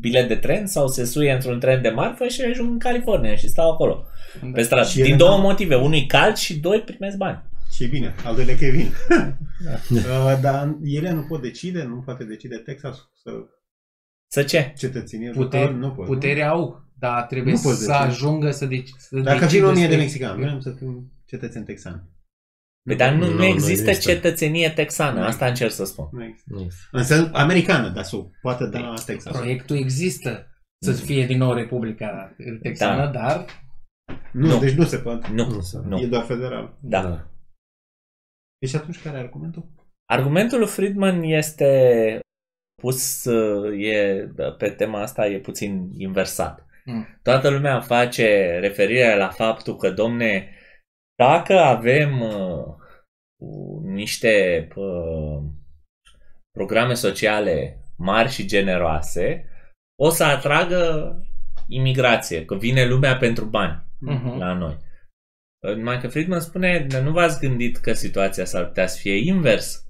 bilet 0.00 0.28
de 0.28 0.34
tren 0.34 0.66
sau 0.66 0.88
se 0.88 1.04
suie 1.04 1.32
într-un 1.32 1.60
tren 1.60 1.82
de 1.82 1.88
marfă 1.88 2.26
și 2.26 2.40
ajung 2.50 2.70
în 2.70 2.78
California 2.78 3.34
și 3.36 3.48
stau 3.48 3.70
acolo 3.70 4.04
Da. 4.42 4.48
pe 4.52 4.62
stradă. 4.62 4.88
Și 4.88 4.98
ele 4.98 5.08
Din 5.08 5.16
două 5.16 5.30
n-au- 5.30 5.40
motive. 5.40 5.74
Unul 5.74 5.94
e 5.94 6.04
cald 6.08 6.36
și 6.36 6.58
doi 6.58 6.80
primesc 6.80 7.16
bani. 7.16 7.42
Și 7.74 7.86
bine, 7.86 8.14
al 8.24 8.34
doilea 8.34 8.56
Kevin. 8.56 8.86
uh, 9.90 10.38
dar 10.40 10.76
ele 10.84 11.12
nu 11.12 11.20
pot 11.28 11.42
decide, 11.42 11.82
nu 11.88 11.94
poate 12.04 12.24
decide 12.24 12.56
Texas 12.56 12.96
să 13.22 13.30
Să 14.32 14.42
ce? 14.42 14.72
cetățenie 14.76 15.30
Putere, 15.30 15.62
local, 15.64 15.78
nu 15.78 15.90
pot. 15.90 16.06
putere 16.06 16.42
au, 16.42 16.82
dar 16.98 17.22
trebuie 17.22 17.52
Nu 17.54 17.60
poți 17.62 17.78
să 17.78 17.86
decide. 17.86 18.04
ajungă 18.04 18.50
să, 18.50 18.66
deci, 18.66 18.88
să 18.98 19.18
Dacă 19.20 19.38
decide 19.38 19.58
vin 19.60 19.68
o 19.68 19.72
mie 19.72 19.80
de 19.80 19.86
despre- 19.86 20.02
mexican, 20.04 20.36
vrem 20.40 20.60
să 20.60 20.70
fim 20.78 21.12
cetățeni 21.24 21.64
texani. 21.64 22.02
Păi, 22.82 22.96
dar 22.96 23.12
nu, 23.12 23.24
Nu, 23.26 23.30
nu 23.32 23.36
nu 23.36 23.44
există 23.44 23.90
există. 23.90 24.10
cetățenie 24.12 24.70
texană, 24.70 25.20
Nu. 25.20 25.26
asta 25.26 25.46
încerc 25.46 25.70
să 25.72 25.84
spun. 25.84 26.08
Nu 26.12 26.24
există. 26.24 26.50
Nu 26.54 26.60
există. 26.60 26.88
Însă 26.96 27.30
americană, 27.32 27.88
dar 27.88 28.04
să 28.04 28.16
o 28.16 28.26
poată 28.40 28.66
da 28.66 28.94
Texas. 29.06 29.36
Proiectul 29.36 29.76
există 29.76 30.46
să 30.84 30.92
fie 30.92 31.26
din 31.26 31.38
nou 31.38 31.52
Republica 31.54 32.34
Texană, 32.62 33.04
Da. 33.04 33.10
dar 33.10 33.44
Nu, 34.32 34.46
Nu. 34.46 34.58
deci 34.58 34.72
nu 34.74 34.84
se 34.84 34.98
poate. 34.98 35.28
Nu, 35.32 35.46
Nu 35.50 35.60
se- 35.60 35.80
nu. 35.84 35.98
E 35.98 36.06
doar 36.06 36.24
federal. 36.24 36.78
Da. 36.80 37.30
Deci 38.58 38.74
atunci 38.74 39.02
care 39.02 39.16
e 39.16 39.20
argumentul? 39.20 39.68
Argumentul 40.10 40.58
lui 40.58 40.68
Friedman 40.68 41.22
este 41.22 42.20
pus 42.82 43.24
uh, 43.24 43.84
e, 43.86 44.28
pe 44.58 44.70
tema 44.70 45.00
asta 45.00 45.26
e 45.26 45.38
puțin 45.38 45.90
inversat. 45.96 46.66
Mm. 46.84 47.06
Toată 47.22 47.48
lumea 47.48 47.80
face 47.80 48.58
referire 48.58 49.16
la 49.16 49.28
faptul 49.28 49.76
că, 49.76 49.90
domne, 49.90 50.50
dacă 51.18 51.58
avem 51.58 52.20
uh, 52.20 52.64
niște 53.82 54.68
uh, 54.74 55.42
programe 56.50 56.94
sociale 56.94 57.80
mari 57.96 58.28
și 58.30 58.46
generoase, 58.46 59.48
o 60.02 60.08
să 60.08 60.24
atragă 60.24 61.12
imigrație, 61.68 62.44
că 62.44 62.54
vine 62.54 62.84
lumea 62.84 63.16
pentru 63.16 63.44
bani 63.44 63.84
Mhm. 64.00 64.38
la 64.38 64.52
noi. 64.52 64.76
Numai 65.76 66.00
că 66.00 66.08
Friedman 66.08 66.40
spune, 66.40 66.86
nu 67.02 67.10
v-ați 67.12 67.40
gândit 67.40 67.76
că 67.76 67.92
situația 67.92 68.44
s-ar 68.44 68.66
putea 68.66 68.86
să 68.86 68.98
fie 69.00 69.14
invers. 69.16 69.84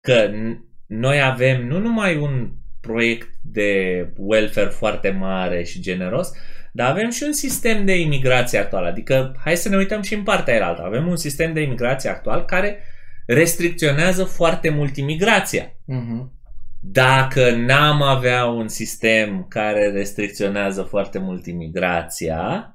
Că 0.00 0.30
n- 0.30 0.58
noi 0.98 1.22
avem 1.22 1.66
nu 1.66 1.78
numai 1.78 2.16
un 2.16 2.50
proiect 2.80 3.28
de 3.42 4.06
welfare 4.16 4.68
foarte 4.68 5.10
mare 5.10 5.62
și 5.62 5.80
generos, 5.80 6.32
dar 6.72 6.90
avem 6.90 7.10
și 7.10 7.22
un 7.22 7.32
sistem 7.32 7.84
de 7.84 8.00
imigrație 8.00 8.58
actual. 8.58 8.84
Adică, 8.84 9.36
hai 9.44 9.56
să 9.56 9.68
ne 9.68 9.76
uităm 9.76 10.02
și 10.02 10.14
în 10.14 10.22
partea 10.22 10.54
aia 10.54 10.66
altă. 10.66 10.82
Avem 10.82 11.08
un 11.08 11.16
sistem 11.16 11.52
de 11.52 11.60
imigrație 11.60 12.10
actual 12.10 12.44
care 12.44 12.78
restricționează 13.26 14.24
foarte 14.24 14.70
mult 14.70 14.96
imigrația. 14.96 15.72
Mhm. 15.84 16.32
Dacă 16.80 17.50
n-am 17.50 18.02
avea 18.02 18.44
un 18.44 18.68
sistem 18.68 19.46
care 19.48 19.90
restricționează 19.90 20.82
foarte 20.82 21.18
mult 21.18 21.46
imigrația, 21.46 22.73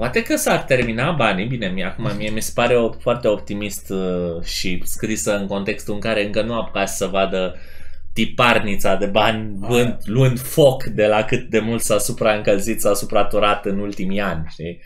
poate 0.00 0.22
că 0.22 0.36
s-ar 0.36 0.58
termina 0.58 1.10
banii. 1.10 1.46
Bine, 1.46 1.68
mie, 1.68 1.84
acum 1.84 2.10
mie 2.16 2.30
mi 2.30 2.42
se 2.42 2.50
pare 2.54 2.76
o, 2.76 2.92
foarte 2.92 3.28
optimist 3.28 3.90
uh, 3.90 4.42
și 4.42 4.82
scrisă 4.84 5.36
în 5.36 5.46
contextul 5.46 5.94
în 5.94 6.00
care 6.00 6.24
încă 6.24 6.42
nu 6.42 6.54
apucat 6.54 6.88
să 6.88 7.06
vadă 7.06 7.56
tiparnița 8.12 8.94
de 8.94 9.06
bani 9.06 9.58
luând, 9.68 9.96
luând 10.04 10.38
foc 10.38 10.84
de 10.84 11.06
la 11.06 11.24
cât 11.24 11.50
de 11.50 11.58
mult 11.58 11.82
s-a 11.82 11.98
supraîncălzit, 11.98 12.80
s-a 12.80 12.94
supraturat 12.94 13.66
în 13.66 13.78
ultimii 13.78 14.20
ani, 14.20 14.46
știi? 14.48 14.80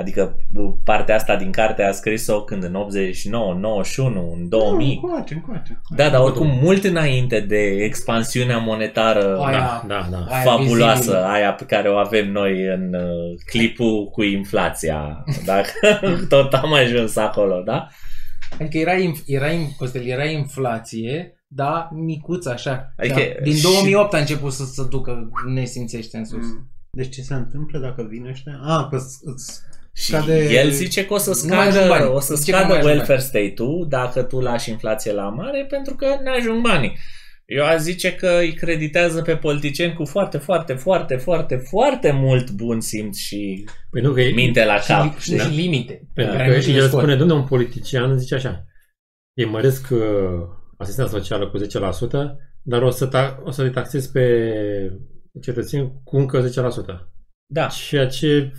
Adică 0.00 0.36
uh, 0.54 0.72
partea 0.84 1.14
asta 1.14 1.36
din 1.36 1.50
carte 1.50 1.82
a 1.82 1.92
scris-o 1.92 2.42
când 2.44 2.62
în 2.64 2.74
89, 2.74 3.54
91, 3.54 4.32
în 4.36 4.48
2000. 4.48 4.86
Nu, 5.02 5.08
încoace, 5.08 5.34
încoace. 5.34 5.80
Da, 5.96 6.08
dar 6.08 6.20
oricum 6.20 6.58
mult 6.62 6.84
înainte 6.84 7.40
de 7.40 7.56
expansiunea 7.66 8.58
monetară 8.58 9.38
Aia, 9.40 9.84
Da, 9.86 10.08
da. 10.10 10.24
aia 10.28 10.42
fabuloasă, 10.42 10.96
vizibilă. 10.98 11.24
aia 11.26 11.52
pe 11.52 11.64
care 11.64 11.88
o 11.90 11.96
avem 11.96 12.30
noi 12.32 12.64
în 12.66 12.94
uh, 12.94 13.40
clipul 13.50 14.06
cu 14.08 14.22
inflația. 14.22 15.24
Dacă 15.44 15.70
tot 16.28 16.52
am 16.52 16.72
ajuns 16.72 17.16
acolo, 17.16 17.62
da? 17.64 17.88
Adică 18.60 18.78
era, 18.78 18.92
inf- 18.94 19.24
era, 19.26 19.48
in- 19.50 19.76
Costel, 19.76 20.06
era 20.06 20.24
inflație, 20.24 21.32
da, 21.46 21.88
micuță 21.92 22.50
așa. 22.50 22.92
Adică 22.96 23.14
Da, 23.36 23.42
din 23.42 23.54
și- 23.54 23.62
2008 23.62 24.14
a 24.14 24.18
început 24.18 24.52
să 24.52 24.64
se 24.64 24.82
ducă 24.90 25.30
nesimțește 25.54 26.16
în 26.16 26.24
sus. 26.24 26.44
Mm. 26.46 26.70
Deci 26.90 27.14
ce 27.14 27.22
se 27.22 27.34
întâmplă 27.34 27.78
dacă 27.78 28.06
vin 28.10 28.26
ăștia? 28.26 28.52
A, 28.62 28.88
că 28.90 28.96
îți- 28.96 29.18
îți 29.22 29.60
Și 29.92 30.10
Scade- 30.12 30.48
el 30.52 30.70
zice 30.70 31.06
că 31.06 31.14
o 31.14 31.18
să 31.18 31.46
Nu 31.46 31.54
mai 31.54 31.66
ajung 31.68 31.72
scadă, 31.84 31.88
banii. 31.88 32.14
o 32.14 32.20
să 32.20 32.34
Zice 32.34 32.50
că 32.50 32.56
nu 32.56 32.62
scadă 32.64 32.72
mai 32.74 32.82
ajung 32.82 32.96
welfare 32.98 33.18
state-ul 33.20 33.86
dacă 33.88 34.22
tu 34.22 34.40
lași 34.40 34.70
inflație 34.70 35.12
la 35.12 35.28
mare 35.28 35.66
pentru 35.68 35.94
că 35.94 36.06
nu 36.24 36.30
ajung 36.30 36.62
banii. 36.62 36.98
Eu 37.46 37.64
aș 37.64 37.78
zice 37.78 38.14
că 38.14 38.36
îi 38.40 38.52
creditează 38.54 39.22
pe 39.22 39.36
politicieni 39.36 39.92
cu 39.94 40.04
foarte, 40.04 40.38
foarte, 40.38 40.72
foarte, 40.74 41.16
foarte, 41.16 41.56
foarte 41.56 42.10
mult 42.12 42.50
bun 42.50 42.80
simț 42.80 43.16
și 43.18 43.64
Păi 43.90 44.02
nu, 44.02 44.12
că 44.12 44.20
e, 44.20 44.30
minte 44.32 44.64
la 44.64 44.80
Și, 44.80 44.86
cap. 44.86 45.04
li- 45.04 45.14
și, 45.20 45.34
Da. 45.34 45.42
și 45.44 45.50
limite. 45.54 46.08
Pentru 46.14 46.36
care 46.36 46.48
că 46.48 46.54
nu 46.54 46.60
și 46.60 46.70
le 46.70 46.76
el 46.76 46.86
scot. 46.86 46.98
spune, 46.98 47.16
domnule, 47.16 47.38
un 47.40 47.46
politician 47.46 48.18
zice 48.18 48.34
așa, 48.34 48.64
îi 49.36 49.44
măresc 49.44 49.88
uh, 49.90 50.00
asistența 50.76 51.10
socială 51.10 51.48
cu 51.48 51.58
10%, 51.58 52.36
dar 52.62 52.82
o 52.82 52.90
să, 52.90 53.06
ta- 53.06 53.42
o 53.44 53.50
să 53.50 53.62
le 53.62 53.70
taxez 53.70 54.06
pe 54.06 54.52
cetățeni 55.42 55.92
cu 56.04 56.16
încă 56.16 56.40
10%. 56.40 57.12
Da. 57.46 57.66
Ceea 57.66 58.06
ce 58.06 58.52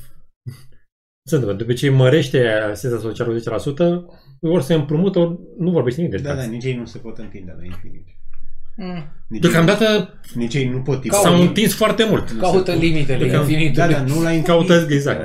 se 1.30 1.36
întâmplă. 1.36 1.58
După 1.58 1.74
ce 1.74 1.88
îi 1.88 1.94
mărește 1.96 2.48
asistența 2.48 3.00
socială 3.00 3.34
cu 3.34 3.40
10%, 3.40 4.04
ori 4.42 4.64
se 4.64 4.74
împrumută, 4.74 5.20
ori 5.20 5.40
nu 5.58 5.72
vorbește 5.72 6.02
nimic 6.02 6.16
de 6.16 6.22
Da, 6.22 6.30
da, 6.30 6.36
taxe. 6.36 6.50
nici 6.50 6.64
ei 6.64 6.76
nu 6.76 6.86
se 6.86 6.98
pot 6.98 7.18
întinde 7.18 7.56
la 7.58 7.66
infinit. 7.66 8.08
Mm. 8.76 9.04
Nici 9.28 9.42
Deocamdată 9.42 9.84
ei, 9.84 10.10
nici 10.34 10.54
ei 10.54 10.68
nu 10.70 10.82
pot 10.82 11.02
tipa. 11.02 11.16
s-au 11.18 11.42
întins 11.42 11.76
foarte 11.76 12.06
mult. 12.10 12.32
Caută 12.40 12.74
limitele 12.74 13.28
Că- 13.30 13.36
infinitului. 13.36 13.74
Da, 13.74 13.88
da, 13.88 14.02
nu 14.04 14.14
la 14.22 14.32
infinit. 14.32 14.46
Caută 14.46 14.88
exact. 14.90 15.22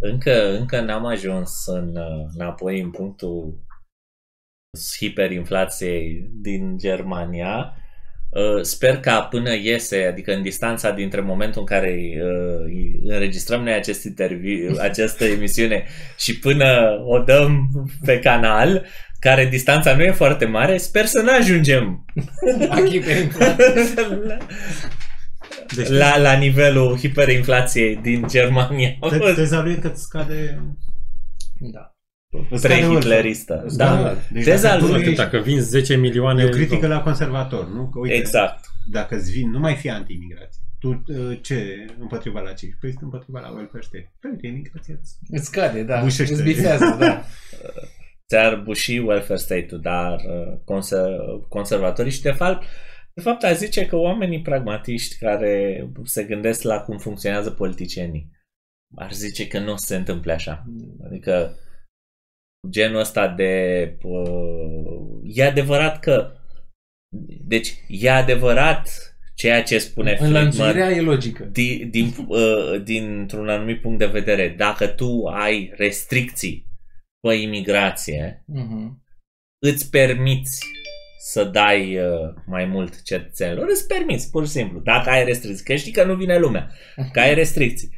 Încă, 0.00 0.56
încă 0.58 0.80
n-am 0.80 1.06
ajuns 1.06 1.50
în, 1.66 1.88
uh, 1.96 2.30
înapoi 2.34 2.80
în 2.80 2.90
punctul 2.90 3.58
hiperinflației 4.98 6.30
din 6.32 6.78
Germania. 6.78 7.72
Uh, 8.30 8.62
Sper 8.62 8.96
ca 8.96 9.20
până 9.20 9.54
iese, 9.54 10.06
adică 10.10 10.32
în 10.32 10.42
distanța 10.42 10.90
dintre 10.90 11.20
momentul 11.20 11.60
în 11.60 11.66
care 11.66 11.96
uh, 12.22 12.98
înregistrăm 13.04 13.62
noi 13.62 13.72
acest 13.72 14.04
interviu, 14.04 14.76
această 14.88 15.24
emisiune 15.24 15.84
și 16.18 16.38
până 16.38 16.88
o 17.04 17.18
dăm 17.18 17.68
pe 18.04 18.18
canal, 18.18 18.86
care 19.20 19.46
distanța 19.46 19.96
nu 19.96 20.02
e 20.02 20.10
foarte 20.10 20.44
mare, 20.44 20.76
sper 20.76 21.04
să 21.04 21.20
nu 21.20 21.30
ajungem 21.32 22.04
La 22.68 22.76
hiperinflație. 22.90 23.64
Deci, 25.76 25.88
la, 25.88 26.18
la 26.18 26.32
nivelul 26.32 26.96
hiperinflației 26.96 27.96
din 27.96 28.24
Germania. 28.28 28.96
te- 29.10 29.32
teza 29.34 29.62
lui 29.62 29.72
e 29.72 29.76
că 29.76 29.88
îți 29.88 30.02
scade... 30.02 30.62
Da. 31.58 31.97
Îți 32.50 32.62
scade 32.62 32.74
Pre-hitleristă. 32.86 33.62
Îți 33.64 33.76
Da. 33.76 33.86
scade- 33.98 34.18
Deci 34.30 34.44
Teza 34.44 34.68
dacă 34.68 34.84
tu 34.84 34.92
lui- 34.92 35.00
ești- 35.00 35.14
Dacă 35.16 35.38
vinzi 35.38 35.68
10 35.68 35.96
milioane... 35.96 36.42
E 36.42 36.46
o 36.46 36.48
critică 36.48 36.86
la 36.86 37.02
conservator, 37.02 37.68
nu? 37.68 37.88
Că 37.88 37.98
uite, 37.98 38.14
Exact. 38.14 38.64
dacă 38.90 39.14
îți 39.16 39.30
vin, 39.30 39.50
nu 39.50 39.58
mai 39.58 39.74
fi 39.74 39.90
anti-imigrație. 39.90 40.62
Tu 40.78 41.02
uh, 41.06 41.38
ce 41.42 41.86
împotriva 42.00 42.40
la 42.40 42.52
ce? 42.52 42.66
Păi 42.80 42.90
sunt 42.90 43.02
împotriva 43.02 43.40
la 43.40 43.48
welfare 43.50 43.82
state. 43.82 44.12
Păi 44.20 44.30
uite, 44.30 44.46
imigrația 44.46 44.94
îți- 45.00 45.16
Îți 45.28 45.44
scade, 45.44 45.82
da. 45.82 46.00
Bușește. 46.00 46.32
Îți 46.34 46.42
bifează, 46.42 46.96
da. 46.98 47.24
ți-ar 48.28 48.56
buși 48.64 48.98
welfare 48.98 49.38
state-ul, 49.38 49.80
dar 49.80 50.14
uh, 50.14 50.58
conser- 50.64 51.46
conservatorii 51.48 52.12
și 52.12 52.22
de 52.22 52.30
fapt, 52.30 52.64
de 53.14 53.20
fapt 53.20 53.42
aș 53.42 53.56
zice 53.56 53.86
că 53.86 53.96
oamenii 53.96 54.42
pragmatiști 54.42 55.18
care 55.18 55.84
se 56.04 56.22
gândesc 56.24 56.62
la 56.62 56.80
cum 56.80 56.98
funcționează 56.98 57.50
politicienii 57.50 58.30
ar 58.94 59.12
zice 59.12 59.46
că 59.46 59.58
nu 59.58 59.76
se 59.76 59.96
întâmple 59.96 60.32
așa. 60.32 60.64
Adică 61.06 61.56
genul 62.70 63.00
ăsta 63.00 63.28
de 63.28 63.96
uh, 64.02 65.20
e 65.24 65.44
adevărat 65.44 66.00
că 66.00 66.32
deci 67.46 67.74
e 67.88 68.10
adevărat 68.10 69.12
ceea 69.34 69.62
ce 69.62 69.78
spune 69.78 70.14
Friedman 70.16 70.34
Înlănțuirea 70.36 70.90
e 70.90 71.00
logică. 71.00 71.44
din, 71.44 71.90
din, 71.90 72.14
uh, 72.28 72.82
dintr-un 72.84 73.48
anumit 73.48 73.80
punct 73.80 73.98
de 73.98 74.06
vedere, 74.06 74.48
dacă 74.48 74.86
tu 74.86 75.24
ai 75.26 75.72
restricții 75.76 76.66
pe 77.28 77.34
imigrație, 77.34 78.42
Mhm. 78.46 79.04
îți 79.62 79.90
permiți 79.90 80.64
să 81.20 81.44
dai 81.44 81.98
uh, 81.98 82.34
mai 82.46 82.64
mult 82.64 83.02
cetățenilor, 83.02 83.66
îți 83.68 83.86
permiți, 83.86 84.30
pur 84.30 84.44
și 84.44 84.50
simplu, 84.50 84.80
dacă 84.80 85.10
ai 85.10 85.24
restricții, 85.24 85.64
că 85.64 85.74
știi 85.74 85.92
că 85.92 86.04
nu 86.04 86.14
vine 86.14 86.38
lumea, 86.38 86.70
că 87.12 87.20
ai 87.20 87.34
restricții. 87.34 87.90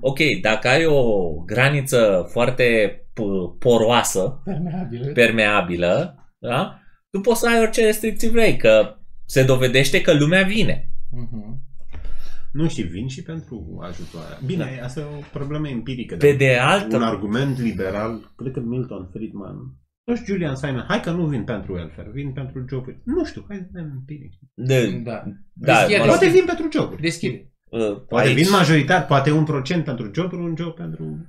Ok, 0.00 0.18
dacă 0.40 0.68
ai 0.68 0.84
o 0.86 1.30
graniță 1.44 2.26
foarte 2.30 2.64
p- 3.12 3.58
poroasă, 3.58 4.40
Permeabilă. 4.44 5.12
permeabilă, 5.12 6.14
da? 6.38 6.78
tu 7.10 7.20
poți 7.20 7.40
să 7.40 7.48
ai 7.48 7.60
orice 7.60 7.84
restricții 7.84 8.30
vrei, 8.30 8.56
că 8.56 8.96
se 9.26 9.44
dovedește 9.44 10.00
că 10.00 10.12
lumea 10.14 10.42
vine. 10.42 10.90
Mhm. 11.10 11.62
Nu 12.52 12.68
și 12.68 12.82
vin 12.82 13.08
și 13.08 13.22
pentru 13.22 13.78
ajutoare. 13.82 14.38
Bine, 14.46 14.80
asta 14.82 15.00
e 15.00 15.04
o 15.04 15.22
problemă 15.32 15.68
empirică. 15.68 16.16
Pe 16.16 16.28
dar 16.28 16.36
de 16.36 16.56
altă 16.56 16.96
un 16.96 17.02
argument 17.02 17.58
liberal, 17.60 18.32
cred 18.36 18.52
că 18.52 18.60
Milton 18.60 19.08
Friedman, 19.12 19.56
nu 20.04 20.16
știu, 20.16 20.32
Julian 20.34 20.56
Simon, 20.56 20.84
hai 20.88 21.00
că 21.00 21.10
nu 21.10 21.26
vin 21.26 21.44
pentru 21.44 21.72
welfare, 21.72 22.10
vin 22.12 22.32
pentru 22.32 22.64
joburi. 22.68 23.00
Nu 23.04 23.24
știu, 23.24 23.44
hai 23.48 23.56
să 23.56 23.68
vedem 23.72 23.90
empiric. 23.90 24.32
de, 24.54 25.00
Da. 25.04 25.24
da, 25.52 25.72
Deschide- 25.72 25.98
mă 25.98 26.04
rog, 26.04 26.14
Poate 26.14 26.28
vin 26.28 26.44
pentru 26.46 26.68
joburi. 26.72 27.00
Deschide. 27.02 27.52
Uh, 27.70 28.00
Poate 28.08 28.28
aici- 28.28 28.34
vin 28.34 28.50
majoritar, 28.50 29.06
poate 29.06 29.30
un 29.30 29.44
procent 29.44 29.84
pentru 29.84 30.10
joburi, 30.14 30.42
un 30.42 30.56
job 30.56 30.74
pentru... 30.74 31.26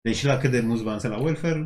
Deși 0.00 0.26
la 0.26 0.36
cât 0.36 0.50
de 0.50 0.60
mulți 0.60 0.84
bani 0.84 1.00
sunt 1.00 1.12
la 1.12 1.22
welfare, 1.22 1.62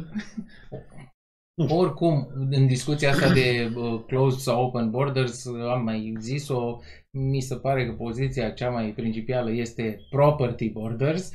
Oricum, 1.69 2.29
în 2.51 2.67
discuția 2.67 3.11
asta 3.11 3.33
de 3.33 3.73
uh, 3.75 4.05
closed 4.07 4.39
sau 4.39 4.65
open 4.65 4.91
borders, 4.91 5.45
uh, 5.45 5.71
am 5.71 5.85
mai 5.85 6.15
zis-o, 6.21 6.79
mi 7.11 7.41
se 7.41 7.57
pare 7.57 7.87
că 7.87 7.93
poziția 7.93 8.51
cea 8.51 8.71
mai 8.71 8.93
principală 8.93 9.53
este 9.53 10.07
property 10.11 10.71
borders 10.71 11.31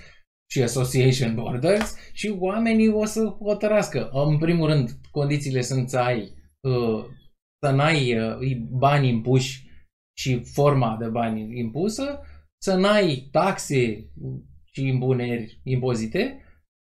și 0.51 0.61
association 0.61 1.35
borders 1.35 1.95
și 2.13 2.35
oamenii 2.39 2.89
o 2.89 3.05
să 3.05 3.25
hotărască. 3.25 4.09
În 4.11 4.37
primul 4.37 4.67
rând, 4.67 4.89
condițiile 5.11 5.61
sunt 5.61 5.89
să 5.89 5.97
ai 5.97 6.33
uh, 6.59 7.05
să 7.65 7.71
n-ai 7.71 8.17
uh, 8.19 8.57
bani 8.71 9.07
impuși 9.07 9.68
și 10.19 10.41
forma 10.53 10.97
de 10.99 11.05
bani 11.07 11.59
impusă, 11.59 12.19
să 12.61 12.73
n-ai 12.75 13.27
taxe 13.31 14.05
și 14.71 14.87
impuneri, 14.87 15.59
impozite 15.63 16.43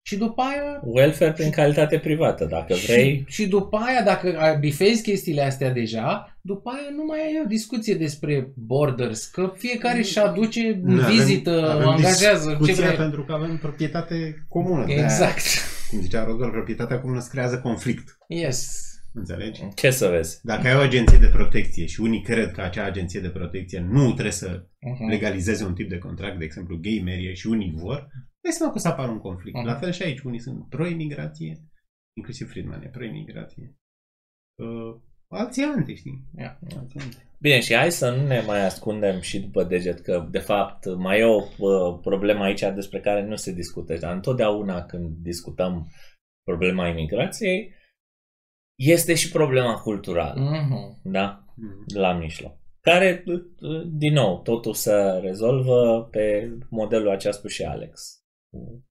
și 0.07 0.17
după 0.17 0.43
aia 0.43 0.81
welfare 0.85 1.33
prin 1.33 1.51
calitate 1.51 1.99
privată, 1.99 2.45
dacă 2.45 2.75
vrei. 2.87 3.25
și, 3.27 3.43
și 3.43 3.49
după 3.49 3.77
aia, 3.77 4.03
dacă 4.03 4.39
ai- 4.39 4.59
bifezi 4.59 5.03
chestiile 5.03 5.43
astea 5.43 5.71
deja, 5.73 6.39
după 6.41 6.71
aia 6.71 6.89
nu 6.97 7.05
mai 7.05 7.19
ai 7.19 7.41
o 7.45 7.47
discuție 7.47 7.95
despre 7.95 8.53
borders, 8.57 9.27
că 9.27 9.53
fiecare 9.57 9.99
își 9.99 10.19
aduce 10.19 10.81
în 10.85 10.95
Noi 10.95 11.05
avem- 11.05 11.11
vizită, 11.17 11.71
avem 11.71 11.89
angajează, 11.89 12.51
ce 12.51 12.57
discuția 12.57 12.85
vrea. 12.87 12.97
pentru 12.97 13.25
că 13.25 13.33
avem 13.33 13.57
proprietate 13.59 14.45
comună. 14.49 14.85
De-aia, 14.87 15.03
Exact. 15.03 15.43
Cum 15.91 16.01
zicea 16.01 16.25
Rodol, 16.25 16.51
proprietatea 16.51 17.01
comună 17.01 17.19
îți 17.19 17.31
creează 17.31 17.59
conflict. 17.61 18.17
Yes. 18.29 18.83
Înțelegi? 19.13 19.63
Ce 19.75 19.91
să 19.91 20.09
vezi? 20.09 20.41
Dacă 20.43 20.69
ai 20.69 20.75
o 20.75 20.81
agenție 20.81 21.19
de 21.19 21.29
protecție 21.29 21.87
și 21.87 22.01
unii 22.01 22.23
cred 22.23 22.51
că 22.51 22.61
acea 22.61 22.85
agenție 22.85 23.21
de 23.21 23.31
protecție 23.31 23.81
nu 23.81 24.13
trebuie 24.13 24.33
să 24.33 24.69
Uh-huh. 24.79 25.09
legalizeze 25.09 25.65
un 25.65 25.75
tip 25.75 25.89
de 25.89 25.99
contract, 25.99 26.39
de 26.39 26.45
exemplu 26.45 26.77
gay 26.77 27.03
marriage, 27.05 27.35
și 27.35 27.47
unii 27.47 27.73
vor, 27.77 28.09
dai 28.41 28.53
seama 28.53 28.73
că 28.73 28.79
o 28.79 28.81
să 28.81 28.89
apară 28.89 29.11
un 29.11 29.19
conflict. 29.19 29.57
Mhm. 29.57 29.67
La 29.67 29.75
fel 29.75 29.93
și 29.93 30.03
aici, 30.03 30.21
unii 30.21 30.41
sunt 30.41 30.69
pro-imigrație, 30.69 31.65
inclusiv 32.17 32.51
Friedman 32.51 32.83
e 32.83 32.89
pro-imigrație. 32.89 33.77
Uh, 34.63 35.01
alții 35.29 35.63
anti, 35.63 35.95
știi? 35.95 36.25
Yeah. 36.37 36.57
Alții 36.77 37.01
anti. 37.01 37.17
Bine, 37.41 37.61
și 37.61 37.75
hai 37.75 37.93
să 37.93 38.11
nu 38.11 38.27
ne 38.27 38.41
mai 38.41 38.65
ascundem 38.65 39.21
și 39.21 39.41
după 39.41 39.65
deget, 39.65 40.01
că 40.01 40.29
de 40.31 40.39
fapt 40.39 40.97
mai 40.97 41.19
e 41.19 41.25
o 41.25 41.43
uh, 41.59 41.99
problemă 42.01 42.43
aici 42.45 42.61
despre 42.75 43.01
care 43.01 43.27
nu 43.27 43.37
se 43.37 43.53
discută. 43.53 43.97
Dar 43.97 44.15
întotdeauna 44.15 44.85
când 44.85 45.17
discutăm 45.17 45.91
problema 46.43 46.89
imigrației, 46.89 47.75
este 48.79 49.15
și 49.15 49.31
problema 49.31 49.75
culturală, 49.81 50.41
Uh-huh. 50.41 51.03
da? 51.03 51.45
Mm. 51.55 51.85
La 51.95 52.13
mijloc. 52.13 52.57
Care, 52.81 53.25
uh, 53.27 53.83
din 53.87 54.13
nou, 54.13 54.43
totul 54.43 54.75
se 54.75 54.95
rezolvă 55.21 56.09
pe 56.11 56.57
modelul 56.71 57.11
acesta 57.11 57.39
spus 57.39 57.53
și 57.53 57.65
Alex. 57.65 58.23
cu 58.51 58.85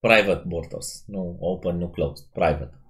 Private 0.00 0.44
borders, 0.46 1.04
nu 1.06 1.36
open, 1.40 1.76
nu 1.76 1.90
closed, 1.90 2.26
private. 2.32 2.82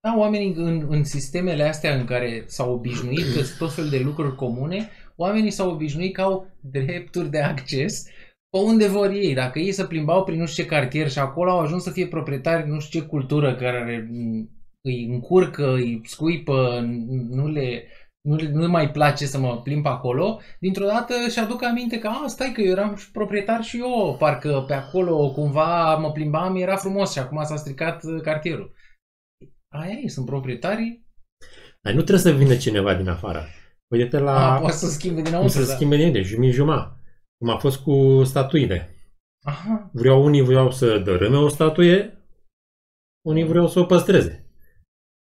Da, 0.00 0.18
oamenii 0.18 0.52
în, 0.54 0.86
în 0.88 1.04
sistemele 1.04 1.62
astea 1.62 1.94
în 1.94 2.04
care 2.04 2.44
s-au 2.46 2.72
obișnuit 2.72 3.24
că 3.34 3.42
sunt 3.42 3.58
tot 3.58 3.72
fel 3.72 3.88
de 3.88 3.98
lucruri 3.98 4.34
comune, 4.36 4.88
oamenii 5.16 5.50
s-au 5.50 5.70
obișnuit 5.70 6.14
că 6.14 6.20
au 6.20 6.46
drepturi 6.60 7.30
de 7.30 7.40
acces 7.40 8.06
pe 8.50 8.58
unde 8.58 8.88
vor 8.88 9.10
ei. 9.10 9.34
Dacă 9.34 9.58
ei 9.58 9.72
se 9.72 9.86
plimbau 9.86 10.24
prin 10.24 10.38
nu 10.38 10.46
știu 10.46 10.62
ce 10.62 10.68
cartier 10.68 11.10
și 11.10 11.18
acolo 11.18 11.50
au 11.50 11.58
ajuns 11.60 11.82
să 11.82 11.90
fie 11.90 12.06
proprietari 12.08 12.68
nu 12.68 12.80
știu 12.80 13.00
ce 13.00 13.06
cultură 13.06 13.56
care 13.56 14.08
m, 14.10 14.48
îi 14.84 15.04
încurcă, 15.04 15.72
îi 15.72 16.00
scuipă, 16.04 16.80
n- 16.82 17.28
nu 17.28 17.48
le, 17.48 17.86
nu, 18.28 18.34
le, 18.34 18.48
nu 18.50 18.60
le 18.60 18.66
mai 18.66 18.90
place 18.90 19.26
să 19.26 19.38
mă 19.38 19.60
plimb 19.62 19.82
pe 19.82 19.88
acolo, 19.88 20.40
dintr-o 20.60 20.84
dată 20.86 21.14
și 21.30 21.38
aduc 21.38 21.62
aminte 21.62 21.98
că, 21.98 22.08
a, 22.08 22.26
stai 22.26 22.52
că 22.52 22.60
eu 22.60 22.70
eram 22.70 22.96
și 22.96 23.10
proprietar 23.10 23.62
și 23.62 23.78
eu, 23.78 24.16
parcă 24.18 24.64
pe 24.66 24.72
acolo 24.74 25.32
cumva 25.32 25.96
mă 25.96 26.12
plimbam, 26.12 26.56
era 26.56 26.76
frumos 26.76 27.12
și 27.12 27.18
acum 27.18 27.44
s-a 27.44 27.56
stricat 27.56 28.04
uh, 28.04 28.20
cartierul. 28.22 28.74
Aia 29.68 29.92
e, 30.02 30.08
sunt 30.08 30.26
proprietarii, 30.26 31.06
Dar 31.82 31.92
nu 31.92 32.02
trebuie 32.02 32.32
să 32.32 32.38
vină 32.38 32.56
cineva 32.56 32.94
din 32.94 33.08
afară. 33.08 33.44
Uite-te 33.94 34.18
la 34.18 34.54
a, 34.54 34.58
poate 34.60 34.76
să 34.76 34.86
schimbe 34.86 35.14
cum 35.20 35.24
dinăuntru. 35.24 35.58
se 35.58 35.66
Da. 35.66 35.74
schimbe 35.74 35.96
din 35.96 36.06
ele, 36.06 36.22
jumii 36.22 36.50
juma. 36.50 36.96
Cum 37.38 37.48
a 37.50 37.56
fost 37.58 37.80
cu 37.82 38.22
statuile. 38.24 38.96
Aha, 39.44 39.90
Vreau 39.92 40.24
unii 40.24 40.42
vreau 40.42 40.70
să 40.70 40.98
dărâme 40.98 41.36
o 41.36 41.48
statuie, 41.48 42.18
unii 43.28 43.44
vreau 43.44 43.68
să 43.68 43.78
o 43.78 43.84
păstreze. 43.84 44.41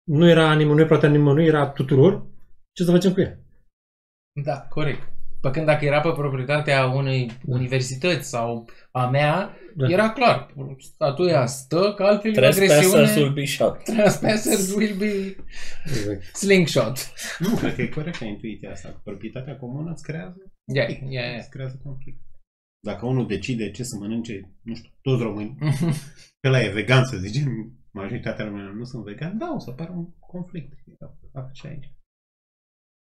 Nu 0.03 0.29
era 0.29 0.53
nimănui, 0.55 0.85
poate 0.85 1.07
nimănui, 1.07 1.45
era 1.45 1.67
tuturor. 1.69 2.25
Ce 2.71 2.83
să 2.83 2.91
facem 2.91 3.13
cu 3.13 3.21
ea? 3.21 3.37
da, 4.43 4.59
corect. 4.69 5.09
Pe 5.41 5.49
când 5.49 5.65
dacă 5.65 5.85
era 5.85 6.01
pe 6.01 6.11
proprietatea 6.11 6.85
unei 6.85 7.31
universități 7.45 8.29
sau 8.29 8.69
a 8.91 9.05
mea, 9.09 9.55
Da. 9.75 9.89
era 9.89 10.09
clar. 10.11 10.53
Statuia 10.79 11.45
stă, 11.45 11.93
că 11.95 12.03
altfel 12.03 12.31
e 12.31 12.33
Trespassers 12.33 12.93
agresiune. 12.93 13.21
will 13.23 13.33
be 13.33 13.45
shot. 13.45 13.83
Trespassers 13.83 14.73
will 14.75 14.95
be 14.97 15.35
Exact. 15.85 16.23
slingshot. 16.35 16.97
Nu, 17.39 17.55
cred 17.55 17.75
că 17.75 17.81
e 17.81 17.87
corectă 17.87 18.25
intuiția 18.25 18.71
asta. 18.71 18.89
că 18.89 18.99
Proprietatea 19.03 19.57
comună 19.57 19.91
îți 19.91 20.03
creează, 20.03 20.37
Ia, 20.73 20.83
ia, 21.09 21.21
ia. 21.21 21.37
îți 21.37 21.49
creează 21.49 21.79
conflict. 21.83 22.19
Dacă 22.85 23.05
unul 23.05 23.27
decide 23.27 23.71
ce 23.71 23.83
să 23.83 23.95
mănânce, 23.99 24.53
nu 24.61 24.75
știu, 24.75 24.89
toți 25.01 25.23
români, 25.23 25.57
că 26.41 26.49
la 26.49 26.61
e 26.63 26.69
vegan, 26.71 27.05
să 27.05 27.17
zicem, 27.17 27.73
majoritatea 27.93 28.45
românilor 28.45 28.73
nu 28.73 28.83
sunt 28.83 29.03
vegan, 29.03 29.37
da, 29.37 29.53
o 29.53 29.59
să 29.59 29.69
apară 29.69 29.91
un 29.91 30.11
conflict. 30.19 30.73
Da, 31.31 31.49
și 31.51 31.67
aici. 31.67 31.93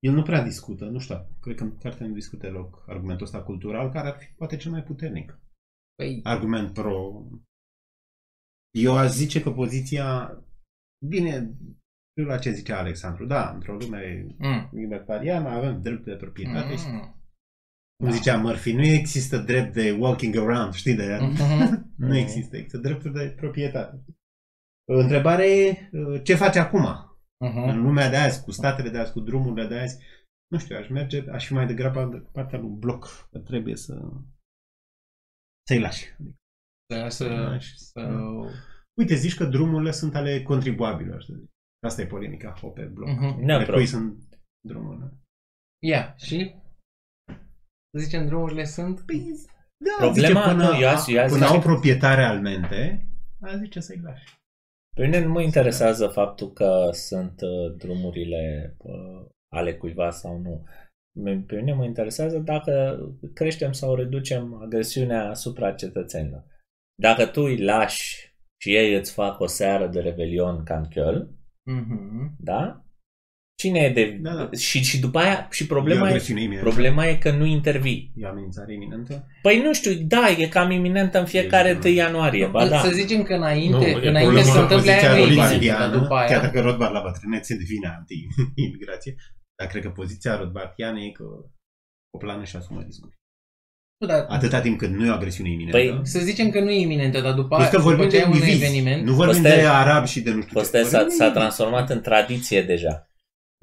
El 0.02 0.12
nu 0.12 0.22
prea 0.22 0.42
discută, 0.42 0.84
nu 0.84 0.98
știu, 0.98 1.36
cred 1.40 1.56
că 1.56 1.62
în 1.62 1.76
carte 1.76 2.04
nu 2.04 2.14
discută 2.14 2.50
loc 2.50 2.84
argumentul 2.86 3.26
ăsta 3.26 3.42
cultural, 3.42 3.90
care 3.90 4.08
ar 4.08 4.18
fi 4.18 4.26
poate 4.26 4.56
cel 4.56 4.70
mai 4.70 4.82
puternic. 4.82 5.38
Păi, 5.94 6.20
Argument 6.22 6.72
pro... 6.72 7.26
Eu 8.74 8.96
aș 8.96 9.10
zice 9.10 9.42
că 9.42 9.50
poziția... 9.50 10.38
Bine, 11.06 11.56
știu 12.10 12.24
la 12.24 12.38
ce 12.38 12.50
zicea 12.50 12.78
Alexandru, 12.78 13.26
da, 13.26 13.50
într-o 13.50 13.76
lume 13.76 14.26
mm, 14.38 14.68
libertariană 14.72 15.48
avem 15.48 15.82
drept 15.82 16.04
de 16.04 16.16
proprietate 16.16 16.76
și 16.76 16.86
mm, 16.86 17.24
cum 17.96 18.08
Da. 18.08 18.14
zicea 18.14 18.36
Murphy, 18.36 18.72
nu 18.72 18.84
există 18.84 19.38
drept 19.38 19.72
de 19.74 19.92
walking 19.92 20.36
around, 20.36 20.72
știi 20.72 20.94
de 20.94 21.18
mhm. 21.20 21.94
Nu 22.08 22.16
există, 22.16 22.56
există 22.56 22.78
dreptul 22.78 23.12
de 23.12 23.34
proprietate. 23.36 24.04
Întrebare 24.92 25.46
e, 25.46 25.90
ce 26.22 26.34
faci 26.34 26.56
acum? 26.56 26.82
Mhm. 27.44 27.58
În 27.68 27.82
lumea 27.82 28.10
de 28.10 28.16
azi, 28.16 28.44
cu 28.44 28.50
statele 28.50 28.90
de 28.90 28.98
azi, 28.98 29.12
cu 29.12 29.20
drumurile 29.20 29.66
de 29.68 29.78
azi, 29.78 29.98
nu 30.52 30.58
știu, 30.58 30.76
aș 30.76 30.88
merge, 30.88 31.30
aș 31.30 31.46
fi 31.46 31.52
mai 31.52 31.66
degrabă 31.66 32.04
de 32.04 32.28
partea 32.32 32.58
lui 32.58 32.70
bloc, 32.78 33.28
că 33.30 33.38
trebuie 33.38 33.76
să 33.76 33.94
să-i 35.68 35.80
lași. 35.80 36.04
Adică, 36.20 36.38
Să, 36.92 37.08
să, 37.08 37.28
lași. 37.28 37.78
să... 37.78 38.00
Uite, 38.98 39.14
zici 39.14 39.36
că 39.36 39.44
drumurile 39.44 39.90
sunt 39.90 40.14
ale 40.14 40.42
contribuabililor, 40.42 41.22
să 41.22 41.32
zic. 41.40 41.50
Asta 41.86 42.02
e 42.02 42.06
polemica, 42.06 42.50
ho, 42.60 42.68
pe 42.68 42.82
bloc. 42.84 43.08
Mhm. 43.08 43.40
Ne 43.44 43.58
De 43.58 43.72
cui 43.72 43.86
sunt 43.86 44.38
drumurile? 44.66 45.12
Ia, 45.82 46.14
și? 46.16 46.54
Să 47.90 47.98
zicem, 47.98 48.26
drumurile 48.26 48.64
sunt... 48.64 49.00
Păi, 49.00 49.24
da, 49.84 50.06
Problema- 50.06 50.12
zice, 50.12 50.32
până, 50.32 50.70
nu, 50.70 50.78
eu 50.80 50.88
aș- 50.88 51.06
eu 51.06 51.22
aș 51.22 51.30
până 51.30 51.44
zice- 51.44 51.54
au 51.56 51.60
proprietare 51.60 52.22
al 52.24 52.40
mente, 52.40 53.08
a 53.40 53.56
zice 53.56 53.80
să-i 53.80 54.00
lași. 54.00 54.24
Pe 54.94 55.02
mine 55.04 55.20
nu 55.24 55.30
mă 55.32 55.42
interesează 55.42 56.06
faptul 56.06 56.52
că 56.52 56.88
sunt 56.92 57.40
uh, 57.40 57.74
drumurile 57.76 58.74
uh, 58.78 59.26
ale 59.48 59.74
cuiva 59.74 60.10
sau 60.10 60.38
nu. 60.38 60.64
Pe 61.46 61.56
mine 61.56 61.72
mă 61.72 61.84
interesează 61.84 62.38
dacă 62.38 62.98
creștem 63.34 63.72
sau 63.72 63.94
reducem 63.94 64.54
agresiunea 64.62 65.28
asupra 65.28 65.72
cetățenilor. 65.72 66.44
Dacă 67.02 67.26
tu 67.26 67.40
îi 67.42 67.62
lași 67.62 68.34
și 68.60 68.74
ei 68.74 68.94
îți 68.94 69.12
fac 69.12 69.40
o 69.40 69.46
seară 69.46 69.86
de 69.86 70.00
revelion 70.00 70.64
ca 70.64 70.76
în 70.76 70.84
Köln, 70.88 71.28
Mhm. 71.66 72.36
da? 72.38 72.83
Cine 73.56 73.78
e 73.80 73.90
de... 73.92 74.18
Da, 74.22 74.34
da. 74.34 74.48
Și, 74.56 74.82
și 74.84 74.98
după 75.00 75.18
aia, 75.18 75.48
și 75.50 75.62
E 75.62 75.66
problema 75.66 76.04
e, 76.04 76.06
agresiune 76.06 76.40
iminentă. 76.42 76.68
problema 76.68 77.06
e 77.06 77.14
că 77.16 77.30
nu 77.30 77.44
intervii. 77.44 78.12
E 78.16 78.24
o 78.24 78.28
amenințare 78.28 78.72
iminentă? 78.72 79.26
Păi 79.42 79.62
nu 79.64 79.72
știu, 79.74 79.92
da, 79.94 80.28
e 80.38 80.46
cam 80.46 80.70
iminentă 80.70 81.18
în 81.18 81.24
fiecare 81.26 81.68
E- 81.68 81.78
1 81.84 81.94
ianuarie, 81.94 82.46
ba 82.46 82.68
da. 82.68 82.78
Să 82.78 82.90
zicem 82.90 83.22
că 83.22 83.34
înainte, 83.34 83.76
Nu, 83.76 83.82
e 83.82 83.92
înainte 84.08 84.20
problema 84.22 84.42
să 84.46 84.52
că 84.52 84.60
întâmple 84.60 84.92
poziția 84.92 85.12
aia 85.12 85.12
nu 85.12 85.18
e 85.18 85.26
rothbardiană, 85.26 85.84
iminentă, 85.84 85.90
dar 85.90 86.00
după 86.02 86.14
Chiar 86.14 86.28
aia... 86.30 86.40
dacă 86.40 86.60
Rothbard 86.60 86.92
la 86.92 87.00
bătrânețe 87.00 87.56
devine 87.56 87.88
anti-imigrație, 87.98 89.14
dar 89.58 89.66
cred 89.68 89.82
că 89.82 89.90
poziția 89.90 90.36
rothbardiană 90.36 90.98
e 91.00 91.10
că 91.10 91.24
o 92.14 92.18
plană 92.18 92.44
și 92.44 92.56
asumă 92.56 92.82
discuții. 92.82 93.18
Nu, 94.00 94.06
dar 94.06 94.24
Atâta 94.28 94.60
timp 94.60 94.78
cât 94.78 94.90
nu 94.90 95.04
e 95.06 95.10
o 95.10 95.12
agresiune 95.12 95.50
iminentă. 95.50 95.76
Păi, 95.78 96.00
să 96.02 96.18
zicem 96.18 96.50
că 96.50 96.60
nu 96.60 96.70
e 96.70 96.80
iminentă, 96.80 97.20
dar 97.20 97.32
după 97.32 97.48
Plus 97.48 97.60
aia, 97.60 97.68
că 97.70 97.76
după 97.76 97.88
vorbim 97.88 98.08
ce 98.08 98.16
de 98.16 98.22
ai 98.22 98.28
un 98.28 98.34
indivizi, 98.34 98.64
eveniment... 98.64 99.02
nu 99.06 99.12
vorbim 99.12 99.42
Costel- 99.42 99.60
de 99.60 99.66
arabi 99.66 100.08
și 100.08 100.20
de 100.20 100.30
nu 100.30 100.40
știu 100.42 100.52
Costel 100.58 100.82
ce. 100.82 100.88
s-a, 100.88 100.98
Vorbim 100.98 101.16
s-a 101.16 101.26
de 101.26 101.32
transformat 101.32 101.90
în 101.90 102.00
tradiție 102.00 102.62
deja. 102.62 103.08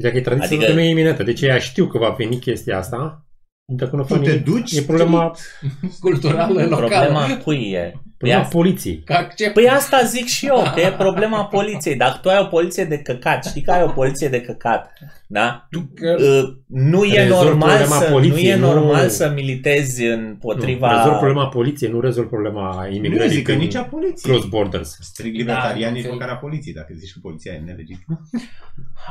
Dacă 0.01 0.17
e 0.17 0.21
tradiție, 0.21 0.47
Adică- 0.55 0.63
adică... 0.63 0.79
nu 0.81 0.85
e 0.85 0.89
iminentă. 0.89 1.23
Deci 1.23 1.41
ea 1.41 1.57
știu 1.57 1.85
că 1.87 1.97
va 1.97 2.09
veni 2.09 2.39
chestia 2.39 2.77
asta, 2.77 3.25
Dacă 3.73 3.95
nu 3.95 4.01
Tu 4.01 4.07
fac 4.13 4.23
te 4.23 4.29
nimic, 4.29 4.45
duci 4.45 4.71
E 4.77 4.81
problema, 4.81 5.35
Culturală 5.99 6.61
locală. 6.61 6.87
Problema 6.87 7.37
cui 7.43 7.71
e? 7.71 7.93
Problema 8.21 8.41
Păi 8.41 8.51
poliției. 8.51 9.01
Că 9.05 9.13
accept. 9.13 9.53
Păi 9.53 9.69
asta 9.69 10.01
zic 10.03 10.25
și 10.25 10.45
eu, 10.45 10.63
că 10.73 10.79
e 10.81 10.91
problema 10.97 11.45
poliției. 11.45 11.95
Dacă 11.95 12.19
tu 12.21 12.29
ai 12.29 12.39
o 12.41 12.45
poliție 12.45 12.83
de 12.83 12.97
căcat, 12.97 13.45
știi 13.45 13.61
că 13.61 13.71
ai 13.71 13.83
o 13.83 13.87
poliție 13.91 14.27
de 14.29 14.41
căcat, 14.41 14.93
da? 15.27 15.67
Uh, 15.71 16.43
Nu 16.67 17.03
e 17.05 17.21
Rezolv 17.23 17.43
normal 17.47 17.69
problema 17.69 17.95
să, 18.01 18.07
nu 18.07 18.11
poliției, 18.13 18.51
e 18.51 18.55
nu- 18.55 18.73
normal 18.73 19.09
să 19.09 19.31
militezi 19.35 20.03
împotriva... 20.05 20.91
Nu, 20.91 20.97
rezolv 20.97 21.17
problema 21.17 21.47
poliției, 21.47 21.91
nu 21.91 21.99
rezolv 21.99 22.27
problema 22.27 22.85
Nu 22.89 22.95
imigrării 22.95 23.31
zic 23.31 23.43
că 23.45 23.51
prin 23.51 23.63
nici 23.63 23.75
a 23.75 23.83
poliției. 23.83 24.33
cross 24.33 24.47
borders. 24.49 24.97
Strict 25.01 25.35
libertarian, 25.37 25.91
Da, 25.93 25.95
nici 25.97 26.05
ok. 26.05 26.11
măcar 26.11 26.29
a 26.29 26.35
poliției, 26.35 26.73
dacă 26.73 26.93
zici 26.97 27.13
că 27.13 27.19
poliția 27.21 27.51
e 27.53 27.57
nelegitimă. 27.65 28.21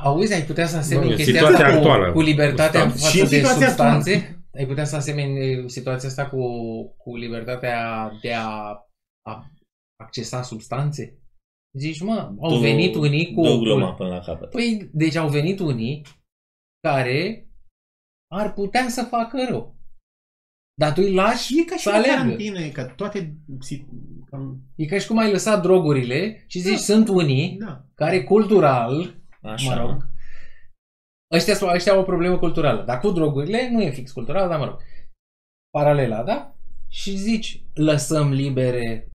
Auzi, 0.03 0.35
ai 0.35 0.43
putea 0.43 0.67
să 0.67 0.77
asemeni 0.77 1.07
Nu, 1.07 1.13
e 1.13 1.15
chestia 1.17 1.35
situația 1.35 1.67
asta 1.67 1.71
cu, 1.71 1.77
actuală. 1.89 2.13
cu 2.13 2.21
libertatea 2.21 2.83
Cu 2.83 2.89
față 2.89 2.99
stat. 2.99 3.11
Și 3.11 3.19
de 3.29 3.37
situația 3.37 3.67
substanțe? 3.67 4.35
Ai 4.59 4.67
putea 4.67 4.85
să 4.85 4.97
asemeni 4.97 5.51
eh, 5.51 5.63
situația 5.67 6.09
asta 6.09 6.27
cu, 6.27 6.39
cu 6.97 7.17
libertatea 7.17 7.77
de 8.23 8.33
a, 8.33 8.77
a 9.31 9.51
accesa 10.03 10.43
substanțe? 10.43 11.19
Zici, 11.79 12.01
mă, 12.01 12.35
au 12.41 12.49
Tu- 12.49 12.59
venit 12.59 12.95
unii 12.95 13.35
cu... 13.35 13.43
Du 13.43 13.59
gluma 13.59 13.95
până 13.95 14.09
la 14.09 14.21
capăt. 14.21 14.51
Păi, 14.51 14.91
deci 14.93 15.15
au 15.15 15.29
venit 15.29 15.59
unii 15.59 16.03
care 16.89 17.49
ar 18.33 18.53
putea 18.53 18.89
să 18.89 19.03
facă 19.03 19.47
rău. 19.49 19.75
Dar 20.81 20.93
tu 20.93 21.01
îi 21.03 21.13
lași 21.15 21.61
E 21.61 21.65
ca 21.65 21.77
și 21.77 21.83
să 21.83 21.91
la 21.91 21.97
aleagă. 21.97 22.21
carantină, 22.23 22.59
e 22.59 22.71
ca 22.71 22.87
toate... 22.87 23.37
si- 23.61 23.87
Cam, 24.31 24.63
E 24.77 24.85
ca 24.87 24.99
și 24.99 25.07
cum 25.07 25.19
ai 25.19 25.31
lăsat 25.31 25.63
drogurile 25.63 26.45
și 26.47 26.59
zici, 26.59 26.79
sunt 26.79 27.09
unii 27.09 27.57
da. 27.59 27.85
care 27.95 28.25
cultural 28.25 29.23
Așa. 29.43 29.75
mă 29.75 29.81
rog. 29.87 30.09
Ăștia, 31.35 31.55
sunt- 31.55 31.71
ăștia 31.71 31.93
au 31.93 32.01
o 32.01 32.05
problemă 32.05 32.39
culturală. 32.39 32.85
Dar 32.85 33.01
cu 33.01 33.11
drogurile 33.11 33.71
nu 33.71 33.83
e 33.83 33.91
fix 33.91 34.13
cultural, 34.13 34.49
dar 34.49 34.59
mă 34.59 34.65
rog. 34.65 34.81
Paralela, 35.71 36.23
da? 36.25 36.55
Și 36.89 37.17
zici, 37.17 37.65
lăsăm 37.75 38.31
libere 38.33 39.10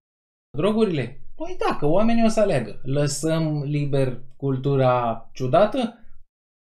drogurile? 0.55 1.19
Păi 1.35 1.55
da, 1.67 1.75
că 1.79 1.85
oamenii 1.85 2.23
o 2.25 2.27
să 2.29 2.39
aleagă. 2.39 2.81
Lăsăm 2.83 3.63
liber 3.65 4.17
cultura 4.37 5.29
ciudată? 5.33 5.77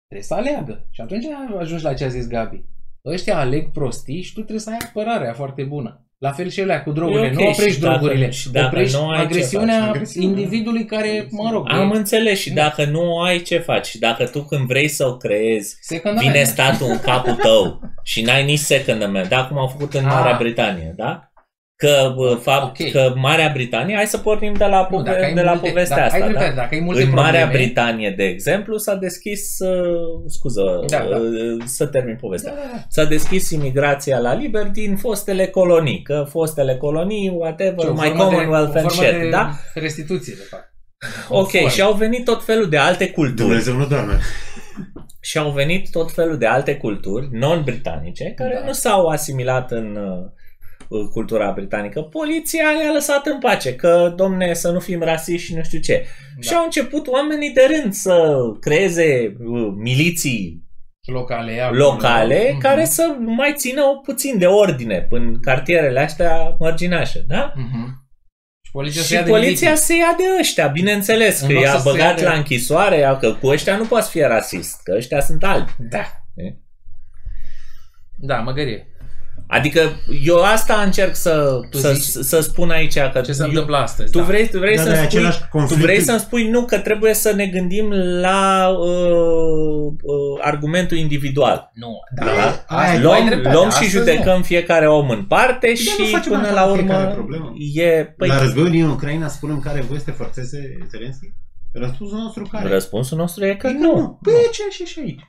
Trebuie 0.09 0.27
să 0.29 0.35
aleagă. 0.35 0.87
Și 0.91 1.01
atunci 1.01 1.25
ajungi 1.59 1.85
la 1.85 1.95
ce 1.95 2.05
a 2.05 2.09
zis 2.09 2.29
Gabi. 2.29 2.65
Ăștia 3.05 3.39
aleg 3.39 3.71
prostii 3.73 4.23
și 4.23 4.29
tu 4.33 4.39
trebuie 4.41 4.61
să 4.61 4.71
ai 4.71 4.77
apărarea 4.89 5.33
foarte 5.33 5.63
bună. 5.63 6.01
La 6.19 6.31
fel 6.33 6.49
și 6.49 6.61
ele 6.61 6.81
cu 6.85 6.93
drogurile. 6.93 7.27
E 7.27 7.31
ok, 7.31 7.39
nu 7.39 7.49
oprești 7.49 7.73
și 7.73 7.81
dacă- 7.81 7.97
drogurile. 7.99 8.31
și 8.31 8.51
dacă 8.51 8.67
oprești 8.67 8.97
nu 8.97 9.09
ai 9.09 9.17
ce 9.19 9.25
agresiunea 9.25 9.81
faci? 9.81 9.89
Agresiunea. 9.89 10.29
individului 10.29 10.85
care, 10.85 11.27
mă 11.31 11.49
rog, 11.53 11.65
Am 11.71 11.91
e 11.93 11.97
înțeles 11.97 12.39
și 12.39 12.53
dacă 12.53 12.85
nu 12.85 13.19
ai 13.19 13.43
ce 13.43 13.59
faci 13.59 13.87
și 13.87 13.99
dacă 13.99 14.25
tu 14.27 14.43
când 14.43 14.67
vrei 14.67 14.89
să 14.89 15.07
o 15.07 15.17
creezi, 15.17 15.77
second 15.81 16.19
vine 16.19 16.33
hand. 16.35 16.47
statul 16.47 16.87
în 16.91 16.99
capul 16.99 17.35
tău 17.35 17.81
și 18.03 18.23
n-ai 18.23 18.45
nici 18.45 18.59
second 18.59 19.03
amendment, 19.03 19.29
da? 19.29 19.47
Cum 19.47 19.59
au 19.59 19.67
făcut 19.67 19.95
în 19.95 20.05
Ah. 20.05 20.11
Marea 20.13 20.37
Britanie, 20.39 20.93
da? 20.97 21.31
Că 21.77 22.13
bă, 22.17 22.35
fapt 22.43 22.81
Ok. 22.81 22.91
că 22.91 23.13
Marea 23.17 23.51
Britanie, 23.53 23.95
hai 23.97 24.07
să 24.07 24.19
pornim 24.19 24.53
de 24.55 24.65
la, 24.65 24.81
Nu, 24.81 24.87
pove- 24.97 25.11
dacă 25.11 25.25
ai 25.25 25.35
de 25.35 25.41
la 25.43 25.53
multe, 25.53 25.69
povestea 25.69 25.97
dacă, 25.97 26.07
asta, 26.09 26.17
ai 26.17 26.23
da? 26.23 26.27
dreptate, 26.29 26.55
dacă 26.55 26.75
ai 26.75 26.81
multe 26.81 27.01
În 27.03 27.07
probleme, 27.11 27.31
Marea 27.31 27.47
Britanie, 27.53 28.11
de 28.17 28.25
exemplu, 28.25 28.77
s-a 28.77 28.95
deschis, 28.95 29.59
uh, 29.59 30.23
scuză, 30.27 30.85
Da, 30.89 30.99
da. 31.11 31.17
uh, 31.17 31.63
să 31.65 31.87
termin 31.87 32.13
Da, 32.13 32.19
povestea. 32.21 32.53
da, 32.55 32.61
da. 32.73 32.83
S-a 32.89 33.05
deschis 33.05 33.51
imigrația 33.51 34.19
la 34.19 34.35
liber 34.35 34.65
din 34.67 34.97
fostele 34.97 35.47
colonii, 35.47 36.03
că 36.03 36.27
fostele 36.29 36.77
colonii, 36.77 37.29
whatever, 37.29 37.79
Ce, 37.79 37.87
o 37.87 37.93
mai 37.93 38.09
formă 38.09 38.25
de- 38.25 38.35
Commonwealth 38.35 38.75
o 38.75 38.79
and 38.79 38.91
formă 38.91 39.07
shit, 39.09 39.21
de 39.21 39.29
da? 39.31 39.51
restituție, 39.75 40.35
de 40.37 40.43
fapt. 40.51 40.73
Ok, 41.29 41.51
formă. 41.51 41.69
și 41.69 41.81
au 41.81 41.93
venit 41.93 42.25
tot 42.25 42.45
felul 42.45 42.69
de 42.69 42.77
alte 42.77 43.11
culturi. 43.11 43.37
Dumnezeu 43.47 43.75
nu 43.77 43.87
doarme. 43.87 44.19
Și 45.21 45.39
au 45.39 45.51
venit 45.51 45.91
tot 45.91 46.13
felul 46.13 46.39
de 46.39 46.47
alte 46.47 46.77
culturi 46.77 47.29
non-britanice 47.33 48.33
care 48.37 48.59
Da. 48.61 48.67
nu 48.67 48.73
s-au 48.73 49.07
asimilat 49.07 49.71
în 49.71 49.97
uh, 49.97 50.31
cultura 51.13 51.51
britanică. 51.51 52.01
Poliția 52.03 52.65
i-a 52.85 52.93
lăsat 52.93 53.27
în 53.27 53.39
pace, 53.39 53.75
că, 53.75 54.13
domne, 54.17 54.55
să 54.55 54.71
nu 54.71 54.81
fim 54.81 55.01
rasiști 55.03 55.47
și 55.47 55.55
nu 55.55 55.63
știu 55.63 55.79
ce. 55.79 56.05
Da. 56.35 56.41
Și 56.49 56.55
au 56.55 56.65
început 56.65 57.07
oamenii 57.07 57.51
de 57.53 57.67
rând 57.81 57.93
să 57.93 58.35
creeze 58.61 59.37
uh, 59.41 59.73
miliții 59.77 60.65
locale, 61.07 61.61
acolo. 61.61 61.85
locale 61.85 62.49
Mhm. 62.51 62.61
care 62.61 62.85
să 62.85 63.17
mai 63.21 63.55
țină 63.57 63.83
puțin 64.03 64.39
de 64.39 64.47
ordine 64.47 65.07
în 65.11 65.41
cartierele 65.41 66.01
astea 66.01 66.57
mărginașe, 66.59 67.25
da? 67.29 67.53
Mhm. 67.57 68.05
Și 68.63 68.73
poliția 68.73 69.01
se 69.03 69.07
Și 69.07 69.15
ia 69.15 69.23
de 69.23 69.31
poliția 69.31 69.69
miliții. 69.69 69.87
se 69.87 69.97
ia 69.97 70.15
de 70.17 70.23
ăștia, 70.41 70.67
bineînțeles, 70.67 71.41
În 71.41 71.47
că 71.49 71.53
loc 71.55 71.63
i-a 71.63 71.71
să 71.73 71.77
se 71.79 71.91
băgat 71.91 72.09
ia 72.09 72.15
de- 72.15 72.25
la 72.25 72.33
închisoare, 72.33 72.97
ia 72.97 73.17
că 73.17 73.33
cu 73.33 73.47
ăștia 73.47 73.77
nu 73.77 73.85
poți 73.85 74.11
fi 74.11 74.21
rasist, 74.21 74.83
că 74.83 74.95
ăștia 74.97 75.21
sunt 75.21 75.45
albi. 75.45 75.71
Da. 75.79 76.05
E? 76.35 76.55
Da, 78.19 78.37
măgărie. 78.37 78.87
Adică 79.49 79.81
eu 80.25 80.43
asta 80.43 80.75
încerc 80.85 81.15
să, 81.17 81.61
Tu 81.71 81.79
să, 81.79 81.93
zici- 81.93 82.25
să 82.25 82.41
spun 82.41 82.71
aici 82.71 82.99
că 83.13 83.21
Ce 83.21 83.33
se 83.33 83.43
eu, 83.43 83.49
întâmplă 83.49 83.77
astăzi? 83.77 84.11
tu 84.13 84.19
da. 84.19 84.25
vrei, 84.25 84.49
tu 84.49 84.59
vrei 84.59 84.77
Da, 84.77 84.83
să 84.83 84.89
dar 84.89 84.97
e 84.97 85.01
spui, 85.07 85.19
același 85.19 85.39
tu 85.41 85.47
conflict. 85.51 85.83
vrei 85.83 86.01
să-mi 86.01 86.19
spui 86.19 86.49
nu 86.49 86.65
că 86.65 86.79
trebuie 86.79 87.15
să 87.15 87.33
ne 87.33 87.47
gândim 87.47 87.93
la 88.21 88.69
uh, 88.69 89.93
uh, 90.03 90.39
argumentul 90.41 90.97
individual. 90.97 91.71
Nu, 91.75 91.89
Da? 92.19 92.25
da. 92.25 92.33
Aia 92.33 92.63
Asta- 92.67 92.93
e- 92.95 93.01
tu 93.01 93.11
ai 93.11 93.19
Luăm, 93.19 93.27
dreptate, 93.27 93.55
luăm 93.55 93.69
și 93.69 93.75
astăzi 93.75 93.91
judecăm 93.97 94.43
fiecare 94.43 94.89
om 94.89 95.11
în 95.11 95.25
parte 95.25 95.67
nu 95.69 95.75
și 95.75 96.11
facem 96.11 96.33
până 96.33 96.43
asta 96.43 96.55
la 96.65 96.67
cu 96.71 96.77
fiecare 96.77 97.03
urmă 97.03 97.15
problemă. 97.15 97.53
e... 97.75 98.05
Păi, 98.17 98.29
La 98.29 98.39
războiul 98.41 98.71
din 98.71 98.87
Ucraina 98.89 99.29
spunem 99.29 99.61
care 99.61 99.81
voie 99.81 99.99
să 99.99 100.05
te 100.05 100.11
forțeze 100.11 100.79
Zelenski? 100.91 101.27
Răspunsul 101.73 102.19
nostru 102.19 102.49
care? 102.51 102.69
răspunsul 102.69 103.19
nostru 103.19 103.45
e 103.45 103.55
că 103.55 103.67
E 103.67 103.73
nu. 103.79 104.19
Păi 104.23 104.33
e 104.33 104.51
ce 104.53 104.63
și 104.71 104.85
și 104.85 104.99
aici. 105.01 105.21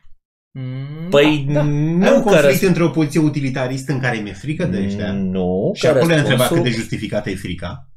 Mm, 0.59 1.09
Păi 1.09 1.45
da, 1.47 1.53
da. 1.53 1.59
Ai 1.61 1.67
nu 1.67 1.93
un 1.93 1.99
că 1.99 2.11
conflict 2.19 2.34
răspunsul... 2.43 2.67
între 2.67 2.84
o 2.84 2.89
poziție 2.89 3.19
utilitaristă 3.19 3.91
în 3.91 3.99
care 3.99 4.17
mi-e 4.17 4.34
frică 4.34 4.65
de 4.65 4.84
ăștia 4.85 5.11
Nu, 5.11 5.71
și 5.75 5.81
că 5.81 5.88
acolo 5.88 6.11
e 6.13 6.17
întrebat 6.17 6.38
răspunsul, 6.39 6.55
cât 6.63 6.73
de 6.73 6.79
justificată 6.79 7.29
e 7.29 7.35
frica. 7.35 7.89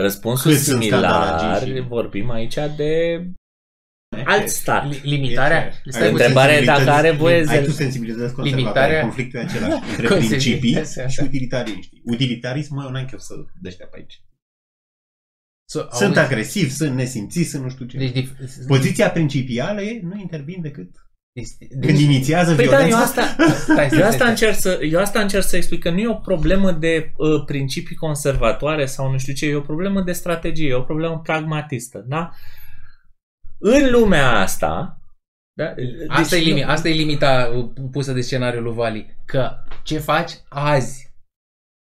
răspunsul 0.00 0.50
cât 0.50 0.60
sunt 0.60 0.82
similar, 0.82 1.10
scandalagii 1.10 1.74
și- 1.74 1.80
vorbim 1.80 2.30
aici 2.30 2.54
de 2.76 3.24
alt 4.24 4.48
stat. 4.48 4.88
Li- 4.88 5.00
Limitarea. 5.02 5.64
Ai 5.64 5.70
Stai 5.72 5.82
tu 5.84 5.90
puțin. 5.98 6.06
Întrebarea 6.10 6.54
e 6.56 6.64
dacă 6.64 6.78
sensibilități- 6.78 6.98
are 7.06 7.10
voie 7.16 7.36
Ai 7.36 7.44
Zel- 7.44 7.64
tu 7.64 7.70
sensibilități 7.70 8.34
conservatoare, 8.34 8.56
Limitarea- 8.62 9.00
conflictul 9.00 9.38
e 9.38 9.42
același 9.42 9.82
între 9.90 10.06
Consistență, 10.06 10.44
principii 10.48 10.76
așa. 10.78 11.06
și 11.06 11.20
utilitariști. 11.22 12.00
Utilitarismul 12.04 12.84
eu 12.84 12.90
n-am 12.90 13.04
chef 13.04 13.20
să 13.20 13.34
dăștea 13.60 13.86
pe 13.86 13.96
aici. 13.98 14.22
So, 15.68 15.80
Sunt 15.90 16.16
auzi, 16.16 16.18
agresivi, 16.32 16.70
sunt 16.70 16.94
nesimțiți, 16.94 17.50
sunt 17.50 17.62
nu 17.62 17.68
știu 17.68 17.86
ce. 17.86 17.96
Deci, 17.98 18.12
dif- 18.12 18.66
Poziția 18.66 19.10
principială 19.10 19.82
e 19.82 20.00
nu 20.02 20.20
intervin 20.20 20.60
decât 20.60 20.90
deci- 21.70 21.86
când 21.86 21.98
inițiază 21.98 22.54
Păi 22.54 22.66
da, 22.68 22.70
eu 22.80 22.86
violența. 22.86 22.98
asta, 23.04 23.22
Stai, 23.72 23.86
stai, 23.86 23.98
eu, 23.98 24.04
asta 24.04 24.16
stai. 24.16 24.28
încerc 24.28 24.54
să, 24.54 24.78
eu 24.90 25.00
asta 25.00 25.20
încerc 25.20 25.44
să 25.44 25.56
explic, 25.56 25.82
că 25.82 25.90
nu 25.90 25.98
e 25.98 26.08
o 26.08 26.14
problemă 26.14 26.72
de 26.72 27.12
uh, 27.16 27.44
principii 27.46 27.96
conservatoare 27.96 28.86
sau 28.86 29.10
nu 29.10 29.18
știu 29.18 29.32
ce, 29.32 29.46
e 29.46 29.54
o 29.54 29.60
problemă 29.60 30.00
de 30.02 30.12
strategie, 30.12 30.68
e 30.68 30.74
o 30.74 30.82
problemă 30.82 31.20
pragmatistă, 31.24 32.04
da? 32.08 32.30
În 33.58 33.90
lumea 33.90 34.30
asta, 34.30 35.00
da? 35.52 35.74
Asta, 36.08 36.36
deci 36.36 36.46
e 36.46 36.50
limi- 36.52 36.64
nu- 36.64 36.70
asta 36.70 36.88
e 36.88 36.92
limita 36.92 37.52
uh, 37.56 37.70
pusă 37.92 38.12
de 38.12 38.20
scenariul 38.20 38.62
lui 38.62 38.74
Vali. 38.74 39.16
Că 39.26 39.50
ce 39.82 39.98
faci 39.98 40.32
azi? 40.48 41.08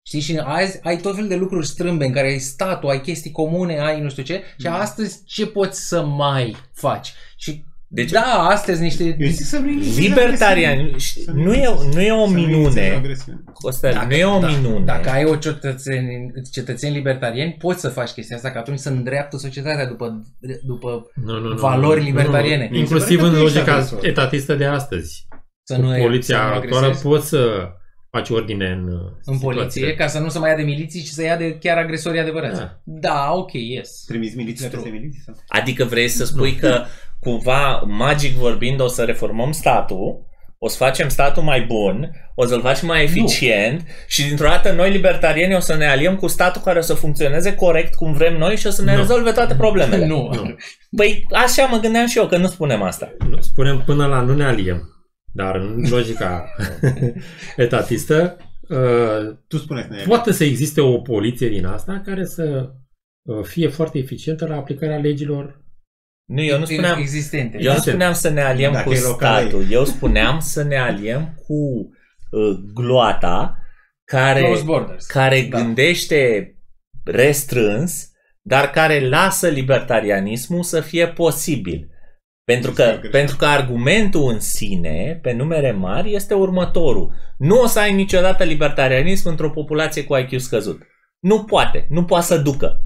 Știi, 0.08 0.20
și 0.20 0.38
azi 0.44 0.80
ai 0.84 0.98
tot 0.98 1.16
fel 1.16 1.28
de 1.28 1.36
lucruri 1.36 1.66
strâmbe 1.68 2.06
în 2.06 2.12
care 2.12 2.28
ai 2.28 2.40
statul, 2.40 2.90
ai 2.90 3.02
chestii 3.02 3.32
comune, 3.32 3.80
ai 3.80 4.02
nu 4.02 4.10
știu 4.10 4.24
ce, 4.24 4.44
și 4.60 4.68
astăzi 4.68 5.24
ce 5.26 5.48
poți 5.48 5.88
să 5.88 6.06
mai 6.06 6.56
faci? 6.74 7.14
Și 7.38 7.64
Deci- 7.90 8.12
da, 8.12 8.48
astăzi 8.50 8.82
niște... 8.82 9.16
Eu 9.20 9.28
zic 9.30 9.46
să 9.46 9.58
nu 9.60 9.70
inițieze 9.70 10.02
Libertarian, 10.02 10.80
agresiune. 10.80 11.26
Să 11.26 11.32
nu 11.48 11.54
e, 11.54 11.68
nu 11.94 12.02
e 12.02 12.12
o 12.12 12.28
să 12.28 12.34
nu 12.34 12.40
inițieze 12.40 12.58
minune, 12.58 12.90
agresiune. 12.96 13.44
Costel, 13.54 14.06
nu 14.10 14.16
e 14.16 14.26
o 14.26 14.40
da, 14.40 14.48
minune. 14.48 14.86
Dacă 14.86 15.10
ai 15.10 15.26
o 15.26 15.36
cetățeni, 15.36 16.32
cetățeni 16.52 16.96
libertarieni, 16.96 17.56
poți 17.60 17.80
să 17.80 17.90
faci 17.90 18.10
chestia 18.10 18.36
asta, 18.36 18.52
că 18.52 18.58
atunci 18.58 18.80
să 18.80 18.90
îndreaptă 18.90 19.38
societatea 19.38 19.86
după, 19.88 20.22
după 20.64 21.12
Nu, 21.26 21.40
nu, 21.40 21.48
nu, 21.48 21.56
Valori 21.56 22.00
nu, 22.00 22.06
libertariene. 22.06 22.64
Nu, 22.64 22.70
nu. 22.72 22.78
Inclusiv 22.78 23.22
Mi 23.22 23.26
se 23.26 23.30
pare 23.30 23.30
în 23.30 23.34
că 23.34 23.40
tu 23.40 23.46
ești 23.46 23.56
logica 23.58 23.74
agresor. 23.74 24.06
etatistă 24.06 24.56
de 24.56 24.66
astăzi. 24.66 25.28
să 25.64 25.76
Cu 25.76 25.82
nu 25.82 25.98
poliția 25.98 26.38
să 26.38 26.44
nu 26.44 26.54
actuală 26.54 26.86
agresezi 26.86 27.08
poți 27.08 27.28
să 27.28 27.70
faci 28.10 28.30
ordine 28.30 28.66
în, 28.68 28.88
uh, 28.88 29.00
în 29.26 29.34
situație. 29.38 29.60
poliție, 29.60 29.96
ca 29.96 30.08
să 30.08 30.20
nu 30.20 30.30
se 30.30 30.40
mai 30.40 30.50
ia 30.50 30.56
de 30.56 30.62
miliții, 30.62 31.02
ci 31.04 31.08
să 31.08 31.24
ia 31.24 31.38
de 31.38 31.58
chiar 31.62 31.78
agresorii 31.78 32.20
adevărați. 32.20 32.60
Da. 32.60 32.80
Da, 32.84 33.32
ok, 33.34 33.52
yes. 33.54 34.04
Trimiți 34.08 34.36
milițiile 34.36 34.68
Stru- 34.68 34.82
peste 34.82 34.98
miliții? 34.98 35.22
Sau? 35.26 35.36
Adică 35.48 35.84
vrei 35.86 36.08
să 36.08 36.26
spui 36.26 36.56
că 36.56 36.84
cumva, 37.20 37.84
magic 37.86 38.34
vorbind, 38.34 38.80
o 38.82 38.88
să 38.88 39.04
reformăm 39.04 39.52
statul, 39.52 40.26
o 40.60 40.68
să 40.68 40.78
facem 40.78 41.10
statul 41.10 41.44
mai 41.44 41.62
bun, 41.62 42.12
o 42.36 42.46
să-l 42.46 42.62
facem 42.62 42.88
mai 42.88 43.04
eficient 43.04 43.86
și 44.08 44.24
dintr-o 44.28 44.48
dată 44.48 44.72
noi 44.72 44.92
libertarieni 44.92 45.56
o 45.56 45.60
să 45.60 45.76
ne 45.76 45.88
aliem 45.88 46.16
cu 46.16 46.28
statul 46.28 46.62
care 46.62 46.80
o 46.80 46.82
să 46.82 46.94
funcționeze 46.94 47.56
corect 47.56 47.96
cum 47.96 48.14
vrem 48.14 48.38
noi 48.38 48.56
și 48.58 48.68
o 48.68 48.70
să 48.70 48.84
ne 48.84 48.92
Nu. 48.92 48.98
rezolve 48.98 49.32
toate 49.32 49.56
problemele. 49.56 50.06
Nu. 50.06 50.30
Nu. 50.34 50.56
Păi 50.98 51.26
așa 51.32 51.66
mă 51.66 51.78
gândeam 51.78 52.06
și 52.08 52.18
eu, 52.18 52.28
că 52.28 52.38
nu 52.38 52.48
spunem 52.48 52.82
asta. 52.82 53.16
Nu, 53.30 53.42
Spunem 53.42 53.84
până 53.86 54.06
la 54.06 54.22
nu 54.22 54.34
ne 54.36 54.46
aliem. 54.46 54.90
Dar 55.34 55.56
în 55.56 55.86
logica 55.90 56.50
etatistă 57.56 58.38
uh, 58.70 59.36
Tu 59.48 59.58
spuneți 59.58 59.90
ne 59.90 60.04
poate 60.08 60.32
să 60.32 60.44
existe 60.44 60.82
o 60.82 60.98
poliție 60.98 61.50
din 61.50 61.66
asta 61.66 62.02
care 62.06 62.26
să 62.26 62.70
uh, 63.22 63.44
fie 63.44 63.68
foarte 63.68 63.98
eficientă 63.98 64.48
la 64.48 64.56
aplicarea 64.56 64.98
legilor. 64.98 65.62
Nu, 66.28 66.42
eu 66.42 66.60
nu 66.60 66.66
spuneam, 66.66 67.00
Existente. 67.00 67.58
eu 67.62 67.74
nu 67.74 67.80
spuneam 67.80 68.14
să 68.14 68.30
ne 68.30 68.42
aliem 68.42 68.72
Dacă 68.72 68.90
cu 68.90 68.94
e 68.94 69.00
local, 69.00 69.42
statul. 69.42 69.66
Eu 69.72 69.86
spuneam 69.86 70.40
să 70.40 70.64
ne 70.64 70.78
aliem 70.78 71.34
cu 71.48 71.90
uh, 72.32 72.58
gloata 72.74 73.58
care, 74.04 74.40
Close 74.42 74.64
borders. 74.64 75.06
care 75.06 75.48
Da. 75.50 75.58
gândește 75.58 76.52
restrâns, 77.04 78.12
dar 78.42 78.70
care 78.70 79.08
lasă 79.08 79.48
libertarianismul 79.48 80.64
să 80.64 80.82
fie 80.82 81.08
posibil. 81.08 81.90
Pentru 82.44 82.72
că, 82.72 82.82
Exact. 82.82 83.12
pentru 83.12 83.36
că 83.36 83.46
argumentul 83.46 84.32
în 84.32 84.40
sine, 84.40 85.20
pe 85.22 85.32
numere 85.32 85.72
mari, 85.72 86.14
este 86.16 86.34
următorul. 86.34 87.14
Nu 87.38 87.62
o 87.62 87.68
să 87.68 87.80
ai 87.80 87.94
niciodată 87.94 88.44
libertarianism 88.44 89.28
într-o 89.30 89.50
populație 89.50 90.04
cu 90.04 90.16
IQ 90.18 90.40
scăzut. 90.40 90.82
Nu 91.20 91.44
poate. 91.44 91.86
Nu 91.90 92.06
poate 92.06 92.26
să 92.26 92.38
ducă. 92.38 92.82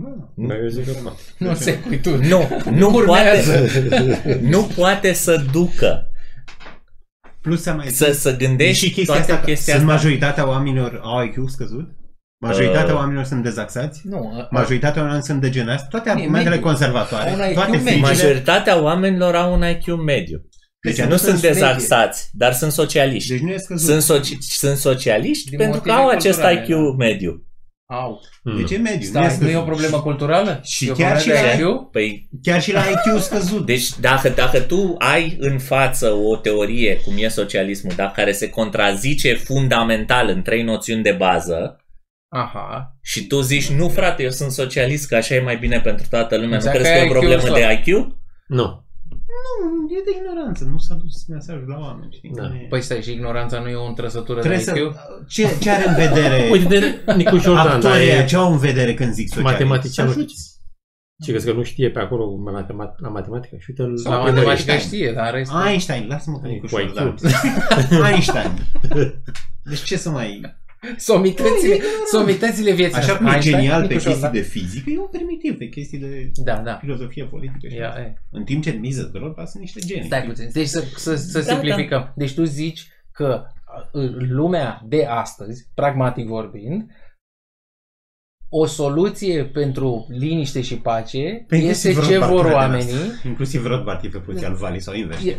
Bă, 0.00 0.08
Da, 0.34 0.54
eu 0.54 0.68
zic 0.68 0.84
că 0.84 0.92
nu. 1.02 1.18
Nu 1.48 1.54
se 1.54 1.78
cui 1.78 2.00
tu. 2.00 2.16
Nu, 2.16 2.48
nu 2.70 2.90
urmează. 2.96 3.52
poate, 3.52 4.40
nu 4.42 4.62
poate 4.76 5.12
să 5.12 5.44
ducă. 5.52 6.10
Plus 7.40 7.62
să 7.62 7.72
mai 7.72 7.86
Să, 7.88 8.12
să 8.12 8.30
și 8.30 8.36
gândești 8.36 8.90
chestia 8.90 9.14
toate 9.14 9.32
asta, 9.32 9.44
chestia 9.44 9.74
sunt 9.74 9.88
asta. 9.88 9.96
majoritatea 9.96 10.48
oamenilor 10.48 11.00
au 11.02 11.24
IQ 11.24 11.34
scăzut? 11.46 11.88
Majoritatea 12.44 12.92
Uh. 12.92 12.98
oamenilor 12.98 13.24
sunt 13.24 13.42
dezaxați? 13.42 14.00
Nu, 14.04 14.48
Majoritatea 14.50 15.00
oamenilor 15.00 15.24
sunt 15.26 15.40
degenați? 15.40 15.88
Toate 15.88 16.10
argumentele 16.10 16.48
mediu. 16.48 16.64
conservatoare, 16.64 17.30
Un 17.32 17.40
IQ 17.48 17.52
toate 17.54 17.70
mediu. 17.70 17.82
fricile... 17.84 18.06
Majoritatea 18.06 18.82
oamenilor 18.82 19.34
au 19.34 19.52
un 19.54 19.62
IQ 19.70 19.86
mediu. 20.04 20.42
Deci 20.80 20.94
Deci 20.96 21.04
nu 21.04 21.10
nu 21.10 21.16
sunt 21.16 21.38
sunt 21.38 21.52
dezaxați, 21.52 22.28
dar 22.32 22.52
sunt 22.52 22.72
socialiști. 22.72 23.30
Deci 23.30 23.40
nu 23.40 23.50
e 23.50 23.56
scăzut. 23.56 24.00
Sunt, 24.02 24.20
soci- 24.20 24.38
sunt 24.38 24.76
socialiști 24.76 25.48
Din 25.48 25.58
pentru 25.58 25.80
că 25.80 25.88
motive 25.90 26.04
au 26.06 26.16
acest 26.16 26.40
culturale, 26.40 26.62
IQ 26.64 26.68
da. 26.68 27.04
mediu. 27.04 27.47
Au. 27.90 28.20
Deci 28.56 28.70
e 28.70 28.76
mediu. 28.76 29.08
Stai, 29.08 29.24
scăzut. 29.24 29.42
nu 29.42 29.50
e 29.50 29.56
o 29.56 29.62
problemă 29.62 30.00
culturală? 30.00 30.60
Și 30.64 30.86
E 30.86 30.90
o 30.90 30.94
chiar 30.94 31.16
problemă 31.16 31.38
și 31.38 31.42
de 31.42 31.46
la- 31.62 31.68
IQ? 31.68 31.90
Păi, 31.92 32.28
Chiar 32.42 32.62
și 32.62 32.72
la 32.72 32.80
IQ 32.80 33.20
scăzut. 33.20 33.66
deci 33.66 33.98
dacă, 34.00 34.28
dacă 34.28 34.60
tu 34.60 34.94
ai 34.98 35.36
în 35.40 35.58
față 35.58 36.10
o 36.12 36.36
teorie, 36.36 36.96
cum 36.96 37.14
e 37.16 37.28
socialismul, 37.28 37.92
dar 37.96 38.10
care 38.10 38.32
se 38.32 38.50
contrazice 38.50 39.34
fundamental 39.34 40.28
în 40.28 40.42
trei 40.42 40.62
noțiuni 40.62 41.02
de 41.02 41.12
bază, 41.12 41.84
Aha. 42.28 42.96
și 43.02 43.26
tu 43.26 43.40
zici, 43.40 43.68
nu 43.70 43.88
frate, 43.88 44.22
eu 44.22 44.30
sunt 44.30 44.50
socialist, 44.50 45.08
că 45.08 45.16
așa 45.16 45.34
e 45.34 45.40
mai 45.40 45.56
bine 45.56 45.80
pentru 45.80 46.06
toată 46.10 46.36
lumea, 46.36 46.56
Exact 46.56 46.76
nu 46.76 46.82
că 46.82 46.88
crezi 46.88 47.00
că 47.00 47.06
e 47.06 47.08
o 47.08 47.12
IQ-ul 47.12 47.18
problemă 47.20 47.40
slab. 47.42 47.54
de 47.54 47.82
IQ? 47.90 48.06
Nu. 48.46 48.86
Nu, 49.10 49.86
e 49.98 50.02
de 50.04 50.10
ignoranță. 50.18 50.64
Nu 50.64 50.78
s-a 50.78 50.94
dus 50.94 51.26
mesajul 51.26 51.68
la 51.68 51.78
oameni. 51.78 52.12
Știi? 52.12 52.30
Da. 52.34 52.42
Nu 52.48 52.54
e- 52.54 52.66
Păi 52.68 52.82
stai, 52.82 53.02
și 53.02 53.12
ignoranța 53.12 53.60
nu 53.60 53.68
e 53.68 53.74
o 53.74 53.92
trăsătură 53.92 54.38
Trebuie 54.40 54.58
de 54.58 54.64
să... 54.64 54.76
IQ? 54.78 54.94
Ce, 55.28 55.58
ce 55.60 55.70
are 55.70 55.88
în 55.88 55.94
vedere 55.94 56.48
Uite 56.50 56.66
de 57.04 57.12
Nicuș 57.16 57.42
Jordan, 57.42 57.64
dar 57.64 57.74
actorii 57.74 58.08
e 58.08 58.24
ce 58.24 58.36
au 58.36 58.52
în 58.52 58.58
vedere 58.58 58.94
când 58.94 59.12
zic 59.12 59.28
socialist? 59.28 59.52
matematicianul. 59.52 60.12
Să 60.12 60.18
ajuți. 60.18 60.56
Ce 61.24 61.30
crezi 61.30 61.46
că 61.46 61.52
nu 61.52 61.62
știe 61.62 61.90
pe 61.90 61.98
acolo 61.98 62.24
la, 62.44 62.50
matemat- 62.50 62.94
la 62.98 63.08
matematică? 63.08 63.56
Și 63.58 63.70
uite 63.70 64.08
La 64.08 64.18
matematică 64.18 64.76
știe, 64.76 65.12
dar 65.12 65.26
în 65.26 65.32
rest... 65.32 65.52
Einstein, 65.68 66.06
lasă-mă 66.08 66.38
cu 66.38 66.46
Ai, 66.46 66.52
Nicuș 66.52 66.70
cu 66.70 66.78
IQ. 66.80 66.86
Jordan. 66.96 67.14
Einstein. 68.12 68.52
Deci 69.70 69.82
ce 69.82 69.96
să 69.96 70.10
mai... 70.10 70.40
Somitățile, 70.96 71.78
somitățile 72.12 72.72
vieții. 72.72 72.96
Așa 72.96 73.16
cum 73.16 73.26
e 73.26 73.30
Einstein, 73.30 73.56
genial 73.56 73.80
pe 73.80 73.86
Nicu 73.86 73.94
chestii 73.94 74.12
Jordan. 74.12 74.32
de 74.32 74.40
fizică, 74.40 74.90
e 74.90 74.98
un 74.98 75.06
primitiv 75.10 75.58
pe 75.58 75.68
chestii 75.68 75.98
de 75.98 76.30
Da, 76.34 76.56
da. 76.56 76.74
filozofie 76.76 77.24
politică. 77.24 77.68
Și 77.68 77.76
Ia, 77.76 77.94
e. 77.98 78.14
În 78.30 78.44
timp 78.44 78.62
ce 78.62 78.70
în 78.70 78.78
miză 78.80 79.10
dropa 79.12 79.44
sunt 79.44 79.62
niște 79.62 79.80
genii. 79.80 80.04
Stai 80.04 80.22
puțin. 80.22 80.48
Deci 80.52 80.66
să, 80.66 80.84
să, 80.96 81.14
să 81.14 81.38
Da, 81.38 81.44
simplificăm. 81.52 82.12
Deci 82.16 82.34
tu 82.34 82.44
zici 82.44 82.88
că 83.12 83.42
uh, 83.92 84.10
lumea 84.18 84.82
de 84.86 85.04
astăzi, 85.04 85.66
pragmatic 85.74 86.26
vorbind, 86.26 86.90
o 88.50 88.66
soluție 88.66 89.44
pentru 89.44 90.06
liniște 90.10 90.60
și 90.60 90.76
pace 90.78 91.44
Pe 91.48 91.56
este 91.56 91.88
inclusiv 91.88 92.06
ce 92.08 92.18
Rothbard 92.18 92.32
vor 92.32 92.40
crede 92.44 92.54
în 92.54 92.60
oamenii. 92.60 92.92
asta. 92.92 93.28
Inclusiv 93.28 93.66
Rothbard 93.66 94.04
e 94.04 94.08
pe 94.08 94.18
poziția 94.18 94.48
lui 94.48 94.58
Vali 94.58 94.80
sau 94.80 94.94
invers. 94.94 95.24
E- 95.24 95.38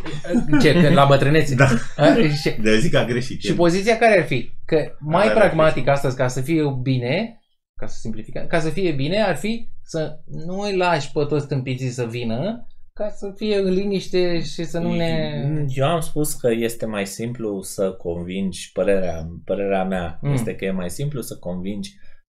Ce, 0.60 0.72
când 0.72 0.94
la 0.94 1.04
bătrânețe? 1.04 1.54
Da. 1.54 1.68
A, 1.96 2.06
și- 2.42 2.60
De 2.62 2.78
zic 2.78 2.90
că 2.90 2.98
a 2.98 3.04
greșit. 3.04 3.40
Și 3.42 3.54
poziția 3.54 3.98
care 3.98 4.18
ar 4.20 4.26
fi? 4.26 4.50
Că 4.64 4.76
mai 5.00 5.24
Are 5.24 5.34
pragmatic 5.34 5.74
reflex. 5.76 5.96
astăzi, 5.96 6.16
ca 6.16 6.28
să 6.28 6.40
fie 6.40 6.62
bine, 6.82 7.40
ca 7.76 7.86
să 7.86 7.96
simplificăm, 8.00 8.46
ca 8.46 8.58
să 8.60 8.68
fie 8.68 8.92
bine, 8.92 9.22
ar 9.22 9.36
fi 9.36 9.68
să 9.82 10.18
nu 10.46 10.58
îi 10.60 10.76
lași 10.76 11.12
pe 11.12 11.24
toți 11.28 11.46
tâmpiții 11.48 11.88
să 11.88 12.04
vină, 12.10 12.66
ca 12.92 13.08
să 13.08 13.32
fie 13.36 13.56
în 13.56 13.72
liniște 13.72 14.40
și 14.42 14.64
să 14.64 14.78
nu 14.78 14.94
ne... 14.94 15.30
Eu 15.68 15.86
am 15.86 16.00
spus 16.00 16.34
că 16.34 16.48
este 16.52 16.86
mai 16.86 17.06
simplu 17.06 17.60
să 17.62 17.92
convingi, 17.92 18.70
părerea, 18.72 19.28
părerea 19.44 19.84
mea 19.84 20.18
Mm. 20.22 20.32
este 20.32 20.54
că 20.54 20.64
e 20.64 20.70
mai 20.70 20.90
simplu 20.90 21.20
să 21.20 21.36
convingi 21.36 21.90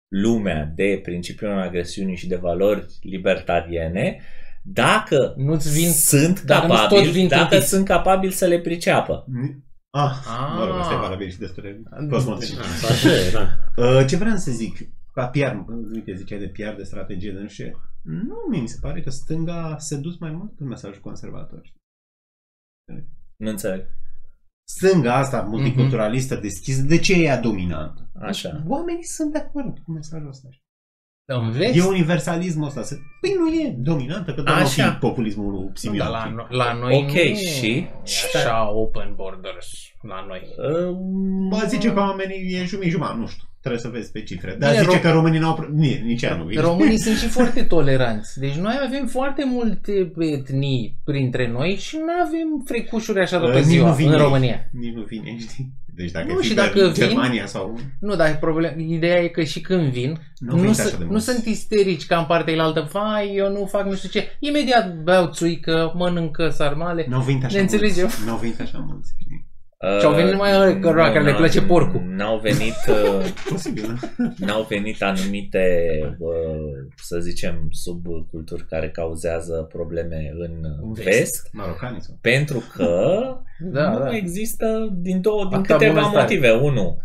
lumea 0.08 0.72
de 0.76 1.00
principiul 1.04 1.52
agresiunii 1.60 2.16
și 2.16 2.28
de 2.28 2.36
valori 2.36 2.86
libertariene 3.02 4.22
dacă 4.64 5.34
Nu-ți 5.38 5.72
vin... 5.80 5.92
sunt 5.92 6.42
dacă 6.42 6.68
nu-ți 6.68 6.80
tot 6.80 6.90
capabili, 6.90 7.12
vin 7.12 7.28
dacă 7.28 7.48
tâmpiți. 7.50 7.70
sunt 7.70 7.86
capabili 7.86 8.32
să 8.34 8.46
le 8.46 8.60
priceapă. 8.60 9.26
Ah, 9.90 10.12
Ah. 10.26 10.54
mă 10.58 10.66
rog, 10.66 10.76
asta 10.78 10.94
e 10.94 10.98
valabil 10.98 11.30
și 11.30 11.38
despre 11.38 11.82
cosmos. 12.10 12.58
Așa 12.90 13.10
e, 13.10 13.32
da. 13.32 13.48
Uh, 13.84 14.06
ce 14.08 14.16
vreau 14.16 14.36
să 14.36 14.52
zic, 14.52 14.78
ca 15.14 15.28
PR, 15.28 15.56
uite, 15.94 16.14
ziceai 16.16 16.40
de 16.40 16.48
PR, 16.48 16.76
de 16.78 16.84
strategie, 16.84 17.32
de 17.32 17.40
nu 17.40 17.48
știu 17.48 17.66
ce. 17.66 17.74
Nu, 18.04 18.36
mie 18.50 18.62
mi 18.62 18.68
se 18.68 18.78
pare 18.82 19.02
că 19.02 19.10
stânga 19.10 19.76
se 19.80 19.96
dus 19.98 20.18
mai 20.18 20.32
mult 20.32 20.60
în 20.60 20.68
mesajul 20.68 21.02
conservator. 21.02 21.62
Nu 23.38 23.50
înțeleg. 23.50 23.86
Stânga 24.72 25.14
asta 25.16 25.42
multiculturalistă 25.42 26.36
deschisă, 26.36 26.82
de 26.82 26.98
ce 27.00 27.14
e 27.14 27.24
ea 27.24 27.38
dominantă? 27.40 28.10
Așa. 28.22 28.64
Oamenii 28.68 29.04
sunt 29.06 29.32
de 29.32 29.38
acord 29.38 29.78
cu 29.86 29.92
mesajul 29.92 30.28
ăsta. 30.28 30.48
Înveți? 31.26 31.78
E 31.78 31.84
universalismul 31.84 32.68
ăsta. 32.68 32.82
Se- 32.84 32.98
Păi 33.22 33.36
nu 33.40 33.48
e 33.54 33.76
dominantă, 33.78 34.34
că 34.34 34.42
doar 34.42 34.58
nu 34.58 34.64
Așa. 34.64 34.92
fi 34.92 34.98
populismul 35.00 35.52
lui 35.52 35.64
Nu, 35.64 35.72
Simeon. 35.74 35.98
dar 35.98 36.10
la, 36.10 36.32
no- 36.44 36.50
la 36.50 36.74
noi 36.74 36.96
Ok, 36.96 37.10
nu 37.12 37.16
e 37.18 37.34
și? 37.36 37.88
așa 38.36 38.72
open 38.72 39.14
borders 39.16 39.68
la 40.02 40.26
noi. 40.28 40.42
Um, 40.90 41.48
Bă, 41.50 41.64
zice 41.68 41.94
că 41.94 42.00
oamenii 42.00 42.54
e 42.54 42.66
jumătate 42.66 42.90
jumătate, 42.90 43.18
nu 43.18 43.28
știu. 43.28 43.44
Trebuie 43.68 43.80
să 43.80 43.90
vezi 43.98 44.12
pe 44.12 44.22
cifre. 44.24 44.56
Dar 44.60 44.72
Bine, 44.72 44.84
zice 44.84 44.98
ro- 45.00 45.02
că 45.02 45.10
românii 45.12 45.40
n-au... 45.40 45.54
pro- 45.56 45.68
Nici, 45.74 46.00
nici 46.00 46.22
ea 46.22 46.36
nu 46.36 46.44
vine. 46.44 46.62
Românii 46.62 46.98
sunt 47.06 47.18
și 47.18 47.28
foarte 47.28 47.64
toleranți. 47.64 48.40
Deci 48.40 48.56
noi 48.56 48.76
avem 48.88 49.08
foarte 49.08 49.44
multe 49.46 50.12
etnii 50.18 50.96
printre 51.04 51.52
noi 51.52 51.76
și 51.80 51.96
nu 51.96 52.12
avem 52.26 52.64
frecușuri 52.66 53.20
așa 53.20 53.40
de 53.40 53.46
Uh, 53.46 53.52
pe 53.52 53.58
nici 53.58 53.66
ziua 53.68 53.88
nu 53.90 53.96
vin 53.96 54.08
în 54.08 54.14
ei. 54.14 54.20
România. 54.20 54.70
Nici 54.72 54.94
nu 54.94 55.02
vine, 55.02 55.38
știi? 55.40 55.72
Deci 55.96 56.12
dacă 56.12 56.32
Nu, 56.32 56.38
fi 56.38 56.48
și 56.48 56.54
pe 56.54 56.62
dacă 56.62 56.80
vin- 56.80 56.94
Germania 56.94 57.46
sau... 57.46 57.80
Nu, 58.00 58.16
dar 58.16 58.38
problem, 58.40 58.80
ideea 58.80 59.20
e 59.24 59.28
că 59.28 59.44
și 59.44 59.62
când 59.62 59.92
vin, 59.92 60.10
Nu 60.38 60.52
nu, 60.52 60.56
vin 60.56 60.64
nu, 60.64 60.70
așa 60.70 60.84
de 60.84 60.96
nu 61.00 61.06
mult. 61.10 61.22
sunt 61.22 61.46
isterici 61.46 62.06
ca 62.06 62.18
în 62.18 62.26
partea 62.26 62.64
altă. 62.64 62.90
Vai, 62.92 63.32
eu 63.36 63.52
nu 63.52 63.66
fac 63.66 63.86
nu 63.86 63.96
știu 63.96 64.10
ce. 64.10 64.28
Imediat 64.40 64.96
beau 64.96 65.26
țuică, 65.32 65.92
mănâncă 65.96 66.50
sarmale. 66.50 67.06
Nu 67.10 67.16
au 67.16 67.22
venit 67.22 67.44
așa 67.44 67.56
Ne 67.56 67.62
înțelegem. 67.62 68.02
mulți. 68.04 68.26
Nu 68.26 68.32
au 68.32 68.38
venit 68.38 68.60
așa 68.62 68.86
mulți, 68.88 69.14
știi? 69.22 69.47
Uh, 69.78 70.00
Și 70.00 70.06
au 70.06 70.14
venit 70.14 70.32
numai 70.32 70.54
ăla 70.54 70.80
cărora 70.80 71.08
care 71.12 71.24
le 71.24 71.30
n-au- 71.30 71.38
place 71.38 71.62
porcul. 71.62 72.02
N-au 72.16 72.38
venit, 72.40 72.76
uh, 72.90 73.26
Posibil, 73.50 74.00
da? 74.18 74.28
n-au 74.46 74.64
venit 74.70 75.02
anumite, 75.04 75.90
uh, 76.20 76.32
să 76.96 77.20
zicem, 77.20 77.68
subculturi 77.72 78.66
care 78.66 78.90
cauzează 78.90 79.68
probleme 79.74 80.34
în 80.40 80.56
În 80.82 80.94
vest. 80.94 81.08
vest, 81.08 81.50
Marocanii 81.54 82.02
sau... 82.02 82.18
pentru 82.22 82.64
că 82.76 83.22
Da, 83.74 83.90
nu 83.92 84.00
da. 84.00 84.16
există 84.16 84.88
din 84.92 85.22
două, 85.22 85.46
din 85.50 85.58
Atâta 85.58 85.74
câteva 85.74 85.94
bunăstare. 85.94 86.22
motive. 86.22 86.50
Unu, 86.52 86.98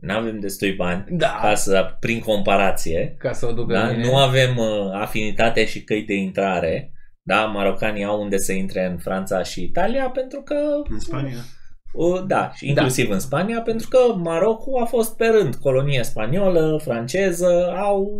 nu 0.00 0.14
avem 0.14 0.40
destui 0.40 0.72
bani 0.72 1.04
Da. 1.10 1.38
ca 1.42 1.54
să, 1.54 1.96
prin 2.00 2.20
comparație, 2.20 3.14
Ca 3.18 3.32
să 3.32 3.46
o 3.46 3.52
ducă 3.52 3.72
da? 3.74 3.88
bine. 3.90 4.04
nu 4.06 4.16
avem 4.16 4.56
uh, 4.56 4.90
afinitate 4.92 5.66
și 5.66 5.84
căi 5.84 6.02
de 6.02 6.14
intrare. 6.14 6.90
Da, 7.22 7.44
marocanii 7.44 8.04
au 8.04 8.20
unde 8.22 8.38
să 8.38 8.52
intre 8.52 8.86
în 8.86 8.96
Franța 8.98 9.42
și 9.42 9.62
Italia 9.62 10.08
pentru 10.10 10.40
că 10.42 10.54
În 10.90 10.98
Spania. 10.98 11.36
Uh, 11.96 12.22
Da, 12.26 12.50
și 12.54 12.68
inclusiv 12.68 13.10
în 13.10 13.18
Spania, 13.20 13.60
pentru 13.60 13.88
că 13.88 13.98
Marocul 14.16 14.80
a 14.82 14.84
fost 14.84 15.16
pe 15.16 15.26
rând 15.26 15.54
colonie 15.54 16.02
spaniolă, 16.02 16.80
franceză, 16.84 17.72
au, 17.76 18.10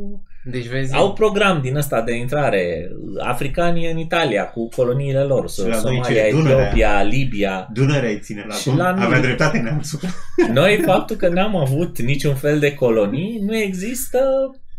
Deci 0.51 0.67
vezi, 0.67 0.95
au 0.95 1.13
program 1.13 1.61
din 1.63 1.77
ăsta 1.77 2.03
de 2.03 2.15
intrare. 2.15 2.89
Africanii 3.19 3.91
în 3.91 3.99
Italia 3.99 4.51
cu 4.51 4.69
coloniile 4.69 5.23
lor, 5.23 5.51
Și 5.51 5.61
la 5.61 5.67
noi 5.67 5.77
Somalia, 5.81 6.23
ce? 6.25 6.31
Dunărea. 6.31 6.57
Etiopia, 6.65 7.03
Libia. 7.03 7.69
Dunărea 7.73 8.09
îi 8.11 8.21
ține 8.21 8.45
la 8.49 8.55
Și 8.55 8.69
gol. 8.69 8.79
la 8.79 8.91
noi- 8.95 9.05
Avea 9.05 9.21
dreptate 9.21 9.59
neamțul. 9.59 10.01
Noi, 10.53 10.81
faptul 10.85 11.17
că 11.17 11.29
n-am 11.29 11.57
avut 11.57 11.99
niciun 12.01 12.35
fel 12.35 12.59
de 12.59 12.75
colonii, 12.75 13.39
nu 13.47 13.57
există 13.57 14.21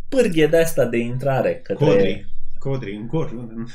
pârghie 0.10 0.48
de 0.48 0.58
asta 0.58 0.86
de 0.86 0.98
intrare 0.98 1.60
către, 1.64 1.86
Codri. 1.86 2.26
Codri, 2.60 2.96
în 2.96 3.08
Gorj. 3.08 3.32
unde 3.32 3.54
nu? 3.56 3.66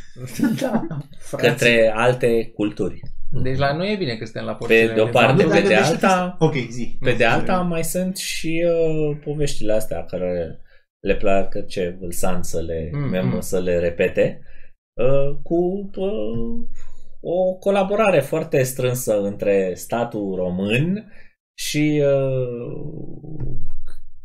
da, 0.60 0.86
frații. 1.28 1.48
către 1.48 1.92
alte 1.94 2.50
culturi. 2.54 3.00
Deci 3.32 3.58
la 3.58 3.72
noi 3.76 3.92
e 3.92 3.96
bine 3.96 4.16
că 4.16 4.24
suntem 4.24 4.44
la 4.44 4.54
porțile 4.54 4.92
de 4.94 5.00
o 5.00 5.04
parte, 5.06 5.18
elefantului. 5.18 5.52
pe 5.52 5.60
de 5.60 5.74
gândește-te- 5.74 6.06
alta- 6.06 6.36
Ok, 6.38 6.54
zi. 6.70 6.96
Pe 7.00 7.10
Nu, 7.10 7.16
de 7.16 7.24
zi. 7.24 7.30
alta 7.30 7.60
mai 7.60 7.84
sunt 7.84 8.16
și 8.16 8.64
uh, 8.66 9.16
poveștile 9.24 9.72
astea 9.72 10.04
care 10.04 10.60
le 11.00 11.14
placă 11.16 11.60
ce 11.60 11.96
vâlsan 12.00 12.42
să 12.42 12.60
le, 12.60 12.90
Mm, 12.92 13.00
mm, 13.08 13.28
mm. 13.28 13.40
să 13.40 13.58
le 13.60 13.78
repete 13.78 14.42
uh, 15.00 15.36
cu 15.42 15.90
uh, 15.96 16.66
o 17.20 17.52
colaborare 17.54 18.20
foarte 18.20 18.62
strânsă 18.62 19.20
între 19.22 19.72
statul 19.74 20.34
român 20.34 21.12
și 21.58 22.02
uh, 22.04 23.80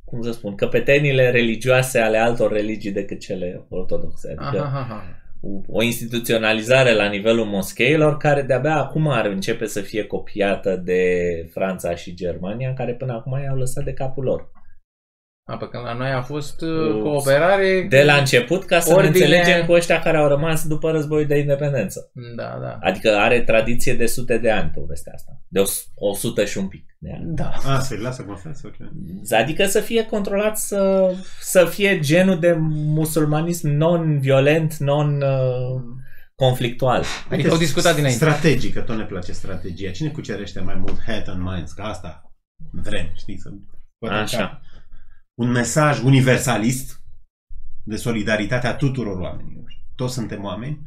cum 0.06 0.22
să 0.22 0.32
spun, 0.32 0.56
căpetenile 0.56 1.30
religioase 1.32 2.00
ale 2.00 2.18
altor 2.18 2.52
religii 2.52 2.92
decât 2.92 3.20
cele 3.20 3.66
ortodoxe. 3.70 4.36
Adică 4.38 4.64
Aha, 4.64 4.80
aha, 4.80 4.80
aha. 4.80 5.04
O 5.68 5.84
instituționalizare 5.84 6.94
la 6.94 7.10
nivelul 7.10 7.46
moscheilor 7.46 8.18
care 8.18 8.42
de-abia 8.42 8.78
acum 8.78 9.08
ar 9.08 9.26
începe 9.26 9.66
să 9.66 9.82
fie 9.82 10.04
copiată 10.04 10.76
de 10.76 11.12
Franța 11.52 11.96
și 11.96 12.14
Germania, 12.14 12.74
care 12.74 12.94
până 12.94 13.14
acum 13.14 13.40
i-au 13.44 13.58
lăsat 13.58 13.84
de 13.84 13.94
capul 13.94 14.24
lor. 14.24 14.50
A, 15.50 15.58
pe 15.58 15.68
când 15.68 15.84
la 15.84 15.94
noi 15.94 16.12
a 16.12 16.22
fost 16.22 16.62
uh, 16.62 17.02
cooperare... 17.02 17.86
De 17.90 18.04
la 18.04 18.16
început, 18.16 18.66
ca 18.66 18.80
să 18.80 18.94
Ordine- 18.94 19.18
ne 19.18 19.26
înțelegem 19.26 19.66
cu 19.66 19.72
ăștia 19.72 20.00
care 20.00 20.18
au 20.18 20.28
rămas 20.28 20.68
după 20.68 20.92
războiul 20.92 21.28
de 21.28 21.38
independență. 21.38 22.12
Da, 22.36 22.58
da. 22.62 22.78
Adică 22.82 23.16
are 23.16 23.42
tradiție 23.42 23.94
de 23.94 24.06
sute 24.06 24.38
de 24.38 24.52
ani 24.52 24.70
povestea 24.70 25.12
asta. 25.16 25.42
De 25.48 25.60
o, 25.60 25.64
o 25.96 26.14
sută 26.14 26.46
și 26.46 26.58
un 26.58 26.68
pic 26.68 26.86
de 26.98 27.10
ani. 27.14 27.36
Da. 27.36 27.52
A, 27.66 27.80
să-i 27.80 27.98
lasă 27.98 28.24
confes, 28.24 28.62
ok. 28.64 28.76
Adică 29.40 29.66
să 29.66 29.80
fie 29.80 30.06
controlat, 30.06 30.58
să, 30.58 31.12
să 31.40 31.66
fie 31.66 32.00
genul 32.00 32.40
de 32.40 32.56
musulmanism 32.70 33.68
non-violent, 33.68 34.78
non-conflictual. 34.78 37.04
Adică 37.30 37.52
au 37.52 37.58
discutat 37.58 37.96
dinainte. 37.96 38.26
Strategic, 38.26 38.74
că 38.74 38.82
tot 38.82 38.98
ne 38.98 39.06
place 39.06 39.32
strategia. 39.32 39.92
Cine 39.92 40.10
cucerește 40.10 40.60
mai 40.60 40.76
mult 40.76 41.00
head 41.06 41.30
and 41.30 41.42
minds? 41.42 41.72
Că 41.72 41.82
asta 41.82 42.32
vrem, 42.72 43.12
știi, 43.16 43.40
să... 43.40 43.50
Așa. 44.10 44.62
Un 45.42 45.50
mesaj 45.52 46.02
universalist 46.04 47.02
de 47.84 47.96
solidaritate 47.96 48.68
a 48.68 48.76
tuturor 48.76 49.18
oamenilor. 49.20 49.72
Toți 49.96 50.14
suntem 50.14 50.44
oameni. 50.44 50.80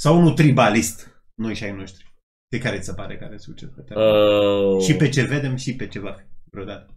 Sau 0.00 0.18
unul 0.18 0.32
tribalist, 0.32 1.22
noi 1.34 1.54
și 1.54 1.64
ai 1.64 1.72
noștri. 1.72 2.06
De 2.50 2.58
care 2.58 2.78
ți 2.78 2.84
se 2.84 2.94
pare 2.94 3.18
care 3.18 3.36
succes 3.36 3.68
pe 3.68 3.80
termen? 3.80 4.04
Uh, 4.06 4.82
Și 4.82 4.94
pe 4.96 5.08
ce 5.08 5.22
vedem 5.24 5.56
și 5.56 5.76
pe 5.76 5.88
ce 5.88 5.98
va 6.00 6.12
fi 6.12 6.24
vreodată. 6.50 6.94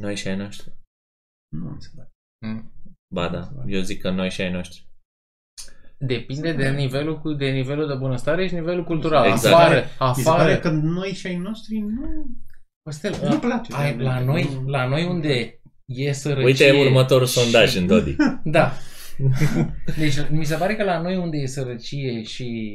Noi 0.00 0.16
și 0.16 0.28
ai 0.28 0.36
noștri. 0.36 0.72
Nu 1.56 1.68
mi 1.70 1.82
se 1.82 1.90
pare. 1.96 2.10
Mm. 2.46 2.72
Ba 3.14 3.28
da, 3.28 3.52
eu 3.66 3.80
zic 3.80 4.00
că 4.00 4.10
noi 4.10 4.30
și 4.30 4.40
ai 4.40 4.50
noștri. 4.52 4.86
Depinde 5.98 6.52
de 6.52 6.70
nivelul, 6.70 7.20
cu, 7.20 7.32
de 7.32 7.50
nivelul 7.50 7.86
de 7.86 7.94
bunăstare 7.94 8.46
și 8.46 8.54
nivelul 8.54 8.84
cultural. 8.84 9.26
Exact. 9.26 9.54
Afară, 9.54 9.84
Mi 10.08 10.14
se 10.14 10.22
pare 10.22 10.42
afară. 10.52 10.58
că 10.58 10.70
noi 10.70 11.12
și 11.12 11.26
ai 11.26 11.36
noștri 11.36 11.78
nu... 11.78 12.26
Costel, 12.88 13.28
Nu 13.28 13.38
place. 13.38 13.74
ai, 13.74 13.96
la, 13.96 14.20
noi, 14.20 14.62
la 14.66 14.86
noi 14.86 15.04
unde 15.04 15.60
e 15.84 16.12
sărăcie... 16.12 16.44
Uite 16.44 16.86
următorul 16.86 17.26
și- 17.26 17.32
sondaj 17.32 17.76
în 17.76 17.86
Dodi. 17.86 18.16
Da. 18.44 18.72
Deci 19.98 20.14
mi 20.30 20.44
se 20.44 20.54
pare 20.56 20.76
că 20.76 20.84
la 20.84 21.00
noi 21.00 21.16
unde 21.16 21.36
e 21.36 21.46
sărăcie 21.46 22.22
și 22.22 22.74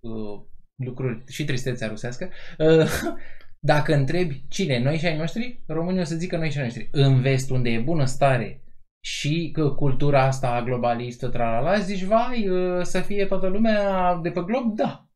uh, 0.00 0.40
lucruri 0.84 1.22
și 1.28 1.44
tristețea 1.44 1.88
rusească, 1.88 2.28
uh, 2.58 2.86
dacă 3.72 3.94
întrebi 3.94 4.44
cine, 4.48 4.82
noi 4.82 4.98
și 4.98 5.06
ai 5.06 5.16
noștri, 5.16 5.62
românii 5.66 6.00
o 6.00 6.04
să 6.04 6.16
zică 6.16 6.36
noi 6.36 6.50
și 6.50 6.58
ai 6.58 6.64
noștri. 6.64 6.88
În 6.92 7.20
vest, 7.20 7.50
unde 7.50 7.70
e 7.70 7.78
bunăstare 7.78 8.64
și 9.04 9.50
că 9.52 9.70
cultura 9.70 10.22
asta 10.26 10.62
globalistă, 10.64 11.28
tralala, 11.28 11.78
zici, 11.78 12.02
vai, 12.04 12.48
uh, 12.48 12.82
să 12.82 13.00
fie 13.00 13.26
toată 13.26 13.46
lumea 13.46 14.14
de 14.22 14.30
pe 14.30 14.40
glob, 14.46 14.74
da. 14.76 15.08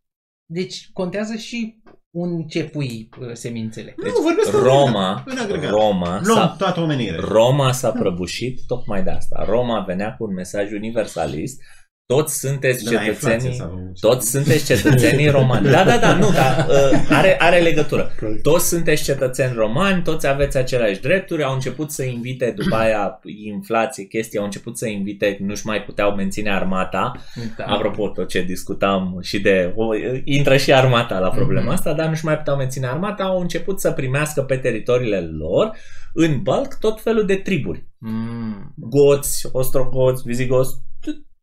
Deci 0.46 0.90
contează 0.92 1.36
și 1.36 1.82
un 2.14 2.42
ce 2.42 2.64
pui 2.64 3.08
uh, 3.20 3.30
semințele. 3.32 3.94
Nu, 3.96 4.22
vorbesc 4.22 4.52
în 4.52 4.60
Roma, 4.62 5.22
în 5.26 5.38
agregat. 5.38 5.70
Roma, 5.70 6.20
Luăm 6.24 6.38
s-a, 6.38 6.54
toată 6.58 6.80
omenirea. 6.80 7.20
Roma 7.20 7.72
s-a 7.72 7.90
prăbușit 7.90 8.60
tocmai 8.66 9.02
de 9.02 9.10
asta. 9.10 9.44
Roma 9.48 9.84
venea 9.86 10.14
cu 10.18 10.24
un 10.24 10.32
mesaj 10.32 10.72
universalist. 10.72 11.62
Toți 12.06 12.38
sunteți 12.38 12.84
De 12.84 12.94
la 12.94 13.02
inflație 13.04 13.36
cetățenii, 13.50 13.56
sau... 13.56 13.92
toți 14.00 14.30
sunteți 14.30 14.64
cetățenii 14.64 15.28
romani. 15.28 15.68
Da, 15.70 15.84
da, 15.84 15.98
da, 15.98 16.14
nu, 16.16 16.30
dar 16.30 16.66
uh, 16.68 17.06
are, 17.10 17.36
are 17.40 17.58
legătură. 17.60 18.10
Toți 18.42 18.68
sunteți 18.68 19.02
cetățeni 19.02 19.52
romani, 19.54 20.02
toți 20.02 20.26
aveți 20.26 20.56
aceleași 20.56 21.00
drepturi, 21.00 21.42
au 21.42 21.54
început 21.54 21.90
să 21.90 22.02
invite, 22.04 22.54
după 22.56 22.76
aia 22.76 23.20
inflație, 23.44 24.04
chestii, 24.04 24.38
au 24.38 24.44
început 24.44 24.78
să 24.78 24.88
invite, 24.88 25.36
nu-și 25.40 25.66
mai 25.66 25.82
puteau 25.82 26.14
menține 26.14 26.50
armata. 26.54 27.12
Da. 27.56 27.64
Apropo, 27.64 28.08
tot 28.08 28.28
ce 28.28 28.42
discutam 28.42 29.18
și 29.22 29.40
de... 29.40 29.72
O, 29.76 29.84
intră 30.24 30.56
și 30.56 30.72
armata 30.72 31.18
la 31.18 31.28
problema 31.28 31.62
Mhm. 31.64 31.72
asta, 31.72 31.92
dar 31.92 32.08
nu-și 32.08 32.24
mai 32.24 32.36
puteau 32.36 32.56
menține 32.56 32.86
armata, 32.86 33.24
au 33.24 33.40
început 33.40 33.80
să 33.80 33.90
primească 33.90 34.42
pe 34.42 34.56
teritoriile 34.56 35.20
lor, 35.20 35.70
în 36.14 36.42
bulk, 36.42 36.74
tot 36.80 37.00
felul 37.00 37.26
de 37.26 37.34
triburi. 37.34 37.86
Mm. 37.98 38.74
Goți, 38.76 39.48
ostrogoți, 39.52 40.22
vizigoți, 40.26 40.74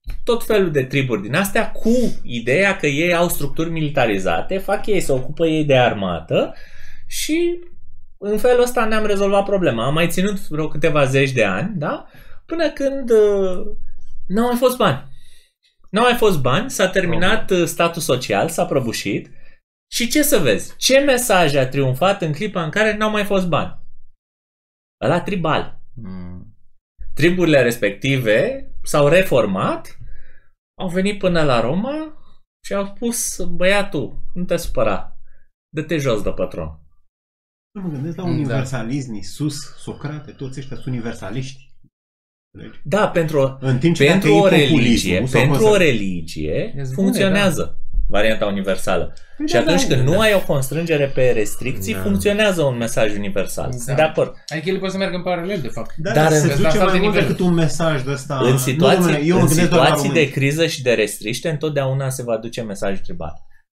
tot- 0.08 0.24
tot 0.24 0.44
felul 0.46 0.72
de 0.72 0.84
triburi 0.84 1.22
din 1.22 1.36
astea 1.36 1.72
cu 1.72 2.20
ideea 2.24 2.78
că 2.78 2.88
ei 2.88 3.14
au 3.14 3.30
structuri 3.30 3.70
militarizate, 3.70 4.58
fac 4.58 4.86
ei 4.86 5.02
să 5.02 5.14
ocupă 5.14 5.48
ei 5.48 5.66
de 5.66 5.78
armată 5.78 6.54
și 7.08 7.60
în 8.18 8.38
felul 8.38 8.62
ăsta 8.62 8.86
ne-am 8.86 9.06
rezolvat 9.06 9.46
problema. 9.46 9.86
Am 9.86 9.94
mai 9.94 10.08
ținut 10.10 10.48
vreo 10.48 10.68
câteva 10.68 11.06
zeci 11.06 11.32
de 11.32 11.44
ani, 11.44 11.78
da? 11.78 12.08
Până 12.46 12.70
când 12.72 13.10
uh, 13.10 13.66
n-au 14.28 14.48
mai 14.48 14.56
fost 14.58 14.78
bani. 14.78 15.10
N-au 15.90 16.04
mai 16.04 16.16
fost 16.16 16.40
bani, 16.42 16.70
s-a 16.70 16.88
terminat 16.90 17.50
uh, 17.52 17.66
statul 17.66 18.02
social, 18.02 18.50
s-a 18.50 18.66
prăbușit 18.66 19.32
și 19.92 20.08
ce 20.10 20.22
să 20.22 20.38
vezi? 20.38 20.76
Ce 20.78 21.00
mesaj 21.00 21.56
a 21.56 21.68
triumfat 21.68 22.22
în 22.22 22.34
clipa 22.34 22.64
în 22.64 22.70
care 22.70 22.98
n-au 22.98 23.10
mai 23.10 23.24
fost 23.24 23.48
bani? 23.48 23.80
Ăla 25.04 25.22
tribal 25.22 25.80
Mm. 25.96 26.56
triburile 27.14 27.62
respective 27.62 28.66
s-au 28.84 29.08
reformat, 29.08 29.98
au 30.82 30.90
venit 30.90 31.20
până 31.20 31.44
la 31.44 31.60
Roma 31.60 32.18
și 32.66 32.74
au 32.74 32.86
spus, 32.96 33.44
băiatul, 33.46 34.20
nu 34.34 34.44
te 34.44 34.58
supăra, 34.58 35.18
dă-te 35.76 35.98
jos 35.98 36.22
de 36.22 36.32
patron. 36.32 36.80
Nu 37.72 37.82
mă 37.82 37.90
gândesc 37.90 38.18
la 38.18 38.24
Da. 38.24 38.30
universalism, 38.30 39.14
Iisus, 39.14 39.76
Socrate, 39.78 40.32
toți 40.32 40.60
ăștia 40.60 40.76
sunt 40.76 40.88
universaliști. 40.88 41.70
Înțelegi? 42.54 42.80
Da, 42.84 43.10
pentru, 43.10 43.58
În 43.62 43.78
timp 43.80 43.96
ce 43.96 44.06
pentru 44.06 44.30
dacă 44.30 44.42
o 44.42 44.48
e 44.48 44.50
religie, 44.50 44.70
populismul 45.20 45.28
sau 45.28 45.42
pentru 45.42 45.66
o 45.66 45.70
conser- 45.70 45.78
religie 45.78 46.54
Ești 46.64 46.74
bune, 46.76 46.94
funcționează 46.94 47.80
varianta 48.12 48.46
universală. 48.46 49.14
Păi 49.38 49.48
Și 49.48 49.54
da, 49.54 49.60
atunci 49.60 49.82
da, 49.82 49.88
când 49.96 50.06
da. 50.08 50.12
nu 50.12 50.20
ai 50.20 50.34
o 50.34 50.40
constrângere 50.40 51.06
pe 51.06 51.32
restricții, 51.36 51.94
Da. 51.94 52.00
funcționează 52.00 52.62
un 52.64 52.78
mesaj 52.78 53.16
universal. 53.16 53.70
Da. 53.72 53.78
Sunt 53.78 53.96
de 53.96 54.02
acord. 54.02 54.34
Adică 54.48 54.70
ele 54.70 54.78
pot 54.78 54.92
să 54.92 54.98
meargă 54.98 55.16
în 55.16 55.24
paralel, 55.24 55.60
de 55.62 55.68
fapt. 55.68 55.94
Da, 55.98 56.12
Dar 56.12 56.24
dar 56.24 56.32
în- 56.32 56.40
se 56.40 56.48
Vezi, 56.48 56.56
duce 56.58 56.68
asta 56.68 56.84
mai 56.84 56.94
de 56.94 57.00
mult 57.00 57.14
nivel. 57.14 57.28
decât 57.28 57.46
un 57.46 57.54
mesaj 57.54 58.04
de 58.04 58.12
ăsta. 58.12 58.40
în 58.44 58.52
Nu, 58.52 58.58
situații, 58.58 58.98
domnule, 58.98 59.22
eu 59.26 59.36
mă 59.36 59.42
în 59.42 59.48
gândesc 59.48 59.70
doar 59.70 59.82
la 59.82 59.86
situații 59.86 60.10
de 60.14 60.20
români. 60.20 60.32
criză 60.34 60.68
și 60.68 60.82
de 60.82 60.94
restriște, 60.94 61.50
întotdeauna 61.50 62.10
se 62.10 62.24
va 62.24 62.38
duce 62.38 62.62
mesaj 62.62 63.02
tribal. 63.02 63.34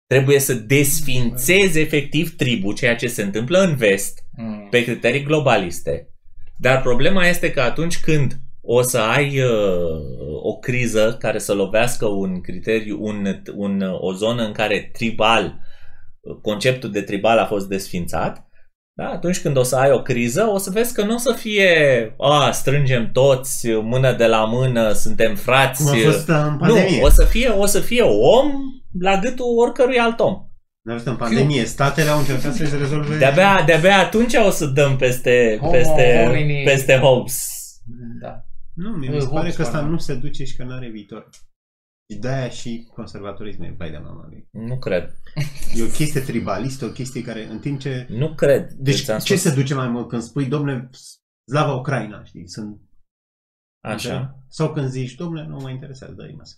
Trebuie 0.07 0.40
să 0.40 0.53
desfințezi 0.53 1.80
efectiv 1.80 2.36
tribul, 2.36 2.74
ceea 2.74 2.95
ce 2.95 3.07
se 3.07 3.22
întâmplă 3.22 3.60
în 3.60 3.76
vest, 3.76 4.20
Mm. 4.38 4.68
pe 4.70 4.84
criterii 4.84 5.24
globaliste. 5.24 6.07
Dar 6.57 6.82
problema 6.82 7.26
este 7.28 7.52
că 7.52 7.62
atunci 7.62 7.99
când 7.99 8.34
o 8.66 8.82
să 8.82 9.00
ai 9.00 9.40
uh, 9.40 10.44
o 10.44 10.58
criză 10.58 11.16
care 11.20 11.40
să 11.40 11.54
lovească 11.54 12.06
un 12.06 12.42
criteriu, 12.42 12.98
un, 13.02 13.42
un, 13.56 13.82
o 14.00 14.14
zonă 14.14 14.44
în 14.44 14.52
care 14.52 14.90
tribal, 14.94 15.60
conceptul 16.42 16.92
de 16.92 17.02
tribal 17.02 17.38
a 17.38 17.46
fost 17.46 17.68
desfințat, 17.68 18.48
da? 18.98 19.10
atunci 19.10 19.42
când 19.42 19.58
o 19.58 19.64
să 19.64 19.76
ai 19.76 19.92
o 19.92 20.02
criză, 20.02 20.48
o 20.48 20.58
să 20.58 20.70
vezi 20.70 20.94
că 20.94 21.04
nu 21.04 21.14
o 21.14 21.18
să 21.18 21.32
fie 21.32 21.70
a, 22.18 22.52
strângem 22.52 23.12
toți, 23.12 23.72
mână 23.72 24.14
de 24.14 24.26
la 24.26 24.46
mână, 24.46 24.92
suntem 24.92 25.36
frați. 25.36 25.84
Cum 25.84 25.92
a 25.92 26.04
fost 26.04 26.28
în 26.28 26.52
nu, 26.52 26.58
pandemie. 26.58 27.02
o 27.04 27.10
să 27.10 27.24
fie, 27.24 27.50
o 27.50 27.66
să 27.66 27.80
fie 27.80 28.02
om 28.02 28.52
la 29.00 29.20
gâtul 29.20 29.58
oricărui 29.58 29.98
alt 29.98 30.20
om. 30.20 30.34
Nu 30.82 30.92
a 30.92 30.96
fost 30.96 31.08
în 31.08 31.16
pandemie. 31.16 31.66
Statele 31.66 32.10
au 32.10 32.20
încercat 32.20 32.54
să-și 32.54 32.78
rezolve... 32.78 33.18
De-abia, 33.18 33.64
de-abia 33.66 33.98
atunci 33.98 34.34
o 34.34 34.50
să 34.50 34.66
dăm 34.66 34.96
peste, 34.96 35.58
Homo 35.60 35.72
peste, 35.72 36.24
homini. 36.26 36.64
peste 36.64 36.98
Hobbes. 36.98 37.50
Da. 38.22 38.45
Nu, 38.76 38.90
mi 38.90 39.08
Uh, 39.10 39.14
se 39.20 39.26
pare 39.26 39.38
Hobbes, 39.38 39.56
că 39.56 39.62
ăsta 39.62 39.74
pardon. 39.74 39.92
nu 39.92 39.98
se 39.98 40.16
duce 40.16 40.44
și 40.44 40.56
că 40.56 40.64
nu 40.64 40.74
are 40.74 40.90
viitor. 40.90 41.30
Și 42.12 42.20
de-aia 42.20 42.50
și 42.50 42.90
conservatorismul 42.94 43.68
e 43.68 43.76
bai 43.78 43.92
de 43.92 43.98
mama 43.98 44.26
lui. 44.30 44.48
Nu 44.52 44.78
cred. 44.80 45.16
E 45.76 45.84
o 45.84 45.88
chestie 45.88 46.22
tribalistă, 46.22 46.86
o 46.86 46.90
chestie 46.92 47.22
care 47.22 47.46
în 47.48 47.60
timp 47.60 47.80
ce... 47.80 48.06
Nu 48.10 48.36
cred. 48.36 48.72
Deci 48.72 49.04
ți-am 49.04 49.20
ce 49.20 49.36
spus. 49.36 49.52
se 49.52 49.60
duce 49.62 49.74
mai 49.74 49.88
mult 49.88 50.08
când 50.10 50.22
spui, 50.22 50.46
domnule, 50.46 50.90
slava 51.52 51.74
Ucraina, 51.76 52.24
știi, 52.24 52.50
sunt... 52.50 52.82
Așa. 53.84 54.40
Sau 54.50 54.74
când 54.74 54.90
zici, 54.90 55.14
domnule, 55.16 55.46
nu 55.48 55.58
mă 55.58 55.70
interesează, 55.70 56.14
dă 56.14 56.32
masă. 56.38 56.56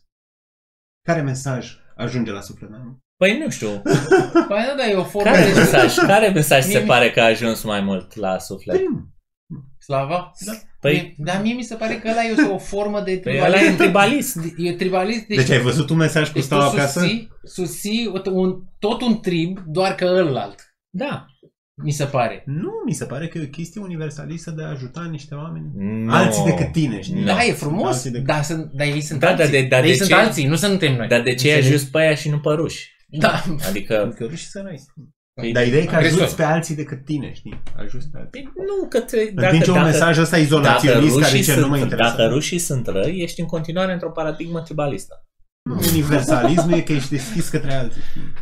Care 1.08 1.22
mesaj 1.22 1.78
ajunge 1.96 2.32
la 2.32 2.42
suflet 2.42 2.70
mai 2.70 2.80
mult? 2.84 2.98
Păi 3.18 3.38
nu 3.38 3.50
știu. 3.50 3.68
Păi 4.48 4.66
nu, 4.70 4.76
da, 4.78 4.86
e 4.90 4.96
o 4.96 5.04
formă 5.04 5.32
Care 5.32 5.46
de 5.46 5.60
mesaj, 5.60 5.96
care 5.96 6.30
mesaj 6.30 6.66
Mie 6.66 6.74
se 6.76 6.82
mi- 6.82 6.88
pare 6.88 7.12
că 7.12 7.20
a 7.20 7.26
ajuns 7.26 7.64
mai 7.64 7.82
mult 7.82 8.16
la 8.16 8.38
suflet? 8.38 8.76
Prim. 8.76 9.14
Slava. 9.80 10.32
Păi, 10.80 10.94
Mie- 10.94 11.14
Dar 11.18 11.42
mie 11.42 11.54
mi 11.54 11.64
se 11.64 11.76
pare 11.76 11.96
că 12.00 12.08
ăla 12.10 12.24
e 12.24 12.52
o 12.54 12.58
formă 12.58 13.02
de 13.02 13.20
păi 13.24 13.40
ăla 13.44 13.62
e 13.62 13.70
un 13.70 13.76
tribalist. 13.76 14.38
E 14.58 14.74
tribalist. 14.74 15.26
Deci 15.26 15.50
ai 15.50 15.60
văzut 15.62 15.90
un 15.90 15.98
mesaj 15.98 16.28
cu 16.28 16.34
deci 16.34 16.44
stau 16.44 16.60
tu 16.60 16.66
acasă? 16.66 17.00
susții, 17.00 17.30
susții 17.44 18.12
un, 18.32 18.62
tot 18.80 19.02
un 19.02 19.20
trib, 19.20 19.60
doar 19.68 19.96
că 19.96 20.06
ălalt. 20.06 20.76
Da. 20.90 21.26
Mi 21.84 21.92
se 21.92 22.06
pare. 22.06 22.44
Nu, 22.46 22.70
mi 22.86 22.94
se 22.94 23.06
pare 23.06 23.28
că 23.28 23.38
e 23.38 23.44
o 23.44 23.48
chestie 23.50 23.82
universalistă 23.82 24.52
de 24.52 24.64
a 24.64 24.70
ajuta 24.70 25.08
niște 25.12 25.36
oameni. 25.36 25.66
No. 26.06 26.14
Alții 26.14 26.44
decât 26.44 26.72
tine, 26.72 27.02
știi? 27.02 27.20
No. 27.20 27.26
Da, 27.26 27.42
e 27.42 27.46
Sunt 27.46 27.58
frumos, 27.58 27.88
alții 27.96 28.12
decât- 28.12 28.26
dar, 28.26 28.44
sunt, 28.44 28.72
dar 28.74 28.88
ei 28.88 29.02
sunt 29.02 29.20
Da, 29.20 29.28
alții. 29.28 29.44
dar 29.44 29.52
de- 29.62 29.68
dar 29.68 29.84
ei 29.84 29.90
de 29.92 29.96
sunt 29.96 30.10
ce- 30.10 30.16
alții, 30.16 30.46
nu 30.48 30.56
suntem 30.56 30.96
noi. 30.96 31.08
Dar 31.08 31.22
de 31.22 31.34
ce 31.34 31.48
ai 31.48 31.54
Înțelegi? 31.56 31.68
ajuns 31.68 31.84
pe 31.90 31.98
aia 32.00 32.16
și 32.16 32.30
nu 32.30 32.40
pe 32.40 32.50
ruși? 32.50 32.96
Da. 33.08 33.44
Adică, 33.68 34.02
Adică 34.02 34.24
rușii 34.24 34.48
săraci. 34.48 34.82
Păi, 34.96 35.08
Dar 35.54 35.66
ideea 35.66 35.82
e 35.82 35.86
că 35.86 35.96
agresori. 35.96 36.22
ajuți 36.22 36.36
pe 36.36 36.44
alții 36.44 36.76
decât 36.76 37.06
tine, 37.06 37.34
știi? 37.34 37.64
Ajuți 37.78 38.08
pe 38.12 38.18
alții. 38.18 38.32
păi 38.42 38.52
nu, 38.56 38.88
că 38.88 39.00
te, 39.00 39.18
În 39.36 39.50
timp 39.52 39.64
ce 39.64 39.72
un 39.72 39.82
mesaj 39.84 40.18
ăsta 40.18 40.32
dacă 40.36 40.44
izolaționist 40.44 41.14
care 41.20 41.26
rușii, 41.32 41.42
zice 41.42 41.60
nu 41.60 41.68
mă 41.68 41.78
sunt, 41.78 41.82
interesează. 41.84 42.18
dacă 42.18 42.34
rușii 42.34 42.58
sunt 42.60 42.88
răi, 42.88 43.22
ești 43.22 43.40
în 43.40 43.46
continuare 43.46 43.94
într-o 43.94 44.12
paradigmă 44.12 44.62
tribalistă. 44.62 45.26
Universalismul 45.92 46.74
e 46.78 46.82
că 46.82 46.92
ești 46.92 47.10
deschis 47.10 47.50
către 47.50 47.74
alții. 47.74 48.02
știi? 48.10 48.34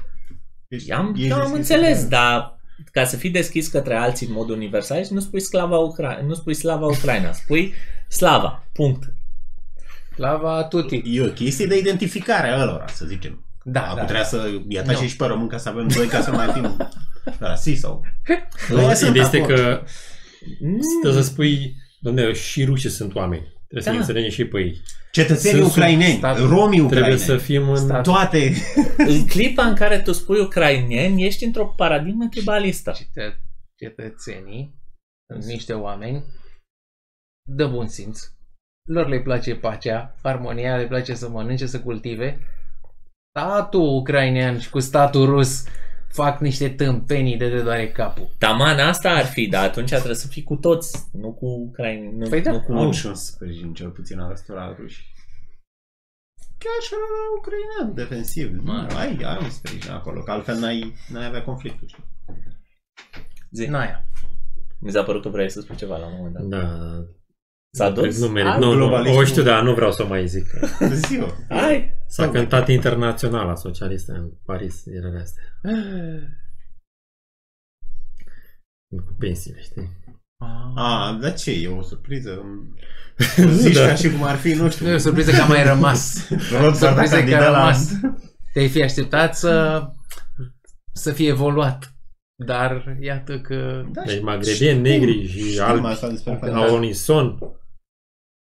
Ești- 0.68 0.92
Am, 0.92 1.14
ești 1.18 1.28
da, 1.28 1.36
am 1.36 1.42
deschis 1.42 1.58
înțeles, 1.58 2.00
către 2.02 2.10
dar 2.18 2.60
ca 2.92 3.06
să 3.06 3.18
fii 3.18 3.30
deschis 3.30 3.68
către 3.68 3.96
alții 3.96 4.28
în 4.28 4.34
mod 4.34 4.50
universal, 4.50 5.06
nu 5.10 5.20
spui 5.20 5.40
slava 5.40 5.78
Ucra- 5.78 6.22
nu 6.26 6.34
spui 6.34 6.54
slava 6.54 6.86
Ucraina, 6.86 7.32
spui 7.32 7.74
slava. 8.08 8.68
Punct. 8.74 9.14
Lava 10.16 10.64
tuti. 10.64 10.96
alții. 10.96 11.18
E 11.18 11.22
o 11.22 11.30
chestie 11.30 11.66
de 11.66 11.78
identificare 11.78 12.48
a 12.50 12.62
ălora, 12.62 12.88
să 12.88 13.06
zicem. 13.06 13.45
Da, 13.68 13.82
Acum 13.84 13.96
da. 13.96 14.04
trebuia 14.04 14.24
să 14.26 14.50
îi 14.68 14.80
atace 14.80 15.02
Nu. 15.02 15.08
și 15.08 15.16
pe 15.16 15.26
român 15.26 15.48
ca 15.48 15.58
să 15.58 15.70
avem 15.70 15.88
doi 15.88 16.08
ca 16.08 16.22
să 16.22 16.32
mai 16.32 16.52
fim 16.54 16.78
rasiști 17.40 17.80
sau... 17.80 18.06
Nu, 18.70 18.78
Aia 18.86 18.94
sunt 18.94 19.10
Ideea 19.10 19.26
este 19.26 19.38
acord. 19.38 19.56
că 19.56 19.84
Mm. 20.60 20.80
trebuie 21.02 21.24
să 21.24 21.30
spui, 21.30 21.76
domne, 22.00 22.34
și 22.34 22.64
rușii 22.66 22.90
sunt 22.90 23.16
oameni. 23.16 23.42
Trebuie 23.42 23.82
să 23.82 23.90
Da. 23.90 23.92
ne 23.92 23.98
înțelegem 23.98 24.30
și 24.30 24.46
pe 24.46 24.60
ei. 24.60 24.82
Cetățenii 25.12 25.60
Sunt 25.60 25.72
ucraineni, 25.72 26.18
stat- 26.18 26.38
romii 26.38 26.78
Trebuie 26.80 26.84
ucraineni, 26.86 27.20
să 27.20 27.38
fim 27.38 27.70
în... 27.70 27.76
Stat. 27.76 28.04
toate... 28.04 28.54
În 28.98 29.26
clipa 29.28 29.64
în 29.66 29.76
care 29.76 30.00
tu 30.02 30.12
spui 30.12 30.40
ucraineni, 30.40 31.26
ești 31.26 31.44
într-o 31.46 31.66
paradigmă 31.68 32.28
tribalistă. 32.28 32.92
Cetă- 32.92 33.40
Cetățenii 33.76 34.76
sunt 35.32 35.44
niște 35.44 35.74
oameni 35.74 36.24
de 37.50 37.66
bun 37.66 37.88
simț. 37.88 38.22
Lor 38.90 39.08
le 39.08 39.22
place 39.22 39.56
pacea, 39.56 40.16
armonia, 40.22 40.78
le 40.78 40.88
place 40.88 41.14
să 41.14 41.30
mănânce, 41.30 41.66
să 41.66 41.80
cultive. 41.82 42.40
Statul 43.40 43.82
ucrainean 43.96 44.60
și 44.60 44.70
cu 44.70 44.80
statul 44.80 45.26
rus 45.26 45.64
fac 46.08 46.40
niște 46.40 46.70
tâmpenii 46.70 47.38
de 47.38 47.50
te 47.50 47.62
doare 47.62 47.92
capul. 47.92 48.30
Taman 48.38 48.80
asta 48.80 49.10
ar 49.10 49.26
fi, 49.26 49.48
dar 49.48 49.64
atunci 49.68 49.90
trebuie 49.90 50.16
să 50.16 50.28
fii 50.28 50.44
cu 50.44 50.56
toți, 50.56 51.08
nu 51.14 51.34
cu 51.34 51.46
ucraini, 51.46 52.18
nu, 52.18 52.30
Păi 52.30 52.42
da. 52.42 52.52
nu 52.52 52.62
cu 52.62 52.72
Au 52.74 52.80
unii. 52.82 52.94
și 52.94 53.06
un 53.06 53.16
sprijin, 53.16 53.74
cel 53.74 53.90
puțin 53.90 54.20
al 54.20 54.32
ăstora 54.32 54.76
ruși. 54.80 55.14
Chiar 56.58 56.82
și 56.82 56.92
la 56.92 56.98
ucrainean, 57.38 57.96
defensiv. 57.96 58.52
Mă. 58.64 58.88
Nu, 58.90 58.96
ai, 58.98 59.18
ai 59.24 59.38
un 59.44 59.50
sprijin 59.50 59.92
acolo, 59.92 60.22
că 60.22 60.32
altfel 60.32 60.58
n-ai, 60.58 60.94
n-ai 61.12 61.26
avea 61.26 61.44
conflictul. 61.44 61.88
știi? 61.88 62.04
Zi. 63.52 63.66
Naia. 63.66 64.06
Mi 64.80 64.92
s-a 64.92 65.04
părut 65.04 65.22
că 65.22 65.30
vrei 65.30 65.50
să 65.52 65.62
spui 65.62 65.76
ceva 65.76 65.98
la 65.98 66.06
un 66.06 66.14
moment 66.18 66.34
dat. 66.34 66.62
Da. 66.62 67.06
S-a 67.76 67.90
dus? 67.90 68.20
Nu 68.20 68.28
merit. 68.28 68.50
Hai, 68.50 68.60
Nu, 68.60 68.70
nu, 68.72 68.76
globalismul. 68.76 69.22
o 69.22 69.26
știu, 69.26 69.44
dar 69.44 69.64
nu 69.64 69.74
vreau 69.74 69.92
să 69.92 70.04
o 70.04 70.08
mai 70.08 70.28
zic. 70.28 70.46
Ziua. 71.08 71.38
Hai! 71.50 71.94
S-a 72.08 72.30
cântat 72.30 72.68
internaționala 72.70 73.56
socialistă 73.56 74.12
în 74.14 74.30
Paris 74.46 74.82
zilele 74.84 75.20
astea. 75.22 75.44
Cu 79.06 79.16
pensiile, 79.20 79.60
știi? 79.62 79.90
A, 80.76 81.18
dar 81.22 81.34
ce? 81.34 81.52
E 81.52 81.68
o 81.68 81.82
surpriză? 81.82 82.42
Nu, 83.38 83.50
Zici 83.64 83.74
da. 83.76 83.86
ca 83.88 83.96
și 83.96 84.12
cum 84.12 84.24
ar 84.24 84.36
fi, 84.36 84.54
nu 84.54 84.70
știu, 84.70 84.86
Nu 84.86 84.92
e 84.92 84.96
o 84.96 84.98
surpriză 84.98 85.32
că 85.32 85.42
a 85.42 85.46
mai 85.46 85.64
rămas. 85.64 86.28
Rod 86.62 86.76
s-ar 86.76 86.94
da 86.94 87.04
surpriză 87.04 87.10
că 87.10 87.16
a 87.16 87.18
candidat 87.20 87.52
la... 87.52 87.58
rămas. 87.60 87.92
Te-ai 88.54 88.68
fi 88.70 88.84
așteptat 88.84 89.36
să, 89.36 89.84
să 90.94 91.12
fie 91.12 91.28
evoluat. 91.28 91.90
Dar 92.46 92.98
iată 93.02 93.40
că... 93.40 93.84
Da, 93.92 94.02
Deci 94.06 94.16
și- 94.16 94.24
magrebieni, 94.24 94.82
negri 94.82 95.28
și 95.28 95.50
știm 95.52 95.64
albi 95.64 95.86
asta 95.86 96.10
despre 96.10 96.40
Da. 96.42 96.48
la 96.48 96.72
unison. 96.74 97.38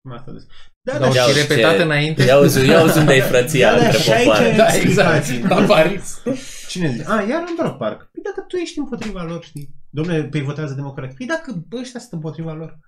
Știm 0.03 0.12
asta 0.19 0.33
despre- 0.33 0.55
Da, 0.83 0.93
Dar 0.93 1.01
dar 1.01 1.15
Ia 1.15 1.23
și 1.23 1.29
uzi 1.31 1.41
repetat 1.49 1.77
ce- 1.77 1.83
înainte. 1.83 2.23
Ia 2.23 2.39
uzi, 2.39 2.66
ia 2.66 2.83
uzi 2.83 2.99
unde 2.99 3.15
e 3.15 3.20
frăția 3.20 3.70
Da, 3.73 3.79
da, 3.79 3.85
între 3.85 4.01
și 4.01 4.11
aici 4.12 4.24
popoare. 4.27 4.47
e- 4.49 4.57
Da, 4.57 4.66
exact. 4.74 5.16
explicații. 5.16 5.43
La 5.43 5.74
Paris. 5.74 6.23
Cine 6.69 6.91
zice? 6.91 7.05
A, 7.09 7.23
iar 7.23 7.45
Androp 7.49 7.79
Park. 7.79 7.99
Păi 8.12 8.23
dacă 8.23 8.41
tu 8.49 8.57
ești 8.57 8.79
împotriva 8.79 9.23
lor, 9.23 9.45
știi? 9.45 9.74
Domnule, 9.91 10.24
pe 10.24 10.41
votează 10.41 10.74
democrat. 10.74 11.15
Păi 11.15 11.27
dacă 11.27 11.66
ăștia 11.81 12.01
sunt 12.01 12.12
împotriva 12.12 12.53
lor. 12.53 12.79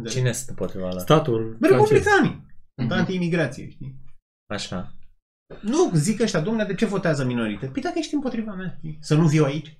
Da. 0.00 0.08
Cine 0.10 0.32
sunt 0.32 0.48
împotriva 0.48 0.88
la? 0.88 0.98
Statul 1.00 1.56
francez. 1.60 1.78
Republicanii. 1.88 2.46
Mhm. 2.82 2.92
Anti-imigrație, 2.92 3.68
știi? 3.70 3.94
Așa. 4.54 4.92
Nu, 5.62 5.90
zic 5.94 6.20
ăștia, 6.20 6.40
domnule, 6.40 6.64
de 6.66 6.74
ce 6.74 6.86
votează 6.86 7.24
minorități? 7.24 7.72
Păi 7.72 7.82
dacă 7.82 7.98
ești 7.98 8.14
împotriva 8.14 8.52
mea, 8.54 8.74
știi? 8.78 8.98
să 9.00 9.14
nu 9.14 9.26
viu 9.26 9.44
aici. 9.44 9.76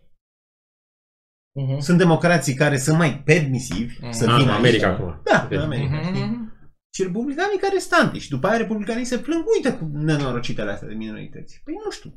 Mhm. 1.52 1.78
Sunt 1.80 1.98
democrații 1.98 2.54
care 2.54 2.76
sunt 2.78 2.96
mai 2.98 3.22
permisivi 3.24 3.96
Mhm. 4.00 4.10
să 4.12 4.24
Ah, 4.24 4.30
vină 4.36 4.42
în 4.42 4.48
aici. 4.48 4.58
America 4.58 4.88
acum. 4.88 5.20
Da, 5.24 5.42
Ok. 5.44 5.52
în 5.52 5.58
America, 5.60 6.00
știi? 6.02 6.20
Mhm. 6.22 6.46
Și 6.94 7.02
republicanii 7.02 7.58
care 7.58 7.78
stante. 7.78 8.18
Și 8.18 8.28
după 8.28 8.46
aia 8.46 8.56
republicanii 8.56 9.04
se 9.04 9.18
plâng, 9.18 9.44
uite 9.56 9.76
cu 9.76 9.90
nenorocitele 9.92 10.70
astea 10.70 10.88
de 10.88 10.94
minorități. 10.94 11.60
Păi 11.64 11.74
nu 11.84 11.90
știu. 11.90 12.14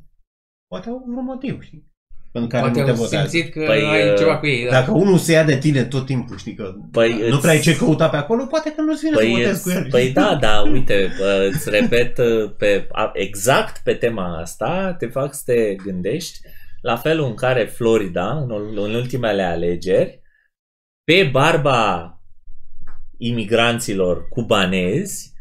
Poate 0.67 0.89
au 0.89 1.03
vreun 1.07 1.25
motiv, 1.25 1.61
știi? 1.61 1.89
Pentru 2.31 2.49
care 2.49 2.63
Poate 2.63 2.79
nu 2.79 2.85
te 2.85 2.91
au 2.91 2.97
votează. 2.97 3.27
simțit 3.29 3.53
că 3.53 3.63
Păi, 3.65 3.83
ai 3.85 4.09
uh, 4.11 4.17
ceva 4.17 4.37
cu 4.37 4.45
ei. 4.47 4.63
Da. 4.63 4.69
Dacă 4.71 4.91
unul 4.91 5.17
se 5.17 5.31
ia 5.31 5.43
de 5.43 5.57
tine 5.57 5.83
tot 5.83 6.05
timpul, 6.05 6.37
știi 6.37 6.53
că 6.55 6.73
Păi 6.91 7.17
nu 7.19 7.25
îți- 7.27 7.39
prea 7.41 7.51
ai 7.51 7.59
ce 7.59 7.75
căuta 7.77 8.09
pe 8.09 8.15
acolo, 8.17 8.45
poate 8.45 8.71
că 8.75 8.81
nu-ți 8.81 9.01
vine 9.01 9.15
să 9.15 9.19
Păi, 9.21 9.31
votezi 9.31 9.49
îți- 9.51 9.63
cu 9.63 9.69
el. 9.69 9.87
păi 9.89 10.01
știi? 10.01 10.13
da, 10.13 10.35
da, 10.45 10.61
uite, 10.71 11.09
bă, 11.19 11.49
îți 11.53 11.69
repet 11.69 12.17
uh, 12.17 12.51
pe, 12.57 12.87
a- 12.91 13.11
exact 13.13 13.83
pe 13.83 13.93
tema 13.93 14.39
asta, 14.39 14.95
te 14.99 15.05
fac 15.07 15.33
să 15.33 15.41
te 15.45 15.75
gândești 15.75 16.39
la 16.81 16.95
felul 16.95 17.25
în 17.25 17.33
care 17.35 17.63
Florida, 17.65 18.37
în, 18.37 18.51
în 18.75 18.93
ultimele 18.93 19.43
alegeri, 19.43 20.21
pe 21.03 21.29
barba 21.31 22.15
imigranților 23.17 24.27
cubanezi, 24.29 25.33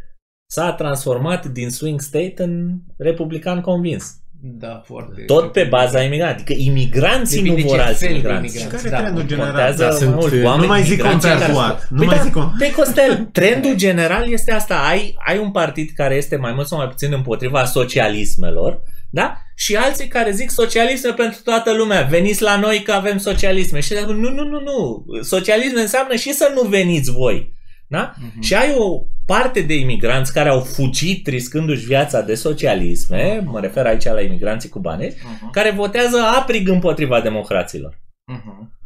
s-a 0.51 0.73
transformat 0.73 1.47
din 1.47 1.71
swing 1.71 2.01
state 2.01 2.35
în 2.43 2.79
republican 2.99 3.61
convins. 3.61 4.15
Da, 4.43 4.83
foarte. 4.85 5.23
Tot 5.23 5.53
pe 5.53 5.65
baza 5.65 6.03
imigranților. 6.03 6.47
Adică 6.49 6.63
imigranții 6.71 7.43
Depinde 7.43 7.63
nu 7.63 7.69
vor 7.69 7.77
ce 7.79 7.83
alți 7.83 7.99
fel 7.99 8.09
de 8.09 8.15
imigranți. 8.15 8.57
imigranți. 8.59 8.85
Care 8.85 8.97
e 8.97 8.99
Da, 8.99 9.03
trendul 9.03 9.27
general? 9.27 9.51
Contează 9.51 9.83
Dar 9.83 9.93
sunt, 9.93 10.15
mult 10.15 10.33
uh, 10.33 10.43
oameni 10.45 10.61
nu 10.63 10.67
mai 10.67 10.83
zic 10.83 10.91
migranți 10.97 11.27
care- 11.27 11.39
compactuat. 11.39 11.89
Nu 11.91 11.97
Păi 11.99 12.07
mai 12.07 12.17
da, 12.17 12.23
zic 12.23 12.33
com- 12.33 12.59
Pe 12.59 12.73
Costel, 12.73 13.25
trendul 13.33 13.75
general 13.75 14.31
este 14.31 14.53
asta. 14.53 14.75
Ai, 14.91 15.17
ai 15.27 15.39
un 15.39 15.51
partid 15.51 15.91
care 15.95 16.15
este 16.15 16.37
mai 16.37 16.53
mult 16.53 16.67
sau 16.67 16.79
mai 16.79 16.89
puțin 16.89 17.13
împotriva 17.13 17.65
socialismelor, 17.65 18.83
da? 19.11 19.37
Și 19.57 19.77
alții 19.77 20.09
care 20.09 20.31
zic 20.31 20.51
socialisme 20.51 21.13
pentru 21.13 21.41
toată 21.45 21.73
lumea. 21.73 22.03
Veniți 22.03 22.43
la 22.43 22.57
noi 22.59 22.83
că 22.83 22.93
avem 22.93 23.19
socialisme. 23.19 23.81
Și 23.81 23.97
zic, 23.97 24.07
nu, 24.07 24.31
nu, 24.31 24.45
nu, 24.45 24.61
nu. 24.61 25.05
Socialism 25.23 25.77
înseamnă 25.77 26.15
și 26.15 26.33
să 26.33 26.53
nu 26.55 26.69
veniți 26.69 27.11
voi. 27.13 27.53
Da? 27.89 28.15
Mhm. 28.19 28.41
Și 28.41 28.55
ai 28.55 28.75
o 28.79 29.03
parte 29.27 29.61
de 29.61 29.75
imigranți 29.75 30.33
care 30.33 30.49
au 30.49 30.61
fugit 30.61 31.27
riscându-și 31.27 31.85
viața 31.87 32.21
de 32.21 32.35
socialisme, 32.35 33.41
mă 33.45 33.61
refer 33.61 33.87
aici 33.87 34.05
la 34.05 34.21
imigranții 34.21 34.69
cubanezi, 34.69 35.17
Mhm. 35.25 35.51
care 35.51 35.71
votează 35.71 36.19
aprig 36.41 36.69
împotriva 36.69 37.21
democraților. 37.21 37.99
Mhm. 38.27 38.79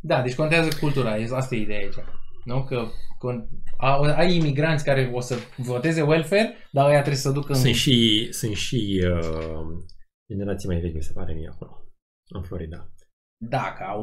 Da, 0.00 0.20
deci 0.22 0.34
contează 0.34 0.68
cultura. 0.80 1.16
e- 1.18 1.28
Asta 1.34 1.54
e 1.54 1.58
ideea 1.60 1.78
aici. 1.78 1.94
Nu? 2.44 2.64
Că 2.64 2.86
con- 3.16 3.46
a- 3.76 4.14
ai 4.16 4.36
imigranți 4.36 4.84
care 4.84 5.10
o 5.14 5.20
să 5.20 5.36
voteze 5.56 6.02
welfare, 6.02 6.54
dar 6.72 6.86
ăia 6.88 6.98
trebuie 6.98 7.16
să 7.20 7.30
ducă 7.30 7.52
în... 7.52 7.58
Sunt 7.58 7.74
și, 7.74 8.28
sunt 8.32 8.54
și 8.54 9.04
uh, 9.04 9.84
generații 10.32 10.68
mai 10.68 10.80
vechi, 10.80 10.94
mi 10.94 11.02
se 11.02 11.12
pare 11.12 11.32
mie, 11.34 11.48
acolo, 11.52 11.82
în 12.28 12.42
Florida. 12.42 12.90
Dacă 13.48 13.84
au 13.84 14.02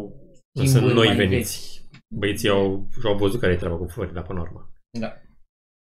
Nu 0.51 0.61
sunt 0.63 0.71
timpuri 0.73 0.93
noi 0.93 1.07
mai 1.07 1.15
veniți. 1.15 1.81
Băieții 2.15 2.49
au, 2.49 2.87
și-au 2.99 3.17
văzut 3.17 3.39
care 3.39 3.53
e 3.53 3.55
treaba 3.55 3.77
cu 3.77 3.87
Florida 3.87 4.21
până 4.21 4.39
la 4.39 4.45
urmă. 4.45 4.69
vechi. 4.91 5.01
Da. 5.01 5.21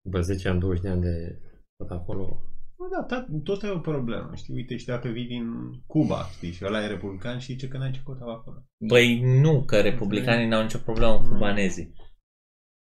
După 0.01 0.21
10 0.21 0.47
ani, 0.49 0.59
20 0.59 0.81
de 0.83 0.89
ani 0.89 1.01
de 1.01 1.39
tot 1.77 1.89
acolo. 1.91 2.41
Nu, 2.77 2.87
Da, 2.89 3.03
tot, 3.03 3.43
tot 3.43 3.63
e 3.63 3.69
o 3.69 3.79
problemă, 3.79 4.31
știi? 4.35 4.53
Uite, 4.53 4.77
și 4.77 4.85
dacă 4.85 5.07
vii 5.07 5.25
din 5.27 5.45
Cuba, 5.85 6.25
știi, 6.35 6.51
și 6.51 6.65
ăla 6.65 6.83
e 6.83 6.87
republican 6.87 7.39
și 7.39 7.55
ce 7.55 7.67
că 7.67 7.77
n-ai 7.77 7.91
ce 7.91 8.01
căuta 8.05 8.25
acolo. 8.27 8.63
Păi 8.87 9.19
nu, 9.41 9.63
că 9.63 9.81
republicanii 9.81 10.47
n-au 10.47 10.61
nicio 10.61 10.77
problemă 10.77 11.17
cu 11.17 11.27
cubanezii. 11.27 11.93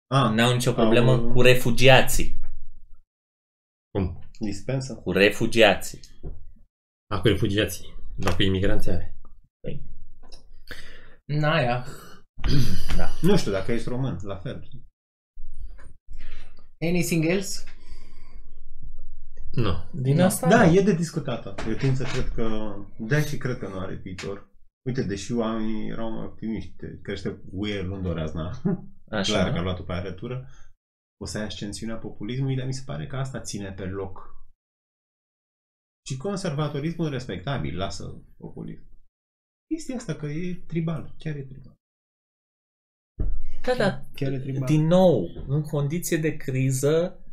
Ah, 0.06 0.30
N-au 0.34 0.52
nicio 0.52 0.72
problemă 0.72 1.10
Au- 1.10 1.32
cu 1.32 1.40
refugiații. 1.42 2.36
Cum? 3.90 4.18
dispensă? 4.38 4.94
Cu 4.94 5.12
refugiații. 5.12 6.00
Acum 7.10 7.30
refugiații. 7.30 7.94
Dar 8.16 8.34
cu 8.36 8.42
imigranții 8.42 8.90
are. 8.90 9.14
Naia. 11.24 11.86
Nu 13.20 13.36
știu, 13.36 13.52
dacă 13.52 13.72
ești 13.72 13.88
român, 13.88 14.18
la 14.22 14.36
fel. 14.36 14.62
știi? 14.64 14.86
Anything 16.80 17.24
else? 17.24 17.64
Nu. 19.52 19.84
Din 19.92 20.16
Da. 20.16 20.24
asta? 20.24 20.48
Da, 20.48 20.66
e 20.66 20.80
de 20.82 20.94
discutată. 20.94 21.54
Eu 21.68 21.74
tind 21.74 21.96
să 21.96 22.04
cred 22.04 22.28
că, 22.28 22.74
da, 22.98 23.20
și 23.20 23.36
cred 23.36 23.58
că 23.58 23.68
nu 23.68 23.78
are 23.78 23.94
viitor. 23.94 24.48
Uite, 24.88 25.02
deși 25.02 25.32
oamenii 25.32 25.88
erau 25.90 26.10
mai 26.10 26.24
optimiști, 26.24 26.72
crește 27.02 27.40
UE 27.52 27.82
luând 27.82 28.06
o 28.06 28.12
razna, 28.12 28.60
Așa. 29.18 29.32
clar 29.32 29.52
că 29.52 29.58
a 29.58 29.62
luat-o 29.62 29.82
pe 29.82 29.92
arătură, 29.92 30.48
o 31.20 31.26
să 31.26 31.38
ai 31.38 31.44
ascensiunea 31.44 31.96
populismului, 31.96 32.56
dar 32.56 32.66
mi 32.66 32.74
se 32.74 32.82
pare 32.84 33.06
că 33.06 33.16
asta 33.16 33.40
ține 33.40 33.72
pe 33.72 33.84
loc. 33.84 34.32
Și 36.06 36.16
conservatorismul 36.16 37.08
respectabil 37.10 37.76
lasă 37.76 38.22
populism. 38.36 38.86
Chestia 39.66 39.96
asta 39.96 40.14
că 40.14 40.26
e 40.26 40.54
tribal, 40.66 41.14
chiar 41.18 41.36
e 41.36 41.42
tribal. 41.42 41.76
Da, 43.62 43.74
da. 43.74 44.00
Chiar 44.14 44.32
e 44.32 44.38
tribal. 44.38 44.68
Din 44.68 44.86
nou, 44.86 45.26
în 45.46 45.62
condiție 45.62 46.16
de 46.16 46.36
criză, 46.36 47.24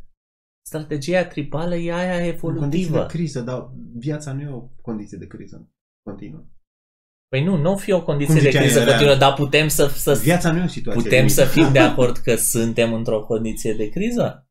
strategia 0.66 1.26
tribală 1.26 1.74
e 1.74 1.92
aia 1.92 2.32
În 2.32 2.38
condiții 2.38 2.84
evolutivă. 2.84 2.98
de 2.98 3.06
criză, 3.06 3.40
dar 3.40 3.70
viața 3.94 4.32
nu 4.32 4.40
e 4.40 4.48
o 4.48 4.60
condiție 4.60 5.18
de 5.18 5.26
criză 5.26 5.70
continuă. 6.02 6.46
Păi 7.32 7.44
nu, 7.44 7.56
nu 7.56 7.72
o 7.72 7.76
fi 7.76 7.92
o 7.92 8.02
condiție 8.02 8.34
Cum 8.34 8.42
de 8.42 8.48
ziceai, 8.48 8.64
criză 8.64 8.80
era- 8.80 8.90
continuă, 8.90 9.14
dar 9.14 9.32
putem 9.34 9.68
să, 9.68 9.86
să 9.86 10.14
Viața 10.14 10.52
nu 10.52 10.58
e 10.58 10.64
o 10.64 10.66
situație 10.66 11.02
putem 11.02 11.18
limită. 11.18 11.34
să 11.34 11.44
fim 11.44 11.72
de 11.72 11.78
acord 11.78 12.16
că 12.16 12.34
suntem 12.36 12.92
într-o 12.94 13.20
condiție 13.20 13.72
de 13.74 13.88
criză? 13.88 14.46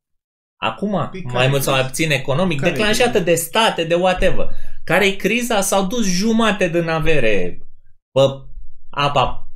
acum, 0.61 1.07
Păi 1.11 1.21
care 1.21 1.33
mai 1.33 1.45
e 1.45 1.49
mult 1.49 1.61
sau 1.61 1.73
mai 1.73 1.81
criza? 1.81 1.95
puțin 1.95 2.11
economic, 2.19 2.59
Care 2.59 2.69
e 2.71 2.73
declanșată 2.73 3.09
criza? 3.09 3.23
de 3.23 3.35
state, 3.35 3.83
de 3.83 3.95
whatever. 3.95 4.49
Care 4.83 5.05
e 5.07 5.11
criza? 5.15 5.61
S-au 5.61 5.85
dus 5.87 6.05
jumate 6.07 6.67
din 6.67 6.87
avere 6.89 7.57
pe 8.11 8.19
apa 8.89 9.51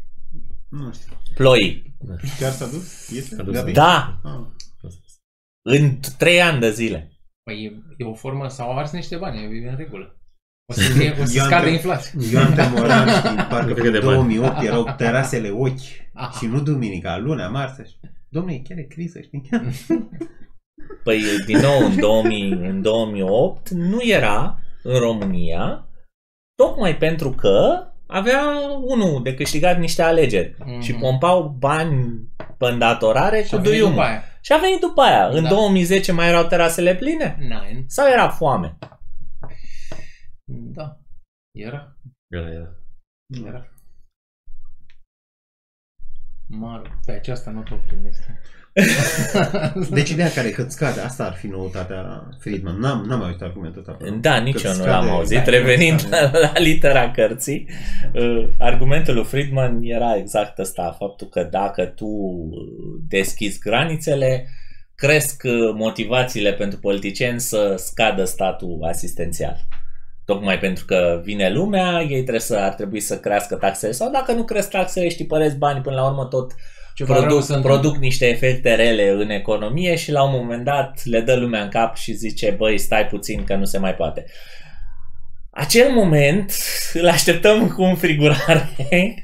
Nu 0.69 0.93
știu. 0.93 1.13
ploii. 1.35 1.95
Chiar 2.39 2.51
s-a 2.51 2.65
dus? 2.67 3.09
Este? 3.11 3.35
S-a 3.35 3.43
dus. 3.43 3.53
Gabi? 3.53 3.71
Da, 3.71 4.19
Ah. 4.23 4.39
în 5.61 5.99
trei 6.17 6.41
ani 6.41 6.59
de 6.59 6.71
zile. 6.71 7.11
Păi 7.43 7.63
e, 7.63 7.93
e 7.97 8.03
o 8.05 8.13
formă, 8.13 8.47
s-au 8.47 8.77
ars 8.77 8.91
niște 8.91 9.15
bani, 9.15 9.39
e 9.65 9.69
în 9.69 9.75
regulă. 9.77 10.19
O 10.67 10.73
să, 10.73 10.81
fie, 10.81 11.15
o 11.21 11.25
să 11.25 11.33
Eu 11.37 11.41
am 11.43 11.47
scadă 11.49 11.63
pe- 11.65 11.69
inflația. 11.71 12.11
Ioan 12.31 12.53
Temoran, 12.53 13.07
știi, 13.07 13.35
parcă 13.49 13.73
Cred 13.73 13.83
că 13.85 13.89
de 13.91 13.97
în 13.97 14.05
bani. 14.05 14.35
2008 14.35 14.61
erau 14.61 14.93
terasele 14.97 15.49
ochi 15.49 15.79
Aha. 16.13 16.37
și 16.39 16.45
nu 16.45 16.59
duminica, 16.61 17.17
luna, 17.17 17.47
marță. 17.47 17.83
Domnule, 18.29 18.55
e 18.55 18.61
chiar 18.67 18.77
e 18.77 18.81
criză, 18.81 19.19
știi? 19.21 19.49
Păi, 21.03 21.21
din 21.45 21.57
nou, 21.57 21.85
în, 21.85 21.99
2000, 21.99 22.51
în 22.51 22.81
2008 22.81 23.69
nu 23.69 23.97
era 24.03 24.59
în 24.83 24.99
România, 24.99 25.87
tocmai 26.55 26.97
pentru 26.97 27.29
că 27.29 27.83
avea 28.07 28.41
unul 28.81 29.23
de 29.23 29.33
câștigat 29.33 29.79
niște 29.79 30.01
alegeri 30.01 30.55
Mhm. 30.65 30.79
și 30.81 30.93
pompau 30.93 31.55
bani 31.59 32.19
pe 32.57 32.65
îndatorare 32.65 33.41
Și 33.43 33.49
cu 33.49 33.55
a 33.55 33.59
venit 33.59 33.71
duiumul. 33.71 33.93
după 33.95 34.07
aia. 34.07 34.23
Și 34.41 34.53
a 34.53 34.57
venit 34.57 34.79
după 34.79 35.01
aia. 35.01 35.27
În 35.27 35.43
Da. 35.43 35.49
2010 35.49 36.11
mai 36.11 36.27
erau 36.27 36.43
terasele 36.43 36.95
pline? 36.95 37.35
Nine. 37.39 37.83
Sau 37.87 38.07
era 38.11 38.29
foame? 38.29 38.77
Da. 40.51 40.99
Era. 41.57 41.97
Era, 42.27 42.49
era. 42.51 42.75
Era. 43.45 43.69
Mă 46.47 46.75
rog, 46.75 46.99
pe 47.05 47.11
aceasta 47.11 47.51
nu 47.51 47.61
tot 47.63 47.79
este. 48.07 48.39
Deci 49.95 50.09
ideea 50.09 50.31
care 50.31 50.49
că 50.51 50.61
îți 50.61 50.75
scade, 50.75 50.99
asta 50.99 51.25
ar 51.25 51.33
fi 51.33 51.47
noutatea 51.47 52.29
Friedman. 52.39 52.79
N-am, 52.79 53.03
n-am 53.05 53.19
mai 53.19 53.27
uitat 53.29 53.47
argumentul 53.47 53.79
ăsta. 53.87 54.09
Da, 54.21 54.37
nici 54.37 54.61
Că 54.61 54.67
eu 54.67 54.73
nu 54.73 54.77
scade- 54.77 54.89
l-am 54.91 55.09
auzit. 55.09 55.37
da, 55.37 55.43
Revenind 55.49 55.99
scade. 55.99 56.37
la, 56.37 56.39
la 56.53 56.59
litera 56.59 57.11
cărții, 57.11 57.69
uh, 58.13 58.47
argumentul 58.59 59.13
lui 59.13 59.23
Friedman 59.23 59.79
era 59.83 60.15
exact 60.15 60.57
ăsta, 60.59 60.91
faptul 60.99 61.27
că 61.27 61.43
dacă 61.43 61.85
tu 61.85 62.07
deschizi 63.07 63.59
granițele, 63.59 64.47
cresc 64.95 65.41
uh, 65.45 65.51
motivațiile 65.73 66.53
pentru 66.53 66.79
politicieni 66.79 67.39
să 67.39 67.75
scadă 67.77 68.23
statul 68.25 68.83
asistențial. 68.83 69.57
Tocmai 70.25 70.59
pentru 70.59 70.85
că 70.85 71.21
vine 71.23 71.49
lumea, 71.49 72.01
ei 72.01 72.21
trebuie 72.21 72.39
să, 72.39 72.57
ar 72.57 72.73
trebui 72.73 72.99
să 72.99 73.19
crească 73.19 73.55
taxele 73.55 73.91
sau 73.91 74.11
dacă 74.11 74.31
nu 74.31 74.43
cresc 74.43 74.69
taxele 74.69 75.09
și 75.09 75.25
părezi 75.25 75.57
bani, 75.57 75.81
până 75.81 75.95
la 75.95 76.05
urmă 76.07 76.25
tot 76.25 76.51
Ceva 76.95 77.13
rău 77.13 77.23
produc, 77.23 77.43
se 77.43 77.53
întâmplă. 77.53 77.79
produc 77.79 78.01
niște 78.01 78.25
efecte 78.25 78.75
rele 78.75 79.09
în 79.09 79.29
economie 79.29 79.95
și 79.95 80.11
la 80.11 80.23
un 80.23 80.31
moment 80.31 80.63
dat 80.63 81.01
le 81.03 81.19
dă 81.19 81.35
lumea 81.35 81.61
în 81.61 81.69
cap 81.69 81.95
și 81.95 82.13
zice, 82.13 82.55
băi, 82.57 82.77
stai 82.77 83.07
puțin 83.07 83.43
că 83.43 83.55
nu 83.55 83.65
se 83.65 83.77
mai 83.77 83.95
poate. 83.95 84.25
Acel 85.49 85.91
moment 85.91 86.53
îl 86.93 87.07
așteptăm 87.07 87.67
cu 87.67 87.83
înfrigurare 87.83 88.69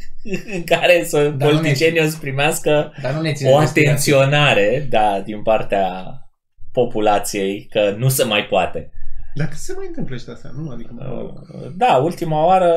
în 0.55 0.63
care 0.63 1.03
să 1.03 1.29
Dar 1.29 1.51
nu 1.51 1.57
politicienii 1.57 2.01
o 2.01 2.07
să 2.07 2.17
primească 2.19 2.93
Dar 3.01 3.13
nu 3.13 3.21
ne 3.21 3.33
ține 3.33 3.49
o 3.49 3.55
de 3.55 3.61
inspirație. 3.61 3.89
atenționare 3.89 4.87
da, 4.89 5.21
din 5.25 5.41
partea 5.41 6.15
populației 6.71 7.67
că 7.69 7.95
nu 7.97 8.09
se 8.09 8.23
mai 8.23 8.45
poate. 8.45 8.91
Dacă 9.35 9.51
se 9.53 9.73
mai 9.77 9.85
întâmplă 9.87 10.15
și 10.17 10.25
asta, 10.33 10.51
nu? 10.57 10.69
Adică, 10.69 10.89
mă 10.93 11.03
rog. 11.09 11.39
Da, 11.77 11.93
ultima 11.95 12.45
oară 12.45 12.73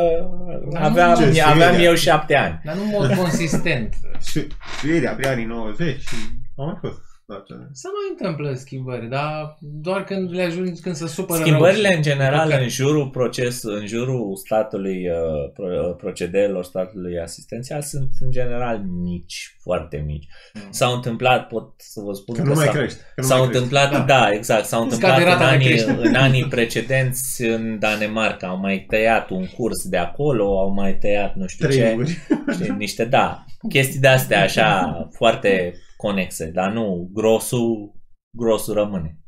Dar 0.73 0.83
aveam, 0.83 1.11
nu- 1.11 1.33
Ce 1.33 1.43
aveam 1.43 1.69
Suedia? 1.73 1.89
eu 1.89 1.95
șapte 1.95 2.37
ani. 2.37 2.61
Dar 2.65 2.75
nu 2.75 2.83
în 2.83 2.89
mod 2.91 3.15
consistent. 3.15 3.95
Și 4.31 4.47
Suedia, 4.81 5.13
prin 5.15 5.29
anii 5.29 5.45
90 5.45 6.01
și 6.01 6.15
au 6.57 6.65
mai 6.67 6.77
fost. 6.81 6.99
Da, 7.27 7.43
ce- 7.47 7.55
Se 7.73 7.89
mai 7.89 8.07
întâmplă 8.19 8.55
schimbări, 8.55 9.09
dar 9.09 9.57
doar 9.61 10.05
când 10.05 10.35
le 10.35 10.43
ajungi, 10.43 10.81
când 10.81 10.95
se 10.95 11.07
supără 11.07 11.41
Schimbările 11.41 11.89
rău. 11.89 11.97
în 11.97 12.03
general 12.03 12.47
Păcat. 12.47 12.61
în 12.63 12.69
jurul 12.69 13.09
proces, 13.09 13.63
în 13.63 13.87
jurul 13.87 14.37
statului 14.37 15.09
uh, 15.09 15.51
pro- 15.55 15.89
uh, 15.89 15.97
procedeelor 15.97 16.65
statului 16.65 17.19
asistențial 17.19 17.83
sunt 17.83 18.11
în 18.21 18.31
general 18.31 18.83
mici, 19.03 19.57
foarte 19.63 20.05
mici. 20.07 20.27
Mm. 20.55 20.61
S-au 20.71 20.95
întâmplat, 20.95 21.47
pot 21.49 21.73
să 21.77 22.01
vă 22.01 22.13
spun 22.13 22.35
Că 22.35 22.43
nu 22.43 22.53
mai 22.55 22.65
s-au, 22.65 22.75
crește. 22.75 23.01
Că 23.15 23.21
nu 23.21 23.27
s-au 23.27 23.39
mai 23.39 23.49
crește. 23.49 23.65
întâmplat, 23.65 23.91
da. 23.93 23.99
Da. 23.99 24.05
da, 24.21 24.31
exact, 24.33 24.65
s-au 24.65 24.81
Scade 24.91 24.95
întâmplat 24.95 25.19
în 25.19 25.25
rata 25.25 25.49
de 25.49 25.55
anii, 25.55 25.67
creștere. 25.67 26.09
în 26.09 26.15
anii 26.15 26.45
precedenți 26.49 27.43
în 27.43 27.79
Danemarca, 27.79 28.47
au 28.47 28.59
mai 28.59 28.85
tăiat 28.89 29.31
un 29.31 29.47
curs 29.47 29.89
de 29.89 29.97
acolo, 29.97 30.59
au 30.59 30.69
mai 30.73 30.95
tăiat 30.99 31.35
nu 31.35 31.47
știu 31.47 31.69
ce, 31.69 31.77
Training-uri. 31.77 32.19
știi, 32.53 32.75
niște, 32.79 33.05
da, 33.05 33.45
chestii 33.69 34.01
de 34.01 34.09
astea 34.09 34.43
așa 34.43 34.93
foarte 35.19 35.75
conexe, 35.97 36.51
dar 36.51 36.73
nu, 36.73 37.11
grosul, 37.13 37.95
grosul 38.37 38.75
rămâne. 38.75 39.19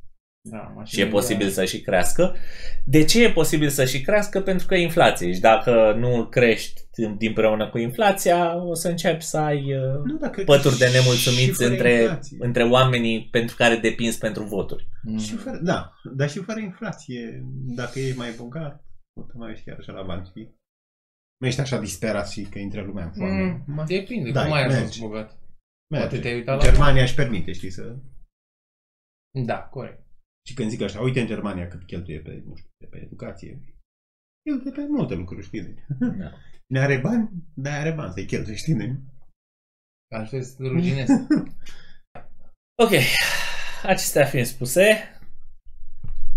Da, 0.50 0.58
Și 0.58 0.70
e 0.70 0.74
mașinile- 0.74 1.08
posibil 1.10 1.48
să 1.48 1.64
și 1.64 1.80
crească. 1.80 2.34
De 2.84 3.04
ce 3.04 3.24
e 3.24 3.30
posibil 3.32 3.68
să 3.68 3.84
și 3.84 4.00
crească? 4.00 4.40
Pentru 4.40 4.66
că 4.66 4.74
e 4.74 4.82
inflație 4.82 5.32
și 5.32 5.40
dacă 5.40 5.94
nu 5.98 6.14
îl 6.16 6.28
crești 6.28 6.80
împreună 7.18 7.68
cu 7.70 7.78
inflația, 7.78 8.64
o 8.64 8.74
să 8.74 8.88
începi 8.88 9.22
să 9.22 9.38
ai 9.38 9.74
uh, 9.74 10.02
Nu, 10.04 10.16
dacă 10.16 10.42
pături 10.44 10.78
de 10.78 10.86
și 10.86 10.92
nemulțumiți 10.92 11.50
fără 11.62 11.70
între, 11.70 11.92
inflație. 12.00 12.36
între 12.40 12.62
oamenii 12.64 13.28
pentru 13.30 13.56
care 13.56 13.76
depinzi 13.76 14.18
pentru 14.18 14.44
voturi. 14.44 14.88
Mm. 15.02 15.18
Și 15.18 15.34
fără, 15.34 15.58
da, 15.62 15.92
dar 16.16 16.28
și 16.30 16.38
fără 16.38 16.60
inflație, 16.60 17.42
dacă 17.76 17.98
e 17.98 18.14
mai 18.16 18.30
bogat, 18.36 18.84
o 19.20 19.24
să 19.26 19.32
mai 19.34 19.50
ești 19.52 19.64
chiar 19.64 19.76
așa 19.80 19.92
la 19.92 20.02
bani, 20.02 20.26
știi? 20.26 20.54
Nu 21.40 21.46
ești 21.46 21.60
așa 21.60 21.78
disperat 21.78 22.30
și 22.30 22.42
că 22.42 22.58
intră 22.58 22.82
lumea 22.82 23.04
în 23.04 23.12
foame. 23.12 23.64
Mm, 23.66 23.84
depinde, 23.86 24.30
Da, 24.30 24.42
cum 24.42 24.52
ai 24.52 24.62
ajuns 24.64 24.80
merge. 24.80 25.00
bogat. 25.00 25.38
Merge. 25.90 26.06
poate 26.06 26.20
te-ai 26.22 26.34
uitat 26.34 26.56
la- 26.56 26.62
Germania 26.70 27.02
își 27.02 27.14
permite, 27.14 27.52
știi, 27.52 27.70
să... 27.70 27.96
Da, 29.44 29.62
corect. 29.62 30.04
Și 30.48 30.54
când 30.54 30.70
zic 30.70 30.80
așa, 30.82 31.00
uite 31.00 31.20
în 31.20 31.26
Germania 31.26 31.68
cât 31.68 31.86
cheltuie 31.86 32.20
pe, 32.20 32.42
nu 32.46 32.56
știu, 32.56 32.70
pe 32.90 32.98
educație. 32.98 33.74
Cheltuie 34.42 34.72
pe 34.72 34.86
multe 34.88 35.14
lucruri, 35.14 35.44
știi? 35.46 35.74
Da. 36.18 36.32
Ne 36.66 36.80
are 36.80 36.98
bani, 37.00 37.30
dar 37.54 37.80
are 37.80 37.92
bani 37.92 38.12
să-i 38.12 38.26
cheltuie, 38.26 38.56
știi? 38.56 38.74
de- 38.74 39.00
Altfel 40.14 40.42
se 40.42 40.56
ruginesc. 40.62 41.12
Ok, 42.82 42.90
acestea 43.82 44.24
fiind 44.24 44.46
spuse, 44.46 44.98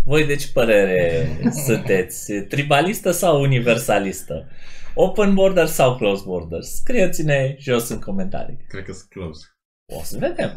voi 0.04 0.26
de 0.26 0.36
ce 0.36 0.52
părere 0.52 1.26
sunteți? 1.66 2.32
Tribalistă 2.32 3.10
sau 3.10 3.40
universalistă? 3.42 4.48
Open 4.94 5.34
border 5.34 5.66
sau 5.66 5.96
closed 5.96 6.24
borders? 6.24 6.74
Scrieți-ne 6.74 7.56
jos 7.58 7.88
în 7.88 7.98
comentarii. 7.98 8.64
Cred 8.68 8.84
că 8.84 8.92
sunt 8.92 9.08
close. 9.08 9.46
O 9.92 10.02
să 10.02 10.18
vedem. 10.18 10.54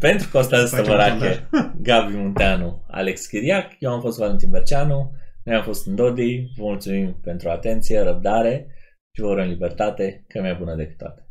Pentru 0.00 0.28
Constantin 0.32 0.68
Facem 0.68 0.84
Stăvărache, 0.84 1.48
Gabi 1.88 2.16
Munteanu, 2.16 2.84
Alex 2.90 3.26
Chiriac, 3.26 3.72
eu 3.78 3.90
am 3.92 4.00
fost 4.00 4.18
Valentin 4.18 4.50
Berceanu, 4.50 5.12
noi 5.44 5.56
am 5.56 5.62
fost 5.62 5.86
în 5.86 5.94
Dodi, 5.94 6.52
vă 6.56 6.64
mulțumim 6.64 7.20
pentru 7.22 7.48
atenție, 7.48 8.00
răbdare 8.00 8.66
și 9.14 9.20
vă 9.20 9.26
urăm 9.26 9.48
libertate, 9.48 10.24
că 10.28 10.38
e 10.38 10.40
mai 10.40 10.54
bună 10.54 10.74
decât 10.74 10.96
toate. 10.96 11.23